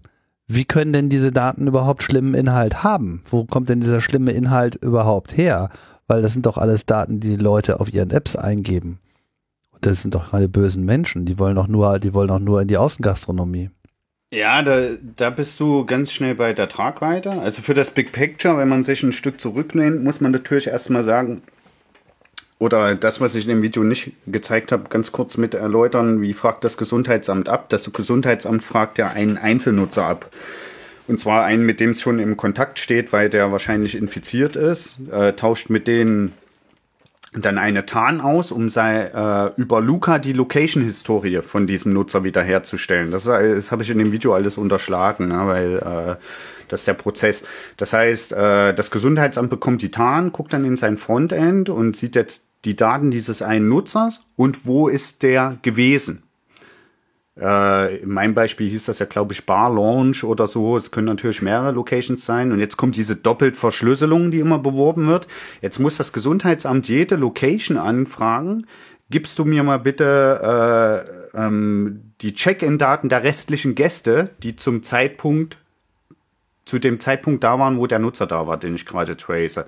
wie 0.55 0.65
können 0.65 0.93
denn 0.93 1.09
diese 1.09 1.31
Daten 1.31 1.67
überhaupt 1.67 2.03
schlimmen 2.03 2.33
Inhalt 2.33 2.83
haben? 2.83 3.23
Wo 3.29 3.45
kommt 3.45 3.69
denn 3.69 3.79
dieser 3.79 4.01
schlimme 4.01 4.31
Inhalt 4.31 4.75
überhaupt 4.75 5.35
her? 5.35 5.69
Weil 6.07 6.21
das 6.21 6.33
sind 6.33 6.45
doch 6.45 6.57
alles 6.57 6.85
Daten, 6.85 7.19
die, 7.19 7.29
die 7.29 7.43
Leute 7.43 7.79
auf 7.79 7.93
ihren 7.93 8.11
Apps 8.11 8.35
eingeben. 8.35 8.99
Und 9.71 9.85
das 9.85 10.01
sind 10.01 10.15
doch 10.15 10.31
keine 10.31 10.49
bösen 10.49 10.83
Menschen. 10.85 11.25
Die 11.25 11.39
wollen 11.39 11.55
doch 11.55 11.67
nur, 11.67 11.99
die 11.99 12.13
wollen 12.13 12.27
doch 12.27 12.39
nur 12.39 12.61
in 12.61 12.67
die 12.67 12.77
Außengastronomie. 12.77 13.69
Ja, 14.33 14.61
da, 14.61 14.91
da 15.17 15.29
bist 15.29 15.59
du 15.59 15.85
ganz 15.85 16.11
schnell 16.13 16.35
bei 16.35 16.53
der 16.53 16.69
Tragweite. 16.69 17.31
Also 17.31 17.61
für 17.61 17.73
das 17.73 17.91
Big 17.91 18.13
Picture, 18.13 18.57
wenn 18.57 18.69
man 18.69 18.83
sich 18.85 19.03
ein 19.03 19.11
Stück 19.11 19.41
zurücklehnt, 19.41 20.03
muss 20.03 20.21
man 20.21 20.31
natürlich 20.31 20.67
erstmal 20.67 21.03
sagen, 21.03 21.41
oder 22.61 22.93
das, 22.93 23.19
was 23.19 23.33
ich 23.33 23.45
in 23.45 23.49
dem 23.49 23.63
Video 23.63 23.81
nicht 23.81 24.11
gezeigt 24.27 24.71
habe, 24.71 24.87
ganz 24.87 25.11
kurz 25.11 25.35
mit 25.35 25.55
erläutern, 25.55 26.21
wie 26.21 26.33
fragt 26.33 26.63
das 26.63 26.77
Gesundheitsamt 26.77 27.49
ab? 27.49 27.69
Das 27.69 27.91
Gesundheitsamt 27.91 28.63
fragt 28.63 28.99
ja 28.99 29.07
einen 29.07 29.39
Einzelnutzer 29.39 30.05
ab. 30.05 30.29
Und 31.07 31.19
zwar 31.19 31.43
einen, 31.43 31.65
mit 31.65 31.79
dem 31.79 31.89
es 31.89 32.01
schon 32.01 32.19
im 32.19 32.37
Kontakt 32.37 32.77
steht, 32.77 33.13
weil 33.13 33.29
der 33.29 33.51
wahrscheinlich 33.51 33.97
infiziert 33.97 34.55
ist, 34.55 34.99
äh, 35.11 35.33
tauscht 35.33 35.71
mit 35.71 35.87
denen 35.87 36.33
dann 37.33 37.57
eine 37.57 37.87
TAN 37.87 38.21
aus, 38.21 38.51
um 38.51 38.69
sei, 38.69 39.05
äh, 39.05 39.59
über 39.59 39.81
Luca 39.81 40.19
die 40.19 40.33
Location-Historie 40.33 41.41
von 41.41 41.65
diesem 41.65 41.93
Nutzer 41.93 42.23
wiederherzustellen. 42.23 43.09
Das, 43.09 43.23
das 43.23 43.71
habe 43.71 43.81
ich 43.81 43.89
in 43.89 43.97
dem 43.97 44.11
Video 44.11 44.35
alles 44.35 44.59
unterschlagen, 44.59 45.29
ne, 45.29 45.47
weil 45.47 45.77
äh, 45.77 46.15
das 46.67 46.81
ist 46.81 46.87
der 46.87 46.93
Prozess. 46.93 47.43
Das 47.77 47.91
heißt, 47.93 48.33
äh, 48.33 48.75
das 48.75 48.91
Gesundheitsamt 48.91 49.49
bekommt 49.49 49.81
die 49.81 49.89
TAN, 49.89 50.31
guckt 50.31 50.53
dann 50.53 50.63
in 50.63 50.77
sein 50.77 50.99
Frontend 50.99 51.69
und 51.69 51.97
sieht 51.97 52.15
jetzt 52.15 52.50
die 52.65 52.75
Daten 52.75 53.11
dieses 53.11 53.41
einen 53.41 53.69
Nutzers 53.69 54.25
und 54.35 54.65
wo 54.65 54.87
ist 54.87 55.23
der 55.23 55.57
gewesen. 55.61 56.23
Äh, 57.39 57.97
in 57.97 58.09
meinem 58.09 58.33
Beispiel 58.33 58.69
hieß 58.69 58.85
das 58.85 58.99
ja, 58.99 59.05
glaube 59.05 59.33
ich, 59.33 59.45
Bar 59.45 59.73
Launch 59.73 60.23
oder 60.23 60.47
so. 60.47 60.77
Es 60.77 60.91
können 60.91 61.07
natürlich 61.07 61.41
mehrere 61.41 61.71
Locations 61.71 62.23
sein. 62.23 62.51
Und 62.51 62.59
jetzt 62.59 62.77
kommt 62.77 62.95
diese 62.95 63.15
Doppeltverschlüsselung, 63.15 64.31
die 64.31 64.39
immer 64.39 64.59
beworben 64.59 65.07
wird. 65.07 65.27
Jetzt 65.61 65.79
muss 65.79 65.97
das 65.97 66.13
Gesundheitsamt 66.13 66.87
jede 66.87 67.15
Location 67.15 67.77
anfragen. 67.77 68.67
Gibst 69.09 69.39
du 69.39 69.45
mir 69.45 69.63
mal 69.63 69.79
bitte 69.79 71.05
äh, 71.33 71.37
ähm, 71.37 72.13
die 72.21 72.33
Check-in-Daten 72.33 73.09
der 73.09 73.23
restlichen 73.23 73.75
Gäste, 73.75 74.29
die 74.43 74.55
zum 74.55 74.83
Zeitpunkt, 74.83 75.57
zu 76.65 76.79
dem 76.79 76.99
Zeitpunkt 76.99 77.43
da 77.43 77.57
waren, 77.59 77.77
wo 77.77 77.87
der 77.87 77.99
Nutzer 77.99 78.27
da 78.27 78.45
war, 78.47 78.57
den 78.57 78.75
ich 78.75 78.85
gerade 78.85 79.17
trace. 79.17 79.65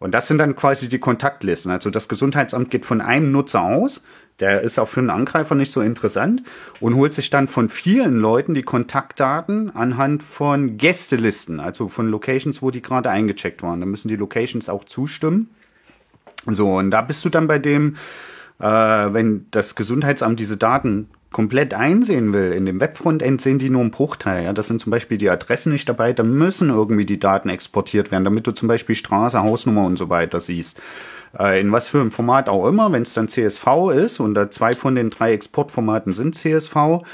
Und 0.00 0.12
das 0.12 0.26
sind 0.26 0.38
dann 0.38 0.56
quasi 0.56 0.88
die 0.88 0.98
Kontaktlisten. 0.98 1.70
Also 1.70 1.90
das 1.90 2.08
Gesundheitsamt 2.08 2.70
geht 2.70 2.86
von 2.86 3.00
einem 3.00 3.30
Nutzer 3.30 3.60
aus, 3.60 4.02
der 4.40 4.62
ist 4.62 4.78
auch 4.78 4.88
für 4.88 5.00
einen 5.00 5.10
Angreifer 5.10 5.54
nicht 5.54 5.70
so 5.70 5.82
interessant 5.82 6.42
und 6.80 6.96
holt 6.96 7.12
sich 7.12 7.28
dann 7.28 7.46
von 7.46 7.68
vielen 7.68 8.18
Leuten 8.18 8.54
die 8.54 8.62
Kontaktdaten 8.62 9.70
anhand 9.76 10.22
von 10.22 10.78
Gästelisten, 10.78 11.60
also 11.60 11.88
von 11.88 12.08
Locations, 12.08 12.62
wo 12.62 12.70
die 12.70 12.80
gerade 12.80 13.10
eingecheckt 13.10 13.62
waren. 13.62 13.80
Da 13.80 13.86
müssen 13.86 14.08
die 14.08 14.16
Locations 14.16 14.70
auch 14.70 14.84
zustimmen. 14.84 15.50
So, 16.46 16.78
und 16.78 16.90
da 16.90 17.02
bist 17.02 17.22
du 17.26 17.28
dann 17.28 17.46
bei 17.46 17.58
dem, 17.58 17.96
äh, 18.58 18.64
wenn 18.64 19.46
das 19.50 19.74
Gesundheitsamt 19.74 20.40
diese 20.40 20.56
Daten 20.56 21.10
komplett 21.32 21.74
einsehen 21.74 22.32
will, 22.32 22.52
in 22.52 22.66
dem 22.66 22.80
Webfrontend 22.80 23.40
sehen 23.40 23.58
die 23.58 23.70
nur 23.70 23.82
einen 23.82 23.92
Bruchteil. 23.92 24.44
Ja? 24.44 24.52
Das 24.52 24.66
sind 24.66 24.80
zum 24.80 24.90
Beispiel 24.90 25.16
die 25.16 25.30
Adressen 25.30 25.72
nicht 25.72 25.88
dabei, 25.88 26.12
da 26.12 26.22
müssen 26.22 26.70
irgendwie 26.70 27.06
die 27.06 27.20
Daten 27.20 27.48
exportiert 27.48 28.10
werden, 28.10 28.24
damit 28.24 28.46
du 28.46 28.52
zum 28.52 28.68
Beispiel 28.68 28.94
Straße, 28.94 29.42
Hausnummer 29.42 29.84
und 29.84 29.96
so 29.96 30.08
weiter 30.10 30.40
siehst. 30.40 30.80
Äh, 31.38 31.60
in 31.60 31.72
was 31.72 31.88
für 31.88 32.00
einem 32.00 32.10
Format 32.10 32.48
auch 32.48 32.66
immer, 32.66 32.90
wenn 32.92 33.02
es 33.02 33.14
dann 33.14 33.28
CSV 33.28 33.90
ist 33.94 34.20
und 34.20 34.34
da 34.34 34.50
zwei 34.50 34.74
von 34.74 34.94
den 34.94 35.10
drei 35.10 35.32
Exportformaten 35.32 36.12
sind 36.12 36.34
CSV, 36.34 37.04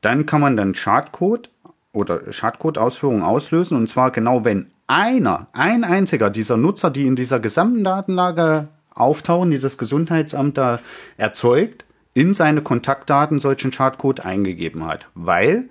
dann 0.00 0.26
kann 0.26 0.40
man 0.40 0.56
dann 0.56 0.74
Schadcode 0.74 1.50
oder 1.92 2.30
Schadcode-Ausführung 2.30 3.22
auslösen 3.22 3.76
und 3.76 3.88
zwar 3.88 4.10
genau 4.10 4.44
wenn 4.44 4.66
einer, 4.86 5.48
ein 5.52 5.82
einziger 5.82 6.30
dieser 6.30 6.56
Nutzer, 6.56 6.90
die 6.90 7.06
in 7.06 7.16
dieser 7.16 7.40
gesamten 7.40 7.84
Datenlage 7.84 8.68
auftauchen, 8.94 9.50
die 9.50 9.58
das 9.58 9.78
Gesundheitsamt 9.78 10.58
da 10.58 10.80
erzeugt, 11.16 11.85
in 12.16 12.32
seine 12.32 12.62
Kontaktdaten 12.62 13.40
solchen 13.40 13.70
Chartcode 13.70 14.24
eingegeben 14.24 14.86
hat, 14.86 15.06
weil 15.14 15.68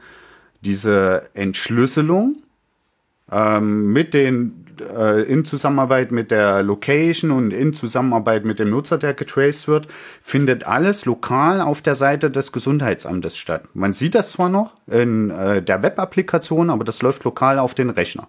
diese 0.61 1.29
Entschlüsselung 1.33 2.35
ähm, 3.31 3.91
mit 3.91 4.13
den 4.13 4.63
äh, 4.79 5.23
in 5.23 5.43
Zusammenarbeit 5.43 6.11
mit 6.11 6.29
der 6.29 6.61
Location 6.61 7.31
und 7.31 7.49
in 7.49 7.73
Zusammenarbeit 7.73 8.45
mit 8.45 8.59
dem 8.59 8.69
Nutzer, 8.69 8.99
der 8.99 9.15
getraced 9.15 9.67
wird, 9.67 9.87
findet 10.21 10.67
alles 10.67 11.05
lokal 11.05 11.61
auf 11.61 11.81
der 11.81 11.95
Seite 11.95 12.29
des 12.29 12.51
Gesundheitsamtes 12.51 13.37
statt. 13.37 13.63
Man 13.73 13.93
sieht 13.93 14.13
das 14.13 14.29
zwar 14.29 14.49
noch 14.49 14.75
in 14.85 15.31
äh, 15.31 15.63
der 15.63 15.81
Web-Applikation, 15.81 16.69
aber 16.69 16.83
das 16.83 17.01
läuft 17.01 17.23
lokal 17.23 17.57
auf 17.57 17.73
den 17.73 17.89
Rechner. 17.89 18.27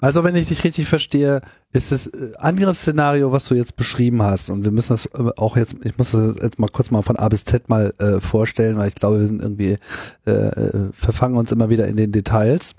Also 0.00 0.24
wenn 0.24 0.34
ich 0.36 0.48
dich 0.48 0.64
richtig 0.64 0.88
verstehe, 0.88 1.42
ist 1.72 1.92
das 1.92 2.06
äh, 2.06 2.32
Angriffsszenario, 2.38 3.32
was 3.32 3.46
du 3.46 3.54
jetzt 3.54 3.76
beschrieben 3.76 4.22
hast, 4.22 4.50
und 4.50 4.64
wir 4.64 4.72
müssen 4.72 4.94
das 4.94 5.06
äh, 5.06 5.30
auch 5.36 5.56
jetzt, 5.56 5.76
ich 5.84 5.98
muss 5.98 6.12
das 6.12 6.36
jetzt 6.42 6.58
mal 6.58 6.68
kurz 6.68 6.90
mal 6.90 7.02
von 7.02 7.16
A 7.16 7.28
bis 7.28 7.44
Z 7.44 7.68
mal 7.68 7.92
äh, 7.98 8.20
vorstellen, 8.20 8.78
weil 8.78 8.88
ich 8.88 8.94
glaube, 8.94 9.20
wir 9.20 9.26
sind 9.26 9.42
irgendwie, 9.42 9.78
äh, 10.24 10.90
verfangen 10.92 11.36
uns 11.36 11.52
immer 11.52 11.68
wieder 11.68 11.86
in 11.86 11.96
den 11.96 12.12
Details. 12.12 12.74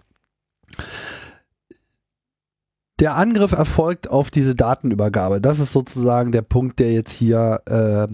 Der 2.99 3.15
Angriff 3.15 3.51
erfolgt 3.51 4.09
auf 4.09 4.29
diese 4.29 4.55
Datenübergabe. 4.55 5.41
Das 5.41 5.59
ist 5.59 5.71
sozusagen 5.71 6.31
der 6.31 6.43
Punkt, 6.43 6.79
der 6.79 6.91
jetzt 6.91 7.13
hier 7.13 7.61
äh, 7.65 8.13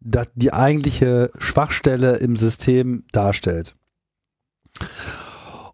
das, 0.00 0.30
die 0.34 0.52
eigentliche 0.52 1.30
Schwachstelle 1.38 2.16
im 2.16 2.36
System 2.36 3.04
darstellt. 3.12 3.74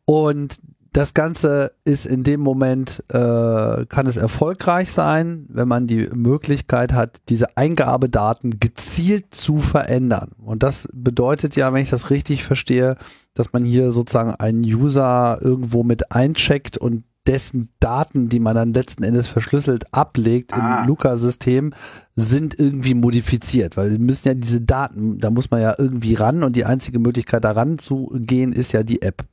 Und 0.05 0.59
das 0.95 1.13
Ganze 1.13 1.73
ist 1.85 2.07
in 2.07 2.23
dem 2.23 2.41
Moment, 2.41 3.03
äh, 3.09 3.85
kann 3.87 4.07
es 4.07 4.17
erfolgreich 4.17 4.93
sein, 4.93 5.45
wenn 5.49 5.67
man 5.67 5.89
die 5.89 6.09
Möglichkeit 6.15 6.93
hat, 6.93 7.19
diese 7.29 7.57
Eingabedaten 7.57 8.61
gezielt 8.61 9.35
zu 9.35 9.59
verändern. 9.59 10.31
Und 10.39 10.63
das 10.63 10.89
bedeutet 10.93 11.57
ja, 11.57 11.73
wenn 11.73 11.83
ich 11.83 11.91
das 11.91 12.11
richtig 12.11 12.45
verstehe, 12.45 12.97
dass 13.35 13.53
man 13.53 13.65
hier 13.65 13.91
sozusagen 13.91 14.37
einen 14.37 14.63
User 14.63 15.39
irgendwo 15.41 15.83
mit 15.83 16.13
eincheckt 16.13 16.79
und 16.79 17.03
dessen 17.27 17.71
Daten, 17.81 18.29
die 18.29 18.39
man 18.39 18.55
dann 18.55 18.73
letzten 18.73 19.03
Endes 19.03 19.27
verschlüsselt 19.27 19.93
ablegt 19.93 20.53
ah. 20.53 20.83
im 20.83 20.87
Luca-System, 20.87 21.73
sind 22.15 22.57
irgendwie 22.57 22.95
modifiziert, 22.95 23.77
weil 23.77 23.91
sie 23.91 23.99
müssen 23.99 24.29
ja 24.29 24.35
diese 24.35 24.61
Daten, 24.61 25.19
da 25.19 25.31
muss 25.31 25.51
man 25.51 25.61
ja 25.61 25.75
irgendwie 25.77 26.15
ran 26.15 26.45
und 26.45 26.55
die 26.55 26.67
einzige 26.67 27.01
Möglichkeit 27.01 27.43
daran 27.43 27.79
zu 27.81 28.13
gehen 28.15 28.53
ist 28.53 28.71
ja 28.71 28.85
die 28.85 29.03
App. 29.03 29.25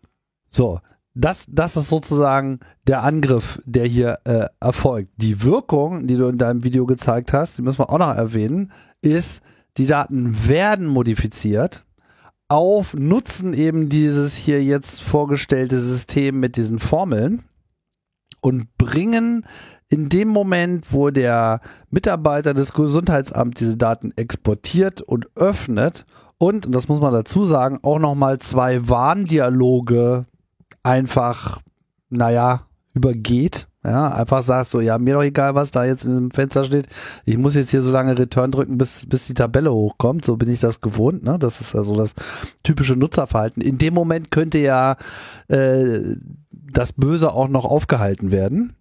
So, 0.49 0.79
das, 1.13 1.47
das 1.51 1.77
ist 1.77 1.89
sozusagen 1.89 2.59
der 2.87 3.03
Angriff, 3.03 3.61
der 3.65 3.85
hier 3.85 4.19
äh, 4.23 4.45
erfolgt. 4.59 5.11
Die 5.17 5.43
Wirkung, 5.43 6.07
die 6.07 6.15
du 6.15 6.27
in 6.27 6.37
deinem 6.37 6.63
Video 6.63 6.85
gezeigt 6.85 7.33
hast, 7.33 7.57
die 7.57 7.61
müssen 7.61 7.79
wir 7.79 7.89
auch 7.89 7.97
noch 7.97 8.15
erwähnen, 8.15 8.71
ist, 9.01 9.43
die 9.77 9.87
Daten 9.87 10.47
werden 10.47 10.87
modifiziert 10.87 11.83
auf 12.47 12.93
Nutzen 12.93 13.53
eben 13.53 13.87
dieses 13.87 14.35
hier 14.35 14.61
jetzt 14.61 15.01
vorgestellte 15.01 15.79
System 15.79 16.41
mit 16.41 16.57
diesen 16.57 16.79
Formeln 16.79 17.43
und 18.41 18.77
bringen 18.77 19.45
in 19.87 20.09
dem 20.09 20.27
Moment, 20.27 20.91
wo 20.91 21.11
der 21.11 21.61
Mitarbeiter 21.89 22.53
des 22.53 22.73
Gesundheitsamts 22.73 23.59
diese 23.59 23.77
Daten 23.77 24.11
exportiert 24.17 25.01
und 25.01 25.29
öffnet 25.35 26.05
und, 26.37 26.65
und 26.65 26.73
das 26.73 26.89
muss 26.89 26.99
man 26.99 27.13
dazu 27.13 27.45
sagen, 27.45 27.79
auch 27.83 27.99
nochmal 27.99 28.39
zwei 28.39 28.89
Warndialoge 28.89 30.25
einfach, 30.83 31.61
naja, 32.09 32.67
übergeht. 32.93 33.67
Ja, 33.83 34.09
einfach 34.13 34.43
sagst 34.43 34.71
so, 34.71 34.79
ja, 34.79 34.99
mir 34.99 35.15
doch 35.15 35.23
egal, 35.23 35.55
was 35.55 35.71
da 35.71 35.83
jetzt 35.83 36.03
in 36.05 36.11
diesem 36.11 36.31
Fenster 36.31 36.63
steht. 36.63 36.85
Ich 37.25 37.37
muss 37.37 37.55
jetzt 37.55 37.71
hier 37.71 37.81
so 37.81 37.91
lange 37.91 38.17
Return 38.17 38.51
drücken, 38.51 38.77
bis, 38.77 39.07
bis 39.07 39.25
die 39.25 39.33
Tabelle 39.33 39.73
hochkommt. 39.73 40.23
So 40.23 40.37
bin 40.37 40.49
ich 40.49 40.59
das 40.59 40.81
gewohnt. 40.81 41.23
Ne? 41.23 41.39
Das 41.39 41.61
ist 41.61 41.73
ja 41.73 41.81
so 41.81 41.95
das 41.95 42.13
typische 42.61 42.95
Nutzerverhalten. 42.95 43.63
In 43.63 43.79
dem 43.79 43.95
Moment 43.95 44.29
könnte 44.29 44.59
ja 44.59 44.97
äh, 45.47 45.99
das 46.51 46.93
Böse 46.93 47.31
auch 47.33 47.47
noch 47.47 47.65
aufgehalten 47.65 48.31
werden. 48.31 48.75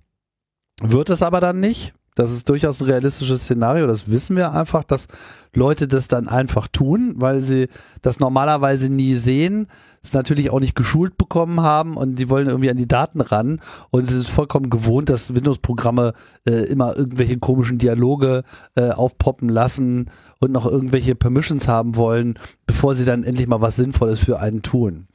Wird 0.82 1.08
es 1.08 1.22
aber 1.22 1.40
dann 1.40 1.60
nicht. 1.60 1.94
Das 2.20 2.32
ist 2.32 2.50
durchaus 2.50 2.82
ein 2.82 2.84
realistisches 2.84 3.44
Szenario, 3.44 3.86
das 3.86 4.10
wissen 4.10 4.36
wir 4.36 4.52
einfach, 4.52 4.84
dass 4.84 5.08
Leute 5.54 5.88
das 5.88 6.06
dann 6.06 6.28
einfach 6.28 6.68
tun, 6.68 7.14
weil 7.16 7.40
sie 7.40 7.68
das 8.02 8.20
normalerweise 8.20 8.92
nie 8.92 9.14
sehen, 9.14 9.68
es 10.02 10.12
natürlich 10.12 10.50
auch 10.50 10.60
nicht 10.60 10.74
geschult 10.74 11.16
bekommen 11.16 11.62
haben 11.62 11.96
und 11.96 12.16
die 12.16 12.28
wollen 12.28 12.48
irgendwie 12.48 12.68
an 12.68 12.76
die 12.76 12.86
Daten 12.86 13.22
ran 13.22 13.62
und 13.88 14.02
es 14.02 14.12
ist 14.12 14.28
vollkommen 14.28 14.68
gewohnt, 14.68 15.08
dass 15.08 15.34
Windows-Programme 15.34 16.12
äh, 16.44 16.64
immer 16.64 16.94
irgendwelche 16.94 17.38
komischen 17.38 17.78
Dialoge 17.78 18.44
äh, 18.74 18.90
aufpoppen 18.90 19.48
lassen 19.48 20.10
und 20.40 20.52
noch 20.52 20.66
irgendwelche 20.66 21.14
Permissions 21.14 21.68
haben 21.68 21.96
wollen, 21.96 22.34
bevor 22.66 22.94
sie 22.94 23.06
dann 23.06 23.24
endlich 23.24 23.48
mal 23.48 23.62
was 23.62 23.76
Sinnvolles 23.76 24.20
für 24.20 24.40
einen 24.40 24.60
tun. 24.60 25.08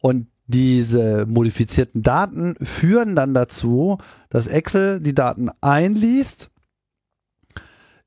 Und 0.00 0.28
diese 0.46 1.26
modifizierten 1.26 2.02
Daten 2.02 2.54
führen 2.62 3.16
dann 3.16 3.34
dazu, 3.34 3.98
dass 4.28 4.46
Excel 4.46 5.00
die 5.00 5.14
Daten 5.14 5.50
einliest, 5.60 6.51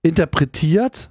interpretiert, 0.05 1.09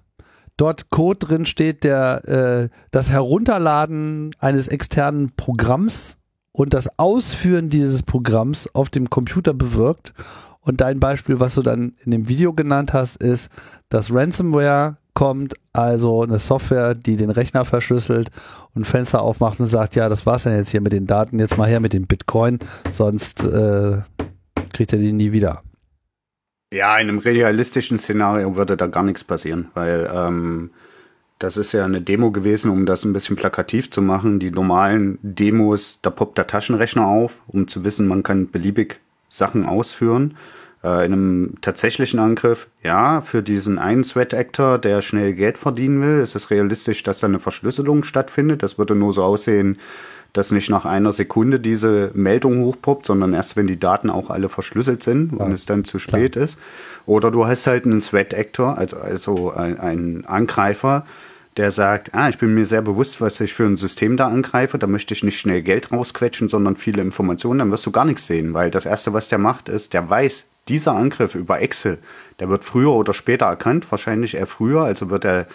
dort 0.56 0.88
Code 0.88 1.18
drin 1.18 1.46
steht, 1.46 1.82
der 1.82 2.28
äh, 2.28 2.68
das 2.92 3.10
Herunterladen 3.10 4.30
eines 4.38 4.68
externen 4.68 5.32
Programms 5.36 6.16
und 6.52 6.74
das 6.74 6.98
Ausführen 6.98 7.70
dieses 7.70 8.04
Programms 8.04 8.72
auf 8.72 8.90
dem 8.90 9.10
Computer 9.10 9.52
bewirkt. 9.52 10.14
Und 10.60 10.80
dein 10.80 11.00
Beispiel, 11.00 11.40
was 11.40 11.56
du 11.56 11.62
dann 11.62 11.94
in 12.04 12.12
dem 12.12 12.28
Video 12.28 12.52
genannt 12.52 12.92
hast, 12.92 13.16
ist, 13.16 13.50
dass 13.88 14.14
Ransomware 14.14 14.96
kommt, 15.12 15.54
also 15.72 16.22
eine 16.22 16.38
Software, 16.38 16.94
die 16.94 17.16
den 17.16 17.30
Rechner 17.30 17.64
verschlüsselt 17.64 18.30
und 18.74 18.86
Fenster 18.86 19.22
aufmacht 19.22 19.58
und 19.58 19.66
sagt, 19.66 19.96
ja, 19.96 20.08
das 20.08 20.24
war's 20.24 20.44
dann 20.44 20.56
jetzt 20.56 20.70
hier 20.70 20.80
mit 20.80 20.92
den 20.92 21.06
Daten, 21.06 21.40
jetzt 21.40 21.58
mal 21.58 21.68
her 21.68 21.80
mit 21.80 21.92
dem 21.92 22.06
Bitcoin, 22.06 22.60
sonst 22.90 23.44
äh, 23.44 23.98
kriegt 24.72 24.92
er 24.92 25.00
die 25.00 25.12
nie 25.12 25.32
wieder. 25.32 25.62
Ja, 26.74 26.98
in 26.98 27.09
einem 27.09 27.18
realistischen 27.20 27.98
Szenario 27.98 28.56
würde 28.56 28.76
da 28.76 28.88
gar 28.88 29.05
nichts 29.05 29.22
passieren, 29.22 29.68
weil 29.74 30.10
ähm, 30.12 30.70
das 31.38 31.56
ist 31.56 31.70
ja 31.70 31.84
eine 31.84 32.01
Demo 32.01 32.32
gewesen, 32.32 32.68
um 32.68 32.84
das 32.84 33.05
ein 33.05 33.12
bisschen 33.12 33.36
plakativ 33.36 33.92
zu 33.92 34.02
machen. 34.02 34.40
Die 34.40 34.51
normalen 34.51 35.20
Demos, 35.22 36.01
da 36.02 36.10
poppt 36.10 36.36
der 36.36 36.48
Taschenrechner 36.48 37.06
auf, 37.06 37.42
um 37.46 37.68
zu 37.68 37.84
wissen, 37.84 38.09
man 38.09 38.24
kann 38.24 38.51
beliebig 38.51 38.98
Sachen 39.28 39.66
ausführen. 39.66 40.36
Äh, 40.82 41.06
in 41.06 41.12
einem 41.12 41.55
tatsächlichen 41.60 42.18
Angriff, 42.18 42.66
ja, 42.82 43.20
für 43.20 43.44
diesen 43.44 43.78
einen 43.78 44.02
Sweat 44.02 44.34
Actor, 44.34 44.78
der 44.78 45.01
schnell 45.01 45.32
Geld 45.34 45.59
verdienen 45.59 46.01
will, 46.01 46.24
ist 46.24 46.34
es 46.34 46.51
realistisch, 46.51 47.05
dass 47.05 47.20
da 47.20 47.28
eine 47.28 47.38
Verschlüsselung 47.38 48.02
stattfindet. 48.02 48.64
Das 48.64 48.78
würde 48.78 48.96
nur 48.96 49.12
so 49.12 49.22
aussehen, 49.22 49.78
dass 50.35 50.51
nicht 50.51 50.69
nach 50.69 50.85
einer 50.85 51.12
Sekunde 51.12 51.61
diese 51.61 52.11
Meldung 52.12 52.61
hochpoppt, 52.65 53.06
sondern 53.06 53.32
erst 53.32 53.56
wenn 53.56 53.69
die 53.69 53.78
Daten 53.78 54.11
auch 54.11 54.31
alle 54.31 54.48
verschlüsselt 54.48 55.02
sind 55.02 55.32
ja, 55.32 55.44
und 55.44 55.52
es 55.52 55.65
dann 55.65 55.85
zu 55.85 55.98
spät 55.98 56.32
klar. 56.32 56.44
ist. 56.44 56.59
Oder 57.06 57.31
du 57.31 57.47
hast 57.47 57.66
halt 57.66 57.86
einen 57.86 58.01
Threat 58.01 58.35
Actor, 58.35 58.77
also, 58.77 58.98
also 58.98 59.52
ein, 59.52 59.78
ein 59.78 60.24
Angreifer, 60.27 61.06
der 61.56 61.70
sagt, 61.70 62.15
ah, 62.15 62.28
ich 62.28 62.39
bin 62.39 62.52
mir 62.52 62.66
sehr 62.66 62.82
bewusst, 62.82 63.20
was 63.20 63.40
ich 63.40 63.55
für 63.55 63.65
ein 63.65 63.77
System 63.77 64.16
da 64.16 64.27
angreife, 64.27 64.77
da 64.77 64.89
möchte 64.89 65.15
ich 65.15 65.23
nicht 65.23 65.39
schnell 65.39 65.62
Geld 65.62 65.93
rausquetschen, 65.93 66.48
sondern 66.48 66.74
viele 66.74 67.01
Informationen, 67.01 67.61
dann 67.61 67.70
wirst 67.70 67.86
du 67.86 67.93
gar 67.93 68.05
nichts 68.05 68.27
sehen, 68.27 68.55
weil 68.55 68.73
das 68.73 68.86
Erste, 68.86 69.12
was 69.12 69.28
der 69.28 69.39
macht, 69.39 69.69
ist, 69.69 69.94
der 69.94 70.11
weiß, 70.11 70.47
dieser 70.66 70.97
Angriff 70.97 71.36
über 71.36 71.61
Excel, 71.61 71.98
der 72.40 72.48
wird 72.48 72.65
früher 72.65 72.90
oder 72.90 73.15
später 73.15 73.47
erkannt, 73.47 73.89
wahrscheinlich 73.90 74.35
eher 74.35 74.48
früher, 74.48 74.82
also 74.82 75.11
wird 75.11 75.24
er 75.24 75.47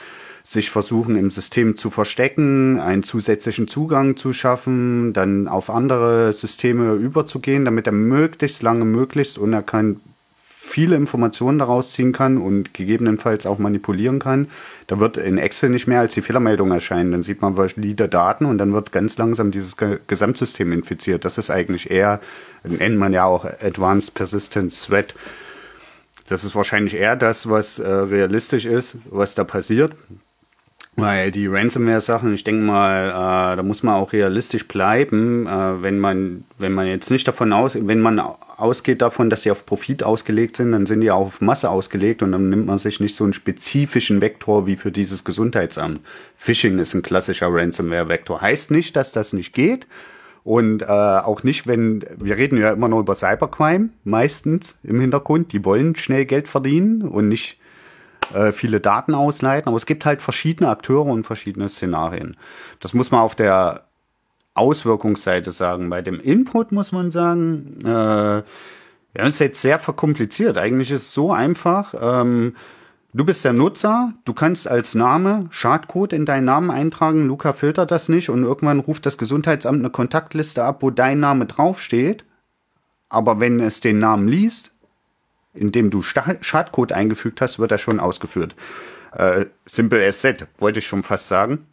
sich 0.49 0.71
versuchen 0.71 1.15
im 1.15 1.29
System 1.29 1.75
zu 1.75 1.91
verstecken, 1.91 2.79
einen 2.79 3.03
zusätzlichen 3.03 3.67
Zugang 3.67 4.17
zu 4.17 4.33
schaffen, 4.33 5.13
dann 5.13 5.47
auf 5.47 5.69
andere 5.69 6.33
Systeme 6.33 6.93
überzugehen, 6.93 7.65
damit 7.65 7.85
er 7.85 7.93
möglichst 7.93 8.63
lange, 8.63 8.83
möglichst 8.83 9.37
unerkannt 9.37 9.99
viele 10.41 10.95
Informationen 10.95 11.59
daraus 11.59 11.91
ziehen 11.91 12.13
kann 12.13 12.39
und 12.39 12.73
gegebenenfalls 12.73 13.45
auch 13.45 13.59
manipulieren 13.59 14.17
kann. 14.17 14.47
Da 14.87 14.99
wird 14.99 15.17
in 15.17 15.37
Excel 15.37 15.69
nicht 15.69 15.87
mehr 15.87 15.99
als 15.99 16.15
die 16.15 16.21
Fehlermeldung 16.23 16.71
erscheinen. 16.71 17.11
Dann 17.11 17.21
sieht 17.23 17.43
man 17.43 17.55
valide 17.55 18.09
Daten 18.09 18.45
und 18.45 18.57
dann 18.57 18.73
wird 18.73 18.91
ganz 18.91 19.19
langsam 19.19 19.51
dieses 19.51 19.77
Gesamtsystem 20.07 20.71
infiziert. 20.71 21.25
Das 21.25 21.37
ist 21.37 21.51
eigentlich 21.51 21.91
eher, 21.91 22.19
nennt 22.63 22.97
man 22.97 23.13
ja 23.13 23.25
auch 23.25 23.45
Advanced 23.45 24.15
Persistence 24.15 24.87
Threat. 24.87 25.13
Das 26.27 26.43
ist 26.43 26.55
wahrscheinlich 26.55 26.95
eher 26.95 27.15
das, 27.15 27.49
was 27.49 27.77
äh, 27.77 27.87
realistisch 27.87 28.65
ist, 28.65 28.97
was 29.11 29.35
da 29.35 29.43
passiert. 29.43 29.93
Weil 30.99 31.31
die 31.31 31.47
Ransomware-Sachen, 31.47 32.33
ich 32.33 32.43
denke 32.43 32.63
mal, 32.63 33.09
äh, 33.09 33.55
da 33.55 33.63
muss 33.63 33.83
man 33.83 33.95
auch 33.95 34.13
realistisch 34.13 34.67
bleiben, 34.67 35.47
äh, 35.47 35.81
wenn 35.81 35.99
man, 35.99 36.43
wenn 36.57 36.73
man 36.73 36.87
jetzt 36.87 37.11
nicht 37.11 37.27
davon 37.27 37.53
aus, 37.53 37.77
wenn 37.79 37.99
man 37.99 38.19
ausgeht 38.19 39.01
davon, 39.01 39.29
dass 39.29 39.43
sie 39.43 39.51
auf 39.51 39.65
Profit 39.65 40.03
ausgelegt 40.03 40.57
sind, 40.57 40.71
dann 40.71 40.85
sind 40.85 41.01
die 41.01 41.11
auch 41.11 41.27
auf 41.27 41.41
Masse 41.41 41.69
ausgelegt 41.69 42.21
und 42.21 42.31
dann 42.31 42.49
nimmt 42.49 42.65
man 42.65 42.77
sich 42.77 42.99
nicht 42.99 43.15
so 43.15 43.23
einen 43.23 43.33
spezifischen 43.33 44.21
Vektor 44.21 44.67
wie 44.67 44.75
für 44.75 44.91
dieses 44.91 45.23
Gesundheitsamt. 45.23 46.01
Phishing 46.35 46.79
ist 46.79 46.93
ein 46.93 47.01
klassischer 47.01 47.47
Ransomware-Vektor. 47.51 48.41
Heißt 48.41 48.71
nicht, 48.71 48.95
dass 48.95 49.11
das 49.11 49.33
nicht 49.33 49.53
geht. 49.53 49.87
Und 50.43 50.81
äh, 50.81 50.85
auch 50.85 51.43
nicht, 51.43 51.67
wenn, 51.67 52.03
wir 52.17 52.37
reden 52.37 52.57
ja 52.57 52.71
immer 52.71 52.87
nur 52.87 53.01
über 53.01 53.13
Cybercrime, 53.13 53.89
meistens 54.03 54.79
im 54.83 54.99
Hintergrund, 54.99 55.53
die 55.53 55.63
wollen 55.65 55.95
schnell 55.95 56.25
Geld 56.25 56.47
verdienen 56.47 57.03
und 57.03 57.27
nicht 57.27 57.58
äh, 58.33 58.51
viele 58.51 58.79
Daten 58.79 59.15
ausleiten, 59.15 59.67
aber 59.67 59.77
es 59.77 59.85
gibt 59.85 60.05
halt 60.05 60.21
verschiedene 60.21 60.69
Akteure 60.69 61.07
und 61.07 61.23
verschiedene 61.23 61.69
Szenarien. 61.69 62.37
Das 62.79 62.93
muss 62.93 63.11
man 63.11 63.21
auf 63.21 63.35
der 63.35 63.85
Auswirkungsseite 64.53 65.51
sagen. 65.51 65.89
Bei 65.89 66.01
dem 66.01 66.19
Input 66.19 66.71
muss 66.71 66.91
man 66.91 67.11
sagen, 67.11 67.79
äh, 67.83 67.87
ja, 67.87 68.43
das 69.13 69.35
ist 69.35 69.39
jetzt 69.39 69.61
sehr 69.61 69.79
verkompliziert. 69.79 70.57
Eigentlich 70.57 70.91
ist 70.91 71.03
es 71.03 71.13
so 71.13 71.31
einfach. 71.31 71.93
Ähm, 71.99 72.55
du 73.13 73.25
bist 73.25 73.43
der 73.43 73.53
Nutzer, 73.53 74.13
du 74.25 74.33
kannst 74.33 74.67
als 74.67 74.93
Name 74.93 75.45
Schadcode 75.49 76.13
in 76.13 76.25
deinen 76.25 76.45
Namen 76.45 76.69
eintragen. 76.69 77.25
Luca 77.25 77.53
filtert 77.53 77.89
das 77.89 78.09
nicht 78.09 78.29
und 78.29 78.43
irgendwann 78.43 78.79
ruft 78.79 79.05
das 79.05 79.17
Gesundheitsamt 79.17 79.79
eine 79.79 79.89
Kontaktliste 79.89 80.63
ab, 80.63 80.83
wo 80.83 80.91
dein 80.91 81.19
Name 81.19 81.45
draufsteht. 81.45 82.25
Aber 83.07 83.39
wenn 83.39 83.59
es 83.59 83.79
den 83.79 83.97
Namen 83.97 84.27
liest, 84.27 84.71
indem 85.59 85.89
du 85.89 86.01
Schadcode 86.01 86.93
eingefügt 86.93 87.41
hast, 87.41 87.59
wird 87.59 87.71
er 87.71 87.77
schon 87.77 87.99
ausgeführt. 87.99 88.55
Äh, 89.11 89.45
simple 89.65 90.05
as 90.05 90.21
set, 90.21 90.47
wollte 90.59 90.79
ich 90.79 90.87
schon 90.87 91.03
fast 91.03 91.27
sagen. 91.27 91.65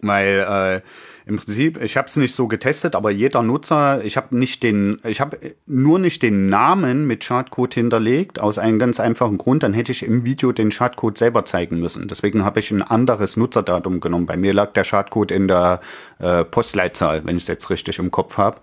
Weil 0.00 0.82
äh, 0.84 0.88
im 1.26 1.36
Prinzip, 1.36 1.80
ich 1.80 1.96
habe 1.96 2.08
es 2.08 2.16
nicht 2.16 2.34
so 2.34 2.48
getestet, 2.48 2.96
aber 2.96 3.10
jeder 3.10 3.42
Nutzer, 3.42 4.04
ich 4.04 4.16
habe 4.16 4.36
nicht 4.36 4.64
den, 4.64 5.00
ich 5.04 5.20
habe 5.20 5.38
nur 5.66 6.00
nicht 6.00 6.22
den 6.22 6.46
Namen 6.46 7.06
mit 7.06 7.22
Schadcode 7.22 7.74
hinterlegt, 7.74 8.40
aus 8.40 8.58
einem 8.58 8.80
ganz 8.80 8.98
einfachen 8.98 9.38
Grund, 9.38 9.62
dann 9.62 9.72
hätte 9.72 9.92
ich 9.92 10.02
im 10.02 10.24
Video 10.24 10.50
den 10.50 10.72
Schadcode 10.72 11.16
selber 11.16 11.44
zeigen 11.44 11.78
müssen. 11.78 12.08
Deswegen 12.08 12.44
habe 12.44 12.58
ich 12.58 12.72
ein 12.72 12.82
anderes 12.82 13.36
Nutzerdatum 13.36 14.00
genommen. 14.00 14.26
Bei 14.26 14.36
mir 14.36 14.52
lag 14.52 14.72
der 14.72 14.82
Schadcode 14.82 15.30
in 15.30 15.46
der 15.46 15.78
äh, 16.18 16.44
Postleitzahl, 16.44 17.24
wenn 17.24 17.36
ich 17.36 17.44
es 17.44 17.48
jetzt 17.48 17.70
richtig 17.70 18.00
im 18.00 18.10
Kopf 18.10 18.36
habe. 18.36 18.58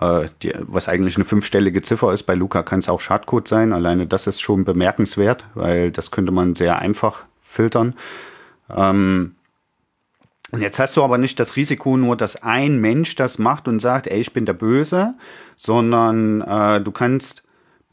Äh, 0.00 0.28
die, 0.42 0.52
was 0.60 0.88
eigentlich 0.88 1.16
eine 1.16 1.24
fünfstellige 1.24 1.82
Ziffer 1.82 2.12
ist. 2.12 2.24
Bei 2.24 2.34
Luca 2.34 2.62
kann 2.62 2.80
es 2.80 2.88
auch 2.88 3.00
Schadcode 3.00 3.48
sein. 3.48 3.72
Alleine 3.72 4.06
das 4.06 4.26
ist 4.26 4.40
schon 4.40 4.64
bemerkenswert, 4.64 5.44
weil 5.54 5.90
das 5.90 6.10
könnte 6.10 6.32
man 6.32 6.54
sehr 6.54 6.78
einfach 6.78 7.24
filtern. 7.40 7.94
Ähm, 8.74 9.36
und 10.52 10.62
jetzt 10.62 10.78
hast 10.78 10.96
du 10.96 11.02
aber 11.02 11.18
nicht 11.18 11.40
das 11.40 11.56
Risiko 11.56 11.96
nur, 11.96 12.16
dass 12.16 12.42
ein 12.42 12.80
Mensch 12.80 13.16
das 13.16 13.38
macht 13.38 13.66
und 13.68 13.80
sagt, 13.80 14.06
ey, 14.06 14.20
ich 14.20 14.32
bin 14.32 14.46
der 14.46 14.52
Böse, 14.52 15.14
sondern 15.56 16.40
äh, 16.40 16.80
du 16.80 16.92
kannst 16.92 17.42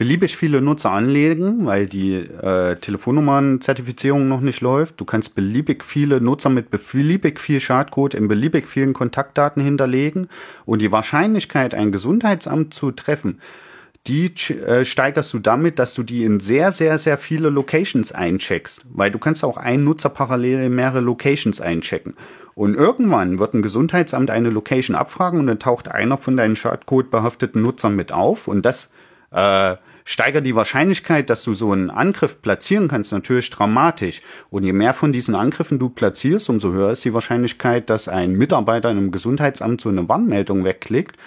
beliebig 0.03 0.35
viele 0.35 0.61
Nutzer 0.61 0.91
anlegen, 0.91 1.65
weil 1.65 1.85
die 1.85 2.15
äh, 2.15 2.75
Telefonnummern-Zertifizierung 2.75 4.27
noch 4.27 4.41
nicht 4.41 4.59
läuft. 4.59 4.99
Du 4.99 5.05
kannst 5.05 5.33
beliebig 5.33 5.81
viele 5.81 6.19
Nutzer 6.19 6.49
mit 6.49 6.71
beliebig 6.71 7.39
viel 7.39 7.61
Schadcode 7.61 8.13
in 8.13 8.27
beliebig 8.27 8.67
vielen 8.67 8.91
Kontaktdaten 8.91 9.63
hinterlegen 9.63 10.27
und 10.65 10.81
die 10.81 10.91
Wahrscheinlichkeit, 10.91 11.73
ein 11.73 11.93
Gesundheitsamt 11.93 12.73
zu 12.73 12.91
treffen, 12.91 13.39
die 14.05 14.33
äh, 14.49 14.83
steigerst 14.83 15.33
du 15.33 15.39
damit, 15.39 15.79
dass 15.79 15.93
du 15.93 16.03
die 16.03 16.25
in 16.25 16.41
sehr, 16.41 16.73
sehr, 16.73 16.97
sehr 16.97 17.17
viele 17.17 17.49
Locations 17.49 18.11
eincheckst, 18.11 18.81
weil 18.93 19.09
du 19.09 19.19
kannst 19.19 19.45
auch 19.45 19.55
einen 19.55 19.85
Nutzer 19.85 20.09
parallel 20.09 20.65
in 20.65 20.75
mehrere 20.75 20.99
Locations 20.99 21.61
einchecken. 21.61 22.15
Und 22.55 22.75
irgendwann 22.75 23.39
wird 23.39 23.53
ein 23.53 23.61
Gesundheitsamt 23.61 24.31
eine 24.31 24.49
Location 24.49 24.97
abfragen 24.97 25.39
und 25.39 25.47
dann 25.47 25.59
taucht 25.59 25.87
einer 25.89 26.17
von 26.17 26.35
deinen 26.35 26.57
Schadcode 26.57 27.09
behafteten 27.09 27.61
Nutzern 27.61 27.95
mit 27.95 28.11
auf 28.11 28.49
und 28.49 28.65
das 28.65 28.91
äh, 29.31 29.77
steigert 30.05 30.45
die 30.45 30.55
Wahrscheinlichkeit, 30.55 31.29
dass 31.29 31.43
du 31.43 31.53
so 31.53 31.71
einen 31.71 31.89
Angriff 31.89 32.41
platzieren 32.41 32.87
kannst, 32.87 33.11
natürlich 33.11 33.49
dramatisch. 33.49 34.21
Und 34.49 34.63
je 34.63 34.73
mehr 34.73 34.93
von 34.93 35.13
diesen 35.13 35.35
Angriffen 35.35 35.79
du 35.79 35.89
platzierst, 35.89 36.49
umso 36.49 36.71
höher 36.71 36.91
ist 36.91 37.05
die 37.05 37.13
Wahrscheinlichkeit, 37.13 37.89
dass 37.89 38.07
ein 38.07 38.33
Mitarbeiter 38.33 38.91
in 38.91 38.97
einem 38.97 39.11
Gesundheitsamt 39.11 39.81
so 39.81 39.89
eine 39.89 40.09
Warnmeldung 40.09 40.63
wegklickt. 40.63 41.17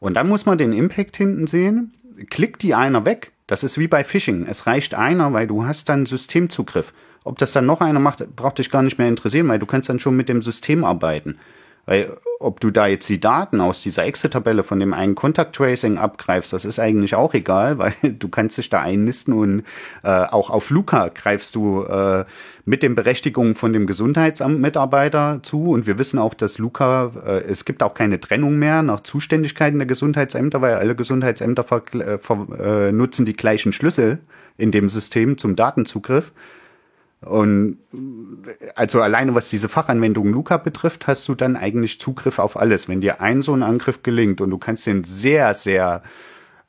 Und 0.00 0.14
dann 0.14 0.28
muss 0.28 0.46
man 0.46 0.58
den 0.58 0.72
Impact 0.72 1.16
hinten 1.16 1.46
sehen. 1.46 1.92
Klickt 2.30 2.62
die 2.62 2.74
einer 2.74 3.04
weg, 3.04 3.32
das 3.46 3.62
ist 3.62 3.78
wie 3.78 3.88
bei 3.88 4.04
Phishing. 4.04 4.46
Es 4.48 4.66
reicht 4.66 4.94
einer, 4.94 5.32
weil 5.32 5.46
du 5.46 5.64
hast 5.64 5.88
dann 5.88 6.06
Systemzugriff. 6.06 6.92
Ob 7.24 7.38
das 7.38 7.52
dann 7.52 7.66
noch 7.66 7.80
einer 7.80 8.00
macht, 8.00 8.36
braucht 8.36 8.58
dich 8.58 8.70
gar 8.70 8.82
nicht 8.82 8.98
mehr 8.98 9.08
interessieren, 9.08 9.48
weil 9.48 9.58
du 9.58 9.66
kannst 9.66 9.88
dann 9.88 10.00
schon 10.00 10.16
mit 10.16 10.28
dem 10.28 10.42
System 10.42 10.84
arbeiten. 10.84 11.38
Weil 11.86 12.18
ob 12.40 12.60
du 12.60 12.70
da 12.70 12.88
jetzt 12.88 13.08
die 13.08 13.20
Daten 13.20 13.60
aus 13.60 13.80
dieser 13.80 14.04
Excel-Tabelle 14.04 14.64
von 14.64 14.80
dem 14.80 14.92
einen 14.92 15.14
Contact 15.14 15.54
Tracing 15.54 15.98
abgreifst, 15.98 16.52
das 16.52 16.64
ist 16.64 16.80
eigentlich 16.80 17.14
auch 17.14 17.32
egal, 17.32 17.78
weil 17.78 17.94
du 18.02 18.28
kannst 18.28 18.58
dich 18.58 18.68
da 18.68 18.82
einnisten 18.82 19.32
und 19.32 19.62
äh, 20.02 20.08
auch 20.08 20.50
auf 20.50 20.70
Luca 20.70 21.08
greifst 21.08 21.54
du 21.54 21.84
äh, 21.84 22.24
mit 22.64 22.82
den 22.82 22.96
Berechtigungen 22.96 23.54
von 23.54 23.72
dem 23.72 23.86
Gesundheitsamt-Mitarbeiter 23.86 25.40
zu. 25.42 25.70
Und 25.70 25.86
wir 25.86 25.98
wissen 25.98 26.18
auch, 26.18 26.34
dass 26.34 26.58
Luca, 26.58 27.12
äh, 27.24 27.44
es 27.48 27.64
gibt 27.64 27.82
auch 27.82 27.94
keine 27.94 28.20
Trennung 28.20 28.58
mehr 28.58 28.82
nach 28.82 29.00
Zuständigkeiten 29.00 29.78
der 29.78 29.86
Gesundheitsämter, 29.86 30.60
weil 30.60 30.74
alle 30.74 30.96
Gesundheitsämter 30.96 31.62
ver, 31.62 31.82
äh, 31.94 32.18
ver, 32.18 32.46
äh, 32.58 32.92
nutzen 32.92 33.24
die 33.24 33.36
gleichen 33.36 33.72
Schlüssel 33.72 34.18
in 34.58 34.72
dem 34.72 34.88
System 34.88 35.38
zum 35.38 35.54
Datenzugriff. 35.54 36.32
Und 37.20 37.78
also 38.74 39.00
alleine 39.00 39.34
was 39.34 39.48
diese 39.48 39.68
Fachanwendung 39.68 40.28
Luca 40.28 40.58
betrifft, 40.58 41.06
hast 41.06 41.26
du 41.28 41.34
dann 41.34 41.56
eigentlich 41.56 41.98
Zugriff 41.98 42.38
auf 42.38 42.56
alles. 42.56 42.88
Wenn 42.88 43.00
dir 43.00 43.20
ein 43.20 43.42
so 43.42 43.54
ein 43.54 43.62
Angriff 43.62 44.02
gelingt 44.02 44.40
und 44.40 44.50
du 44.50 44.58
kannst 44.58 44.86
den 44.86 45.02
sehr, 45.02 45.54
sehr 45.54 46.02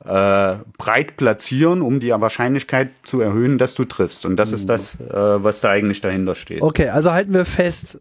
äh, 0.04 0.56
breit 0.78 1.16
platzieren, 1.16 1.82
um 1.82 2.00
die 2.00 2.10
Wahrscheinlichkeit 2.10 2.90
zu 3.02 3.20
erhöhen, 3.20 3.58
dass 3.58 3.74
du 3.74 3.84
triffst. 3.84 4.26
Und 4.26 4.36
das 4.36 4.52
ist 4.52 4.64
mhm. 4.64 4.68
das, 4.68 5.00
äh, 5.00 5.44
was 5.44 5.60
da 5.60 5.70
eigentlich 5.70 6.00
dahinter 6.00 6.34
steht. 6.34 6.62
Okay, 6.62 6.88
also 6.88 7.12
halten 7.12 7.34
wir 7.34 7.44
fest, 7.44 8.00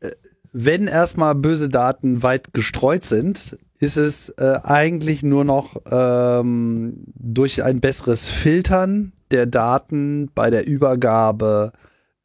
äh, 0.00 0.10
wenn 0.52 0.88
erstmal 0.88 1.34
böse 1.34 1.68
Daten 1.68 2.22
weit 2.22 2.52
gestreut 2.52 3.04
sind, 3.04 3.58
ist 3.78 3.96
es 3.96 4.30
äh, 4.30 4.58
eigentlich 4.62 5.22
nur 5.22 5.44
noch 5.44 5.76
ähm, 5.90 7.04
durch 7.14 7.62
ein 7.62 7.80
besseres 7.80 8.28
Filtern 8.28 9.12
der 9.30 9.46
Daten 9.46 10.30
bei 10.34 10.50
der 10.50 10.66
Übergabe 10.66 11.72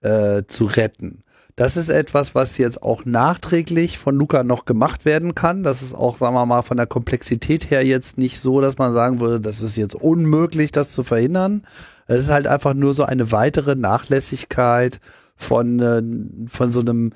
äh, 0.02 0.44
zu 0.48 0.66
retten. 0.66 1.24
Das 1.56 1.78
ist 1.78 1.90
etwas, 1.90 2.34
was 2.34 2.58
jetzt 2.58 2.82
auch 2.82 3.06
nachträglich 3.06 3.98
von 4.00 4.16
Luca 4.16 4.44
noch 4.44 4.66
gemacht 4.66 5.06
werden 5.06 5.36
kann. 5.36 5.64
Das 5.64 5.82
ist 5.82 5.94
auch, 5.94 6.18
sagen 6.18 6.34
wir 6.34 6.46
mal, 6.46 6.62
von 6.62 6.78
der 6.78 6.88
Komplexität 6.88 7.70
her 7.70 7.86
jetzt 7.86 8.18
nicht 8.18 8.40
so, 8.40 8.62
dass 8.62 8.78
man 8.78 8.94
sagen 8.94 9.20
würde, 9.20 9.42
das 9.42 9.62
ist 9.62 9.76
jetzt 9.76 9.96
unmöglich, 9.96 10.72
das 10.72 10.92
zu 10.92 11.04
verhindern. 11.04 11.64
Es 12.08 12.24
ist 12.24 12.32
halt 12.32 12.48
einfach 12.48 12.74
nur 12.74 12.94
so 12.94 13.04
eine 13.04 13.32
weitere 13.32 13.76
Nachlässigkeit 13.76 15.00
von, 15.36 15.80
äh, 15.80 16.48
von 16.48 16.72
so 16.72 16.80
einem 16.80 17.12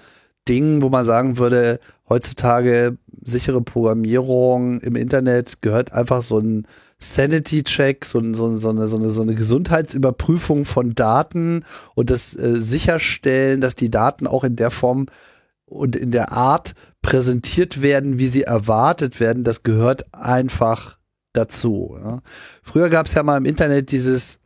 Ding, 0.48 0.82
wo 0.82 0.90
man 0.90 1.06
sagen 1.06 1.38
würde, 1.38 1.80
heutzutage 2.08 2.98
sichere 3.26 3.62
Programmierung 3.62 4.80
im 4.80 4.96
Internet 4.96 5.62
gehört 5.62 5.92
einfach 5.92 6.22
so 6.22 6.40
ein 6.40 6.68
Sanity-Check, 7.00 8.06
so, 8.06 8.22
so, 8.34 8.56
so, 8.56 8.70
eine, 8.70 8.88
so, 8.88 9.10
so 9.10 9.22
eine 9.22 9.36
Gesundheitsüberprüfung 9.36 10.64
von 10.66 10.96
Daten 10.96 11.64
und 11.96 12.10
das 12.10 12.36
äh, 12.36 12.62
Sicherstellen, 12.62 13.60
dass 13.62 13.76
die 13.76 13.92
Daten 13.92 14.28
auch 14.28 14.44
in 14.44 14.56
der 14.56 14.72
Form 14.72 15.08
und 15.66 15.96
in 15.96 16.12
der 16.12 16.32
Art 16.32 16.74
präsentiert 17.02 17.82
werden, 17.82 18.20
wie 18.20 18.28
sie 18.28 18.44
erwartet 18.44 19.20
werden, 19.20 19.44
das 19.44 19.64
gehört 19.64 20.14
einfach 20.14 20.98
dazu. 21.34 21.98
Ja. 22.02 22.22
Früher 22.64 22.90
gab 22.90 23.08
es 23.08 23.14
ja 23.14 23.24
mal 23.24 23.38
im 23.38 23.46
Internet 23.46 23.92
dieses 23.92 24.40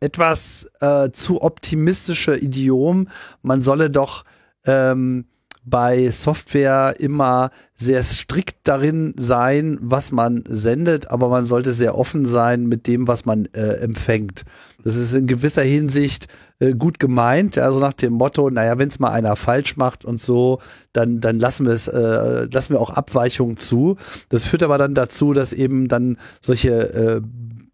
etwas 0.00 0.70
äh, 0.80 1.10
zu 1.10 1.42
optimistische 1.42 2.36
Idiom, 2.36 3.08
man 3.42 3.62
solle 3.62 3.90
doch 3.90 4.24
ähm, 4.64 5.26
bei 5.70 6.10
Software 6.10 6.94
immer 6.98 7.50
sehr 7.74 8.02
strikt 8.02 8.56
darin 8.64 9.14
sein, 9.16 9.78
was 9.80 10.10
man 10.10 10.44
sendet, 10.48 11.10
aber 11.10 11.28
man 11.28 11.46
sollte 11.46 11.72
sehr 11.72 11.96
offen 11.96 12.26
sein 12.26 12.66
mit 12.66 12.86
dem, 12.86 13.06
was 13.06 13.24
man 13.24 13.46
äh, 13.52 13.74
empfängt. 13.74 14.44
Das 14.82 14.96
ist 14.96 15.14
in 15.14 15.26
gewisser 15.26 15.62
Hinsicht 15.62 16.26
äh, 16.60 16.74
gut 16.74 16.98
gemeint, 16.98 17.56
also 17.58 17.78
nach 17.78 17.92
dem 17.92 18.14
Motto, 18.14 18.50
naja, 18.50 18.78
wenn 18.78 18.88
es 18.88 18.98
mal 18.98 19.10
einer 19.10 19.36
falsch 19.36 19.76
macht 19.76 20.04
und 20.04 20.20
so, 20.20 20.60
dann, 20.92 21.20
dann 21.20 21.38
lassen 21.38 21.66
wir 21.66 21.72
es, 21.72 21.88
äh, 21.88 22.48
lassen 22.52 22.74
wir 22.74 22.80
auch 22.80 22.90
Abweichungen 22.90 23.56
zu. 23.56 23.96
Das 24.28 24.44
führt 24.44 24.62
aber 24.62 24.78
dann 24.78 24.94
dazu, 24.94 25.32
dass 25.32 25.52
eben 25.52 25.88
dann 25.88 26.16
solche 26.40 26.70
äh, 26.94 27.20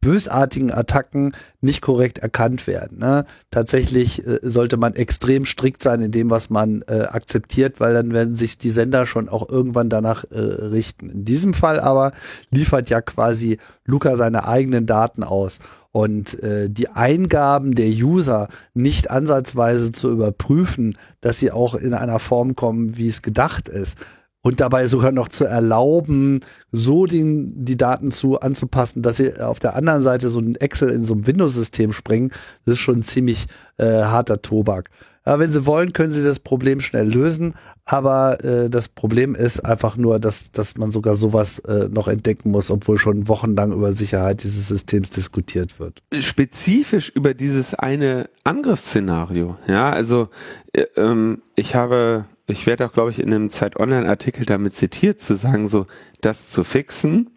bösartigen 0.05 0.71
Attacken 0.71 1.35
nicht 1.63 1.81
korrekt 1.81 2.19
erkannt 2.19 2.67
werden. 2.67 2.99
Ne? 2.99 3.25
Tatsächlich 3.51 4.25
äh, 4.27 4.39
sollte 4.43 4.77
man 4.77 4.95
extrem 4.95 5.47
strikt 5.47 5.83
sein 5.83 6.03
in 6.03 6.11
dem, 6.11 6.29
was 6.29 6.51
man 6.51 6.85
äh, 6.87 7.05
akzeptiert, 7.11 7.81
weil 7.81 7.95
dann 7.95 8.13
werden 8.13 8.37
sich 8.37 8.59
die 8.59 8.69
Sender 8.69 9.07
schon 9.07 9.31
auch 9.31 9.49
irgendwann 9.49 9.89
danach 9.89 10.25
äh, 10.31 10.39
richten. 10.39 11.09
In 11.09 11.25
diesem 11.25 11.55
Fall 11.55 11.81
aber 11.81 12.13
liefert 12.51 12.91
ja 12.91 13.01
quasi 13.01 13.57
Luca 13.87 14.17
seine 14.17 14.47
eigenen 14.47 14.85
Daten 14.85 15.25
aus 15.25 15.59
und 15.91 16.43
äh, 16.43 16.69
die 16.69 16.89
Eingaben 16.89 17.75
der 17.75 17.89
User 17.89 18.49
nicht 18.75 19.11
ansatzweise 19.11 19.91
zu 19.91 20.11
überprüfen, 20.11 20.99
dass 21.23 21.39
sie 21.39 21.51
auch 21.51 21.75
in 21.75 21.95
einer 21.95 22.19
Form 22.19 22.57
kommen, 22.57 22.99
wie 22.99 23.09
es 23.09 23.23
gedacht 23.23 23.71
ist, 23.71 23.97
und 24.45 24.61
dabei 24.61 24.87
sogar 24.87 25.11
noch 25.11 25.29
zu 25.29 25.47
erlauben, 25.47 26.41
so 26.71 27.07
den, 27.07 27.65
die 27.65 27.79
Daten 27.79 28.11
zu 28.11 28.41
anzupassen, 28.41 29.01
dass 29.01 29.17
sie 29.17 29.41
auf 29.41 29.59
der 29.59 29.75
anderen 29.75 30.03
Seite 30.03 30.29
so 30.29 30.39
ein 30.39 30.55
Excel 30.57 30.91
in 30.91 31.03
so 31.03 31.15
einem 31.15 31.27
Windows-System 31.27 31.93
springen, 31.93 32.31
das 32.67 32.75
ist 32.75 32.81
schon 32.81 33.03
ziemlich 33.03 33.47
äh, 33.79 33.87
harter 33.87 34.43
Tobak. 34.43 34.91
Aber 35.25 35.39
wenn 35.39 35.51
sie 35.51 35.65
wollen, 35.65 35.95
können 35.95 36.13
sie 36.13 36.23
das 36.23 36.39
Problem 36.39 36.81
schnell 36.81 37.11
lösen. 37.11 37.55
Aber 37.87 38.45
äh, 38.45 38.69
das 38.69 38.91
Problem 38.91 39.35
ist 39.35 39.65
einfach 39.65 39.97
nur, 39.97 40.21
dass, 40.21 40.53
dass 40.53 40.77
man 40.77 40.91
sogar 40.91 41.15
sowas 41.15 41.61
äh, 41.61 41.89
noch 41.89 42.09
entdecken 42.09 42.51
muss, 42.51 42.71
obwohl 42.71 42.99
schon 42.99 43.27
wochenlang 43.27 43.73
über 43.73 43.95
Sicherheit 43.95 44.43
dieses 44.43 44.69
Systems 44.69 45.09
diskutiert 45.09 45.81
wird. 45.81 46.03
Spezifisch 46.21 47.09
über 47.09 47.33
dieses 47.33 47.75
eine 47.75 48.29
Angriffsszenario. 48.45 49.57
Ja, 49.67 49.89
also 49.89 50.29
äh, 50.75 50.83
ähm, 50.97 51.41
ich 51.57 51.75
habe 51.75 52.27
ich 52.47 52.67
werde 52.67 52.87
auch, 52.87 52.93
glaube 52.93 53.11
ich, 53.11 53.21
in 53.21 53.33
einem 53.33 53.51
Zeit 53.51 53.77
Online-Artikel 53.77 54.45
damit 54.45 54.75
zitiert, 54.75 55.21
zu 55.21 55.35
sagen, 55.35 55.69
so, 55.69 55.87
das 56.21 56.51
zu 56.51 56.65
fixen, 56.65 57.31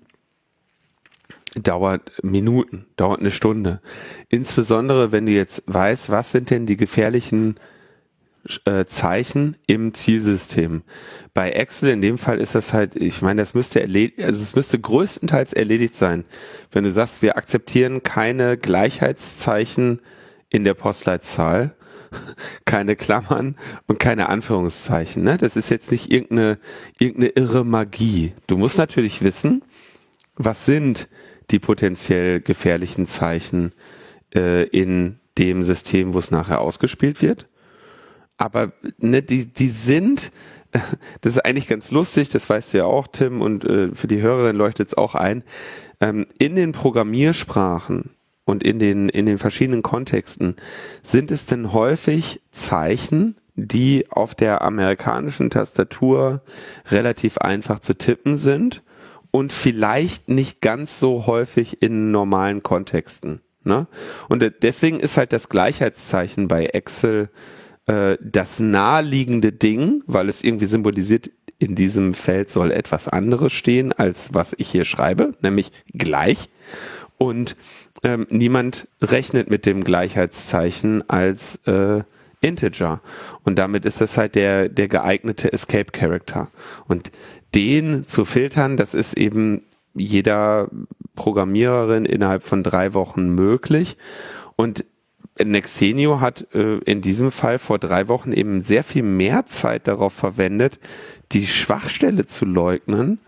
dauert 1.55 2.11
Minuten, 2.23 2.85
dauert 2.97 3.19
eine 3.19 3.31
Stunde. 3.31 3.81
Insbesondere, 4.29 5.11
wenn 5.11 5.25
du 5.25 5.31
jetzt 5.31 5.63
weißt, 5.65 6.09
was 6.09 6.31
sind 6.31 6.49
denn 6.49 6.65
die 6.65 6.77
gefährlichen 6.77 7.55
äh, 8.65 8.85
Zeichen 8.85 9.57
im 9.67 9.93
Zielsystem. 9.93 10.83
Bei 11.33 11.51
Excel 11.51 11.89
in 11.89 12.01
dem 12.01 12.17
Fall 12.17 12.39
ist 12.39 12.55
das 12.55 12.73
halt, 12.73 12.95
ich 12.95 13.21
meine, 13.21 13.41
das 13.41 13.53
müsste 13.53 13.81
erledigt, 13.81 14.23
also 14.23 14.41
es 14.41 14.55
müsste 14.55 14.79
größtenteils 14.79 15.53
erledigt 15.53 15.95
sein. 15.95 16.25
Wenn 16.71 16.83
du 16.83 16.91
sagst, 16.91 17.21
wir 17.21 17.37
akzeptieren 17.37 18.03
keine 18.03 18.57
Gleichheitszeichen 18.57 20.01
in 20.49 20.63
der 20.63 20.75
Postleitzahl, 20.75 21.75
keine 22.65 22.95
Klammern 22.95 23.55
und 23.87 23.99
keine 23.99 24.29
Anführungszeichen. 24.29 25.23
Ne? 25.23 25.37
Das 25.37 25.55
ist 25.55 25.69
jetzt 25.69 25.91
nicht 25.91 26.11
irgendeine, 26.11 26.57
irgendeine 26.99 27.29
irre 27.29 27.65
Magie. 27.65 28.33
Du 28.47 28.57
musst 28.57 28.77
natürlich 28.77 29.23
wissen, 29.23 29.63
was 30.35 30.65
sind 30.65 31.07
die 31.51 31.59
potenziell 31.59 32.41
gefährlichen 32.41 33.07
Zeichen 33.07 33.71
äh, 34.35 34.63
in 34.67 35.19
dem 35.37 35.63
System, 35.63 36.13
wo 36.13 36.19
es 36.19 36.31
nachher 36.31 36.61
ausgespielt 36.61 37.21
wird. 37.21 37.47
Aber 38.37 38.73
ne, 38.99 39.23
die, 39.23 39.47
die 39.47 39.69
sind 39.69 40.31
das 41.21 41.35
ist 41.35 41.45
eigentlich 41.45 41.67
ganz 41.67 41.91
lustig, 41.91 42.29
das 42.29 42.49
weißt 42.49 42.73
du 42.73 42.79
ja 42.79 42.85
auch, 42.85 43.07
Tim, 43.07 43.41
und 43.41 43.65
äh, 43.65 43.93
für 43.93 44.07
die 44.07 44.21
Hörerin 44.21 44.55
leuchtet 44.55 44.87
es 44.87 44.93
auch 44.97 45.15
ein. 45.15 45.43
Ähm, 45.99 46.27
in 46.39 46.55
den 46.55 46.71
Programmiersprachen 46.71 48.11
und 48.47 48.63
in 48.63 48.79
den, 48.79 49.09
in 49.09 49.25
den 49.25 49.37
verschiedenen 49.37 49.83
Kontexten 49.83 50.55
sind 51.03 51.31
es 51.31 51.45
denn 51.45 51.73
häufig 51.73 52.41
Zeichen, 52.49 53.35
die 53.55 54.05
auf 54.09 54.35
der 54.35 54.61
amerikanischen 54.61 55.49
Tastatur 55.49 56.41
relativ 56.89 57.39
einfach 57.39 57.79
zu 57.79 57.93
tippen 57.93 58.37
sind 58.37 58.83
und 59.31 59.51
vielleicht 59.51 60.29
nicht 60.29 60.61
ganz 60.61 60.97
so 60.97 61.27
häufig 61.27 61.81
in 61.81 62.11
normalen 62.11 62.63
Kontexten. 62.63 63.41
Ne? 63.65 63.87
Und 64.29 64.49
deswegen 64.61 65.01
ist 65.01 65.17
halt 65.17 65.33
das 65.33 65.49
Gleichheitszeichen 65.49 66.47
bei 66.47 66.67
Excel 66.67 67.29
äh, 67.85 68.15
das 68.21 68.61
naheliegende 68.61 69.51
Ding, 69.51 70.03
weil 70.07 70.29
es 70.29 70.41
irgendwie 70.41 70.67
symbolisiert, 70.67 71.31
in 71.59 71.75
diesem 71.75 72.13
Feld 72.13 72.49
soll 72.49 72.71
etwas 72.71 73.09
anderes 73.09 73.51
stehen, 73.51 73.91
als 73.91 74.33
was 74.33 74.55
ich 74.57 74.69
hier 74.69 74.85
schreibe, 74.85 75.33
nämlich 75.41 75.71
gleich. 75.91 76.49
Und 77.17 77.57
ähm, 78.03 78.27
niemand 78.29 78.87
rechnet 79.01 79.49
mit 79.49 79.65
dem 79.65 79.83
Gleichheitszeichen 79.83 81.09
als 81.09 81.57
äh, 81.67 82.03
Integer. 82.41 83.01
Und 83.43 83.57
damit 83.57 83.85
ist 83.85 84.01
das 84.01 84.17
halt 84.17 84.35
der, 84.35 84.69
der 84.69 84.87
geeignete 84.87 85.51
Escape 85.51 85.91
Character. 85.91 86.49
Und 86.87 87.11
den 87.55 88.05
zu 88.05 88.25
filtern, 88.25 88.77
das 88.77 88.93
ist 88.93 89.17
eben 89.17 89.63
jeder 89.95 90.69
Programmiererin 91.15 92.05
innerhalb 92.05 92.43
von 92.43 92.63
drei 92.63 92.93
Wochen 92.93 93.29
möglich. 93.29 93.97
Und 94.55 94.85
Nexenio 95.43 96.19
hat 96.19 96.47
äh, 96.53 96.77
in 96.79 97.01
diesem 97.01 97.31
Fall 97.31 97.59
vor 97.59 97.79
drei 97.79 98.07
Wochen 98.07 98.31
eben 98.31 98.61
sehr 98.61 98.83
viel 98.83 99.03
mehr 99.03 99.45
Zeit 99.45 99.87
darauf 99.87 100.13
verwendet, 100.13 100.79
die 101.31 101.47
Schwachstelle 101.47 102.25
zu 102.25 102.45
leugnen, 102.45 103.19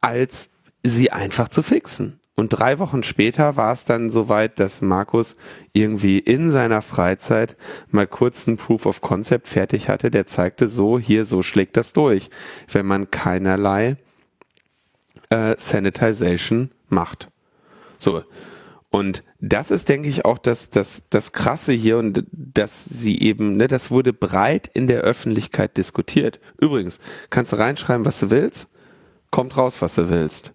als 0.00 0.50
sie 0.82 1.12
einfach 1.12 1.48
zu 1.48 1.62
fixen. 1.62 2.19
Und 2.40 2.48
drei 2.48 2.78
Wochen 2.78 3.02
später 3.02 3.58
war 3.58 3.74
es 3.74 3.84
dann 3.84 4.08
soweit, 4.08 4.58
dass 4.58 4.80
Markus 4.80 5.36
irgendwie 5.74 6.18
in 6.18 6.50
seiner 6.50 6.80
Freizeit 6.80 7.54
mal 7.90 8.06
kurz 8.06 8.46
ein 8.46 8.56
Proof 8.56 8.86
of 8.86 9.02
Concept 9.02 9.46
fertig 9.46 9.90
hatte, 9.90 10.10
der 10.10 10.24
zeigte 10.24 10.66
so, 10.66 10.98
hier, 10.98 11.26
so 11.26 11.42
schlägt 11.42 11.76
das 11.76 11.92
durch, 11.92 12.30
wenn 12.72 12.86
man 12.86 13.10
keinerlei 13.10 13.98
äh, 15.28 15.54
Sanitization 15.58 16.70
macht. 16.88 17.28
So. 17.98 18.24
Und 18.88 19.22
das 19.38 19.70
ist, 19.70 19.90
denke 19.90 20.08
ich, 20.08 20.24
auch 20.24 20.38
das, 20.38 20.70
das, 20.70 21.02
das 21.10 21.32
Krasse 21.32 21.72
hier 21.72 21.98
und 21.98 22.24
dass 22.32 22.86
sie 22.86 23.20
eben, 23.20 23.58
ne, 23.58 23.68
das 23.68 23.90
wurde 23.90 24.14
breit 24.14 24.70
in 24.72 24.86
der 24.86 25.02
Öffentlichkeit 25.02 25.76
diskutiert. 25.76 26.40
Übrigens, 26.58 27.00
kannst 27.28 27.52
du 27.52 27.56
reinschreiben, 27.56 28.06
was 28.06 28.18
du 28.20 28.30
willst, 28.30 28.68
kommt 29.30 29.58
raus, 29.58 29.82
was 29.82 29.96
du 29.96 30.08
willst 30.08 30.54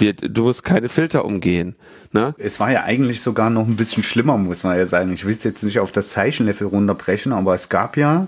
wird, 0.00 0.20
du 0.22 0.44
musst 0.44 0.64
keine 0.64 0.88
Filter 0.88 1.24
umgehen. 1.24 1.74
Ne? 2.12 2.34
Es 2.38 2.60
war 2.60 2.70
ja 2.70 2.84
eigentlich 2.84 3.22
sogar 3.22 3.50
noch 3.50 3.66
ein 3.66 3.76
bisschen 3.76 4.02
schlimmer, 4.02 4.36
muss 4.36 4.64
man 4.64 4.76
ja 4.76 4.86
sagen. 4.86 5.12
Ich 5.12 5.24
will 5.24 5.32
es 5.32 5.44
jetzt 5.44 5.64
nicht 5.64 5.80
auf 5.80 5.92
das 5.92 6.10
Zeichenlevel 6.10 6.66
runterbrechen, 6.66 7.32
aber 7.32 7.54
es 7.54 7.68
gab 7.68 7.96
ja, 7.96 8.26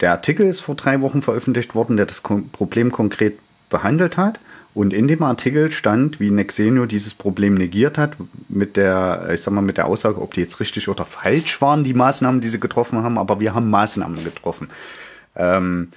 der 0.00 0.12
Artikel 0.12 0.46
ist 0.46 0.60
vor 0.60 0.74
drei 0.74 1.00
Wochen 1.00 1.22
veröffentlicht 1.22 1.74
worden, 1.74 1.96
der 1.96 2.06
das 2.06 2.20
Problem 2.20 2.90
konkret 2.90 3.38
behandelt 3.70 4.16
hat. 4.16 4.40
Und 4.74 4.94
in 4.94 5.06
dem 5.06 5.22
Artikel 5.22 5.70
stand, 5.70 6.18
wie 6.18 6.30
Nexenio 6.30 6.86
dieses 6.86 7.14
Problem 7.14 7.54
negiert 7.54 7.98
hat, 7.98 8.16
mit 8.48 8.76
der, 8.76 9.28
ich 9.32 9.42
sag 9.42 9.52
mal, 9.52 9.60
mit 9.60 9.76
der 9.76 9.86
Aussage, 9.86 10.20
ob 10.20 10.32
die 10.32 10.40
jetzt 10.40 10.60
richtig 10.60 10.88
oder 10.88 11.04
falsch 11.04 11.60
waren, 11.60 11.84
die 11.84 11.92
Maßnahmen, 11.92 12.40
die 12.40 12.48
sie 12.48 12.58
getroffen 12.58 13.02
haben, 13.02 13.18
aber 13.18 13.38
wir 13.38 13.54
haben 13.54 13.68
Maßnahmen 13.68 14.24
getroffen. 14.24 14.70
Ähm, 15.36 15.88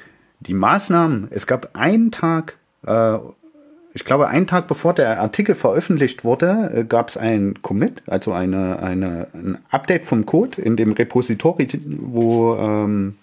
die 0.42 0.54
Maßnahmen, 0.54 1.30
es 1.32 1.48
gab 1.48 1.76
einen 1.76 2.12
Tag 2.12 2.58
äh, 2.86 3.18
ich 3.96 4.04
glaube, 4.04 4.28
einen 4.28 4.46
Tag 4.46 4.68
bevor 4.68 4.94
der 4.94 5.22
Artikel 5.22 5.56
veröffentlicht 5.56 6.26
wurde, 6.26 6.70
äh, 6.76 6.84
gab 6.84 7.08
es 7.08 7.16
ein 7.16 7.62
Commit, 7.62 8.04
also 8.08 8.34
eine, 8.34 8.80
eine, 8.80 9.28
ein 9.34 9.58
Update 9.72 10.06
vom 10.06 10.26
Code 10.26 10.62
in 10.62 10.76
dem 10.76 10.92
Repository, 10.92 11.70
wo 11.86 12.56
ähm, 12.58 13.16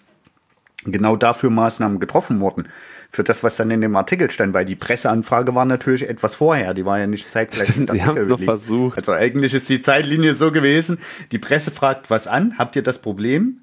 genau 0.83 1.15
dafür 1.15 1.51
Maßnahmen 1.51 1.99
getroffen 1.99 2.41
wurden. 2.41 2.69
Für 3.11 3.23
das, 3.23 3.43
was 3.43 3.55
dann 3.55 3.69
in 3.69 3.81
dem 3.81 3.95
Artikel 3.95 4.31
stand, 4.31 4.55
weil 4.55 4.65
die 4.65 4.75
Presseanfrage 4.75 5.53
war 5.53 5.65
natürlich 5.65 6.09
etwas 6.09 6.33
vorher, 6.33 6.73
die 6.73 6.85
war 6.85 6.97
ja 6.97 7.05
nicht 7.05 7.29
zeitgleich. 7.31 7.71
die 7.93 8.03
haben 8.03 8.17
es 8.17 8.27
noch 8.27 8.41
versucht. 8.41 8.97
Also 8.97 9.11
eigentlich 9.11 9.53
ist 9.53 9.69
die 9.69 9.79
Zeitlinie 9.79 10.33
so 10.33 10.51
gewesen, 10.51 10.97
die 11.31 11.37
Presse 11.37 11.69
fragt 11.69 12.09
was 12.09 12.25
an, 12.25 12.57
habt 12.57 12.75
ihr 12.75 12.81
das 12.81 12.99
Problem? 12.99 13.59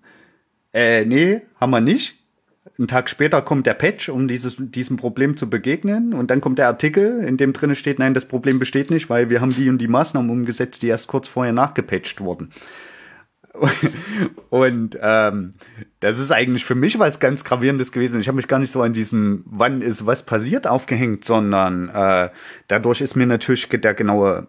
Äh, 0.73 1.05
nee, 1.07 1.43
haben 1.61 1.71
wir 1.71 1.81
nicht 1.81 2.20
ein 2.79 2.89
Tag 2.89 3.11
später 3.11 3.43
kommt 3.43 3.67
der 3.67 3.75
Patch, 3.75 4.09
um 4.09 4.29
dieses, 4.29 4.57
diesem 4.59 4.97
Problem 4.97 5.37
zu 5.37 5.51
begegnen. 5.51 6.15
Und 6.15 6.31
dann 6.31 6.41
kommt 6.41 6.59
der 6.59 6.69
Artikel, 6.69 7.23
in 7.25 7.37
dem 7.37 7.53
drin 7.53 7.75
steht, 7.75 7.99
nein, 7.99 8.15
das 8.15 8.27
Problem 8.27 8.59
besteht 8.59 8.91
nicht, 8.91 9.11
weil 9.11 9.31
wir 9.31 9.41
haben 9.41 9.55
die 9.55 9.69
und 9.69 9.79
die 9.79 9.89
Maßnahmen 9.89 10.31
umgesetzt, 10.31 10.83
die 10.83 10.89
erst 10.89 11.09
kurz 11.09 11.29
vorher 11.29 11.53
nachgepatcht 11.53 12.21
wurden. 12.21 12.51
Und 14.51 14.99
ähm, 15.01 15.55
das 16.01 16.19
ist 16.19 16.31
eigentlich 16.31 16.65
für 16.65 16.75
mich 16.75 16.99
was 16.99 17.21
ganz 17.21 17.45
Gravierendes 17.45 17.93
gewesen. 17.93 18.21
Ich 18.21 18.29
habe 18.29 18.37
mich 18.37 18.49
gar 18.49 18.59
nicht 18.59 18.71
so 18.71 18.81
an 18.83 18.93
diesem, 18.93 19.45
wann 19.47 19.83
ist 19.83 20.07
was 20.07 20.25
passiert, 20.25 20.67
aufgehängt, 20.67 21.25
sondern 21.25 21.89
äh, 21.89 22.31
dadurch 22.69 23.01
ist 23.01 23.17
mir 23.17 23.27
natürlich 23.27 23.69
der 23.69 23.95
genaue, 23.95 24.47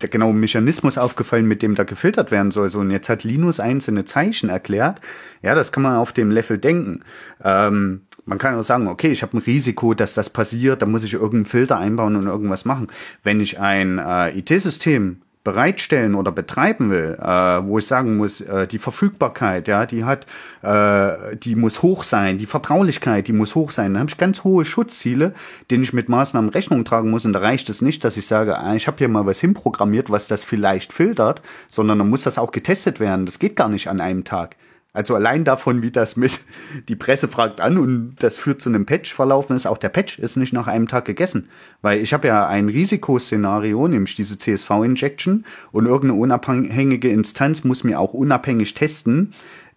der 0.00 0.08
genaue 0.08 0.34
Mechanismus 0.34 0.98
aufgefallen, 0.98 1.46
mit 1.46 1.62
dem 1.62 1.74
da 1.74 1.84
gefiltert 1.84 2.30
werden 2.30 2.50
soll. 2.50 2.70
So, 2.70 2.80
und 2.80 2.90
jetzt 2.90 3.08
hat 3.08 3.24
Linus 3.24 3.60
einzelne 3.60 4.04
Zeichen 4.04 4.48
erklärt. 4.48 5.00
Ja, 5.42 5.54
das 5.54 5.70
kann 5.70 5.82
man 5.82 5.96
auf 5.96 6.12
dem 6.12 6.30
Level 6.30 6.58
denken. 6.58 7.02
Ähm, 7.44 8.02
man 8.24 8.38
kann 8.38 8.54
auch 8.54 8.62
sagen, 8.62 8.88
okay, 8.88 9.10
ich 9.10 9.22
habe 9.22 9.36
ein 9.36 9.42
Risiko, 9.42 9.94
dass 9.94 10.14
das 10.14 10.30
passiert, 10.30 10.82
da 10.82 10.86
muss 10.86 11.04
ich 11.04 11.14
irgendeinen 11.14 11.46
Filter 11.46 11.78
einbauen 11.78 12.16
und 12.16 12.26
irgendwas 12.26 12.64
machen. 12.64 12.88
Wenn 13.22 13.40
ich 13.40 13.58
ein 13.58 13.98
äh, 13.98 14.38
IT-System 14.38 15.22
bereitstellen 15.42 16.14
oder 16.14 16.32
betreiben 16.32 16.90
will, 16.90 17.16
äh, 17.20 17.26
wo 17.26 17.78
ich 17.78 17.86
sagen 17.86 18.16
muss, 18.16 18.42
äh, 18.42 18.66
die 18.66 18.78
Verfügbarkeit, 18.78 19.68
ja, 19.68 19.86
die 19.86 20.04
hat, 20.04 20.26
äh, 20.62 21.36
die 21.36 21.56
muss 21.56 21.82
hoch 21.82 22.04
sein, 22.04 22.36
die 22.36 22.46
Vertraulichkeit, 22.46 23.26
die 23.26 23.32
muss 23.32 23.54
hoch 23.54 23.70
sein. 23.70 23.94
Dann 23.94 24.00
habe 24.00 24.10
ich 24.10 24.18
ganz 24.18 24.44
hohe 24.44 24.64
Schutzziele, 24.66 25.32
denen 25.70 25.82
ich 25.82 25.94
mit 25.94 26.10
Maßnahmen 26.10 26.50
Rechnung 26.50 26.84
tragen 26.84 27.10
muss. 27.10 27.24
Und 27.24 27.32
da 27.32 27.40
reicht 27.40 27.70
es 27.70 27.80
nicht, 27.80 28.04
dass 28.04 28.18
ich 28.18 28.26
sage, 28.26 28.58
ah, 28.58 28.74
ich 28.74 28.86
habe 28.86 28.98
hier 28.98 29.08
mal 29.08 29.24
was 29.24 29.40
hinprogrammiert, 29.40 30.10
was 30.10 30.28
das 30.28 30.44
vielleicht 30.44 30.92
filtert, 30.92 31.40
sondern 31.68 31.98
dann 31.98 32.10
muss 32.10 32.22
das 32.22 32.38
auch 32.38 32.52
getestet 32.52 33.00
werden. 33.00 33.24
Das 33.24 33.38
geht 33.38 33.56
gar 33.56 33.68
nicht 33.70 33.88
an 33.88 34.00
einem 34.00 34.24
Tag. 34.24 34.56
Also 34.92 35.14
allein 35.14 35.44
davon, 35.44 35.82
wie 35.82 35.92
das 35.92 36.16
mit 36.16 36.40
die 36.88 36.96
Presse 36.96 37.28
fragt 37.28 37.60
an 37.60 37.78
und 37.78 38.16
das 38.18 38.38
führt 38.38 38.60
zu 38.60 38.68
einem 38.68 38.86
Patch 38.86 39.14
verlaufen 39.14 39.54
ist, 39.54 39.66
auch 39.66 39.78
der 39.78 39.88
Patch 39.88 40.18
ist 40.18 40.36
nicht 40.36 40.52
nach 40.52 40.66
einem 40.66 40.88
Tag 40.88 41.04
gegessen. 41.04 41.48
Weil 41.80 42.00
ich 42.00 42.12
habe 42.12 42.26
ja 42.26 42.46
ein 42.46 42.68
Risikoszenario, 42.68 43.86
nämlich 43.86 44.16
diese 44.16 44.36
CSV-Injection 44.36 45.44
und 45.70 45.86
irgendeine 45.86 46.20
unabhängige 46.20 47.08
Instanz 47.08 47.62
muss 47.62 47.84
mir 47.84 48.00
auch 48.00 48.14
unabhängig 48.14 48.74
testen, 48.74 49.32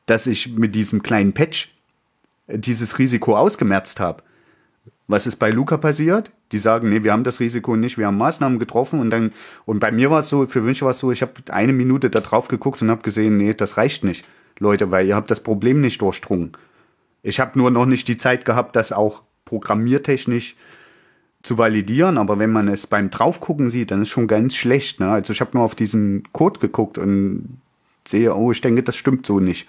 dass 0.07 0.25
ich 0.25 0.57
mit 0.57 0.73
diesem 0.73 1.03
kleinen 1.03 1.33
Patch 1.33 1.75
dieses 2.47 2.97
Risiko 2.97 3.37
ausgemerzt 3.37 3.99
habe. 3.99 4.23
Was 5.07 5.27
ist 5.27 5.35
bei 5.35 5.51
Luca 5.51 5.77
passiert? 5.77 6.31
Die 6.51 6.57
sagen, 6.57 6.89
nee, 6.89 7.03
wir 7.03 7.11
haben 7.11 7.23
das 7.23 7.39
Risiko 7.39 7.75
nicht, 7.75 7.97
wir 7.97 8.07
haben 8.07 8.17
Maßnahmen 8.17 8.57
getroffen 8.57 8.99
und 8.99 9.09
dann, 9.09 9.31
und 9.65 9.79
bei 9.79 9.91
mir 9.91 10.09
war 10.09 10.19
es 10.19 10.29
so, 10.29 10.47
für 10.47 10.61
mich 10.61 10.81
war 10.81 10.91
es 10.91 10.99
so, 10.99 11.11
ich 11.11 11.21
habe 11.21 11.33
eine 11.49 11.73
Minute 11.73 12.09
da 12.09 12.19
drauf 12.19 12.47
geguckt 12.47 12.81
und 12.81 12.89
habe 12.89 13.01
gesehen, 13.01 13.37
nee, 13.37 13.53
das 13.53 13.77
reicht 13.77 14.03
nicht. 14.03 14.25
Leute, 14.59 14.91
weil 14.91 15.07
ihr 15.07 15.15
habt 15.15 15.31
das 15.31 15.41
Problem 15.41 15.81
nicht 15.81 16.01
durchdrungen. 16.01 16.51
Ich 17.21 17.39
habe 17.39 17.57
nur 17.57 17.71
noch 17.71 17.85
nicht 17.85 18.07
die 18.07 18.17
Zeit 18.17 18.45
gehabt, 18.45 18.75
das 18.75 18.91
auch 18.91 19.23
programmiertechnisch 19.45 20.55
zu 21.41 21.57
validieren, 21.57 22.17
aber 22.17 22.39
wenn 22.39 22.51
man 22.51 22.67
es 22.67 22.87
beim 22.87 23.09
Draufgucken 23.09 23.69
sieht, 23.69 23.91
dann 23.91 24.01
ist 24.01 24.09
schon 24.09 24.27
ganz 24.27 24.55
schlecht. 24.55 24.99
Ne? 24.99 25.09
Also 25.09 25.33
ich 25.33 25.41
habe 25.41 25.51
nur 25.53 25.63
auf 25.63 25.75
diesen 25.75 26.23
Code 26.31 26.59
geguckt 26.59 26.97
und 26.97 27.59
sehe, 28.05 28.33
oh, 28.35 28.51
ich 28.51 28.61
denke, 28.61 28.83
das 28.83 28.95
stimmt 28.95 29.25
so 29.25 29.39
nicht. 29.39 29.67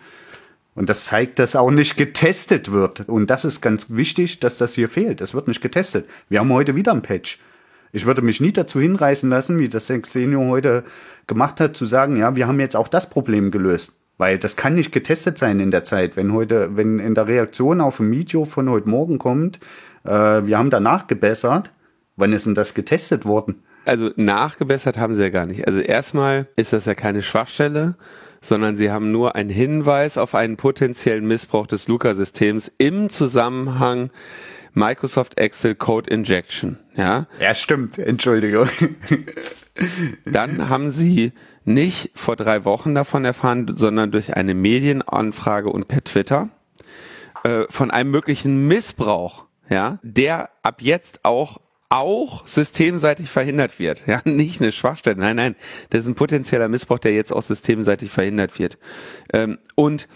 Und 0.76 0.88
das 0.88 1.04
zeigt, 1.04 1.38
dass 1.38 1.54
auch 1.54 1.70
nicht 1.70 1.96
getestet 1.96 2.72
wird. 2.72 3.08
Und 3.08 3.30
das 3.30 3.44
ist 3.44 3.60
ganz 3.60 3.90
wichtig, 3.90 4.40
dass 4.40 4.58
das 4.58 4.74
hier 4.74 4.88
fehlt. 4.88 5.20
Es 5.20 5.34
wird 5.34 5.46
nicht 5.46 5.60
getestet. 5.60 6.08
Wir 6.28 6.40
haben 6.40 6.52
heute 6.52 6.74
wieder 6.74 6.92
ein 6.92 7.02
Patch. 7.02 7.40
Ich 7.92 8.06
würde 8.06 8.22
mich 8.22 8.40
nie 8.40 8.52
dazu 8.52 8.80
hinreißen 8.80 9.30
lassen, 9.30 9.58
wie 9.60 9.68
das 9.68 9.86
Senior 9.86 10.46
heute 10.46 10.82
gemacht 11.28 11.60
hat, 11.60 11.76
zu 11.76 11.86
sagen, 11.86 12.16
ja, 12.16 12.34
wir 12.34 12.48
haben 12.48 12.58
jetzt 12.58 12.74
auch 12.74 12.88
das 12.88 13.08
Problem 13.08 13.52
gelöst. 13.52 14.00
Weil 14.16 14.38
das 14.38 14.56
kann 14.56 14.74
nicht 14.74 14.92
getestet 14.92 15.38
sein 15.38 15.60
in 15.60 15.70
der 15.70 15.84
Zeit. 15.84 16.16
Wenn 16.16 16.32
heute, 16.32 16.76
wenn 16.76 16.98
in 16.98 17.14
der 17.14 17.26
Reaktion 17.26 17.80
auf 17.80 17.98
ein 18.00 18.10
Video 18.10 18.44
von 18.44 18.70
heute 18.70 18.88
Morgen 18.88 19.18
kommt, 19.18 19.58
äh, 20.04 20.10
wir 20.10 20.56
haben 20.56 20.70
danach 20.70 21.06
gebessert, 21.06 21.72
wann 22.16 22.32
ist 22.32 22.46
denn 22.46 22.54
das 22.54 22.74
getestet 22.74 23.24
worden? 23.24 23.62
Also 23.86 24.10
nachgebessert 24.16 24.96
haben 24.96 25.14
sie 25.14 25.22
ja 25.22 25.28
gar 25.28 25.46
nicht. 25.46 25.66
Also 25.66 25.80
erstmal 25.80 26.48
ist 26.56 26.72
das 26.72 26.86
ja 26.86 26.94
keine 26.94 27.22
Schwachstelle, 27.22 27.96
sondern 28.40 28.76
sie 28.76 28.90
haben 28.90 29.12
nur 29.12 29.34
einen 29.34 29.50
Hinweis 29.50 30.16
auf 30.16 30.34
einen 30.34 30.56
potenziellen 30.56 31.26
Missbrauch 31.26 31.66
des 31.66 31.88
Luca-Systems 31.88 32.72
im 32.78 33.10
Zusammenhang 33.10 34.10
Microsoft 34.74 35.38
Excel 35.38 35.74
Code 35.74 36.10
Injection. 36.10 36.78
Ja, 36.96 37.26
ja 37.40 37.54
stimmt. 37.54 37.98
Entschuldigung. 37.98 38.68
Dann 40.24 40.68
haben 40.68 40.90
sie 40.90 41.32
nicht 41.64 42.10
vor 42.14 42.36
drei 42.36 42.64
Wochen 42.64 42.94
davon 42.94 43.24
erfahren, 43.24 43.74
sondern 43.76 44.10
durch 44.10 44.36
eine 44.36 44.54
Medienanfrage 44.54 45.70
und 45.70 45.88
per 45.88 46.04
Twitter. 46.04 46.48
äh, 47.44 47.64
von 47.68 47.90
einem 47.90 48.10
möglichen 48.10 48.66
Missbrauch, 48.66 49.44
ja, 49.68 49.98
der 50.02 50.50
ab 50.62 50.82
jetzt 50.82 51.24
auch 51.24 51.58
auch 51.90 52.46
systemseitig 52.46 53.30
verhindert 53.30 53.78
wird. 53.78 54.04
Ja, 54.06 54.20
nicht 54.24 54.60
eine 54.60 54.72
Schwachstelle. 54.72 55.16
Nein, 55.16 55.36
nein, 55.36 55.56
das 55.90 56.00
ist 56.00 56.08
ein 56.08 56.16
potenzieller 56.16 56.68
Missbrauch, 56.68 56.98
der 56.98 57.14
jetzt 57.14 57.32
auch 57.32 57.42
systemseitig 57.42 58.10
verhindert 58.10 58.58
wird. 58.58 58.78
Ähm, 59.32 59.58
und 59.76 60.08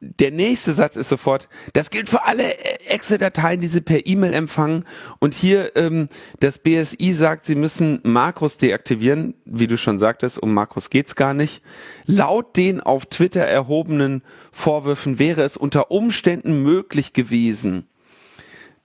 der 0.00 0.30
nächste 0.30 0.72
Satz 0.72 0.94
ist 0.94 1.08
sofort, 1.08 1.48
das 1.72 1.90
gilt 1.90 2.08
für 2.08 2.24
alle 2.24 2.56
Excel-Dateien, 2.88 3.60
die 3.60 3.66
Sie 3.66 3.80
per 3.80 4.06
E-Mail 4.06 4.32
empfangen. 4.32 4.84
Und 5.18 5.34
hier 5.34 5.74
ähm, 5.76 6.08
das 6.38 6.60
BSI 6.60 7.12
sagt, 7.12 7.46
Sie 7.46 7.56
müssen 7.56 8.00
Makros 8.04 8.58
deaktivieren. 8.58 9.34
Wie 9.44 9.66
du 9.66 9.76
schon 9.76 9.98
sagtest, 9.98 10.38
um 10.38 10.54
Makros 10.54 10.90
geht's 10.90 11.16
gar 11.16 11.34
nicht. 11.34 11.62
Laut 12.06 12.56
den 12.56 12.80
auf 12.80 13.06
Twitter 13.06 13.42
erhobenen 13.42 14.22
Vorwürfen 14.52 15.18
wäre 15.18 15.42
es 15.42 15.56
unter 15.56 15.90
Umständen 15.90 16.62
möglich 16.62 17.12
gewesen, 17.12 17.88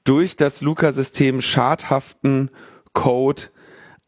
durch 0.04 0.36
das 0.36 0.62
Luca-System 0.62 1.42
schadhaften 1.42 2.50
Code 2.94 3.44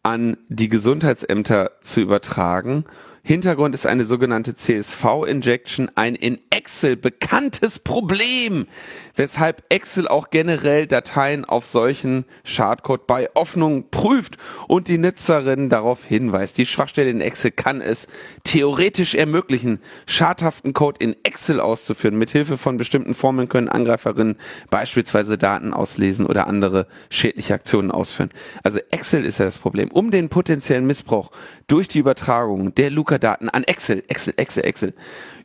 an 0.02 0.38
die 0.49 0.69
Gesundheitsämter 0.69 1.72
zu 1.82 2.02
übertragen 2.02 2.86
Hintergrund 3.28 3.74
ist 3.74 3.88
eine 3.88 4.06
sogenannte 4.06 4.54
CSV-Injection, 4.54 5.90
ein 5.96 6.14
in 6.14 6.40
Excel 6.52 6.96
bekanntes 6.96 7.80
Problem, 7.80 8.68
weshalb 9.16 9.64
Excel 9.70 10.08
auch 10.08 10.30
generell 10.30 10.86
Dateien 10.86 11.46
auf 11.46 11.66
solchen 11.66 12.26
Schadcode 12.44 13.08
bei 13.08 13.30
Öffnung 13.36 13.90
prüft 13.90 14.38
und 14.68 14.88
die 14.88 14.98
Nutzerin 14.98 15.70
darauf 15.70 16.06
hinweist. 16.06 16.58
Die 16.58 16.66
Schwachstelle 16.66 17.10
in 17.10 17.22
Excel 17.22 17.52
kann 17.52 17.82
es 17.82 18.08
theoretisch 18.44 19.16
ermöglichen, 19.16 19.80
schadhaften 20.06 20.74
Code 20.74 21.04
in 21.04 21.16
Excel 21.24 21.60
auszuführen. 21.60 22.18
Mithilfe 22.18 22.58
von 22.58 22.78
bestimmten 22.78 23.14
Formeln 23.14 23.50
können 23.50 23.70
Angreiferinnen 23.70 24.38
beispielsweise 24.70 25.38
Daten 25.38 25.74
auslesen 25.74 26.26
oder 26.26 26.48
andere 26.48 26.88
schädliche 27.10 27.54
Aktionen 27.56 27.92
ausführen. 27.92 28.30
Also 28.64 28.80
Excel 28.92 29.26
ist 29.26 29.40
ja 29.40 29.46
das 29.46 29.58
Problem. 29.58 29.90
Um 29.92 30.12
den 30.12 30.30
potenziellen 30.30 30.86
Missbrauch 30.86 31.32
durch 31.68 31.88
die 31.88 32.00
Übertragung 32.00 32.76
der 32.76 32.92
Luca 32.92 33.16
Druckerdaten 33.16 33.50
an 33.50 33.64
Excel, 33.64 34.04
Excel, 34.08 34.34
Excel, 34.38 34.66
Excel 34.66 34.94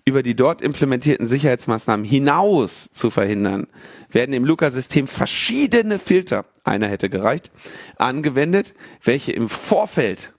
über 0.05 0.23
die 0.23 0.35
dort 0.35 0.63
implementierten 0.63 1.29
Sicherheitsmaßnahmen 1.29 2.05
hinaus 2.05 2.91
zu 2.93 3.11
verhindern, 3.11 3.67
werden 4.11 4.33
im 4.33 4.45
Luca-System 4.45 5.07
verschiedene 5.07 5.99
Filter, 5.99 6.45
einer 6.65 6.89
hätte 6.89 7.09
gereicht, 7.09 7.51
angewendet, 7.97 8.75
welche 9.03 9.33
im 9.33 9.49
Vorfeld 9.49 10.33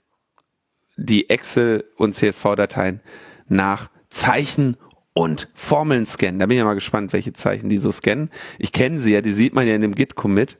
die 0.96 1.30
Excel- 1.30 1.84
und 1.96 2.14
CSV-Dateien 2.14 3.00
nach 3.48 3.90
Zeichen 4.08 4.76
und 5.14 5.48
Formeln 5.54 6.06
scannen. 6.06 6.38
Da 6.38 6.46
bin 6.46 6.56
ich 6.56 6.60
ja 6.60 6.64
mal 6.64 6.74
gespannt, 6.74 7.12
welche 7.12 7.32
Zeichen 7.32 7.68
die 7.68 7.78
so 7.78 7.92
scannen. 7.92 8.30
Ich 8.58 8.72
kenne 8.72 9.00
sie 9.00 9.12
ja, 9.12 9.20
die 9.20 9.32
sieht 9.32 9.54
man 9.54 9.66
ja 9.66 9.74
in 9.74 9.82
dem 9.82 9.94
Git-Commit. 9.94 10.58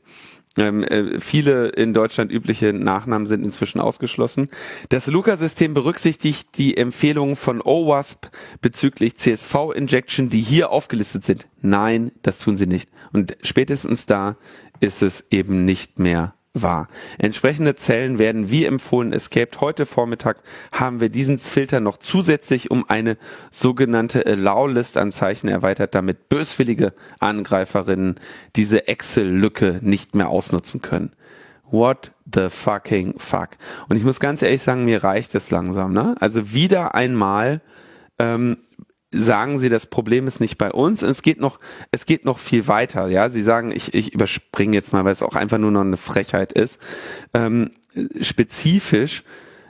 Ähm, 0.59 0.85
äh, 0.85 1.19
viele 1.19 1.69
in 1.69 1.95
Deutschland 1.95 2.31
übliche 2.31 2.73
Nachnamen 2.73 3.27
sind 3.27 3.43
inzwischen 3.43 3.81
ausgeschlossen. 3.81 4.49
Das 4.91 5.07
Luca-System 5.07 5.73
berücksichtigt 5.73 6.59
die 6.59 6.77
Empfehlungen 6.77 7.37
von 7.37 7.63
OWASP 7.63 8.31
bezüglich 8.61 9.17
CSV-Injection, 9.17 10.29
die 10.29 10.41
hier 10.41 10.71
aufgelistet 10.71 11.25
sind. 11.25 11.49
Nein, 11.63 12.13
das 12.23 12.39
tun 12.39 12.57
sie 12.57 12.67
nicht. 12.67 12.91
Und 13.13 13.37
spätestens 13.43 14.05
da 14.07 14.37
ist 14.81 15.03
es 15.03 15.27
eben 15.31 15.65
nicht 15.65 15.99
mehr 15.99 16.35
war. 16.55 16.89
Entsprechende 17.19 17.75
Zellen 17.75 18.19
werden 18.19 18.51
wie 18.51 18.65
empfohlen 18.65 19.13
escaped. 19.13 19.61
Heute 19.61 19.87
Vormittag 19.87 20.39
haben 20.71 21.01
wir 21.01 21.09
diesen 21.09 21.39
Filter 21.39 21.81
noch 21.81 21.97
zusätzlich 21.97 22.71
um 22.71 22.89
eine 22.89 23.17
sogenannte 23.51 24.27
Allow-List 24.27 24.99
an 24.99 25.13
Zeichen 25.13 25.49
erweitert, 25.49 25.95
damit 25.95 26.29
böswillige 26.29 26.93
Angreiferinnen 27.21 28.17
diese 28.57 28.87
Excel-Lücke 28.87 29.81
nicht 29.83 30.15
mehr 30.15 30.29
ausnutzen 30.29 30.83
können. 30.83 31.13
What 31.71 32.13
the 32.31 32.51
fucking 32.51 33.19
fuck? 33.19 33.51
Und 33.89 33.97
ich 33.97 34.05
muss 34.05 34.21
ganz 34.21 34.43
ehrlich 34.43 34.63
sagen, 34.63 34.85
mir 34.85 35.03
reicht 35.03 35.35
es 35.35 35.51
langsam. 35.51 35.95
Ne? 35.95 36.15
Also 36.21 36.53
wieder 36.53 36.95
einmal 36.95 37.63
ähm, 38.19 38.59
sagen 39.13 39.59
sie, 39.59 39.69
das 39.69 39.87
Problem 39.87 40.27
ist 40.27 40.41
nicht 40.41 40.59
bei 40.59 40.73
uns. 40.73 41.03
Und 41.03 41.11
es 41.11 41.23
geht 41.23 41.41
noch, 41.41 41.59
es 41.91 42.07
geht 42.07 42.25
noch 42.25 42.39
viel 42.39 42.67
weiter. 42.67 43.09
Ja, 43.09 43.29
sie 43.29 43.43
sagen, 43.43 43.71
ich, 43.71 43.95
ich 43.95 44.13
überspringe 44.13 44.75
jetzt 44.75 44.93
mal, 44.93 45.05
weil 45.05 45.13
es 45.13 45.23
auch 45.23 45.37
einfach 45.37 45.59
nur 45.59 45.71
noch 45.71 45.83
eine 45.83 45.97
Frechheit 45.97 46.53
ist. 46.53 46.81
Ähm, 47.35 47.73
spezifisch, 48.21 49.25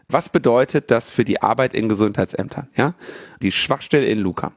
was 0.08 0.28
bedeutet 0.28 0.90
das 0.90 1.10
für 1.10 1.24
die 1.24 1.42
Arbeit 1.42 1.74
in 1.74 1.88
Gesundheitsämtern? 1.88 2.68
Ja, 2.76 2.94
die 3.40 3.52
Schwachstelle 3.52 4.06
in 4.06 4.20
Luca. 4.20 4.52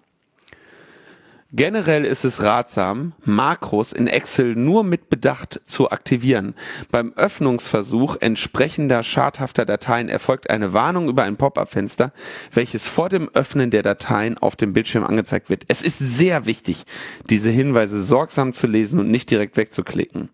Generell 1.57 2.03
ist 2.03 2.25
es 2.25 2.43
ratsam, 2.43 3.13
Makros 3.23 3.93
in 3.93 4.07
Excel 4.07 4.57
nur 4.57 4.83
mit 4.83 5.09
Bedacht 5.09 5.61
zu 5.63 5.89
aktivieren. 5.89 6.53
Beim 6.91 7.13
Öffnungsversuch 7.13 8.17
entsprechender 8.19 9.03
schadhafter 9.03 9.65
Dateien 9.65 10.09
erfolgt 10.09 10.49
eine 10.49 10.73
Warnung 10.73 11.07
über 11.07 11.23
ein 11.23 11.37
Pop-up-Fenster, 11.37 12.11
welches 12.51 12.89
vor 12.89 13.07
dem 13.07 13.29
Öffnen 13.29 13.71
der 13.71 13.83
Dateien 13.83 14.37
auf 14.37 14.57
dem 14.57 14.73
Bildschirm 14.73 15.05
angezeigt 15.05 15.49
wird. 15.49 15.63
Es 15.69 15.81
ist 15.81 15.97
sehr 15.97 16.45
wichtig, 16.45 16.83
diese 17.29 17.51
Hinweise 17.51 18.03
sorgsam 18.03 18.51
zu 18.51 18.67
lesen 18.67 18.99
und 18.99 19.07
nicht 19.07 19.31
direkt 19.31 19.55
wegzuklicken. 19.55 20.27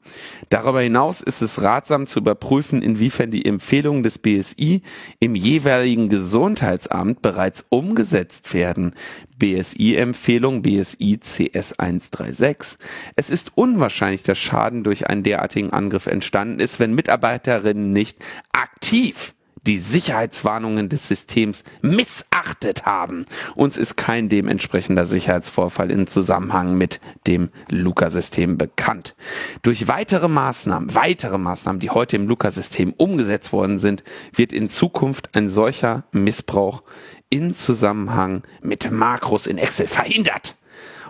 Darüber 0.50 0.82
hinaus 0.82 1.22
ist 1.22 1.44
es 1.44 1.62
ratsam 1.62 2.08
zu 2.08 2.18
überprüfen, 2.18 2.82
inwiefern 2.82 3.30
die 3.30 3.46
Empfehlungen 3.46 4.02
des 4.02 4.18
BSI 4.18 4.82
im 5.20 5.36
jeweiligen 5.36 6.10
Gesundheitsamt 6.10 7.22
bereits 7.22 7.64
umgesetzt 7.70 8.56
werden. 8.56 8.96
BSI-Empfehlung 9.42 10.62
BSI 10.62 11.20
CS136. 11.24 12.78
Es 13.16 13.32
ist 13.32 13.52
unwahrscheinlich, 13.56 14.22
dass 14.22 14.38
Schaden 14.38 14.84
durch 14.84 15.08
einen 15.08 15.24
derartigen 15.24 15.72
Angriff 15.72 16.06
entstanden 16.06 16.60
ist, 16.60 16.80
wenn 16.80 16.94
Mitarbeiterinnen 16.94 17.92
nicht 17.92 18.20
aktiv 18.52 19.34
die 19.68 19.78
Sicherheitswarnungen 19.78 20.90
des 20.90 21.08
Systems 21.08 21.64
missachtet 21.82 22.86
haben. 22.86 23.26
Uns 23.56 23.78
ist 23.78 23.96
kein 23.96 24.28
dementsprechender 24.28 25.06
Sicherheitsvorfall 25.06 25.92
in 25.92 26.08
Zusammenhang 26.08 26.78
mit 26.78 27.00
dem 27.28 27.50
Luca-System 27.70 28.58
bekannt. 28.58 29.16
Durch 29.62 29.88
weitere 29.88 30.28
Maßnahmen, 30.28 30.96
weitere 30.96 31.38
Maßnahmen, 31.38 31.80
die 31.80 31.92
heute 31.92 32.16
im 32.16 32.28
Luca-System 32.28 32.94
umgesetzt 32.98 33.54
worden 33.54 33.78
sind, 33.78 34.04
wird 34.34 34.52
in 34.52 34.70
Zukunft 34.70 35.36
ein 35.36 35.50
solcher 35.50 36.06
Missbrauch 36.12 36.84
in 37.32 37.56
Zusammenhang 37.56 38.44
mit 38.62 38.92
Makros 38.92 39.48
in 39.48 39.58
Excel 39.58 39.88
verhindert. 39.88 40.56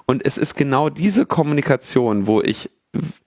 Und 0.05 0.25
es 0.25 0.37
ist 0.37 0.55
genau 0.55 0.89
diese 0.89 1.25
Kommunikation, 1.25 2.27
wo 2.27 2.41
ich, 2.41 2.69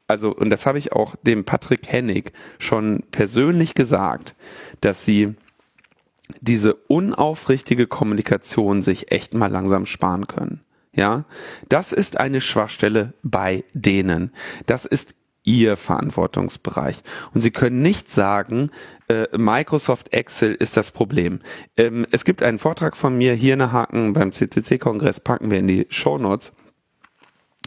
also, 0.07 0.35
und 0.35 0.49
das 0.49 0.65
habe 0.65 0.79
ich 0.79 0.93
auch 0.93 1.15
dem 1.23 1.45
Patrick 1.45 1.87
Hennig 1.89 2.33
schon 2.59 3.03
persönlich 3.11 3.75
gesagt, 3.75 4.35
dass 4.81 5.05
sie 5.05 5.35
diese 6.41 6.75
unaufrichtige 6.75 7.87
Kommunikation 7.87 8.83
sich 8.83 9.13
echt 9.13 9.35
mal 9.35 9.51
langsam 9.51 9.85
sparen 9.85 10.27
können. 10.27 10.61
Ja, 10.95 11.25
das 11.69 11.93
ist 11.93 12.19
eine 12.19 12.41
Schwachstelle 12.41 13.15
bei 13.23 13.65
denen. 13.73 14.33
Das 14.67 14.85
ist 14.85 15.15
ihr 15.45 15.77
Verantwortungsbereich. 15.77 17.03
Und 17.33 17.43
Sie 17.43 17.51
können 17.51 17.83
nicht 17.83 18.11
sagen, 18.11 18.71
äh, 19.09 19.27
Microsoft 19.37 20.13
Excel 20.13 20.55
ist 20.55 20.77
das 20.77 20.91
Problem. 20.91 21.41
Ähm, 21.77 22.07
es 22.11 22.25
gibt 22.25 22.43
einen 22.43 22.59
Vortrag 22.59 22.97
von 22.97 23.17
mir, 23.17 23.35
hier 23.35 23.53
eine 23.53 23.71
Haken 23.71 24.15
beim 24.15 24.33
CCC-Kongress, 24.33 25.21
packen 25.21 25.51
wir 25.51 25.59
in 25.59 25.69
die 25.69 25.87
Show 25.91 26.19
Notes, 26.19 26.55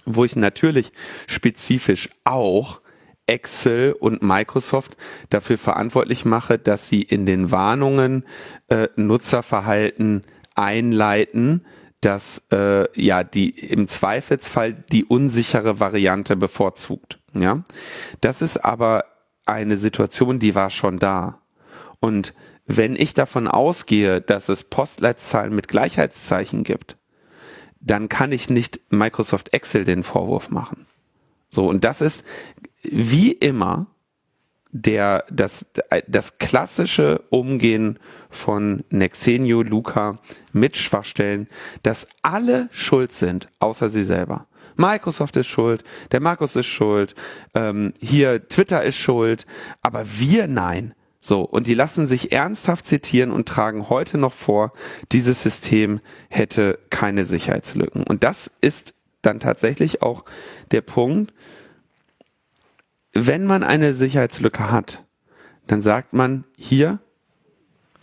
wo 0.06 0.26
ich 0.26 0.36
natürlich 0.36 0.92
spezifisch 1.28 2.10
auch 2.24 2.82
Excel 3.28 3.94
und 3.94 4.24
Microsoft 4.24 4.98
dafür 5.30 5.58
verantwortlich 5.58 6.26
mache, 6.26 6.58
dass 6.58 6.88
sie 6.88 7.02
in 7.02 7.26
den 7.26 7.52
Warnungen 7.52 8.24
äh, 8.70 8.88
Nutzerverhalten 8.96 10.24
einleiten, 10.56 11.66
dass 12.02 12.44
äh, 12.52 12.86
ja 13.00 13.24
die 13.24 13.50
im 13.50 13.88
Zweifelsfall 13.88 14.74
die 14.74 15.06
unsichere 15.06 15.80
Variante 15.80 16.36
bevorzugt. 16.36 17.20
Ja, 17.34 17.64
das 18.22 18.42
ist 18.42 18.58
aber 18.58 19.06
eine 19.46 19.78
Situation, 19.78 20.40
die 20.40 20.56
war 20.56 20.70
schon 20.70 21.00
da. 21.00 21.40
Und 22.00 22.34
wenn 22.66 22.96
ich 22.96 23.14
davon 23.14 23.48
ausgehe, 23.48 24.22
dass 24.22 24.50
es 24.50 24.64
Postleitzahlen 24.64 25.56
mit 25.56 25.68
Gleichheitszeichen 25.68 26.64
gibt, 26.64 26.98
dann 27.80 28.10
kann 28.10 28.32
ich 28.32 28.50
nicht 28.50 28.82
Microsoft 28.90 29.54
Excel 29.54 29.86
den 29.86 30.04
Vorwurf 30.04 30.50
machen. 30.50 30.86
So, 31.50 31.68
und 31.68 31.84
das 31.84 32.02
ist 32.02 32.26
wie 32.82 33.32
immer 33.32 33.88
der, 34.72 35.24
das, 35.32 35.72
das 36.08 36.38
klassische 36.38 37.24
Umgehen 37.30 38.00
von 38.30 38.84
Nexenio 38.90 39.62
Luca 39.62 40.16
mit 40.52 40.78
Schwachstellen, 40.78 41.48
dass 41.84 42.08
alle 42.22 42.70
schuld 42.72 43.12
sind, 43.12 43.50
außer 43.60 43.90
sie 43.90 44.04
selber. 44.04 44.48
Microsoft 44.76 45.36
ist 45.38 45.48
schuld, 45.48 45.84
der 46.12 46.20
Markus 46.20 46.56
ist 46.56 46.68
schuld, 46.68 47.16
ähm, 47.56 47.94
hier 48.00 48.48
Twitter 48.48 48.84
ist 48.84 48.98
schuld, 48.98 49.46
aber 49.82 50.06
wir 50.20 50.48
nein. 50.48 50.94
So, 51.20 51.42
und 51.42 51.68
die 51.68 51.74
lassen 51.74 52.08
sich 52.08 52.32
ernsthaft 52.32 52.86
zitieren 52.86 53.32
und 53.32 53.50
tragen 53.50 53.90
heute 53.90 54.18
noch 54.18 54.34
vor, 54.34 54.72
dieses 55.12 55.44
System 55.44 56.00
hätte 56.30 56.80
keine 56.90 57.26
Sicherheitslücken. 57.26 58.04
Und 58.04 58.24
das 58.24 58.52
ist 58.62 58.94
dann 59.24 59.40
tatsächlich 59.40 60.02
auch 60.02 60.24
der 60.72 60.82
Punkt, 60.82 61.34
wenn 63.26 63.46
man 63.46 63.64
eine 63.64 63.94
Sicherheitslücke 63.94 64.72
hat, 64.72 65.04
dann 65.66 65.82
sagt 65.82 66.14
man, 66.14 66.44
hier 66.56 67.00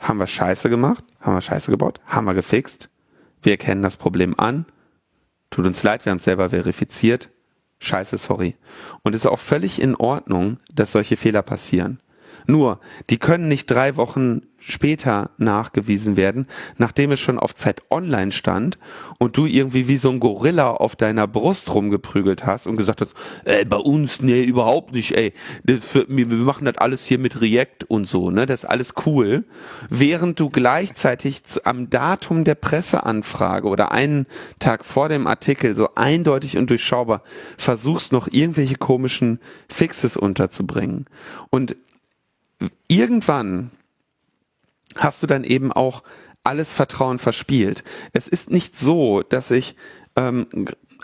haben 0.00 0.18
wir 0.18 0.26
Scheiße 0.26 0.68
gemacht, 0.68 1.04
haben 1.20 1.36
wir 1.36 1.40
Scheiße 1.40 1.70
gebaut, 1.70 2.00
haben 2.06 2.24
wir 2.24 2.34
gefixt, 2.34 2.90
wir 3.42 3.52
erkennen 3.52 3.82
das 3.82 3.96
Problem 3.96 4.38
an, 4.38 4.66
tut 5.50 5.66
uns 5.66 5.82
leid, 5.82 6.04
wir 6.04 6.10
haben 6.10 6.18
es 6.18 6.24
selber 6.24 6.50
verifiziert, 6.50 7.30
scheiße, 7.78 8.18
sorry. 8.18 8.56
Und 9.02 9.14
es 9.14 9.22
ist 9.22 9.30
auch 9.30 9.38
völlig 9.38 9.80
in 9.80 9.94
Ordnung, 9.94 10.58
dass 10.72 10.92
solche 10.92 11.16
Fehler 11.16 11.42
passieren. 11.42 12.00
Nur, 12.46 12.80
die 13.10 13.18
können 13.18 13.48
nicht 13.48 13.66
drei 13.66 13.96
Wochen 13.96 14.42
später 14.66 15.30
nachgewiesen 15.36 16.16
werden, 16.16 16.46
nachdem 16.78 17.12
es 17.12 17.20
schon 17.20 17.38
auf 17.38 17.54
Zeit 17.54 17.82
online 17.90 18.32
stand 18.32 18.78
und 19.18 19.36
du 19.36 19.44
irgendwie 19.46 19.88
wie 19.88 19.98
so 19.98 20.10
ein 20.10 20.20
Gorilla 20.20 20.70
auf 20.70 20.96
deiner 20.96 21.26
Brust 21.26 21.72
rumgeprügelt 21.74 22.46
hast 22.46 22.66
und 22.66 22.76
gesagt 22.76 23.02
hast, 23.02 23.12
ey, 23.44 23.64
bei 23.66 23.76
uns, 23.76 24.22
nee, 24.22 24.42
überhaupt 24.42 24.94
nicht, 24.94 25.16
ey, 25.16 25.34
für, 25.80 26.06
wir 26.08 26.26
machen 26.26 26.64
das 26.64 26.78
alles 26.78 27.04
hier 27.04 27.18
mit 27.18 27.40
React 27.42 27.84
und 27.88 28.08
so, 28.08 28.30
ne, 28.30 28.46
das 28.46 28.64
ist 28.64 28.70
alles 28.70 28.94
cool, 29.04 29.44
während 29.90 30.40
du 30.40 30.48
gleichzeitig 30.48 31.42
am 31.64 31.90
Datum 31.90 32.44
der 32.44 32.54
Presseanfrage 32.54 33.68
oder 33.68 33.92
einen 33.92 34.26
Tag 34.60 34.86
vor 34.86 35.10
dem 35.10 35.26
Artikel 35.26 35.76
so 35.76 35.90
eindeutig 35.94 36.56
und 36.56 36.70
durchschaubar 36.70 37.22
versuchst 37.58 38.12
noch 38.12 38.28
irgendwelche 38.30 38.76
komischen 38.76 39.40
Fixes 39.68 40.16
unterzubringen. 40.16 41.06
Und 41.50 41.76
irgendwann 42.88 43.70
hast 44.96 45.22
du 45.22 45.26
dann 45.26 45.44
eben 45.44 45.72
auch 45.72 46.02
alles 46.44 46.72
Vertrauen 46.72 47.18
verspielt. 47.18 47.82
Es 48.12 48.28
ist 48.28 48.50
nicht 48.50 48.78
so, 48.78 49.22
dass 49.22 49.50
ich, 49.50 49.76
ähm, 50.14 50.46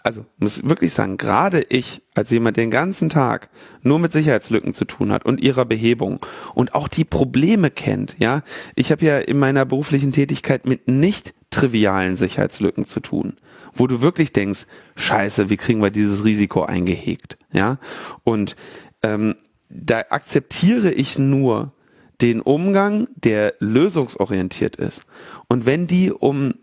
also 0.03 0.25
muss 0.39 0.69
wirklich 0.69 0.93
sagen, 0.93 1.17
gerade 1.17 1.63
ich 1.63 2.03
als 2.15 2.31
jemand, 2.31 2.57
der 2.57 2.65
den 2.65 2.71
ganzen 2.71 3.09
Tag 3.09 3.49
nur 3.83 3.99
mit 3.99 4.13
Sicherheitslücken 4.13 4.75
zu 4.75 4.85
tun 4.85 5.13
hat 5.13 5.25
und 5.25 5.41
ihrer 5.41 5.65
Behebung 5.65 6.21
und 6.55 6.75
auch 6.75 6.89
die 6.89 7.05
Probleme 7.05 7.71
kennt, 7.71 8.17
ja, 8.19 8.43
ich 8.77 8.93
habe 8.93 9.05
ja 9.05 9.19
in 9.19 9.39
meiner 9.39 9.65
beruflichen 9.65 10.13
Tätigkeit 10.13 10.67
mit 10.67 10.89
nicht 10.89 11.35
trivialen 11.51 12.17
Sicherheitslücken 12.17 12.87
zu 12.87 13.01
tun, 13.01 13.37
wo 13.73 13.87
du 13.87 14.03
wirklich 14.03 14.33
denkst, 14.33 14.67
scheiße, 14.97 15.49
wie 15.49 15.57
kriegen 15.57 15.83
wir 15.83 15.91
dieses 15.91 16.25
Risiko 16.25 16.63
eingehegt, 16.63 17.39
ja, 17.53 17.79
und 18.25 18.57
ähm, 19.03 19.35
da 19.71 20.03
akzeptiere 20.11 20.91
ich 20.91 21.19
nur 21.19 21.73
den 22.21 22.41
Umgang, 22.41 23.09
der 23.15 23.55
lösungsorientiert 23.61 24.77
ist. 24.77 25.03
Und 25.49 25.65
wenn 25.65 25.87
die 25.87 26.13
um 26.13 26.55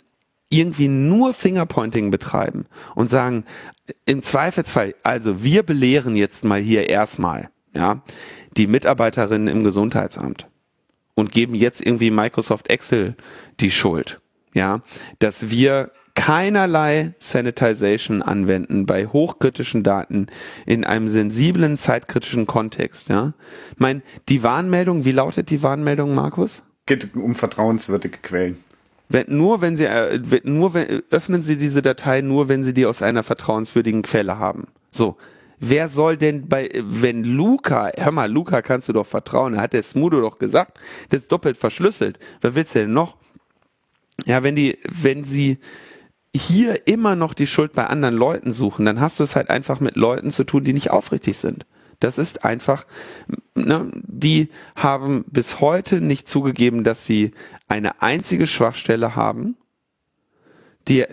irgendwie 0.50 0.88
nur 0.88 1.34
Fingerpointing 1.34 2.12
betreiben 2.12 2.66
und 2.96 3.10
sagen, 3.10 3.44
im 4.06 4.22
Zweifelsfall, 4.22 4.96
also 5.04 5.44
wir 5.44 5.64
belehren 5.64 6.16
jetzt 6.16 6.44
mal 6.46 6.60
hier 6.60 6.90
erstmal, 6.90 7.50
ja, 7.74 8.04
die 8.56 8.68
Mitarbeiterinnen 8.68 9.48
im 9.48 9.64
Gesundheitsamt 9.64 10.48
und 11.16 11.32
geben 11.32 11.56
jetzt 11.56 11.86
irgendwie 11.86 12.12
Microsoft 12.12 12.70
Excel 12.70 13.16
die 13.60 13.72
Schuld, 13.72 14.22
ja, 14.54 14.82
dass 15.20 15.50
wir 15.50 15.92
keinerlei 16.18 17.14
Sanitization 17.20 18.24
anwenden 18.24 18.88
bei 18.88 19.06
hochkritischen 19.06 19.84
Daten 19.84 20.28
in 20.66 20.84
einem 20.84 21.10
sensiblen 21.10 21.78
zeitkritischen 21.78 22.48
Kontext. 22.48 23.08
Ja, 23.08 23.34
ich 23.72 23.80
meine, 23.80 24.02
die 24.28 24.42
Warnmeldung, 24.42 25.06
wie 25.06 25.12
lautet 25.12 25.52
die 25.52 25.62
Warnmeldung, 25.62 26.16
Markus? 26.16 26.64
Geht 26.88 27.16
um 27.16 27.36
vertrauenswürdige 27.36 28.18
Quellen. 28.18 28.58
Wenn, 29.10 29.26
nur 29.30 29.62
wenn 29.62 29.78
Sie 29.78 29.86
äh, 29.86 30.20
nur 30.44 30.74
wenn, 30.74 31.04
öffnen 31.12 31.44
Sie 31.44 31.56
diese 31.56 31.84
Datei 31.84 32.22
nur, 32.22 32.50
wenn 32.50 32.64
Sie 32.64 32.74
die 32.74 32.88
aus 32.88 33.04
einer 33.04 33.22
vertrauenswürdigen 33.22 34.02
Quelle 34.02 34.40
haben. 34.40 34.68
So. 34.92 35.18
Wer 35.60 35.90
soll 35.90 36.18
denn 36.18 36.48
bei, 36.48 36.70
wenn 36.84 37.24
Luca, 37.24 37.92
hör 37.96 38.12
mal, 38.12 38.32
Luca 38.32 38.62
kannst 38.62 38.90
du 38.90 38.94
doch 38.94 39.08
vertrauen, 39.08 39.56
er 39.56 39.62
hat 39.62 39.74
der 39.74 39.82
Smudo 39.82 40.22
doch 40.22 40.38
gesagt, 40.38 40.80
das 41.10 41.22
ist 41.22 41.32
doppelt 41.32 41.58
verschlüsselt. 41.58 42.20
Was 42.42 42.54
willst 42.54 42.76
du 42.76 42.80
denn 42.80 42.94
noch? 42.94 43.18
Ja, 44.26 44.44
wenn 44.44 44.56
die, 44.56 44.78
wenn 44.84 45.24
sie, 45.24 45.58
hier 46.38 46.88
immer 46.88 47.16
noch 47.16 47.34
die 47.34 47.48
Schuld 47.48 47.74
bei 47.74 47.88
anderen 47.88 48.16
Leuten 48.16 48.54
suchen, 48.54 48.86
dann 48.86 49.00
hast 49.00 49.20
du 49.20 49.24
es 49.24 49.36
halt 49.36 49.50
einfach 49.50 49.80
mit 49.80 49.96
Leuten 49.96 50.32
zu 50.32 50.44
tun, 50.44 50.64
die 50.64 50.74
nicht 50.74 50.92
aufrichtig 50.92 51.38
sind. 51.38 51.66
Das 52.00 52.18
ist 52.18 52.46
einfach, 52.46 52.86
ne, 53.56 53.90
die 53.94 54.50
haben 54.76 55.26
bis 55.28 55.60
heute 55.62 56.00
nicht 56.00 56.30
zugegeben, 56.30 56.84
dass 56.84 57.06
sie 57.06 57.32
eine 57.68 58.02
einzige 58.02 58.46
Schwachstelle 58.46 59.16
haben. 59.16 59.58
Die 60.88 61.02
äh, 61.02 61.10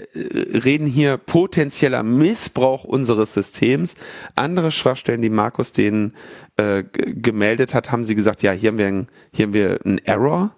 reden 0.58 0.86
hier 0.86 1.16
potenzieller 1.16 2.02
Missbrauch 2.02 2.84
unseres 2.84 3.34
Systems. 3.34 3.94
Andere 4.34 4.70
Schwachstellen, 4.70 5.22
die 5.22 5.30
Markus 5.30 5.72
denen 5.72 6.14
äh, 6.56 6.84
gemeldet 6.84 7.74
hat, 7.74 7.90
haben 7.90 8.04
sie 8.04 8.14
gesagt, 8.14 8.42
ja, 8.42 8.52
hier 8.52 8.70
haben 8.70 8.78
wir, 8.78 8.86
ein, 8.86 9.06
hier 9.32 9.46
haben 9.46 9.54
wir 9.54 9.80
einen 9.84 9.98
Error. 9.98 10.54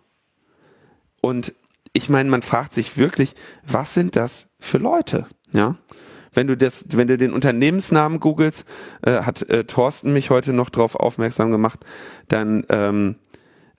Und 1.20 1.54
ich 1.96 2.08
meine, 2.08 2.28
man 2.28 2.42
fragt 2.42 2.74
sich 2.74 2.98
wirklich, 2.98 3.34
was 3.66 3.94
sind 3.94 4.16
das 4.16 4.48
für 4.58 4.78
Leute? 4.78 5.26
Ja. 5.52 5.76
Wenn 6.32 6.46
du 6.46 6.56
das, 6.56 6.84
wenn 6.90 7.08
du 7.08 7.16
den 7.16 7.32
Unternehmensnamen 7.32 8.20
googelst, 8.20 8.66
äh, 9.02 9.22
hat 9.22 9.48
äh, 9.48 9.64
Thorsten 9.64 10.12
mich 10.12 10.28
heute 10.28 10.52
noch 10.52 10.68
darauf 10.68 10.94
aufmerksam 10.94 11.50
gemacht, 11.50 11.80
dann 12.28 12.66
ähm, 12.68 13.16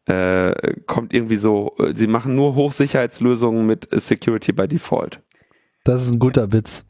äh, 0.06 0.74
kommt 0.88 1.14
irgendwie 1.14 1.36
so, 1.36 1.76
äh, 1.78 1.94
sie 1.94 2.08
machen 2.08 2.36
nur 2.36 2.56
Hochsicherheitslösungen 2.56 3.66
mit 3.68 3.88
Security 3.92 4.52
by 4.52 4.68
Default. 4.68 5.22
Das 5.84 6.04
ist 6.04 6.12
ein 6.12 6.20
guter 6.20 6.52
Witz. 6.52 6.84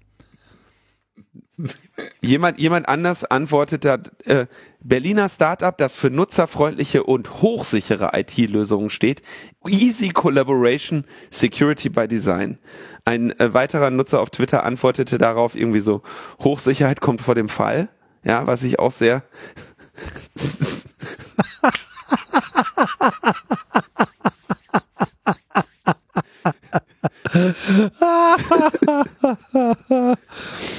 Jemand, 2.22 2.60
jemand 2.60 2.88
anders 2.88 3.24
antwortet 3.24 3.84
da, 3.84 3.98
äh, 4.26 4.46
Berliner 4.80 5.28
Startup, 5.28 5.76
das 5.76 5.96
für 5.96 6.12
nutzerfreundliche 6.12 7.04
und 7.04 7.42
hochsichere 7.42 8.12
IT-Lösungen 8.14 8.92
steht. 8.92 9.24
Easy 9.66 10.10
Collaboration, 10.10 11.06
Security 11.32 11.90
by 11.90 12.08
Design. 12.08 12.60
Ein 13.06 13.38
äh, 13.40 13.54
weiterer 13.54 13.90
Nutzer 13.90 14.22
auf 14.22 14.30
Twitter 14.30 14.64
antwortete 14.64 15.18
darauf 15.18 15.56
irgendwie 15.56 15.80
so, 15.80 16.04
Hochsicherheit 16.40 17.02
kommt 17.02 17.22
vor 17.22 17.34
dem 17.34 17.50
Fall. 17.50 17.90
Ja, 18.24 18.46
was 18.46 18.62
ich 18.64 18.78
auch 18.78 18.92
sehr 18.92 19.24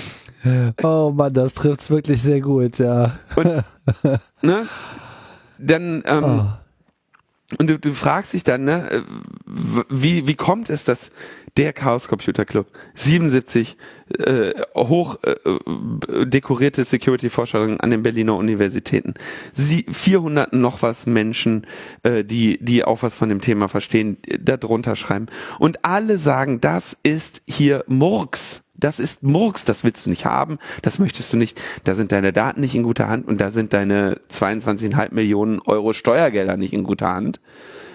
Oh 0.82 1.12
Mann, 1.14 1.32
das 1.32 1.54
trifft's 1.54 1.90
wirklich 1.90 2.22
sehr 2.22 2.40
gut, 2.40 2.78
ja. 2.78 3.12
Und, 3.36 3.46
ne? 4.42 4.66
Dann, 5.58 6.02
ähm, 6.06 6.24
oh. 6.24 7.56
und 7.58 7.68
du, 7.68 7.78
du 7.78 7.92
fragst 7.92 8.32
dich 8.32 8.44
dann, 8.44 8.64
ne, 8.64 9.04
wie, 9.88 10.28
wie 10.28 10.36
kommt 10.36 10.70
es, 10.70 10.84
dass 10.84 11.10
der 11.56 11.72
Chaos 11.72 12.06
Computer 12.06 12.44
Club 12.44 12.68
77 12.94 13.76
äh, 14.20 14.52
hoch 14.76 15.16
äh, 15.24 15.34
dekorierte 16.24 16.84
Security-Forscherinnen 16.84 17.80
an 17.80 17.90
den 17.90 18.04
Berliner 18.04 18.36
Universitäten, 18.36 19.14
sie 19.52 19.84
400 19.90 20.52
noch 20.52 20.82
was 20.82 21.06
Menschen, 21.06 21.66
äh, 22.04 22.24
die 22.24 22.58
die 22.60 22.84
auch 22.84 23.02
was 23.02 23.16
von 23.16 23.28
dem 23.28 23.40
Thema 23.40 23.66
verstehen, 23.66 24.18
da 24.40 24.56
drunter 24.56 24.94
schreiben 24.94 25.26
und 25.58 25.84
alle 25.84 26.18
sagen, 26.18 26.60
das 26.60 26.96
ist 27.02 27.42
hier 27.48 27.82
Murks 27.88 28.62
das 28.78 29.00
ist 29.00 29.22
Murks, 29.22 29.64
das 29.64 29.84
willst 29.84 30.06
du 30.06 30.10
nicht 30.10 30.24
haben, 30.24 30.58
das 30.82 30.98
möchtest 30.98 31.32
du 31.32 31.36
nicht, 31.36 31.60
da 31.84 31.94
sind 31.94 32.12
deine 32.12 32.32
Daten 32.32 32.60
nicht 32.60 32.74
in 32.74 32.84
guter 32.84 33.08
Hand 33.08 33.26
und 33.26 33.40
da 33.40 33.50
sind 33.50 33.72
deine 33.72 34.20
22,5 34.30 35.12
Millionen 35.12 35.60
Euro 35.60 35.92
Steuergelder 35.92 36.56
nicht 36.56 36.72
in 36.72 36.84
guter 36.84 37.12
Hand, 37.12 37.40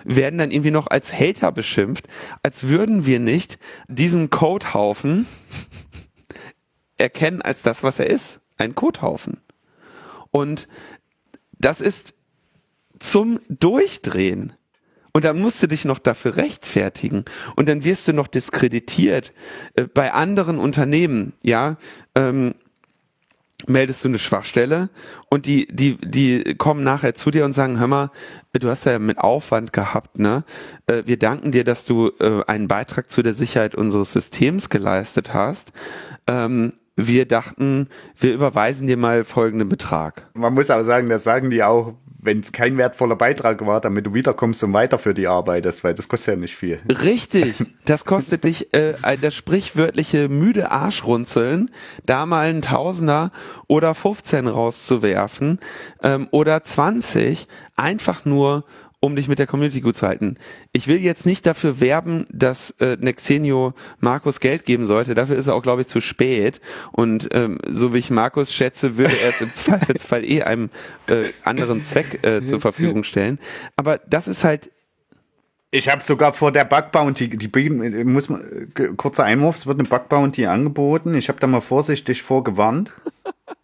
werden 0.03 0.37
dann 0.37 0.51
irgendwie 0.51 0.71
noch 0.71 0.87
als 0.87 1.13
Hater 1.13 1.51
beschimpft, 1.51 2.07
als 2.43 2.67
würden 2.67 3.05
wir 3.05 3.19
nicht 3.19 3.57
diesen 3.87 4.29
Codehaufen 4.29 5.25
erkennen 6.97 7.41
als 7.41 7.61
das, 7.61 7.83
was 7.83 7.99
er 7.99 8.09
ist, 8.09 8.41
ein 8.57 8.75
Codehaufen. 8.75 9.39
Und 10.31 10.67
das 11.53 11.79
ist 11.79 12.13
zum 12.99 13.39
Durchdrehen. 13.47 14.53
Und 15.13 15.25
dann 15.25 15.39
musst 15.39 15.61
du 15.61 15.67
dich 15.67 15.85
noch 15.85 15.99
dafür 15.99 16.37
rechtfertigen. 16.37 17.23
Und 17.55 17.69
dann 17.69 17.83
wirst 17.83 18.07
du 18.07 18.13
noch 18.13 18.27
diskreditiert 18.27 19.31
äh, 19.75 19.83
bei 19.83 20.11
anderen 20.11 20.57
Unternehmen, 20.57 21.33
ja. 21.43 21.77
Ähm, 22.15 22.55
meldest 23.67 24.03
du 24.03 24.09
eine 24.09 24.19
Schwachstelle 24.19 24.89
und 25.29 25.45
die, 25.45 25.67
die, 25.67 25.97
die 25.97 26.55
kommen 26.55 26.83
nachher 26.83 27.15
zu 27.15 27.31
dir 27.31 27.45
und 27.45 27.53
sagen, 27.53 27.79
hör 27.79 27.87
mal, 27.87 28.11
du 28.51 28.69
hast 28.69 28.85
ja 28.85 28.99
mit 28.99 29.19
Aufwand 29.19 29.71
gehabt, 29.71 30.19
ne? 30.19 30.43
Äh, 30.87 31.03
wir 31.05 31.17
danken 31.17 31.51
dir, 31.51 31.63
dass 31.63 31.85
du 31.85 32.11
äh, 32.19 32.43
einen 32.45 32.67
Beitrag 32.67 33.09
zu 33.09 33.23
der 33.23 33.33
Sicherheit 33.33 33.75
unseres 33.75 34.13
Systems 34.13 34.69
geleistet 34.69 35.33
hast. 35.33 35.71
Ähm, 36.27 36.73
wir 36.95 37.25
dachten, 37.25 37.87
wir 38.17 38.33
überweisen 38.33 38.87
dir 38.87 38.97
mal 38.97 39.23
folgenden 39.23 39.69
Betrag. 39.69 40.29
Man 40.33 40.53
muss 40.53 40.69
aber 40.69 40.83
sagen, 40.83 41.09
das 41.09 41.23
sagen 41.23 41.49
die 41.49 41.63
auch, 41.63 41.95
wenn 42.23 42.39
es 42.39 42.51
kein 42.51 42.77
wertvoller 42.77 43.15
Beitrag 43.15 43.65
war, 43.65 43.81
damit 43.81 44.05
du 44.05 44.13
wiederkommst 44.13 44.63
und 44.63 44.73
weiter 44.73 44.97
für 44.97 45.13
die 45.13 45.27
arbeitest, 45.27 45.83
weil 45.83 45.93
das 45.93 46.07
kostet 46.07 46.35
ja 46.35 46.39
nicht 46.39 46.55
viel. 46.55 46.79
Richtig, 46.87 47.63
das 47.85 48.05
kostet 48.05 48.43
dich 48.43 48.73
äh, 48.73 48.93
das 49.21 49.33
sprichwörtliche 49.35 50.29
müde 50.29 50.71
Arschrunzeln, 50.71 51.69
da 52.05 52.25
mal 52.25 52.47
einen 52.47 52.61
Tausender 52.61 53.31
oder 53.67 53.93
15 53.93 54.47
rauszuwerfen 54.47 55.59
ähm, 56.01 56.27
oder 56.31 56.63
20, 56.63 57.47
einfach 57.75 58.25
nur 58.25 58.63
um 59.03 59.17
dich 59.17 59.27
mit 59.27 59.37
der 59.37 59.47
Community 59.47 59.81
gut 59.81 59.97
zu 59.97 60.07
halten. 60.07 60.37
Ich 60.71 60.87
will 60.87 60.97
jetzt 60.97 61.25
nicht 61.25 61.45
dafür 61.45 61.81
werben, 61.81 62.25
dass 62.31 62.71
äh, 62.79 62.95
Nexenio 62.97 63.73
Markus 63.99 64.39
Geld 64.39 64.63
geben 64.63 64.87
sollte. 64.87 65.13
Dafür 65.13 65.35
ist 65.35 65.47
er 65.47 65.55
auch, 65.55 65.61
glaube 65.61 65.81
ich, 65.81 65.87
zu 65.87 65.99
spät. 65.99 66.61
Und 66.93 67.27
ähm, 67.33 67.57
so 67.67 67.93
wie 67.93 67.97
ich 67.97 68.09
Markus 68.11 68.53
schätze, 68.53 68.95
würde 68.95 69.13
er 69.21 69.27
es 69.27 69.41
im 69.41 69.49
Zweifelsfall 69.53 70.23
eh 70.23 70.43
einem 70.43 70.69
äh, 71.07 71.25
anderen 71.43 71.83
Zweck 71.83 72.25
äh, 72.25 72.45
zur 72.45 72.61
Verfügung 72.61 73.03
stellen. 73.03 73.39
Aber 73.75 73.97
das 74.07 74.29
ist 74.29 74.45
halt 74.45 74.71
ich 75.69 75.89
habe 75.89 76.03
sogar 76.03 76.33
vor 76.33 76.51
der 76.51 76.65
Bug 76.65 76.91
Bounty, 76.91 77.27
die 77.27 77.69
muss 78.03 78.29
man 78.29 78.71
kurzer 78.95 79.23
Einwurf, 79.23 79.55
es 79.55 79.65
wird 79.65 79.79
eine 79.79 79.89
Bug 79.89 80.07
Bounty 80.07 80.45
angeboten. 80.45 81.15
Ich 81.15 81.29
habe 81.29 81.39
da 81.39 81.47
mal 81.47 81.61
vorsichtig 81.61 82.21
vorgewarnt. 82.21 82.91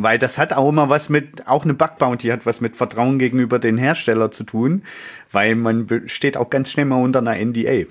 Weil 0.00 0.16
das 0.20 0.38
hat 0.38 0.52
auch 0.52 0.68
immer 0.68 0.88
was 0.88 1.08
mit, 1.08 1.48
auch 1.48 1.64
eine 1.64 1.74
Bug 1.74 1.98
Bounty 1.98 2.28
hat 2.28 2.46
was 2.46 2.60
mit 2.60 2.76
Vertrauen 2.76 3.18
gegenüber 3.18 3.58
den 3.58 3.78
Hersteller 3.78 4.30
zu 4.30 4.44
tun, 4.44 4.84
weil 5.32 5.56
man 5.56 6.04
steht 6.06 6.36
auch 6.36 6.50
ganz 6.50 6.70
schnell 6.70 6.86
mal 6.86 7.02
unter 7.02 7.18
einer 7.18 7.34
NDA. 7.34 7.86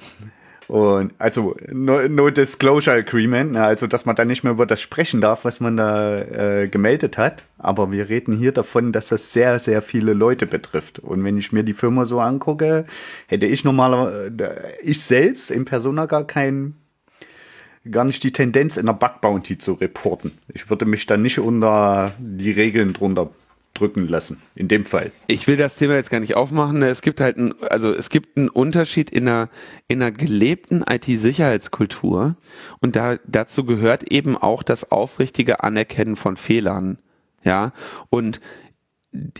Und 0.69 1.13
also 1.17 1.55
no, 1.69 2.07
no 2.07 2.29
Disclosure 2.29 2.95
Agreement, 2.95 3.51
ne, 3.51 3.63
also 3.63 3.87
dass 3.87 4.05
man 4.05 4.15
da 4.15 4.23
nicht 4.23 4.45
mehr 4.45 4.53
über 4.53 4.65
das 4.65 4.81
sprechen 4.81 5.19
darf, 5.19 5.43
was 5.43 5.59
man 5.59 5.75
da 5.75 6.19
äh, 6.21 6.69
gemeldet 6.69 7.17
hat. 7.17 7.43
Aber 7.57 7.91
wir 7.91 8.07
reden 8.07 8.33
hier 8.37 8.53
davon, 8.53 8.93
dass 8.93 9.09
das 9.09 9.33
sehr, 9.33 9.59
sehr 9.59 9.81
viele 9.81 10.13
Leute 10.13 10.45
betrifft. 10.45 10.99
Und 10.99 11.25
wenn 11.25 11.37
ich 11.37 11.51
mir 11.51 11.63
die 11.63 11.73
Firma 11.73 12.05
so 12.05 12.21
angucke, 12.21 12.85
hätte 13.27 13.47
ich 13.47 13.65
normalerweise, 13.65 14.29
äh, 14.43 14.71
ich 14.81 15.01
selbst 15.01 15.51
in 15.51 15.65
Persona 15.65 16.05
gar 16.05 16.25
kein 16.25 16.75
gar 17.91 18.05
nicht 18.05 18.23
die 18.23 18.31
Tendenz, 18.31 18.77
in 18.77 18.85
der 18.85 18.93
Bug 18.93 19.21
Bounty 19.21 19.57
zu 19.57 19.73
reporten. 19.73 20.37
Ich 20.53 20.69
würde 20.69 20.85
mich 20.85 21.05
da 21.05 21.17
nicht 21.17 21.39
unter 21.39 22.13
die 22.19 22.51
Regeln 22.51 22.93
drunter 22.93 23.29
drücken 23.73 24.07
lassen, 24.07 24.41
in 24.55 24.67
dem 24.67 24.85
Fall. 24.85 25.11
Ich 25.27 25.47
will 25.47 25.57
das 25.57 25.75
Thema 25.75 25.95
jetzt 25.95 26.09
gar 26.09 26.19
nicht 26.19 26.35
aufmachen. 26.35 26.81
Es 26.81 27.01
gibt 27.01 27.21
halt 27.21 27.37
ein, 27.37 27.53
also 27.69 27.91
es 27.91 28.09
gibt 28.09 28.37
einen 28.37 28.49
Unterschied 28.49 29.11
in 29.11 29.27
einer, 29.27 29.49
in 29.87 30.01
einer 30.01 30.11
gelebten 30.11 30.83
IT-Sicherheitskultur 30.89 32.37
und 32.79 32.95
da, 32.95 33.17
dazu 33.25 33.65
gehört 33.65 34.11
eben 34.11 34.35
auch 34.35 34.63
das 34.63 34.91
aufrichtige 34.91 35.63
Anerkennen 35.63 36.15
von 36.15 36.37
Fehlern. 36.37 36.97
Ja, 37.43 37.71
und 38.09 38.41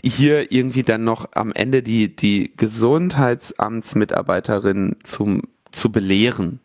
hier 0.04 0.52
irgendwie 0.52 0.82
dann 0.82 1.04
noch 1.04 1.30
am 1.32 1.52
Ende 1.52 1.82
die, 1.82 2.14
die 2.14 2.52
Gesundheitsamtsmitarbeiterin 2.56 4.96
zum, 5.02 5.42
zu 5.72 5.90
belehren 5.92 6.60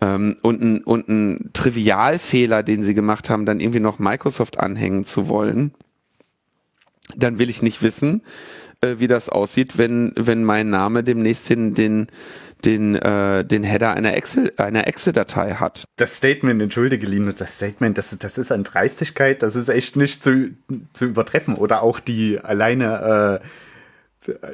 ähm, 0.00 0.36
und, 0.42 0.62
ein, 0.62 0.84
und 0.84 1.08
ein 1.08 1.50
Trivialfehler, 1.52 2.62
den 2.62 2.82
sie 2.82 2.94
gemacht 2.94 3.30
haben, 3.30 3.46
dann 3.46 3.60
irgendwie 3.60 3.80
noch 3.80 3.98
Microsoft 3.98 4.58
anhängen 4.60 5.04
zu 5.04 5.28
wollen, 5.28 5.74
dann 7.16 7.38
will 7.38 7.50
ich 7.50 7.62
nicht 7.62 7.82
wissen, 7.82 8.22
äh, 8.80 8.96
wie 8.98 9.06
das 9.06 9.28
aussieht, 9.28 9.78
wenn, 9.78 10.12
wenn 10.16 10.44
mein 10.44 10.70
Name 10.70 11.02
demnächst 11.02 11.50
den, 11.50 11.74
den, 11.74 12.06
den, 12.64 12.94
äh, 12.96 13.44
den 13.44 13.62
Header 13.62 13.92
einer 13.94 14.14
Excel, 14.14 14.52
einer 14.56 14.86
Excel-Datei 14.86 15.54
hat. 15.54 15.84
Das 15.96 16.16
Statement, 16.16 16.60
entschuldige 16.60 17.06
Linus, 17.06 17.36
das 17.36 17.56
Statement, 17.56 17.98
das, 17.98 18.16
das 18.18 18.38
ist 18.38 18.52
an 18.52 18.64
Dreistigkeit, 18.64 19.42
das 19.42 19.56
ist 19.56 19.68
echt 19.68 19.96
nicht 19.96 20.22
zu, 20.22 20.50
zu 20.92 21.06
übertreffen. 21.06 21.54
Oder 21.54 21.82
auch 21.82 22.00
die 22.00 22.38
alleine 22.40 23.40
äh, 23.42 23.46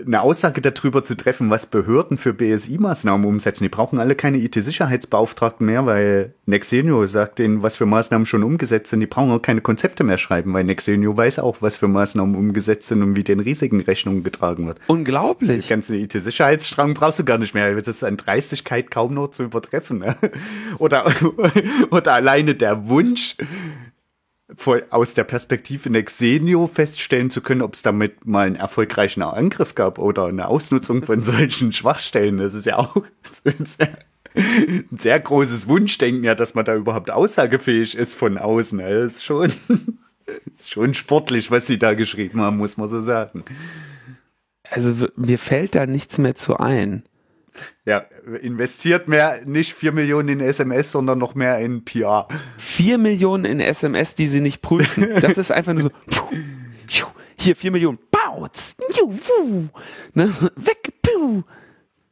eine 0.06 0.22
Aussage 0.22 0.60
darüber 0.60 1.02
zu 1.02 1.16
treffen, 1.16 1.50
was 1.50 1.66
Behörden 1.66 2.18
für 2.18 2.32
BSI-Maßnahmen 2.32 3.26
umsetzen. 3.26 3.64
Die 3.64 3.68
brauchen 3.68 3.98
alle 3.98 4.14
keine 4.14 4.38
IT-Sicherheitsbeauftragten 4.38 5.66
mehr, 5.66 5.86
weil 5.86 6.34
Nexenio 6.46 7.06
sagt 7.06 7.38
denen, 7.38 7.62
was 7.62 7.76
für 7.76 7.86
Maßnahmen 7.86 8.26
schon 8.26 8.42
umgesetzt 8.42 8.90
sind. 8.90 9.00
Die 9.00 9.06
brauchen 9.06 9.30
auch 9.30 9.42
keine 9.42 9.60
Konzepte 9.60 10.04
mehr 10.04 10.18
schreiben, 10.18 10.52
weil 10.52 10.64
Nexenio 10.64 11.16
weiß 11.16 11.38
auch, 11.38 11.56
was 11.60 11.76
für 11.76 11.88
Maßnahmen 11.88 12.36
umgesetzt 12.36 12.88
sind 12.88 13.02
und 13.02 13.16
wie 13.16 13.24
den 13.24 13.40
Risiken 13.40 13.80
Rechnung 13.80 14.22
getragen 14.22 14.66
wird. 14.66 14.78
Unglaublich. 14.86 15.66
Den 15.66 15.68
ganzen 15.68 15.96
IT-Sicherheitsstrang 15.96 16.94
brauchst 16.94 17.18
du 17.18 17.24
gar 17.24 17.38
nicht 17.38 17.54
mehr. 17.54 17.74
Das 17.74 17.88
ist 17.88 18.04
an 18.04 18.16
Dreistigkeit 18.16 18.90
kaum 18.90 19.14
noch 19.14 19.28
zu 19.28 19.42
übertreffen. 19.42 19.98
Ne? 19.98 20.16
Oder, 20.78 21.04
oder 21.90 22.12
alleine 22.12 22.54
der 22.54 22.88
Wunsch, 22.88 23.36
aus 24.90 25.14
der 25.14 25.24
Perspektive 25.24 25.90
Nexenio 25.90 26.66
feststellen 26.66 27.30
zu 27.30 27.40
können, 27.40 27.62
ob 27.62 27.74
es 27.74 27.82
damit 27.82 28.26
mal 28.26 28.46
einen 28.46 28.56
erfolgreichen 28.56 29.22
Angriff 29.22 29.74
gab 29.74 29.98
oder 29.98 30.26
eine 30.26 30.48
Ausnutzung 30.48 31.02
von 31.04 31.22
solchen 31.22 31.72
Schwachstellen. 31.72 32.38
Das 32.38 32.54
ist 32.54 32.66
ja 32.66 32.78
auch 32.78 32.96
ein 33.44 33.64
sehr, 33.64 33.98
ein 34.34 34.96
sehr 34.96 35.18
großes 35.18 35.66
Wunschdenken, 35.68 36.24
ja, 36.24 36.34
dass 36.34 36.54
man 36.54 36.64
da 36.64 36.74
überhaupt 36.74 37.10
aussagefähig 37.10 37.94
ist 37.94 38.14
von 38.14 38.36
außen. 38.36 38.78
Das 38.78 39.16
ist 39.16 39.24
schon, 39.24 39.52
ist 40.52 40.70
schon 40.70 40.92
sportlich, 40.94 41.50
was 41.50 41.66
sie 41.66 41.78
da 41.78 41.94
geschrieben 41.94 42.40
haben, 42.40 42.58
muss 42.58 42.76
man 42.76 42.88
so 42.88 43.00
sagen. 43.00 43.44
Also 44.70 45.08
mir 45.16 45.38
fällt 45.38 45.74
da 45.74 45.86
nichts 45.86 46.18
mehr 46.18 46.34
zu 46.34 46.58
ein. 46.58 47.04
Ja, 47.86 48.04
investiert 48.40 49.08
mehr, 49.08 49.42
nicht 49.44 49.74
vier 49.74 49.92
Millionen 49.92 50.28
in 50.28 50.40
SMS, 50.40 50.90
sondern 50.90 51.18
noch 51.18 51.34
mehr 51.34 51.58
in 51.58 51.84
PR. 51.84 52.28
Vier 52.56 52.98
Millionen 52.98 53.44
in 53.44 53.60
SMS, 53.60 54.14
die 54.14 54.26
sie 54.26 54.40
nicht 54.40 54.62
prüfen. 54.62 55.06
Das 55.20 55.38
ist 55.38 55.52
einfach 55.52 55.74
nur 55.74 55.92
so, 56.08 56.28
hier 57.38 57.56
vier 57.56 57.70
Millionen, 57.70 57.98
bautz, 58.10 58.76
ne, 60.14 60.32
weg, 60.56 60.92
puh. 61.02 61.42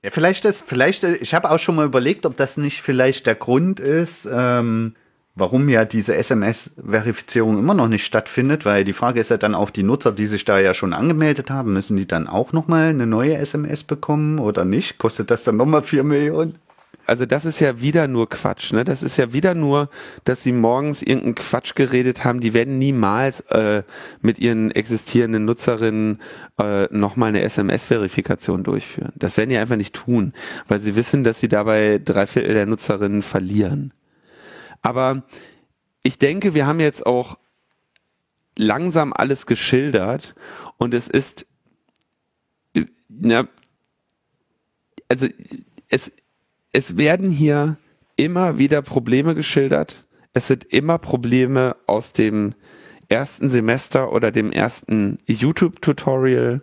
Ja, 0.03 0.11
vielleicht 0.11 0.45
ist, 0.45 0.69
vielleicht, 0.69 1.05
ich 1.05 1.33
habe 1.33 1.51
auch 1.51 1.59
schon 1.59 1.77
mal 1.77 1.87
überlegt, 1.87 2.27
ob 2.27 2.37
das 2.37 2.57
nicht 2.57 2.83
vielleicht 2.83 3.27
der 3.27 3.37
Grund 3.37 3.81
ist, 3.81 4.29
ähm, 4.31 4.95
warum 5.35 5.69
ja 5.69 5.85
diese 5.85 6.15
SMS-Verifizierung 6.15 7.59
immer 7.59 7.75
noch 7.75 7.89
nicht 7.89 8.05
stattfindet, 8.05 8.65
weil 8.65 8.85
die 8.85 8.93
Frage 8.93 9.21
ist 9.21 9.31
ja 9.31 9.39
dann 9.39 9.55
auch, 9.55 9.71
die 9.71 9.83
Nutzer, 9.83 10.13
die 10.13 10.27
sich 10.27 10.45
da 10.45 10.59
ja 10.59 10.75
schon 10.75 10.93
angemeldet 10.93 11.51
haben, 11.51 11.73
müssen 11.73 11.97
die 11.97 12.07
dann 12.07 12.27
auch 12.29 12.53
nochmal 12.53 12.91
eine 12.91 13.07
neue 13.07 13.37
SMS 13.37 13.83
bekommen 13.85 14.39
oder 14.39 14.65
nicht? 14.65 14.99
Kostet 14.99 15.31
das 15.31 15.45
dann 15.45 15.57
nochmal 15.57 15.83
vier 15.83 16.05
Millionen? 16.05 16.59
Also 17.05 17.27
das 17.27 17.45
ist 17.45 17.59
ja 17.59 17.81
wieder 17.81 18.07
nur 18.07 18.29
Quatsch, 18.29 18.73
ne? 18.73 18.85
Das 18.85 19.03
ist 19.03 19.17
ja 19.17 19.33
wieder 19.33 19.55
nur, 19.55 19.89
dass 20.25 20.43
sie 20.43 20.53
morgens 20.53 21.03
irgendeinen 21.03 21.35
Quatsch 21.35 21.75
geredet 21.75 22.25
haben. 22.25 22.41
Die 22.41 22.55
werden 22.55 22.79
niemals 22.79 23.41
äh, 23.51 23.83
mit 24.21 24.39
ihren 24.39 24.71
existierenden 24.71 25.45
Nutzerinnen 25.45 26.21
äh, 26.59 26.85
nochmal 26.95 27.31
eine 27.31 27.43
SMS-Verifikation 27.43 28.63
durchführen. 28.63 29.13
Das 29.17 29.37
werden 29.37 29.51
die 29.51 29.57
einfach 29.57 29.77
nicht 29.77 29.95
tun, 29.95 30.33
weil 30.69 30.81
sie 30.81 30.95
wissen, 30.95 31.25
dass 31.25 31.41
sie 31.41 31.49
dabei 31.49 32.01
drei 32.03 32.27
Viertel 32.27 32.55
der 32.55 32.67
Nutzerinnen 32.67 33.23
verlieren. 33.23 33.93
Aber 34.83 35.23
ich 36.03 36.19
denke, 36.19 36.55
wir 36.55 36.67
haben 36.67 36.81
jetzt 36.81 37.07
auch 37.07 37.39
langsam 38.59 39.13
alles 39.13 39.47
geschildert 39.47 40.35
und 40.77 40.93
es 40.95 41.09
ist, 41.09 41.47
ja, 43.09 43.47
also 45.09 45.27
es, 45.89 46.13
es 46.73 46.97
werden 46.97 47.31
hier 47.31 47.77
immer 48.17 48.59
wieder 48.59 48.83
Probleme 48.83 49.35
geschildert. 49.35 50.07
Es 50.35 50.49
sind 50.49 50.65
immer 50.65 50.99
Probleme 50.99 51.77
aus 51.87 52.13
dem 52.13 52.55
ersten 53.09 53.51
Semester 53.51 54.13
oder 54.13 54.31
dem 54.31 54.53
ersten 54.53 55.19
YouTube-Tutorial 55.27 56.63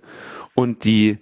und 0.56 0.84
die 0.84 1.20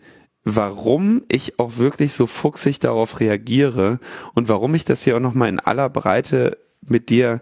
warum 0.49 1.23
ich 1.27 1.59
auch 1.59 1.75
wirklich 1.75 2.13
so 2.13 2.25
fuchsig 2.25 2.79
darauf 2.79 3.19
reagiere 3.19 3.99
und 4.33 4.47
warum 4.47 4.75
ich 4.75 4.85
das 4.85 5.03
hier 5.03 5.17
auch 5.17 5.21
nochmal 5.21 5.49
in 5.49 5.59
aller 5.59 5.89
Breite 5.89 6.57
mit 6.81 7.09
dir, 7.09 7.41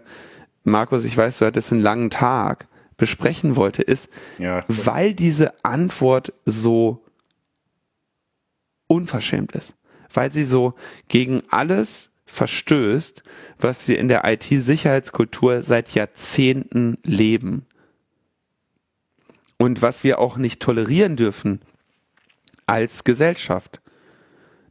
Markus, 0.64 1.04
ich 1.04 1.16
weiß, 1.16 1.38
du 1.38 1.46
hattest 1.46 1.72
einen 1.72 1.82
langen 1.82 2.10
Tag, 2.10 2.68
besprechen 2.96 3.56
wollte, 3.56 3.82
ist, 3.82 4.08
ja, 4.38 4.64
weil 4.68 5.14
diese 5.14 5.64
Antwort 5.64 6.32
so 6.44 7.04
unverschämt 8.86 9.52
ist. 9.52 9.74
Weil 10.12 10.32
sie 10.32 10.44
so 10.44 10.74
gegen 11.08 11.42
alles 11.50 12.10
verstößt, 12.24 13.22
was 13.58 13.88
wir 13.88 13.98
in 13.98 14.08
der 14.08 14.22
IT-Sicherheitskultur 14.24 15.62
seit 15.62 15.94
Jahrzehnten 15.94 16.98
leben. 17.04 17.66
Und 19.58 19.82
was 19.82 20.04
wir 20.04 20.18
auch 20.18 20.36
nicht 20.36 20.60
tolerieren 20.60 21.16
dürfen 21.16 21.60
als 22.66 23.04
Gesellschaft. 23.04 23.80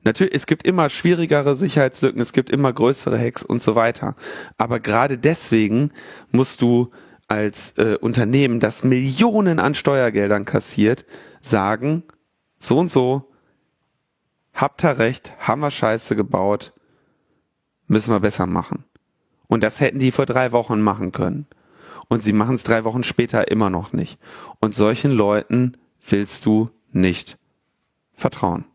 Natürlich, 0.06 0.36
es 0.36 0.46
gibt 0.46 0.68
immer 0.68 0.90
schwierigere 0.90 1.56
Sicherheitslücken, 1.56 2.22
es 2.22 2.32
gibt 2.32 2.52
immer 2.52 2.72
größere 2.72 3.20
Hacks 3.20 3.42
und 3.44 3.62
so 3.62 3.74
weiter. 3.74 4.16
Aber 4.58 4.80
gerade 4.80 5.18
deswegen 5.18 5.92
musst 6.32 6.62
du 6.62 6.92
als 7.28 7.72
äh, 7.78 7.98
Unternehmen, 8.00 8.60
das 8.60 8.84
Millionen 8.84 9.60
an 9.60 9.74
Steuergeldern 9.74 10.46
kassiert, 10.46 11.06
sagen, 11.42 12.04
so 12.60 12.78
und 12.78 12.92
so, 12.92 13.32
habt 14.54 14.86
ihr 14.86 15.00
recht, 15.00 15.34
haben 15.40 15.62
wir 15.62 15.72
Scheiße 15.72 16.16
gebaut, 16.16 16.74
müssen 17.88 18.14
wir 18.14 18.20
besser 18.20 18.46
machen. 18.46 18.86
Und 19.48 19.64
das 19.64 19.80
hätten 19.80 19.98
die 19.98 20.12
vor 20.12 20.28
drei 20.28 20.52
Wochen 20.52 20.82
machen 20.82 21.12
können. 21.14 21.48
Und 22.10 22.22
sie 22.22 22.34
machen 22.34 22.56
es 22.56 22.64
drei 22.64 22.84
Wochen 22.84 23.04
später 23.04 23.50
immer 23.50 23.72
noch 23.72 23.92
nicht. 23.92 24.20
Und 24.60 24.76
solchen 24.76 25.12
Leuten 25.12 25.78
willst 26.08 26.46
du 26.46 26.70
nicht 26.92 27.40
vertrauen. 28.14 28.66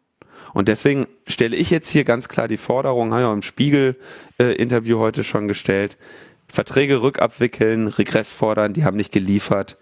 Und 0.53 0.69
deswegen 0.69 1.07
stelle 1.27 1.57
ich 1.57 1.71
jetzt 1.71 1.89
hier 1.89 2.05
ganz 2.05 2.29
klar 2.29 2.49
die 2.49 2.57
Forderung, 2.57 3.13
habe 3.13 3.23
ich 3.23 3.29
auch 3.29 3.33
im 3.33 3.43
Spiegel-Interview 3.43 4.97
äh, 4.97 5.01
heute 5.01 5.25
schon 5.25 5.49
gestellt, 5.49 5.97
Verträge 6.49 7.03
rückabwickeln, 7.03 7.89
Regress 7.89 8.33
fordern, 8.33 8.73
die 8.73 8.85
haben 8.85 8.97
nicht 8.97 9.13
geliefert, 9.13 9.77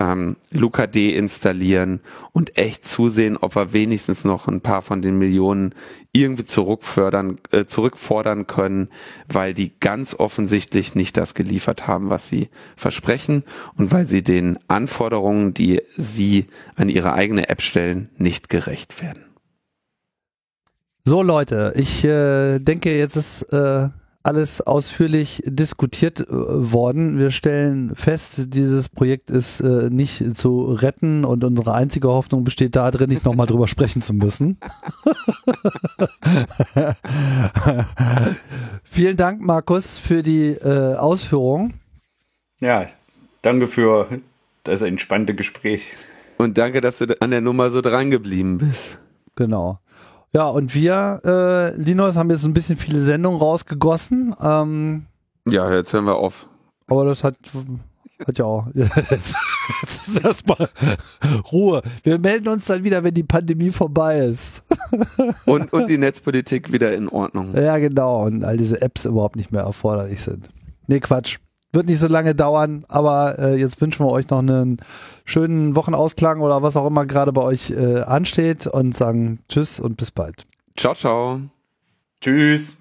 ähm, 0.00 0.36
Luca 0.50 0.86
D 0.86 1.10
installieren 1.10 2.00
und 2.32 2.58
echt 2.58 2.86
zusehen, 2.86 3.36
ob 3.36 3.54
wir 3.54 3.72
wenigstens 3.72 4.24
noch 4.24 4.48
ein 4.48 4.60
paar 4.60 4.82
von 4.82 5.02
den 5.02 5.18
Millionen 5.18 5.74
irgendwie 6.12 6.44
zurückfördern, 6.44 7.38
äh, 7.52 7.64
zurückfordern 7.64 8.46
können, 8.46 8.88
weil 9.28 9.54
die 9.54 9.72
ganz 9.78 10.14
offensichtlich 10.14 10.94
nicht 10.94 11.16
das 11.16 11.34
geliefert 11.34 11.86
haben, 11.86 12.10
was 12.10 12.28
sie 12.28 12.48
versprechen 12.76 13.44
und 13.76 13.92
weil 13.92 14.06
sie 14.06 14.22
den 14.22 14.58
Anforderungen, 14.68 15.54
die 15.54 15.80
sie 15.96 16.46
an 16.76 16.88
ihre 16.88 17.14
eigene 17.14 17.48
App 17.48 17.62
stellen, 17.62 18.10
nicht 18.18 18.48
gerecht 18.48 19.00
werden. 19.00 19.23
So 21.06 21.22
Leute, 21.22 21.74
ich 21.76 22.02
äh, 22.02 22.58
denke, 22.60 22.96
jetzt 22.96 23.16
ist 23.16 23.42
äh, 23.52 23.90
alles 24.22 24.62
ausführlich 24.62 25.42
diskutiert 25.44 26.20
äh, 26.20 26.26
worden. 26.30 27.18
Wir 27.18 27.30
stellen 27.30 27.94
fest, 27.94 28.54
dieses 28.54 28.88
Projekt 28.88 29.28
ist 29.28 29.60
äh, 29.60 29.90
nicht 29.90 30.34
zu 30.34 30.72
retten 30.72 31.26
und 31.26 31.44
unsere 31.44 31.74
einzige 31.74 32.08
Hoffnung 32.08 32.42
besteht 32.42 32.74
darin, 32.74 33.10
nicht 33.10 33.26
nochmal 33.26 33.46
drüber 33.46 33.68
sprechen 33.68 34.00
zu 34.00 34.14
müssen. 34.14 34.56
Vielen 38.82 39.18
Dank, 39.18 39.42
Markus, 39.42 39.98
für 39.98 40.22
die 40.22 40.52
äh, 40.52 40.94
Ausführung. 40.94 41.74
Ja, 42.60 42.86
danke 43.42 43.66
für 43.66 44.08
das 44.62 44.80
entspannte 44.80 45.34
Gespräch. 45.34 45.88
Und 46.38 46.56
danke, 46.56 46.80
dass 46.80 46.96
du 46.96 47.14
an 47.20 47.30
der 47.30 47.42
Nummer 47.42 47.68
so 47.68 47.82
dran 47.82 48.10
geblieben 48.10 48.56
bist. 48.56 48.98
Genau. 49.36 49.80
Ja, 50.34 50.48
und 50.48 50.74
wir, 50.74 51.20
äh, 51.24 51.80
Linus, 51.80 52.16
haben 52.16 52.28
jetzt 52.30 52.44
ein 52.44 52.54
bisschen 52.54 52.76
viele 52.76 52.98
Sendungen 52.98 53.38
rausgegossen. 53.38 54.34
Ähm, 54.42 55.06
ja, 55.48 55.72
jetzt 55.72 55.92
hören 55.92 56.06
wir 56.06 56.16
auf. 56.16 56.48
Aber 56.88 57.04
das 57.04 57.22
hat, 57.22 57.36
hat 58.26 58.38
ja 58.38 58.44
auch. 58.44 58.66
Jetzt, 58.74 59.34
jetzt 59.80 60.08
ist 60.08 60.24
erstmal 60.24 60.68
Ruhe. 61.50 61.80
Wir 62.02 62.18
melden 62.18 62.48
uns 62.48 62.66
dann 62.66 62.84
wieder, 62.84 63.02
wenn 63.02 63.14
die 63.14 63.22
Pandemie 63.22 63.70
vorbei 63.70 64.18
ist. 64.18 64.62
Und, 65.46 65.72
und 65.72 65.88
die 65.88 65.96
Netzpolitik 65.96 66.70
wieder 66.70 66.94
in 66.94 67.08
Ordnung. 67.08 67.56
Ja, 67.56 67.78
genau. 67.78 68.26
Und 68.26 68.44
all 68.44 68.58
diese 68.58 68.82
Apps 68.82 69.06
überhaupt 69.06 69.36
nicht 69.36 69.50
mehr 69.50 69.62
erforderlich 69.62 70.20
sind. 70.20 70.48
Nee, 70.86 71.00
Quatsch. 71.00 71.38
Wird 71.74 71.86
nicht 71.86 71.98
so 71.98 72.06
lange 72.06 72.34
dauern, 72.34 72.84
aber 72.88 73.38
äh, 73.38 73.56
jetzt 73.56 73.80
wünschen 73.80 74.06
wir 74.06 74.10
euch 74.10 74.28
noch 74.30 74.38
einen 74.38 74.78
schönen 75.24 75.74
Wochenausklang 75.74 76.40
oder 76.40 76.62
was 76.62 76.76
auch 76.76 76.86
immer 76.86 77.04
gerade 77.04 77.32
bei 77.32 77.42
euch 77.42 77.70
äh, 77.70 78.02
ansteht 78.02 78.66
und 78.66 78.94
sagen 78.94 79.40
Tschüss 79.48 79.80
und 79.80 79.96
bis 79.96 80.10
bald. 80.10 80.46
Ciao, 80.76 80.94
ciao. 80.94 81.40
Tschüss. 82.20 82.78